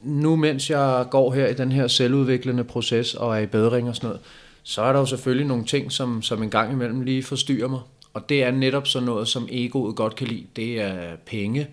nu 0.02 0.36
mens 0.36 0.70
jeg 0.70 1.06
går 1.10 1.32
her 1.32 1.46
i 1.46 1.54
den 1.54 1.72
her 1.72 1.86
selvudviklende 1.86 2.64
proces 2.64 3.14
og 3.14 3.36
er 3.36 3.40
i 3.40 3.46
bedring 3.46 3.88
og 3.88 3.96
sådan 3.96 4.08
noget, 4.08 4.20
så 4.62 4.82
er 4.82 4.92
der 4.92 5.00
jo 5.00 5.06
selvfølgelig 5.06 5.46
nogle 5.46 5.64
ting, 5.64 5.92
som, 5.92 6.22
som 6.22 6.42
en 6.42 6.50
gang 6.50 6.72
imellem 6.72 7.00
lige 7.00 7.22
forstyrrer 7.22 7.68
mig. 7.68 7.80
Og 8.14 8.28
det 8.28 8.42
er 8.42 8.50
netop 8.50 8.86
sådan 8.86 9.06
noget, 9.06 9.28
som 9.28 9.48
egoet 9.50 9.96
godt 9.96 10.16
kan 10.16 10.26
lide. 10.26 10.46
Det 10.56 10.80
er 10.80 11.16
penge, 11.26 11.68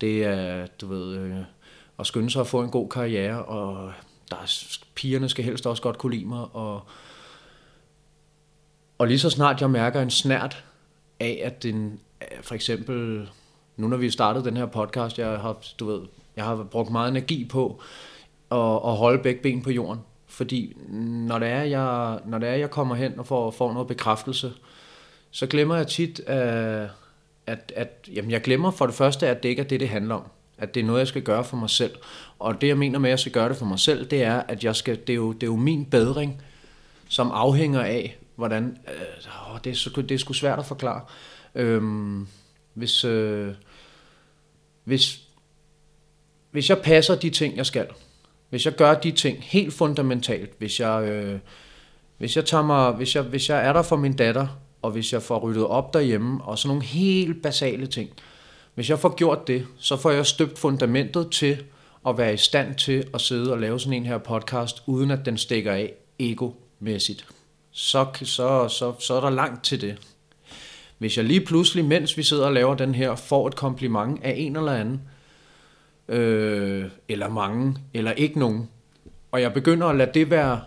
det 0.00 0.24
er, 0.24 0.66
du 0.80 0.86
ved, 0.86 1.16
øh, 1.16 1.36
at 1.98 2.06
skynde 2.06 2.30
sig 2.30 2.40
at 2.40 2.46
få 2.46 2.62
en 2.62 2.70
god 2.70 2.88
karriere, 2.88 3.44
og 3.44 3.92
der 4.30 4.36
er, 4.36 4.78
pigerne 4.94 5.28
skal 5.28 5.44
helst 5.44 5.66
også 5.66 5.82
godt 5.82 5.98
kunne 5.98 6.14
lide 6.16 6.26
mig, 6.26 6.46
og, 6.52 6.82
og 9.02 9.08
lige 9.08 9.18
så 9.18 9.30
snart 9.30 9.60
jeg 9.60 9.70
mærker 9.70 10.02
en 10.02 10.10
snært 10.10 10.64
af, 11.20 11.42
at 11.44 11.62
den, 11.62 12.00
øh, 12.22 12.42
for 12.42 12.54
eksempel, 12.54 13.28
nu 13.76 13.88
når 13.88 13.96
vi 13.96 14.10
startede 14.10 14.44
den 14.44 14.56
her 14.56 14.66
podcast, 14.66 15.18
jeg 15.18 15.26
har, 15.26 15.56
du 15.80 15.86
ved, 15.86 16.00
jeg 16.36 16.44
har 16.44 16.66
brugt 16.70 16.90
meget 16.90 17.10
energi 17.10 17.44
på 17.44 17.80
at, 18.50 18.58
at 18.58 18.96
holde 18.96 19.22
begge 19.22 19.42
ben 19.42 19.62
på 19.62 19.70
jorden. 19.70 20.00
Fordi 20.26 20.76
når 21.28 21.38
det 21.38 21.48
er, 21.48 21.62
jeg, 21.62 22.18
når 22.26 22.38
det 22.38 22.48
er, 22.48 22.54
jeg 22.54 22.70
kommer 22.70 22.94
hen 22.94 23.18
og 23.18 23.26
får, 23.26 23.50
får 23.50 23.72
noget 23.72 23.88
bekræftelse, 23.88 24.52
så 25.30 25.46
glemmer 25.46 25.76
jeg 25.76 25.86
tit, 25.86 26.20
at, 26.20 26.90
at, 27.46 27.72
at 27.76 28.08
jamen 28.14 28.30
jeg 28.30 28.40
glemmer 28.40 28.70
for 28.70 28.86
det 28.86 28.94
første, 28.94 29.28
at 29.28 29.42
det 29.42 29.48
ikke 29.48 29.62
er 29.62 29.66
det, 29.66 29.80
det 29.80 29.88
handler 29.88 30.14
om. 30.14 30.24
At 30.58 30.74
det 30.74 30.80
er 30.80 30.84
noget, 30.84 30.98
jeg 30.98 31.08
skal 31.08 31.22
gøre 31.22 31.44
for 31.44 31.56
mig 31.56 31.70
selv. 31.70 31.94
Og 32.38 32.60
det, 32.60 32.68
jeg 32.68 32.78
mener 32.78 32.98
med, 32.98 33.10
at 33.10 33.12
jeg 33.12 33.18
skal 33.18 33.32
gøre 33.32 33.48
det 33.48 33.56
for 33.56 33.66
mig 33.66 33.78
selv, 33.78 34.06
det 34.06 34.22
er, 34.22 34.42
at 34.48 34.64
jeg 34.64 34.76
skal, 34.76 34.98
det, 35.06 35.10
er 35.10 35.16
jo, 35.16 35.32
det 35.32 35.42
er 35.42 35.46
jo 35.46 35.56
min 35.56 35.84
bedring, 35.84 36.42
som 37.08 37.30
afhænger 37.30 37.80
af, 37.80 38.18
hvordan... 38.42 38.78
Øh, 38.88 39.64
det, 39.64 39.86
er, 39.86 40.02
det 40.02 40.14
er 40.14 40.18
sgu 40.18 40.32
svært 40.32 40.58
at 40.58 40.66
forklare. 40.66 41.00
Øhm, 41.54 42.26
hvis, 42.74 43.04
øh, 43.04 43.54
hvis, 44.84 45.20
hvis 46.50 46.70
jeg 46.70 46.78
passer 46.78 47.14
de 47.14 47.30
ting, 47.30 47.56
jeg 47.56 47.66
skal, 47.66 47.86
hvis 48.50 48.66
jeg 48.66 48.74
gør 48.74 48.94
de 48.94 49.10
ting 49.10 49.38
helt 49.42 49.74
fundamentalt, 49.74 50.50
hvis 50.58 50.80
jeg, 50.80 51.08
øh, 51.08 51.38
hvis 52.18 52.36
jeg, 52.36 52.44
tager 52.44 52.62
mig, 52.62 52.92
hvis, 52.92 53.14
jeg, 53.14 53.22
hvis 53.22 53.48
jeg 53.48 53.66
er 53.66 53.72
der 53.72 53.82
for 53.82 53.96
min 53.96 54.16
datter, 54.16 54.46
og 54.82 54.90
hvis 54.90 55.12
jeg 55.12 55.22
får 55.22 55.38
ryddet 55.38 55.66
op 55.66 55.94
derhjemme, 55.94 56.44
og 56.44 56.58
sådan 56.58 56.68
nogle 56.68 56.84
helt 56.84 57.42
basale 57.42 57.86
ting, 57.86 58.10
hvis 58.74 58.90
jeg 58.90 58.98
får 58.98 59.14
gjort 59.14 59.46
det, 59.46 59.66
så 59.78 59.96
får 59.96 60.10
jeg 60.10 60.26
støbt 60.26 60.58
fundamentet 60.58 61.30
til 61.30 61.64
at 62.08 62.18
være 62.18 62.34
i 62.34 62.36
stand 62.36 62.74
til 62.74 63.06
at 63.14 63.20
sidde 63.20 63.52
og 63.52 63.58
lave 63.58 63.80
sådan 63.80 63.92
en 63.92 64.06
her 64.06 64.18
podcast, 64.18 64.82
uden 64.86 65.10
at 65.10 65.26
den 65.26 65.38
stikker 65.38 65.72
af 65.72 65.92
ego-mæssigt. 66.18 67.41
Så, 67.72 68.06
så, 68.22 68.68
så, 68.68 68.92
så 68.98 69.14
er 69.14 69.20
der 69.20 69.30
langt 69.30 69.64
til 69.64 69.80
det. 69.80 69.96
Hvis 70.98 71.16
jeg 71.16 71.24
lige 71.24 71.40
pludselig, 71.40 71.84
mens 71.84 72.16
vi 72.16 72.22
sidder 72.22 72.46
og 72.46 72.52
laver 72.52 72.74
den 72.74 72.94
her, 72.94 73.14
får 73.14 73.48
et 73.48 73.56
kompliment 73.56 74.20
af 74.22 74.34
en 74.36 74.56
eller 74.56 74.72
anden, 74.72 75.00
øh, 76.08 76.84
eller 77.08 77.28
mange, 77.28 77.76
eller 77.94 78.12
ikke 78.12 78.38
nogen, 78.38 78.68
og 79.32 79.40
jeg 79.40 79.52
begynder 79.52 79.86
at 79.86 79.96
lade 79.96 80.10
det 80.14 80.30
være 80.30 80.60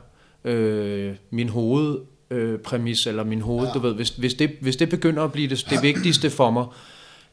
øh, 0.43 1.15
min 1.29 1.49
hovedpræmis, 1.49 3.07
øh, 3.07 3.11
eller 3.11 3.23
min 3.23 3.41
hoved, 3.41 3.67
ja. 3.67 3.73
du 3.73 3.79
ved, 3.79 3.93
hvis, 3.93 4.09
hvis, 4.09 4.33
det, 4.33 4.51
hvis 4.61 4.75
det 4.75 4.89
begynder 4.89 5.23
at 5.23 5.31
blive 5.31 5.49
det, 5.49 5.67
det 5.69 5.81
vigtigste 5.81 6.29
for 6.29 6.51
mig, 6.51 6.65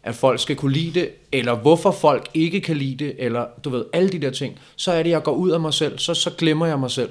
at 0.03 0.15
folk 0.15 0.41
skal 0.41 0.57
kunne 0.57 0.73
lide 0.73 1.01
det, 1.01 1.11
eller 1.33 1.55
hvorfor 1.55 1.91
folk 1.91 2.29
ikke 2.35 2.61
kan 2.61 2.77
lide 2.77 3.05
det, 3.05 3.15
eller 3.19 3.47
du 3.65 3.71
ved, 3.71 3.85
alle 3.93 4.09
de 4.09 4.19
der 4.19 4.31
ting, 4.31 4.59
så 4.77 4.93
er 4.93 5.03
det, 5.03 5.11
jeg 5.11 5.23
går 5.23 5.33
ud 5.33 5.51
af 5.51 5.61
mig 5.61 5.75
selv, 5.75 5.99
så, 5.99 6.15
så 6.15 6.31
glemmer 6.31 6.67
jeg 6.67 6.79
mig 6.79 6.91
selv. 6.91 7.11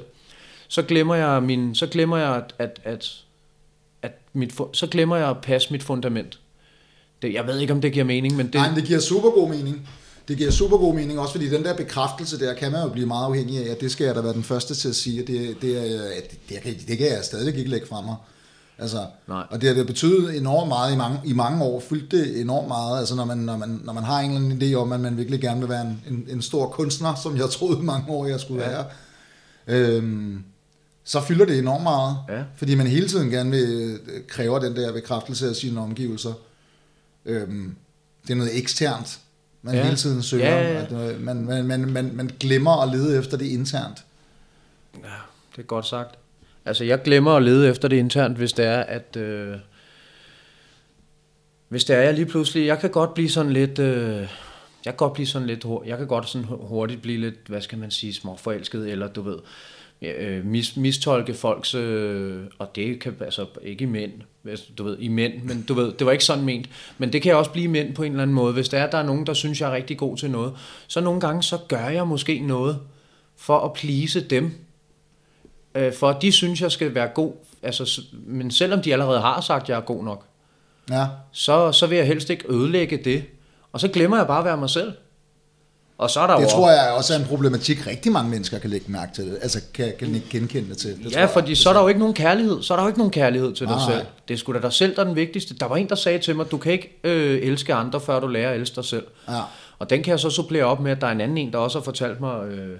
Så 0.72 0.82
glemmer 0.82 1.15
jeg, 1.15 1.43
min, 1.43 1.76
så 1.76 1.88
glemmer 1.88 2.17
jeg 2.17 2.36
at, 2.36 2.53
at, 2.59 2.80
at, 2.84 3.24
at 4.01 4.11
mit, 4.34 4.53
så 4.74 4.88
glemmer 4.88 5.15
jeg 5.15 5.30
at 5.30 5.38
passe 5.41 5.72
mit 5.72 5.84
fundament. 5.84 6.39
Det, 7.22 7.34
jeg 7.34 7.47
ved 7.47 7.59
ikke, 7.59 7.74
om 7.74 7.82
det 7.82 7.93
giver 7.93 8.05
mening, 8.05 8.36
men 8.36 8.45
det... 8.45 8.53
Nej, 8.53 8.67
men 8.67 8.78
det 8.78 8.86
giver 8.86 8.99
super 8.99 9.30
god 9.30 9.49
mening. 9.49 9.89
Det 10.28 10.38
giver 10.38 10.51
super 10.51 10.78
god 10.78 10.95
mening, 10.95 11.19
også 11.19 11.34
fordi 11.34 11.49
den 11.49 11.63
der 11.63 11.76
bekræftelse 11.76 12.39
der, 12.39 12.53
kan 12.53 12.72
man 12.72 12.84
jo 12.84 12.89
blive 12.89 13.07
meget 13.07 13.26
afhængig 13.26 13.67
af, 13.67 13.72
og 13.72 13.82
det 13.82 13.91
skal 13.91 14.05
jeg 14.05 14.15
da 14.15 14.22
være 14.22 14.34
den 14.34 14.43
første 14.43 14.76
til 14.76 14.89
at 14.89 14.95
sige, 14.95 15.22
at 15.22 15.28
det, 15.28 15.61
det, 15.61 15.78
er, 15.78 16.11
det, 16.30 16.49
det, 16.49 16.61
kan, 16.61 16.76
det 16.88 16.97
kan 16.97 17.07
jeg 17.07 17.19
stadig 17.24 17.57
ikke 17.57 17.69
lægge 17.69 17.88
fra 17.88 18.01
mig. 18.01 18.15
Altså, 18.78 19.05
Nej. 19.28 19.43
og 19.49 19.61
det 19.61 19.69
har 19.69 19.76
det 19.76 19.88
betydet 19.88 20.38
enormt 20.38 20.67
meget 20.67 20.93
i 20.93 20.97
mange, 20.97 21.19
i 21.26 21.34
mange 21.34 21.63
år, 21.63 21.80
fyldt 21.80 22.11
det 22.11 22.41
enormt 22.41 22.67
meget, 22.67 22.99
altså 22.99 23.15
når 23.15 23.26
man, 23.26 23.38
når, 23.38 23.57
man, 23.57 23.82
når 23.84 23.93
man 23.93 24.03
har 24.03 24.19
en 24.19 24.32
eller 24.32 24.41
anden 24.41 24.61
idé 24.61 24.76
om, 24.76 24.91
at 24.91 24.99
man 24.99 25.17
virkelig 25.17 25.41
gerne 25.41 25.59
vil 25.59 25.69
være 25.69 25.82
en, 25.82 26.03
en, 26.09 26.28
en 26.30 26.41
stor 26.41 26.67
kunstner, 26.67 27.15
som 27.15 27.38
jeg 27.38 27.49
troede 27.49 27.84
mange 27.84 28.09
år, 28.09 28.26
jeg 28.26 28.39
skulle 28.39 28.63
ja. 28.63 28.69
være, 28.69 28.86
øhm, 29.67 30.43
så 31.04 31.22
fylder 31.22 31.45
det 31.45 31.60
enormt 31.60 31.84
meget, 31.84 32.18
Ja. 32.30 32.43
fordi 32.56 32.76
man 32.76 32.88
hele 32.88 33.08
tiden 33.08 33.30
gerne 33.30 33.52
vil 33.52 33.99
øh, 34.08 34.22
kræve 34.28 34.60
den 34.60 34.76
der 34.76 34.93
bekræftelse 34.93 35.49
af 35.49 35.56
sine 35.56 35.80
omgivelser. 35.82 36.34
Øhm, 37.26 37.76
det 38.24 38.30
er 38.30 38.36
noget 38.38 38.58
eksternt, 38.58 39.20
man 39.62 39.76
Ja. 39.76 39.84
hele 39.84 39.95
tiden 39.95 40.24
søger 40.24 40.45
Ja, 40.47 40.62
ja, 40.62 40.74
ja. 40.74 41.10
At, 41.10 41.22
man, 41.22 41.45
man, 41.45 41.66
man, 41.66 41.91
man, 41.91 42.12
man 42.16 42.32
glemmer 42.39 42.82
at 42.82 42.89
lede 42.89 43.20
efter 43.20 43.38
det 43.38 43.45
internt. 43.45 44.06
Ja, 45.04 45.10
det 45.56 45.62
er 45.62 45.66
godt 45.66 45.86
sagt. 45.88 46.16
Altså, 46.66 46.84
jeg 46.84 47.02
glemmer 47.02 47.32
at 47.32 47.43
lede 47.43 47.70
efter 47.70 47.88
det 47.88 47.95
internt, 47.97 48.38
hvis 48.38 48.54
det 48.54 48.66
er, 48.66 48.80
at... 48.80 49.16
Øh, 49.16 49.56
hvis 51.70 51.84
det 51.84 51.95
er, 51.95 52.02
jeg 52.02 52.14
lige 52.14 52.26
pludselig... 52.26 52.66
Jeg 52.68 52.80
kan 52.80 52.89
godt 52.89 53.14
blive 53.14 53.30
sådan 53.30 53.52
lidt... 53.54 53.80
Øh, 53.80 54.16
jeg 54.16 54.28
kan 54.86 54.93
godt 54.95 55.14
blive 55.14 55.28
sådan 55.28 55.47
lidt... 55.47 55.66
Jeg 55.86 55.97
kan 55.97 56.08
godt 56.08 56.30
sådan 56.30 56.47
hurtigt 56.49 57.02
blive 57.02 57.18
lidt, 57.20 57.36
hvad 57.47 57.62
skal 57.62 57.78
man 57.78 57.91
sige, 57.91 58.14
småforelsket, 58.14 58.89
eller 58.91 59.08
du 59.08 59.22
ved, 59.22 59.38
øh, 60.02 60.45
mis, 60.45 60.78
mistolke 60.78 61.34
folks... 61.34 61.76
Øh, 61.76 62.43
og 62.60 62.76
det 62.76 62.99
kan 62.99 63.16
altså 63.22 63.45
ikke 63.64 63.84
i 63.84 63.88
mænd, 63.88 64.12
hvis- 64.41 64.72
du 64.78 64.84
ved, 64.84 64.97
i 64.99 65.08
mænd, 65.08 65.34
men 65.43 65.62
du 65.68 65.74
ved, 65.74 65.93
det 65.93 66.06
var 66.06 66.12
ikke 66.12 66.24
sådan 66.26 66.43
ment. 66.45 66.70
Men 66.97 67.14
det 67.14 67.22
kan 67.22 67.36
også 67.36 67.52
blive 67.52 67.68
mænd 67.68 67.95
på 67.95 68.04
en 68.04 68.12
eller 68.12 68.22
anden 68.24 68.36
måde. 68.36 68.54
Hvis 68.54 68.70
der 68.70 68.78
er, 68.80 68.89
der 68.89 68.97
er 68.97 69.04
nogen, 69.04 69.26
der 69.28 69.34
synes, 69.34 69.62
jeg 69.62 69.70
er 69.70 69.74
rigtig 69.76 69.97
god 69.97 70.18
til 70.18 70.32
noget, 70.32 70.54
så 70.88 71.02
nogle 71.02 71.20
gange, 71.22 71.43
så 71.43 71.58
gør 71.68 71.88
jeg 71.88 72.08
måske 72.08 72.39
noget 72.39 72.80
for 73.38 73.60
at 73.60 73.74
please 73.74 74.22
dem, 74.28 74.52
øh, 75.76 75.93
for 75.93 76.12
de 76.12 76.32
synes, 76.32 76.62
jeg 76.62 76.72
skal 76.72 76.95
være 76.95 77.08
god. 77.08 77.34
Altså, 77.64 78.02
men 78.26 78.52
selvom 78.52 78.82
de 78.82 78.93
allerede 78.93 79.20
har 79.22 79.41
sagt, 79.41 79.70
jeg 79.70 79.78
er 79.78 79.82
god 79.82 80.04
nok, 80.04 80.26
Ja, 80.89 81.06
så, 81.32 81.72
så 81.72 81.88
vil 81.88 81.97
jeg 81.97 82.08
helst 82.08 82.30
ikke 82.30 82.45
ødelægge 82.54 82.97
det. 82.97 83.24
Og 83.72 83.80
så 83.80 83.88
glemmer 83.88 84.18
jeg 84.18 84.28
bare 84.28 84.39
at 84.39 84.45
være 84.45 84.58
mig 84.58 84.70
selv. 84.70 84.91
Og 86.02 86.10
så 86.10 86.20
er 86.20 86.28
der 86.28 86.36
det 86.36 86.43
jo 86.43 86.49
tror 86.49 86.72
jeg 86.72 86.91
også 86.91 87.14
er 87.14 87.18
en 87.18 87.26
problematik, 87.26 87.88
rigtig 87.88 88.12
mange 88.12 88.30
mennesker 88.30 88.60
kan 88.60 88.70
lægge 88.70 88.91
mærke 88.91 89.14
til 89.14 89.26
det. 89.26 89.38
Altså 89.41 89.62
kan, 89.74 89.93
kan 89.99 90.16
ikke 90.16 90.30
genkende 90.30 90.70
det 90.70 90.78
til. 90.78 91.04
Det 91.04 91.12
Ja, 91.12 91.20
jeg. 91.20 91.30
fordi 91.30 91.56
så 91.56 91.70
er 91.70 91.74
der 91.74 91.82
jo 91.82 91.88
ikke 91.88 91.99
nogen 91.99 92.14
kærlighed. 92.14 92.64
Så 92.64 92.74
er 92.74 92.78
der 92.78 92.84
jo 92.84 92.88
ikke 92.88 92.99
nogen 92.99 93.12
kærlighed 93.12 93.54
til 93.54 93.68
dig 93.68 93.76
Nej. 93.76 93.91
selv. 93.95 94.06
Det 94.28 94.34
er 94.34 94.38
sgu 94.38 94.54
da 94.54 94.60
dig 94.60 94.74
selv, 94.74 94.95
der 94.95 95.02
er 95.02 95.06
den 95.06 95.16
vigtigste. 95.16 95.56
Der 95.56 95.66
var 95.66 95.76
en, 95.76 95.89
der 95.89 95.95
sagde 95.95 96.20
til 96.20 96.36
mig, 96.36 96.52
du 96.52 96.58
kan 96.58 96.72
ikke 96.72 96.99
øh, 97.04 97.41
elske 97.41 97.74
andre, 97.74 98.02
før 98.02 98.20
du 98.20 98.28
lærer 98.28 98.49
at 98.52 98.60
elske 98.60 98.76
dig 98.76 98.86
selv. 98.86 99.04
Ja. 99.30 99.39
Og 99.80 99.89
den 99.89 100.04
kan 100.04 100.12
jeg 100.12 100.20
så 100.20 100.30
supplere 100.30 100.64
op 100.64 100.80
med, 100.80 100.91
at 100.91 101.02
der 101.02 101.08
er 101.08 101.12
en 101.12 101.22
anden 101.22 101.38
en, 101.38 101.52
der 101.52 101.58
også 101.58 101.80
har 101.80 101.84
fortalt 101.84 102.20
mig, 102.20 102.47
øh, 102.47 102.78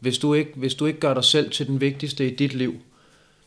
hvis, 0.00 0.18
du 0.18 0.34
ikke, 0.34 0.52
hvis 0.56 0.74
du 0.74 0.86
ikke 0.86 1.00
gør 1.00 1.14
dig 1.14 1.24
selv 1.24 1.50
til 1.50 1.66
den 1.66 1.80
vigtigste 1.80 2.30
i 2.30 2.36
dit 2.36 2.54
liv, 2.54 2.74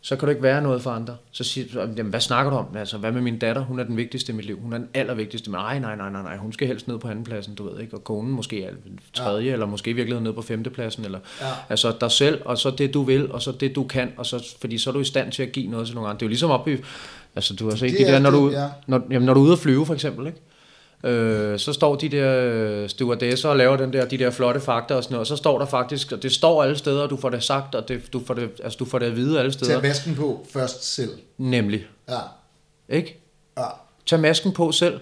så 0.05 0.15
kan 0.15 0.25
du 0.25 0.29
ikke 0.29 0.43
være 0.43 0.61
noget 0.61 0.81
for 0.81 0.91
andre. 0.91 1.15
Så 1.31 1.43
siger 1.43 1.67
du, 1.73 1.79
jamen, 1.79 2.09
hvad 2.09 2.19
snakker 2.19 2.51
du 2.51 2.57
om? 2.57 2.65
Altså, 2.75 2.97
hvad 2.97 3.11
med 3.11 3.21
min 3.21 3.39
datter? 3.39 3.61
Hun 3.61 3.79
er 3.79 3.83
den 3.83 3.97
vigtigste 3.97 4.31
i 4.31 4.35
mit 4.35 4.45
liv. 4.45 4.59
Hun 4.61 4.73
er 4.73 4.77
den 4.77 4.87
allervigtigste. 4.93 5.51
Men 5.51 5.57
nej, 5.57 5.79
nej, 5.79 5.95
nej, 5.95 6.09
nej, 6.09 6.23
nej. 6.23 6.37
Hun 6.37 6.53
skal 6.53 6.67
helst 6.67 6.87
ned 6.87 6.97
på 6.97 7.07
andenpladsen, 7.07 7.55
du 7.55 7.69
ved 7.69 7.81
ikke. 7.81 7.93
Og 7.93 8.03
konen 8.03 8.31
måske 8.31 8.63
er 8.63 8.71
tredje, 9.13 9.45
ja. 9.45 9.53
eller 9.53 9.65
måske 9.65 9.89
i 9.89 9.93
virkeligheden 9.93 10.23
ned 10.23 10.33
på 10.33 10.41
femtepladsen. 10.41 11.05
Eller, 11.05 11.19
Ja. 11.41 11.45
Altså 11.69 11.93
dig 12.01 12.11
selv, 12.11 12.41
og 12.45 12.57
så 12.57 12.71
det 12.71 12.93
du 12.93 13.03
vil, 13.03 13.31
og 13.31 13.41
så 13.41 13.51
det 13.51 13.75
du 13.75 13.83
kan, 13.83 14.11
og 14.17 14.25
så, 14.25 14.55
fordi 14.61 14.77
så 14.77 14.89
er 14.89 14.93
du 14.93 14.99
i 14.99 15.03
stand 15.03 15.31
til 15.31 15.43
at 15.43 15.51
give 15.51 15.67
noget 15.67 15.87
til 15.87 15.95
nogle 15.95 16.09
andre. 16.09 16.19
Det 16.19 16.21
er 16.21 16.27
jo 16.27 16.29
ligesom 16.29 16.51
op 16.51 16.67
i, 16.67 16.77
altså 17.35 17.53
du 17.53 17.69
har 17.69 17.75
set 17.75 17.91
Det 17.91 17.99
de 17.99 18.03
er 18.03 18.11
der, 18.11 18.19
når 18.19 18.29
du, 18.29 18.49
det, 18.49 18.55
ja. 18.55 18.67
når, 18.87 19.01
jamen, 19.11 19.25
når 19.25 19.33
du 19.33 19.39
er 19.39 19.43
ude 19.43 19.53
at 19.53 19.59
flyve 19.59 19.85
for 19.85 19.93
eksempel, 19.93 20.27
ikke? 20.27 20.39
Øh, 21.05 21.59
så 21.59 21.73
står 21.73 21.95
de 21.95 22.09
der 22.09 22.39
øh, 22.53 22.89
stewardesser 22.89 23.49
og 23.49 23.57
laver 23.57 23.77
den 23.77 23.93
der, 23.93 24.05
de 24.05 24.17
der 24.17 24.29
flotte 24.31 24.59
fakta 24.59 24.95
og 24.95 25.03
sådan 25.03 25.13
noget, 25.13 25.19
og 25.21 25.27
så 25.27 25.35
står 25.35 25.59
der 25.59 25.65
faktisk, 25.65 26.11
og 26.11 26.23
det 26.23 26.31
står 26.31 26.63
alle 26.63 26.77
steder, 26.77 27.03
og 27.03 27.09
du 27.09 27.17
får 27.17 27.29
det 27.29 27.43
sagt, 27.43 27.75
og 27.75 27.87
det, 27.87 28.13
du, 28.13 28.21
får 28.25 28.33
det, 28.33 28.49
altså, 28.63 28.77
du 28.77 28.85
får 28.85 28.99
det 28.99 29.05
at 29.05 29.15
vide 29.15 29.39
alle 29.39 29.51
steder. 29.51 29.73
Tag 29.73 29.83
vasken 29.83 30.15
på 30.15 30.45
først 30.53 30.93
selv. 30.95 31.11
Nemlig, 31.37 31.85
Ja. 32.09 32.19
ikke? 32.89 33.19
Ja. 33.57 33.63
Tag 34.05 34.19
masken 34.19 34.51
på 34.53 34.71
selv, 34.71 34.99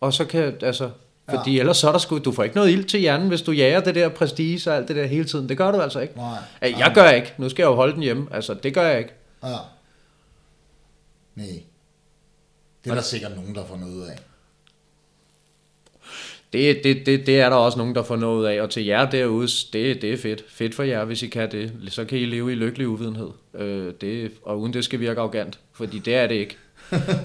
og 0.00 0.12
så 0.12 0.24
kan, 0.24 0.56
altså, 0.62 0.90
fordi 1.30 1.52
Ja. 1.54 1.60
ellers 1.60 1.76
så 1.76 1.88
er 1.88 1.92
der 1.92 1.98
sgu, 1.98 2.18
du 2.18 2.32
får 2.32 2.42
ikke 2.42 2.56
noget 2.56 2.70
ild 2.70 2.84
til 2.84 3.00
hjernen, 3.00 3.28
hvis 3.28 3.42
du 3.42 3.52
jager 3.52 3.80
det 3.80 3.94
der 3.94 4.08
prestige 4.08 4.70
og 4.70 4.76
alt 4.76 4.88
det 4.88 4.96
der 4.96 5.06
hele 5.06 5.24
tiden. 5.24 5.48
Det 5.48 5.58
gør 5.58 5.70
du 5.72 5.80
altså 5.80 6.00
ikke. 6.00 6.16
Nej. 6.16 6.38
Jeg 6.60 6.92
gør 6.94 7.10
ikke. 7.10 7.34
Nu 7.38 7.48
skal 7.48 7.62
jeg 7.62 7.68
jo 7.70 7.74
holde 7.74 7.94
den 7.94 8.02
hjemme. 8.02 8.26
Altså, 8.30 8.54
det 8.54 8.74
gør 8.74 8.82
jeg 8.88 8.98
ikke. 8.98 9.12
Ja. 9.44 9.48
Nej. 11.34 11.46
Det 12.84 12.90
er 12.90 12.94
der 12.94 13.02
sikkert 13.02 13.36
nogen, 13.36 13.54
der 13.54 13.64
får 13.64 13.76
noget 13.76 14.08
af. 14.08 14.18
Det, 16.52 16.84
det, 16.84 17.06
det, 17.06 17.26
det 17.26 17.40
er 17.40 17.48
der 17.48 17.56
også 17.56 17.78
nogen, 17.78 17.94
der 17.94 18.02
får 18.02 18.16
noget 18.16 18.48
af. 18.48 18.62
Og 18.62 18.70
til 18.70 18.84
jer 18.84 19.10
derude, 19.10 19.48
det, 19.72 20.02
det 20.02 20.12
er 20.12 20.16
fedt. 20.16 20.44
Fedt 20.48 20.74
for 20.74 20.82
jer, 20.82 21.04
hvis 21.04 21.22
I 21.22 21.26
kan 21.26 21.50
det. 21.50 21.72
Så 21.88 22.04
kan 22.04 22.18
I 22.18 22.24
leve 22.24 22.52
i 22.52 22.54
lykkelig 22.54 22.88
uvidenhed. 22.88 23.28
Øh, 23.54 23.92
det, 24.00 24.30
og 24.42 24.60
uden 24.60 24.72
det 24.72 24.84
skal 24.84 25.00
virke 25.00 25.20
arrogant. 25.20 25.58
Fordi 25.72 25.98
det 25.98 26.14
er 26.14 26.26
det 26.26 26.34
ikke. 26.34 26.56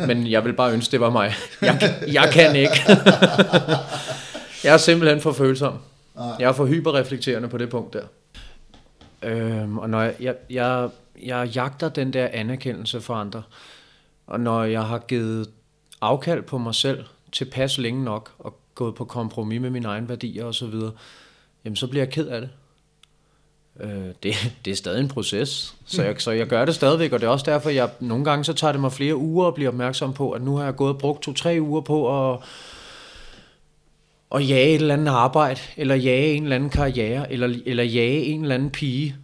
Men 0.07 0.27
jeg 0.27 0.45
vil 0.45 0.53
bare 0.53 0.73
ønske, 0.73 0.91
det 0.91 0.99
var 0.99 1.09
mig. 1.09 1.33
Jeg, 1.61 1.95
jeg 2.13 2.29
kan 2.33 2.55
ikke. 2.55 2.81
jeg 4.63 4.73
er 4.73 4.77
simpelthen 4.77 5.21
for 5.21 5.31
følsom. 5.31 5.73
Jeg 6.39 6.47
er 6.49 6.53
for 6.53 6.65
hyperreflekterende 6.65 7.47
på 7.47 7.57
det 7.57 7.69
punkt 7.69 7.93
der. 7.93 8.03
Øhm, 9.23 9.77
og 9.77 9.89
når 9.89 10.01
jeg, 10.01 10.15
jeg, 10.19 10.35
jeg, 10.49 10.89
jeg 11.23 11.47
jagter 11.55 11.89
den 11.89 12.13
der 12.13 12.27
anerkendelse 12.33 13.01
for 13.01 13.13
andre, 13.13 13.43
Og 14.27 14.39
når 14.39 14.63
jeg 14.63 14.83
har 14.83 14.99
givet 15.07 15.49
afkald 16.01 16.41
på 16.43 16.57
mig 16.57 16.75
selv 16.75 17.05
tilpas 17.31 17.77
længe 17.77 18.03
nok, 18.03 18.31
og 18.39 18.59
gået 18.77 18.95
på 18.95 19.05
kompromis 19.05 19.61
med 19.61 19.69
mine 19.69 19.87
egne 19.87 20.09
værdier 20.09 20.45
og 20.45 20.55
så 20.55 20.67
videre, 20.67 20.91
jamen 21.65 21.75
så 21.75 21.87
bliver 21.87 22.03
jeg 22.03 22.13
ked 22.13 22.27
af 22.27 22.41
det. 22.41 22.49
Øh, 23.79 24.13
det, 24.23 24.33
det 24.65 24.71
er 24.71 24.75
stadig 24.75 25.01
en 25.01 25.07
proces, 25.07 25.75
så 25.85 26.03
jeg, 26.03 26.15
så 26.21 26.31
jeg 26.31 26.47
gør 26.47 26.65
det 26.65 26.75
stadigvæk, 26.75 27.11
og 27.11 27.19
det 27.19 27.27
er 27.27 27.31
også 27.31 27.51
derfor, 27.51 27.69
jeg 27.69 27.89
nogle 27.99 28.25
gange 28.25 28.43
så 28.43 28.53
tager 28.53 28.71
det 28.71 28.81
mig 28.81 28.91
flere 28.91 29.15
uger 29.15 29.47
at 29.47 29.53
blive 29.53 29.69
opmærksom 29.69 30.13
på, 30.13 30.31
at 30.31 30.41
nu 30.41 30.55
har 30.55 30.63
jeg 30.63 30.75
gået 30.75 30.93
og 30.93 30.97
brugt 30.97 31.23
to-tre 31.23 31.57
uger 31.61 31.81
på 31.81 32.31
at, 32.31 32.39
at 34.35 34.49
jage 34.49 34.69
et 34.69 34.81
eller 34.81 34.93
andet 34.93 35.11
arbejde, 35.11 35.59
eller 35.77 35.95
jage 35.95 36.33
en 36.33 36.43
eller 36.43 36.55
anden 36.55 36.69
karriere, 36.69 37.31
eller, 37.31 37.55
eller 37.65 37.83
jage 37.83 38.23
en 38.23 38.41
eller 38.41 38.55
anden 38.55 38.69
pige, 38.69 39.15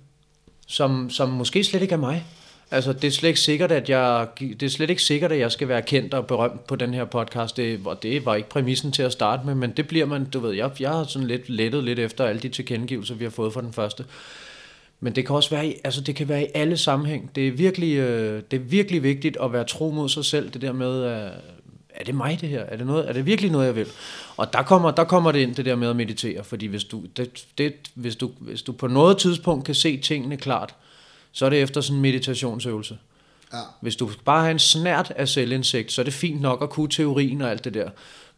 som, 0.68 1.10
som 1.10 1.30
måske 1.30 1.64
slet 1.64 1.82
ikke 1.82 1.94
er 1.94 1.98
mig. 1.98 2.26
Altså, 2.74 2.94
det 2.94 3.04
er 3.04 3.12
slet 3.12 3.28
ikke 3.28 3.40
sikkert, 3.40 3.72
at 3.72 3.90
jeg, 3.90 4.28
det 4.40 4.64
er 4.64 4.70
slet 4.70 4.90
ikke 4.90 5.02
sikkert, 5.02 5.32
at 5.32 5.40
jeg 5.40 5.52
skal 5.52 5.68
være 5.68 5.82
kendt 5.82 6.14
og 6.14 6.28
berømt 6.28 6.68
på 6.68 6.76
den 6.76 6.94
her 6.94 7.06
podcast. 7.06 7.58
Det, 7.58 7.80
det 8.04 8.26
var 8.26 8.36
ikke 8.36 8.50
præmissen 8.50 8.92
til 8.92 9.04
at 9.04 9.12
starte 9.12 9.46
med, 9.46 9.56
men 9.56 9.72
det 9.72 9.88
bliver 9.88 10.06
man, 10.06 10.26
du 10.26 10.40
ved, 10.40 10.54
jeg, 10.54 10.72
jeg 10.80 10.90
har 10.90 11.04
sådan 11.04 11.28
lidt 11.28 11.50
lettet 11.50 11.84
lidt 11.84 12.00
efter 12.00 12.26
alle 12.26 12.42
de 12.42 12.50
tilkendegivelser, 12.50 13.16
vi 13.16 13.24
har 13.24 13.32
fået 13.32 13.54
fra 13.54 13.62
den 13.62 13.74
første. 13.74 14.06
Men 15.00 15.16
det 15.16 15.26
kan 15.26 15.36
også 15.36 15.50
være, 15.50 15.68
i, 15.68 15.74
altså 15.84 16.02
det 16.02 16.16
kan 16.16 16.30
være 16.30 16.44
i 16.44 16.48
alle 16.54 16.78
sammenhæng. 16.78 17.32
Det 17.36 17.48
er 17.48 17.52
virkelig, 17.52 17.98
øh, 17.98 18.42
det 18.52 18.58
er 18.58 18.64
virkelig 18.64 19.04
vigtigt 19.04 19.38
at 19.44 19.54
være 19.54 19.64
tro 19.64 19.92
mod 19.92 20.10
sig 20.10 20.26
selv, 20.26 20.50
det 20.50 20.62
der 20.62 20.72
med, 20.72 21.04
øh, 21.04 21.32
er 21.90 22.04
det 22.06 22.16
mig 22.16 22.38
det 22.42 22.50
her? 22.50 22.62
Er 22.62 22.78
det, 22.78 22.88
noget, 22.88 23.10
er 23.10 23.14
det 23.14 23.26
virkelig 23.26 23.52
noget, 23.52 23.66
jeg 23.66 23.76
vil? 23.76 23.88
Og 24.38 24.54
der 24.54 24.64
kommer, 24.64 24.92
der 24.92 25.04
kommer 25.04 25.32
det 25.32 25.40
ind, 25.40 25.56
det 25.56 25.66
der 25.66 25.76
med 25.76 25.90
at 25.90 25.96
meditere, 25.96 26.44
fordi 26.44 26.66
hvis 26.66 26.84
du, 26.84 27.04
det, 27.18 27.46
det, 27.58 27.74
hvis, 27.94 28.16
du, 28.16 28.32
hvis 28.40 28.62
du 28.62 28.72
på 28.72 28.88
noget 28.88 29.18
tidspunkt 29.18 29.66
kan 29.66 29.76
se 29.76 29.98
tingene 29.98 30.38
klart, 30.38 30.76
så 31.34 31.46
er 31.46 31.50
det 31.50 31.62
efter 31.62 31.82
sådan 31.82 31.96
en 31.96 32.02
meditationsøvelse. 32.02 32.98
Ja. 33.54 33.60
Hvis 33.82 33.96
du 33.96 34.10
bare 34.26 34.44
har 34.44 34.52
en 34.52 34.60
snært 34.60 35.14
af 35.16 35.28
selvindsigt, 35.28 35.92
så 35.92 36.02
er 36.02 36.04
det 36.04 36.14
fint 36.14 36.42
nok 36.42 36.64
at 36.64 36.70
kunne 36.70 36.90
teorien 36.90 37.42
og 37.42 37.52
alt 37.52 37.64
det 37.64 37.74
der. 37.74 37.90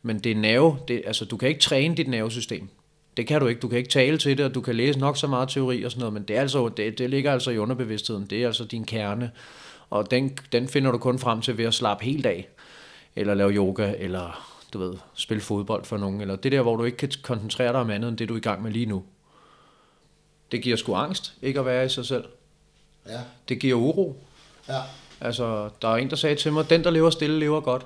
Men 0.01 0.19
det 0.19 0.31
er 0.31 0.35
nerve, 0.35 0.77
det, 0.87 1.01
altså 1.05 1.25
du 1.25 1.37
kan 1.37 1.49
ikke 1.49 1.61
træne 1.61 1.95
dit 1.95 2.07
nervesystem. 2.07 2.69
Det 3.17 3.27
kan 3.27 3.41
du 3.41 3.47
ikke. 3.47 3.59
Du 3.59 3.67
kan 3.67 3.77
ikke 3.77 3.89
tale 3.89 4.17
til 4.17 4.37
det, 4.37 4.45
og 4.45 4.55
du 4.55 4.61
kan 4.61 4.75
læse 4.75 4.99
nok 4.99 5.17
så 5.17 5.27
meget 5.27 5.49
teori 5.49 5.83
og 5.83 5.91
sådan 5.91 5.99
noget, 5.99 6.13
men 6.13 6.23
det, 6.23 6.37
er 6.37 6.41
altså, 6.41 6.69
det, 6.69 6.97
det 6.97 7.09
ligger 7.09 7.33
altså 7.33 7.51
i 7.51 7.57
underbevidstheden. 7.57 8.25
Det 8.25 8.43
er 8.43 8.47
altså 8.47 8.65
din 8.65 8.85
kerne, 8.85 9.31
og 9.89 10.11
den, 10.11 10.37
den 10.51 10.67
finder 10.67 10.91
du 10.91 10.97
kun 10.97 11.19
frem 11.19 11.41
til 11.41 11.57
ved 11.57 11.65
at 11.65 11.73
slappe 11.73 12.05
helt 12.05 12.25
af, 12.25 12.47
eller 13.15 13.33
lave 13.33 13.51
yoga, 13.51 13.93
eller 13.97 14.55
du 14.73 14.79
ved, 14.79 14.93
spille 15.13 15.41
fodbold 15.41 15.85
for 15.85 15.97
nogen, 15.97 16.21
eller 16.21 16.35
det 16.35 16.51
der, 16.51 16.61
hvor 16.61 16.75
du 16.75 16.83
ikke 16.83 16.97
kan 16.97 17.11
koncentrere 17.23 17.71
dig 17.71 17.81
om 17.81 17.89
andet 17.89 18.09
end 18.09 18.17
det, 18.17 18.29
du 18.29 18.33
er 18.33 18.37
i 18.37 18.41
gang 18.41 18.63
med 18.63 18.71
lige 18.71 18.85
nu. 18.85 19.03
Det 20.51 20.61
giver 20.61 20.75
sgu 20.75 20.93
angst, 20.93 21.33
ikke 21.41 21.59
at 21.59 21.65
være 21.65 21.85
i 21.85 21.89
sig 21.89 22.05
selv. 22.05 22.25
Ja. 23.10 23.20
Det 23.49 23.60
giver 23.60 23.76
uro. 23.76 24.16
Ja. 24.68 24.82
Altså, 25.22 25.70
der 25.82 25.88
er 25.88 25.95
en, 25.95 26.10
der 26.10 26.16
sagde 26.16 26.36
til 26.36 26.53
mig, 26.53 26.70
den, 26.70 26.84
der 26.84 26.89
lever 26.89 27.10
stille, 27.10 27.39
lever 27.39 27.62
godt. 27.62 27.86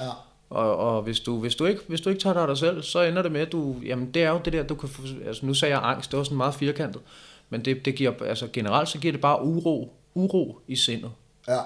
Ja. 0.00 0.10
Og, 0.50 0.76
og 0.76 1.02
hvis, 1.02 1.20
du, 1.20 1.40
hvis, 1.40 1.54
du 1.54 1.64
ikke, 1.64 1.80
hvis 1.88 2.00
du 2.00 2.08
ikke 2.10 2.22
tager 2.22 2.34
dig 2.34 2.42
af 2.42 2.48
dig 2.48 2.58
selv, 2.58 2.82
så 2.82 3.02
ender 3.02 3.22
det 3.22 3.32
med, 3.32 3.40
at 3.40 3.52
du, 3.52 3.76
jamen 3.84 4.14
det 4.14 4.22
er 4.22 4.30
jo 4.30 4.40
det 4.44 4.52
der, 4.52 4.62
du 4.62 4.74
kan 4.74 4.88
altså 5.26 5.46
nu 5.46 5.54
sagde 5.54 5.74
jeg 5.74 5.84
angst, 5.84 6.10
det 6.10 6.18
var 6.18 6.24
sådan 6.24 6.36
meget 6.36 6.54
firkantet, 6.54 7.02
men 7.50 7.64
det, 7.64 7.84
det 7.84 7.94
giver, 7.94 8.12
altså 8.24 8.48
generelt 8.52 8.88
så 8.88 8.98
giver 8.98 9.12
det 9.12 9.20
bare 9.20 9.42
uro, 9.42 9.94
uro 10.14 10.58
i 10.66 10.76
sindet. 10.76 11.10
Ja. 11.48 11.60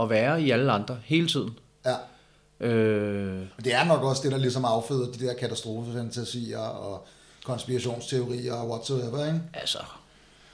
At 0.00 0.10
være 0.10 0.42
i 0.42 0.50
alle 0.50 0.72
andre, 0.72 0.98
hele 1.04 1.28
tiden. 1.28 1.58
Ja. 1.86 1.96
Øh, 2.66 3.46
det 3.64 3.74
er 3.74 3.84
nok 3.84 4.02
også 4.02 4.22
det, 4.22 4.32
der 4.32 4.38
ligesom 4.38 4.64
afføder 4.64 5.12
de 5.12 5.26
der 5.26 5.34
katastrofefantasier 5.34 6.58
og 6.58 7.06
konspirationsteorier 7.44 8.54
og 8.54 8.68
whatsoever, 8.68 9.26
ikke? 9.26 9.40
altså, 9.54 9.78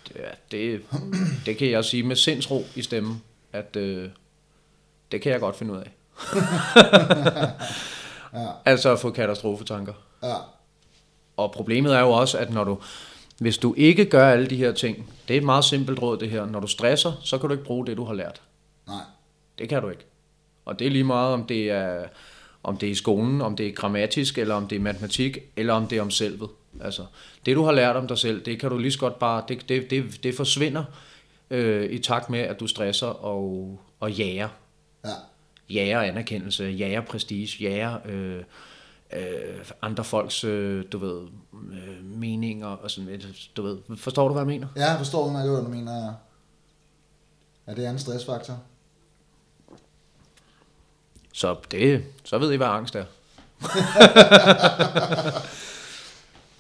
det, 0.09 0.17
er- 0.25 0.35
det, 0.51 0.83
det 1.47 1.57
kan 1.57 1.71
jeg 1.71 1.85
sige 1.85 2.03
med 2.03 2.17
sindsro 2.17 2.65
i 2.75 2.83
stemmen, 2.83 3.23
at 3.53 3.77
øh, 3.77 4.09
det 5.13 5.23
kan 5.23 5.33
jeg 5.33 5.41
godt 5.41 5.57
finde 5.57 5.73
ud 5.73 5.79
af. 5.79 5.91
Ja. 8.35 8.47
Altså 8.65 8.93
at 8.93 8.99
få 8.99 9.11
katastrofetanker. 9.11 9.93
Ja. 10.23 10.35
Og 11.37 11.53
problemet 11.53 11.95
er 11.95 12.01
jo 12.01 12.11
også, 12.11 12.39
at 12.39 12.53
når 12.53 12.65
du, 12.65 12.79
hvis 13.39 13.59
du 13.59 13.75
ikke 13.77 14.05
gør 14.05 14.29
alle 14.31 14.47
de 14.47 14.57
her 14.57 14.73
ting, 14.73 15.11
det 15.29 15.35
er 15.35 15.39
et 15.39 15.45
meget 15.45 15.65
simpelt 15.65 16.03
råd 16.03 16.19
det 16.19 16.31
her, 16.31 16.47
når 16.47 16.61
du 16.61 16.67
stresser, 16.67 17.13
så 17.25 17.39
kan 17.39 17.49
du 17.49 17.53
ikke 17.55 17.65
bruge 17.65 17.87
det, 17.87 17.97
du 17.97 18.05
har 18.05 18.15
lært. 18.15 18.41
Nej. 18.87 19.01
Det 19.59 19.69
kan 19.69 19.83
du 19.83 19.89
ikke. 19.89 20.05
Og 20.65 20.79
det 20.79 20.87
er 20.87 20.91
lige 20.91 21.05
meget, 21.05 21.33
om 21.33 21.45
det 21.47 21.71
er, 21.71 22.05
om 22.67 22.77
det 22.77 22.87
er 22.87 22.91
i 22.91 22.95
skolen, 22.95 23.41
om 23.41 23.57
det 23.57 23.67
er 23.67 23.73
grammatisk, 23.73 24.39
eller 24.39 24.55
om 24.55 24.69
det 24.69 24.77
er 24.77 24.81
matematik, 24.81 25.39
eller 25.57 25.75
om 25.75 25.87
det 25.87 25.99
er 25.99 26.03
om 26.03 26.11
selvet. 26.11 26.51
Altså, 26.81 27.07
det 27.47 27.57
du 27.57 27.65
har 27.65 27.73
lært 27.73 27.97
om 27.97 28.07
dig 28.07 28.19
selv, 28.19 28.45
det 28.45 28.61
kan 28.61 28.71
du 28.71 28.79
lige 28.79 28.93
så 28.93 28.99
godt 28.99 29.19
bare, 29.19 29.45
det, 29.49 29.69
det, 29.69 29.91
det, 29.91 30.23
det 30.23 30.35
forsvinder 30.35 30.85
øh, 31.51 31.91
i 31.91 31.99
takt 31.99 32.31
med, 32.31 32.39
at 32.39 32.61
du 32.61 32.67
stresser 32.67 33.07
og, 33.07 33.79
og 34.01 34.13
jager. 34.13 34.49
Ja. 35.05 35.11
Jager 35.71 36.01
anerkendelse, 36.01 36.65
jager 36.65 37.01
prestige, 37.01 37.65
jager 37.65 37.99
øh, 38.05 38.43
øh, 39.13 39.65
andre 39.83 40.05
folks, 40.05 40.45
øh, 40.45 40.85
du 40.93 40.99
ved, 40.99 41.23
øh, 41.73 42.05
meninger 42.05 42.67
og 42.67 42.91
sådan 42.91 43.11
lidt, 43.11 43.51
du 43.57 43.63
ved. 43.63 43.79
Forstår 43.97 44.29
du, 44.29 44.35
hvad 44.35 44.43
jeg 44.43 44.47
mener? 44.47 44.67
Ja, 44.77 44.91
jeg 44.91 44.99
forstår 44.99 45.31
hvad 45.31 45.63
du 45.65 45.69
mener. 45.69 46.13
Ja, 47.67 47.75
det 47.75 47.87
er 47.87 47.91
en 47.91 47.99
stressfaktor. 47.99 48.59
Så 51.37 51.57
det, 51.71 52.05
så 52.25 52.39
ved 52.39 52.53
I, 52.53 52.57
hvad 52.57 52.67
angst 52.67 52.97
er. 52.97 53.05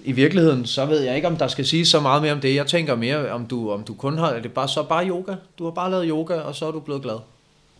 I 0.04 0.12
virkeligheden, 0.12 0.66
så 0.66 0.86
ved 0.86 1.00
jeg 1.00 1.16
ikke, 1.16 1.28
om 1.28 1.36
der 1.36 1.48
skal 1.48 1.66
sige 1.66 1.86
så 1.86 2.00
meget 2.00 2.22
mere 2.22 2.32
om 2.32 2.40
det. 2.40 2.54
Jeg 2.54 2.66
tænker 2.66 2.94
mere, 2.94 3.30
om 3.30 3.46
du, 3.46 3.70
om 3.70 3.84
du 3.84 3.94
kun 3.94 4.18
har, 4.18 4.28
er 4.28 4.42
det 4.42 4.52
bare, 4.52 4.68
så 4.68 4.82
bare 4.82 5.08
yoga? 5.08 5.34
Du 5.58 5.64
har 5.64 5.70
bare 5.70 5.90
lavet 5.90 6.06
yoga, 6.08 6.34
og 6.34 6.54
så 6.54 6.66
er 6.66 6.70
du 6.70 6.80
blevet 6.80 7.02
glad. 7.02 7.18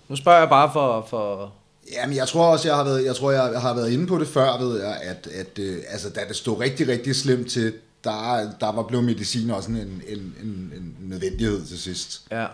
Nu 0.08 0.16
spørger 0.16 0.38
jeg 0.38 0.48
bare 0.48 0.70
for, 0.72 1.06
for 1.10 1.52
Jamen, 1.92 2.16
jeg 2.16 2.28
tror 2.28 2.46
også, 2.46 2.68
jeg 2.68 2.76
har 2.76 2.84
været, 2.84 3.04
jeg 3.04 3.16
tror, 3.16 3.30
jeg 3.30 3.60
har 3.60 3.74
været 3.74 3.90
inde 3.90 4.06
på 4.06 4.18
det 4.18 4.28
før, 4.28 4.58
ved 4.58 4.82
jeg, 4.82 4.96
at, 5.02 5.26
at 5.26 5.58
øh, 5.58 5.76
altså, 5.88 6.10
da 6.10 6.20
det 6.28 6.36
stod 6.36 6.60
rigtig, 6.60 6.88
rigtig 6.88 7.16
slemt 7.16 7.50
til, 7.50 7.72
der, 8.04 8.50
der 8.60 8.72
var 8.72 8.82
blevet 8.82 9.04
medicin 9.04 9.50
også 9.50 9.70
en, 9.70 9.76
en, 9.76 10.02
en, 10.42 10.72
en 10.76 10.96
nødvendighed 11.00 11.66
til 11.66 11.78
sidst. 11.78 12.22
ja, 12.30 12.46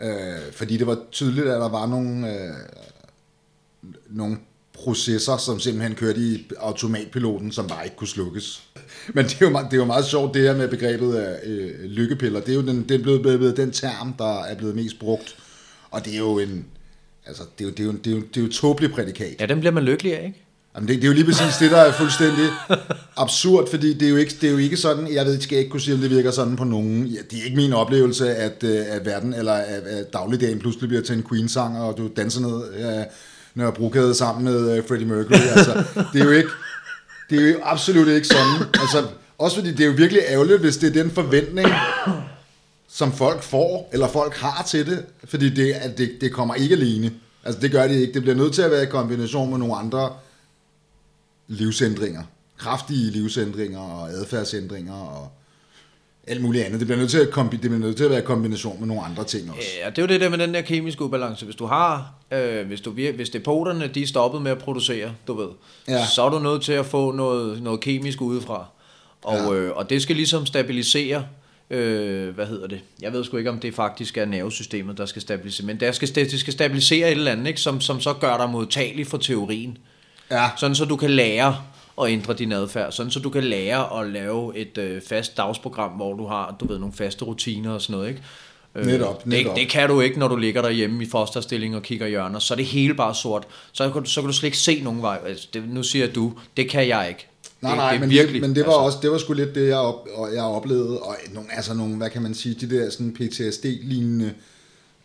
Øh, 0.00 0.52
fordi 0.52 0.76
det 0.76 0.86
var 0.86 0.98
tydeligt, 1.10 1.46
at 1.46 1.60
der 1.60 1.68
var 1.68 1.86
nogle, 1.86 2.32
øh, 2.32 2.54
nogle 4.10 4.36
processer, 4.74 5.36
som 5.36 5.60
simpelthen 5.60 5.94
kørte 5.96 6.20
i 6.20 6.46
automatpiloten, 6.58 7.52
som 7.52 7.66
bare 7.66 7.84
ikke 7.84 7.96
kunne 7.96 8.08
slukkes. 8.08 8.62
Men 9.14 9.24
det 9.24 9.32
er 9.34 9.38
jo, 9.40 9.50
meget- 9.50 9.66
det 9.70 9.72
er 9.72 9.80
jo 9.80 9.84
meget 9.84 10.04
sjovt, 10.04 10.34
det 10.34 10.42
her 10.42 10.56
med 10.56 10.68
begrebet 10.68 11.14
af 11.14 11.40
øh, 11.46 11.84
lykkepiller. 11.84 12.40
Det 12.40 12.48
er 12.50 12.54
jo 12.54 12.62
den, 12.66 12.78
er 12.90 12.98
blevet, 13.02 13.20
blevet 13.22 13.56
den 13.56 13.70
term, 13.70 14.12
der 14.18 14.42
er 14.42 14.54
blevet 14.54 14.74
mest 14.76 14.98
brugt. 14.98 15.36
Og 15.90 16.04
det 16.04 16.14
er 16.14 16.18
jo 16.18 16.38
en... 16.38 16.64
Altså, 17.26 17.42
det 17.58 17.64
er 17.64 17.68
jo, 17.68 17.74
det 17.74 17.80
er 17.80 17.84
jo, 17.86 17.92
det 17.92 18.06
er 18.06 18.10
jo, 18.16 18.20
det 18.20 18.36
er 18.36 18.40
jo 18.40 18.46
et 18.46 18.52
tåbeligt 18.52 18.92
prædikat. 18.92 19.36
ja, 19.40 19.46
den 19.46 19.58
bliver 19.60 19.72
man 19.72 19.82
lykkelig 19.82 20.18
af, 20.18 20.24
ikke? 20.26 20.42
Jamen, 20.74 20.88
det, 20.88 20.96
det 20.96 21.04
er 21.04 21.08
jo 21.08 21.14
lige 21.14 21.24
præcis 21.24 21.56
det, 21.60 21.70
der 21.70 21.76
er 21.76 21.92
fuldstændig 21.92 22.44
absurd, 23.16 23.70
fordi 23.70 23.92
det 23.94 24.02
er, 24.02 24.08
jo 24.10 24.16
ikke, 24.16 24.34
det 24.40 24.46
er 24.46 24.50
jo 24.52 24.58
ikke 24.58 24.76
sådan, 24.76 25.12
jeg 25.12 25.26
ved, 25.26 25.40
skal 25.40 25.54
jeg 25.56 25.60
ikke 25.60 25.70
kunne 25.70 25.80
sige, 25.80 25.94
om 25.94 26.00
det 26.00 26.10
virker 26.10 26.30
sådan 26.30 26.56
på 26.56 26.64
nogen. 26.64 27.06
Ja, 27.06 27.18
det 27.30 27.38
er 27.40 27.44
ikke 27.44 27.56
min 27.56 27.72
oplevelse, 27.72 28.34
at, 28.36 28.64
øh, 28.64 28.84
at 28.88 29.06
verden 29.06 29.34
eller 29.34 29.52
at, 29.52 29.82
at 29.82 30.12
dagligdagen 30.12 30.58
pludselig 30.58 30.88
bliver 30.88 31.02
til 31.02 31.14
en 31.16 31.24
Queen-sang, 31.28 31.78
og 31.78 31.98
du 31.98 32.10
danser 32.16 32.40
ned 32.40 32.62
øh, 32.98 33.04
når 33.56 34.12
sammen 34.12 34.44
med 34.44 34.76
øh, 34.76 34.88
Freddie 34.88 35.06
Mercury. 35.06 35.36
Altså, 35.56 35.84
det 36.12 36.20
er 36.20 36.24
jo 36.24 36.30
ikke, 36.30 36.48
det 37.30 37.42
er 37.42 37.52
jo 37.52 37.58
absolut 37.62 38.08
ikke 38.08 38.26
sådan. 38.26 38.68
Altså, 38.80 39.04
også 39.38 39.56
fordi 39.56 39.72
det 39.72 39.80
er 39.80 39.86
jo 39.86 39.92
virkelig 39.96 40.22
ærgerligt, 40.28 40.60
hvis 40.60 40.76
det 40.76 40.88
er 40.96 41.02
den 41.02 41.10
forventning, 41.10 41.68
som 42.88 43.12
folk 43.12 43.42
får, 43.42 43.90
eller 43.92 44.08
folk 44.08 44.34
har 44.34 44.62
til 44.62 44.86
det, 44.86 45.04
fordi 45.24 45.50
det, 45.50 45.72
at 45.72 45.98
det, 45.98 46.12
det 46.20 46.32
kommer 46.32 46.54
ikke 46.54 46.74
alene. 46.74 47.12
Altså 47.44 47.60
det 47.60 47.72
gør 47.72 47.88
det 47.88 47.94
ikke. 47.94 48.14
Det 48.14 48.22
bliver 48.22 48.36
nødt 48.36 48.54
til 48.54 48.62
at 48.62 48.70
være 48.70 48.82
i 48.82 48.86
kombination 48.86 49.50
med 49.50 49.58
nogle 49.58 49.76
andre 49.76 50.12
livsændringer. 51.48 52.22
Kraftige 52.58 53.10
livsændringer 53.10 53.78
og 53.80 54.10
adfærdsændringer 54.10 54.94
og 54.94 55.30
alt 56.26 56.42
muligt 56.42 56.64
andet. 56.64 56.80
Det 56.80 56.86
bliver 56.88 56.98
nødt 56.98 57.10
til 57.10 57.18
at, 57.18 57.28
kombi- 57.28 57.50
det 57.50 57.60
bliver 57.60 57.78
nødt 57.78 57.96
til 57.96 58.04
at 58.04 58.10
være 58.10 58.18
i 58.18 58.22
kombination 58.22 58.76
med 58.80 58.86
nogle 58.88 59.02
andre 59.02 59.24
ting 59.24 59.50
også. 59.50 59.68
Ja, 59.84 59.90
det 59.90 59.98
er 59.98 60.02
jo 60.02 60.08
det 60.08 60.20
der 60.20 60.28
med 60.28 60.38
den 60.38 60.54
der 60.54 60.60
kemiske 60.60 61.02
ubalance. 61.04 61.44
Hvis 61.44 61.56
du 61.56 61.66
har, 61.66 62.12
øh, 62.32 62.66
hvis, 62.66 62.80
du, 62.80 62.90
hvis 62.90 63.30
depoterne 63.30 63.86
de 63.86 64.02
er 64.02 64.06
stoppet 64.06 64.42
med 64.42 64.50
at 64.50 64.58
producere, 64.58 65.10
du 65.26 65.34
ved, 65.34 65.48
Ja. 65.88 66.06
så 66.06 66.22
er 66.22 66.30
du 66.30 66.38
nødt 66.38 66.62
til 66.62 66.72
at 66.72 66.86
få 66.86 67.12
noget, 67.12 67.62
noget 67.62 67.80
kemisk 67.80 68.20
udefra. 68.20 68.66
Og, 69.22 69.36
Ja. 69.36 69.52
øh, 69.54 69.76
og 69.76 69.90
det 69.90 70.02
skal 70.02 70.16
ligesom 70.16 70.46
stabilisere, 70.46 71.24
øh, 71.70 72.34
hvad 72.34 72.46
hedder 72.46 72.66
det? 72.66 72.80
Jeg 73.02 73.12
ved 73.12 73.24
sgu 73.24 73.36
ikke, 73.36 73.50
om 73.50 73.58
det 73.60 73.74
faktisk 73.74 74.16
er 74.16 74.24
nervesystemet, 74.24 74.98
der 74.98 75.06
skal 75.06 75.22
stabilisere, 75.22 75.66
men 75.66 75.80
det 75.80 75.94
skal, 75.94 76.14
det 76.14 76.40
skal 76.40 76.52
stabilisere 76.52 77.06
et 77.08 77.16
eller 77.16 77.32
andet, 77.32 77.46
ikke? 77.46 77.60
Som, 77.60 77.80
som 77.80 78.00
så 78.00 78.12
gør 78.12 78.36
dig 78.36 78.50
modtagelig 78.50 79.06
for 79.06 79.18
teorien. 79.18 79.78
Ja, 80.30 80.48
Sådan 80.56 80.74
så 80.76 80.84
du 80.84 80.96
kan 80.96 81.10
lære 81.10 81.56
at 82.02 82.10
ændre 82.10 82.34
din 82.34 82.52
adfærd. 82.52 82.92
Sådan 82.92 83.10
så 83.10 83.20
du 83.20 83.30
kan 83.30 83.44
lære 83.44 84.00
at 84.00 84.10
lave 84.10 84.56
et 84.56 84.78
øh, 84.78 85.02
fast 85.02 85.36
dagsprogram, 85.36 85.90
hvor 85.90 86.14
du 86.14 86.26
har, 86.26 86.56
du 86.60 86.66
ved, 86.66 86.78
nogle 86.78 86.94
faste 86.94 87.24
rutiner 87.24 87.70
og 87.70 87.82
sådan 87.82 87.96
noget, 87.96 88.08
ikke? 88.08 88.22
Øh, 88.74 88.86
Netop, 88.86 89.26
netop. 89.26 89.54
Det, 89.54 89.62
det 89.62 89.70
kan 89.70 89.88
du 89.88 90.00
ikke, 90.00 90.18
når 90.18 90.28
du 90.28 90.36
ligger 90.36 90.62
derhjemme 90.62 91.02
i 91.02 91.08
fosterstilling 91.08 91.76
og 91.76 91.82
kigger 91.82 92.06
hjørner. 92.06 92.38
Så 92.38 92.54
er 92.54 92.56
det 92.56 92.64
hele 92.64 92.94
bare 92.94 93.14
sort. 93.14 93.46
Så 93.72 93.90
kan 93.90 94.02
du, 94.02 94.08
så 94.08 94.20
kan 94.20 94.28
du 94.28 94.32
slet 94.32 94.46
ikke 94.46 94.58
se 94.58 94.80
nogen 94.82 95.02
vej. 95.02 95.20
Altså, 95.26 95.48
det, 95.54 95.68
nu 95.68 95.82
siger 95.82 96.12
du, 96.12 96.32
det 96.56 96.70
kan 96.70 96.88
jeg 96.88 97.08
ikke. 97.08 97.26
Nej, 97.60 97.70
det, 97.70 97.78
nej, 97.78 97.92
det 97.92 98.00
men, 98.00 98.10
virkelig, 98.10 98.42
det, 98.42 98.48
men 98.48 98.56
det 98.56 98.66
var 98.66 98.72
altså, 98.72 98.80
også 98.80 98.98
det 99.02 99.10
var 99.10 99.18
sgu 99.18 99.32
lidt 99.32 99.54
det 99.54 99.68
jeg 99.68 99.76
op, 99.76 100.08
og 100.14 100.34
jeg 100.34 100.42
oplevede 100.42 101.00
og 101.00 101.16
nogle 101.32 101.48
altså 101.52 101.74
nogle 101.74 101.96
hvad 101.96 102.10
kan 102.10 102.22
man 102.22 102.34
sige 102.34 102.54
de 102.66 102.76
der 102.76 102.90
sådan 102.90 103.12
PTSD 103.12 103.64
lignende 103.64 104.34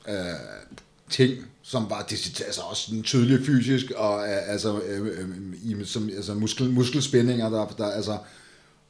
øh, 0.07 0.15
ting, 1.09 1.33
som 1.71 1.89
var 1.89 1.97
altså 1.97 2.61
også 2.61 2.85
sådan 2.85 3.03
tydelig 3.03 3.45
fysisk, 3.45 3.91
og 3.91 4.23
øh, 4.23 4.51
altså, 4.51 4.81
øh, 4.81 5.07
øh, 5.07 5.27
i, 5.63 5.85
som, 5.85 6.09
altså 6.15 6.33
muskel, 6.33 6.69
muskelspændinger, 6.69 7.49
der, 7.49 7.67
der 7.67 7.91
altså, 7.91 8.17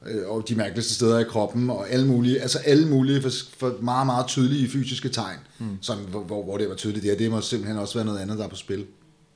øh, 0.05 0.29
og 0.29 0.43
de 0.47 0.55
mærkeligste 0.55 0.93
steder 0.93 1.19
i 1.19 1.23
kroppen, 1.23 1.69
og 1.69 1.89
alle 1.89 2.07
mulige, 2.07 2.41
altså 2.41 2.59
alle 2.59 2.88
mulige 2.88 3.21
for, 3.21 3.29
for 3.57 3.77
meget, 3.82 4.05
meget 4.05 4.27
tydelige 4.27 4.69
fysiske 4.69 5.09
tegn, 5.09 5.38
mm. 5.59 5.77
sådan, 5.82 6.03
hvor, 6.03 6.43
hvor, 6.43 6.57
det 6.57 6.69
var 6.69 6.75
tydeligt 6.75 7.05
der. 7.05 7.17
Det 7.17 7.32
må 7.32 7.41
simpelthen 7.41 7.79
også 7.79 7.97
være 7.97 8.05
noget 8.05 8.19
andet, 8.19 8.38
der 8.38 8.43
er 8.43 8.49
på 8.49 8.55
spil. 8.55 8.86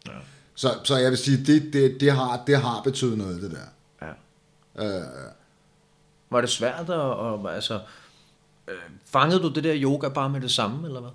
Ja. 0.07 0.11
Så, 0.55 0.73
så 0.83 0.97
jeg 0.97 1.09
vil 1.09 1.17
sige, 1.17 1.37
det, 1.45 1.73
det, 1.73 2.01
det, 2.01 2.11
har, 2.11 2.43
det 2.47 2.57
har 2.57 2.81
betydet 2.83 3.17
noget, 3.17 3.41
det 3.41 3.51
der. 3.51 4.07
Ja. 4.77 4.97
Øh, 4.97 5.05
var 6.29 6.41
det 6.41 6.49
svært 6.49 6.89
at, 6.89 6.99
at 6.99 7.55
altså, 7.55 7.79
øh, 8.67 8.75
fangede 9.05 9.41
du 9.41 9.49
det 9.49 9.63
der 9.63 9.75
yoga 9.75 10.09
bare 10.09 10.29
med 10.29 10.41
det 10.41 10.51
samme, 10.51 10.87
eller 10.87 11.01
hvad? 11.01 11.11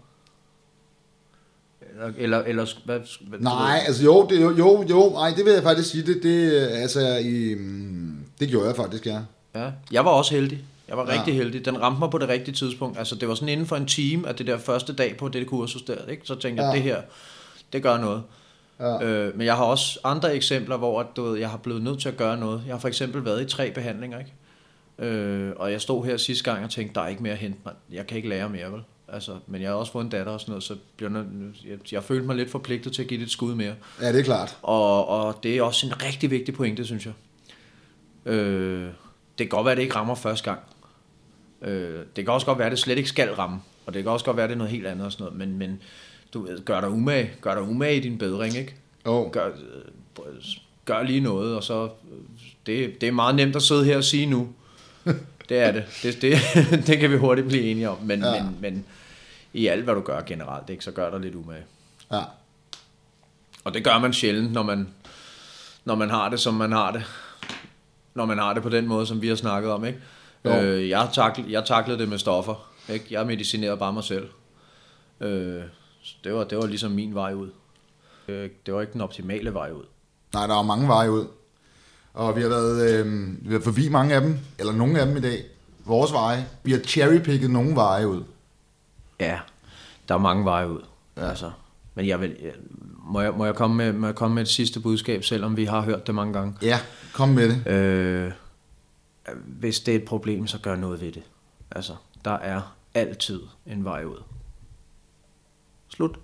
Eller, 2.19 2.39
eller, 2.39 2.67
hvad, 2.85 3.01
hvad, 3.21 3.39
Nej, 3.39 3.81
altså 3.87 4.05
jo, 4.05 4.27
det, 4.31 4.41
jo, 4.41 4.51
jo, 4.51 4.85
jo, 4.91 5.11
nej, 5.13 5.31
det 5.37 5.45
vil 5.45 5.53
jeg 5.53 5.63
faktisk 5.63 5.91
sige, 5.91 6.07
det, 6.07 6.23
det, 6.23 6.61
altså, 6.61 7.17
i, 7.17 7.55
mm, 7.55 8.17
det 8.41 8.49
gjorde 8.49 8.67
jeg 8.67 8.77
faktisk, 8.77 9.07
ja. 9.07 9.19
Ja, 9.55 9.71
jeg 9.93 10.05
var 10.05 10.11
også 10.11 10.35
heldig. 10.35 10.65
Jeg 10.89 10.97
var 10.97 11.13
ja. 11.13 11.19
rigtig 11.19 11.35
heldig. 11.35 11.65
Den 11.65 11.83
ramte 11.83 11.99
mig 11.99 12.11
på 12.11 12.19
det 12.19 12.29
rigtige 12.29 12.55
tidspunkt. 12.55 12.99
Altså, 12.99 13.15
det 13.15 13.29
var 13.29 13.35
sådan 13.35 13.49
inden 13.49 13.67
for 13.67 13.77
en 13.77 13.87
time, 13.87 14.29
at 14.29 14.39
det 14.39 14.47
der 14.47 14.59
første 14.59 14.93
dag 14.93 15.17
på 15.17 15.29
det 15.29 15.47
kursus 15.47 15.83
der, 15.83 16.07
ikke? 16.09 16.23
så 16.25 16.35
tænkte 16.35 16.63
jeg, 16.63 16.73
ja. 16.73 16.77
det 16.77 16.83
her, 16.83 17.03
det 17.73 17.83
gør 17.83 17.99
noget. 17.99 18.23
Ja. 18.81 19.03
Øh, 19.03 19.37
men 19.37 19.47
jeg 19.47 19.57
har 19.57 19.65
også 19.65 20.01
andre 20.05 20.35
eksempler, 20.35 20.77
hvor 20.77 21.11
du 21.17 21.23
ved, 21.23 21.39
jeg 21.39 21.51
har 21.51 21.57
blevet 21.57 21.83
nødt 21.83 22.01
til 22.01 22.09
at 22.09 22.17
gøre 22.17 22.37
noget. 22.37 22.63
Jeg 22.67 22.75
har 22.75 22.81
for 22.81 22.89
eksempel 22.89 23.25
været 23.25 23.43
i 23.43 23.45
tre 23.45 23.71
behandlinger, 23.71 24.19
ikke? 24.19 24.33
Øh, 24.99 25.53
og 25.57 25.73
jeg 25.73 25.81
stod 25.81 26.05
her 26.05 26.17
sidste 26.17 26.53
gang 26.53 26.65
og 26.65 26.71
tænkte, 26.71 26.95
der 26.95 27.01
er 27.01 27.09
ikke 27.09 27.23
mere 27.23 27.33
at 27.33 27.39
hente 27.39 27.59
mig. 27.65 27.75
Jeg 27.93 28.07
kan 28.07 28.17
ikke 28.17 28.29
lære 28.29 28.49
mere, 28.49 28.73
vel? 28.73 28.81
Altså, 29.13 29.37
men 29.47 29.63
jeg 29.63 29.71
har 29.71 29.77
også 29.77 29.93
fået 29.93 30.05
en 30.05 30.11
datter 30.11 30.33
og 30.33 30.41
sådan 30.41 30.51
noget, 30.53 30.65
så 30.65 30.77
jeg, 31.01 31.11
jeg, 31.65 31.93
jeg 31.93 32.05
følte 32.05 32.27
mig 32.27 32.37
lidt 32.37 32.51
forpligtet 32.51 32.93
til 32.93 33.03
at 33.03 33.09
give 33.09 33.21
det 33.21 33.27
et 33.27 33.31
skud 33.31 33.55
mere. 33.55 33.75
Ja, 34.01 34.13
det 34.13 34.21
er 34.21 34.25
klart. 34.25 34.59
Og, 34.63 35.09
og 35.09 35.39
det 35.43 35.57
er 35.57 35.63
også 35.63 35.87
en 35.87 36.03
rigtig 36.03 36.31
vigtig 36.31 36.55
pointe, 36.55 36.85
synes 36.85 37.07
jeg. 37.07 37.13
Øh, 38.33 38.85
det 38.85 38.93
kan 39.39 39.49
godt 39.49 39.65
være, 39.65 39.73
at 39.73 39.77
det 39.77 39.83
ikke 39.83 39.95
rammer 39.95 40.15
første 40.15 40.45
gang. 40.51 40.61
Øh, 41.63 42.01
det 42.17 42.25
kan 42.25 42.35
også 42.35 42.47
godt 42.47 42.59
være, 42.59 42.67
at 42.67 42.71
det 42.71 42.79
slet 42.79 42.97
ikke 42.97 43.09
skal 43.09 43.35
ramme. 43.35 43.61
Og 43.87 43.95
det 43.95 44.03
kan 44.03 44.13
også 44.13 44.25
godt 44.25 44.37
være, 44.37 44.45
at 44.45 44.51
det 44.51 44.55
er 44.55 44.59
noget 44.59 44.73
helt 44.73 44.87
andet 44.87 45.07
og 45.07 45.13
sådan 45.13 45.25
noget. 45.25 45.39
Men, 45.39 45.59
men 45.59 45.83
du 46.35 46.43
ved, 46.43 46.65
gør 46.65 46.81
dig 46.81 46.91
umage. 46.91 47.31
Gør 47.41 47.55
dig 47.55 47.63
umage 47.63 47.97
i 47.97 48.01
din 48.01 48.19
bedring, 48.19 48.57
ikke? 48.57 48.75
Oh. 49.05 49.31
Gør, 49.31 49.51
gør 50.85 51.03
lige 51.03 51.21
noget, 51.21 51.57
og 51.57 51.65
så... 51.65 51.89
Det, 52.67 53.01
det 53.01 53.09
er 53.09 53.13
meget 53.13 53.35
nemt 53.35 53.57
at 53.57 53.63
sidde 53.63 53.85
her 53.85 53.97
og 53.97 54.05
sige 54.05 54.27
nu. 54.27 54.49
Det 55.49 55.59
er 55.59 55.73
det. 55.73 55.85
Det, 56.03 56.23
det, 56.23 56.37
det 56.87 56.99
kan 56.99 57.11
vi 57.11 57.17
hurtigt 57.17 57.49
blive 57.49 57.63
enige 57.63 57.91
om. 57.91 57.99
Men, 58.03 58.21
ja. 58.21 58.43
men, 58.43 58.57
men 58.61 58.85
i 59.53 59.67
alt, 59.67 59.85
hvad 59.85 59.95
du 59.95 60.01
gør 60.01 60.21
generelt, 60.21 60.71
ikke, 60.71 60.85
så 60.85 60.91
gør 60.91 61.11
dig 61.11 61.21
lidt 61.21 61.35
umage. 61.35 61.65
Ja. 62.13 62.23
Og 63.65 63.75
det 63.75 63.85
gør 63.85 63.99
man 63.99 64.13
sjældent, 64.13 64.53
når 64.53 64.63
man, 64.63 64.89
når 65.85 65.95
man 65.95 66.11
har 66.11 66.29
det, 66.29 66.41
som 66.41 66.55
man 66.55 66.73
har 66.73 66.91
det. 66.91 67.03
Når 68.15 68.27
man 68.27 68.39
har 68.39 68.55
det 68.55 68.63
på 68.63 68.69
den 68.69 68.87
måde, 68.87 69.07
som 69.07 69.23
vi 69.23 69.29
har 69.29 69.35
snakket 69.35 69.71
om. 69.71 69.85
Ikke? 69.85 70.01
Øh, 70.45 70.89
jeg, 70.89 71.09
takl, 71.13 71.41
jeg 71.49 71.65
taklede 71.65 71.99
det 71.99 72.09
med 72.09 72.19
stoffer. 72.19 72.71
Ikke? 72.89 73.07
Jeg 73.11 73.27
medicinerede 73.27 73.77
bare 73.77 73.93
mig 73.93 74.05
selv. 74.05 74.29
Øh, 75.21 75.63
det, 76.25 76.35
var, 76.35 76.45
det 76.45 76.59
var 76.59 76.67
ligesom 76.67 76.91
min 76.91 77.15
vej 77.15 77.35
ud. 77.35 77.51
Øh, 78.29 78.51
det 78.67 78.75
var 78.75 78.81
ikke 78.81 78.93
den 78.93 79.01
optimale 79.01 79.55
vej 79.55 79.71
ud. 79.71 79.85
Nej, 80.35 80.47
der 80.47 80.59
er 80.59 80.63
mange 80.63 80.89
veje 80.89 81.11
ud. 81.11 81.27
Og 82.15 82.37
vi 82.37 82.43
har 82.43 82.49
været 82.49 82.91
øh, 82.91 83.29
vi 83.49 83.53
har 83.53 83.61
forbi 83.61 83.89
mange 83.89 84.15
af 84.15 84.21
dem, 84.21 84.39
eller 84.59 84.73
nogle 84.73 85.01
af 85.01 85.07
dem 85.07 85.17
i 85.17 85.21
dag. 85.21 85.45
Vores 85.85 86.13
veje. 86.13 86.47
Vi 86.63 86.73
har 86.73 86.79
cherrypicket 86.79 87.51
nogle 87.51 87.75
veje 87.75 88.09
ud. 88.09 88.23
Ja, 89.21 89.39
der 90.09 90.15
er 90.15 90.19
mange 90.19 90.45
veje 90.45 90.71
ud. 90.71 90.81
Ja. 91.17 91.29
Altså, 91.29 91.51
men 91.95 92.07
jeg 92.07 92.21
vil, 92.21 92.37
må, 93.05 93.21
jeg, 93.21 93.33
må, 93.33 93.45
jeg 93.45 93.55
komme 93.55 93.77
med, 93.77 93.93
må 93.93 94.07
jeg 94.07 94.15
komme 94.15 94.35
med 94.35 94.43
et 94.43 94.49
sidste 94.49 94.81
budskab, 94.81 95.25
selvom 95.25 95.57
vi 95.57 95.65
har 95.65 95.81
hørt 95.81 96.07
det 96.07 96.15
mange 96.15 96.33
gange? 96.33 96.55
Ja, 96.63 96.79
kom 97.13 97.29
med 97.29 97.49
det. 97.49 97.67
Øh, 97.67 98.33
hvis 99.47 99.81
det 99.81 99.95
er 99.95 99.99
et 99.99 100.05
problem, 100.05 100.47
så 100.47 100.59
gør 100.59 100.77
noget 100.77 101.01
ved 101.01 101.13
det. 101.13 101.23
Altså, 101.71 101.97
der 102.25 102.31
er 102.31 102.77
altid 102.95 103.41
en 103.67 103.85
vej 103.85 104.05
ud. 104.05 104.23
Slut. 105.89 106.19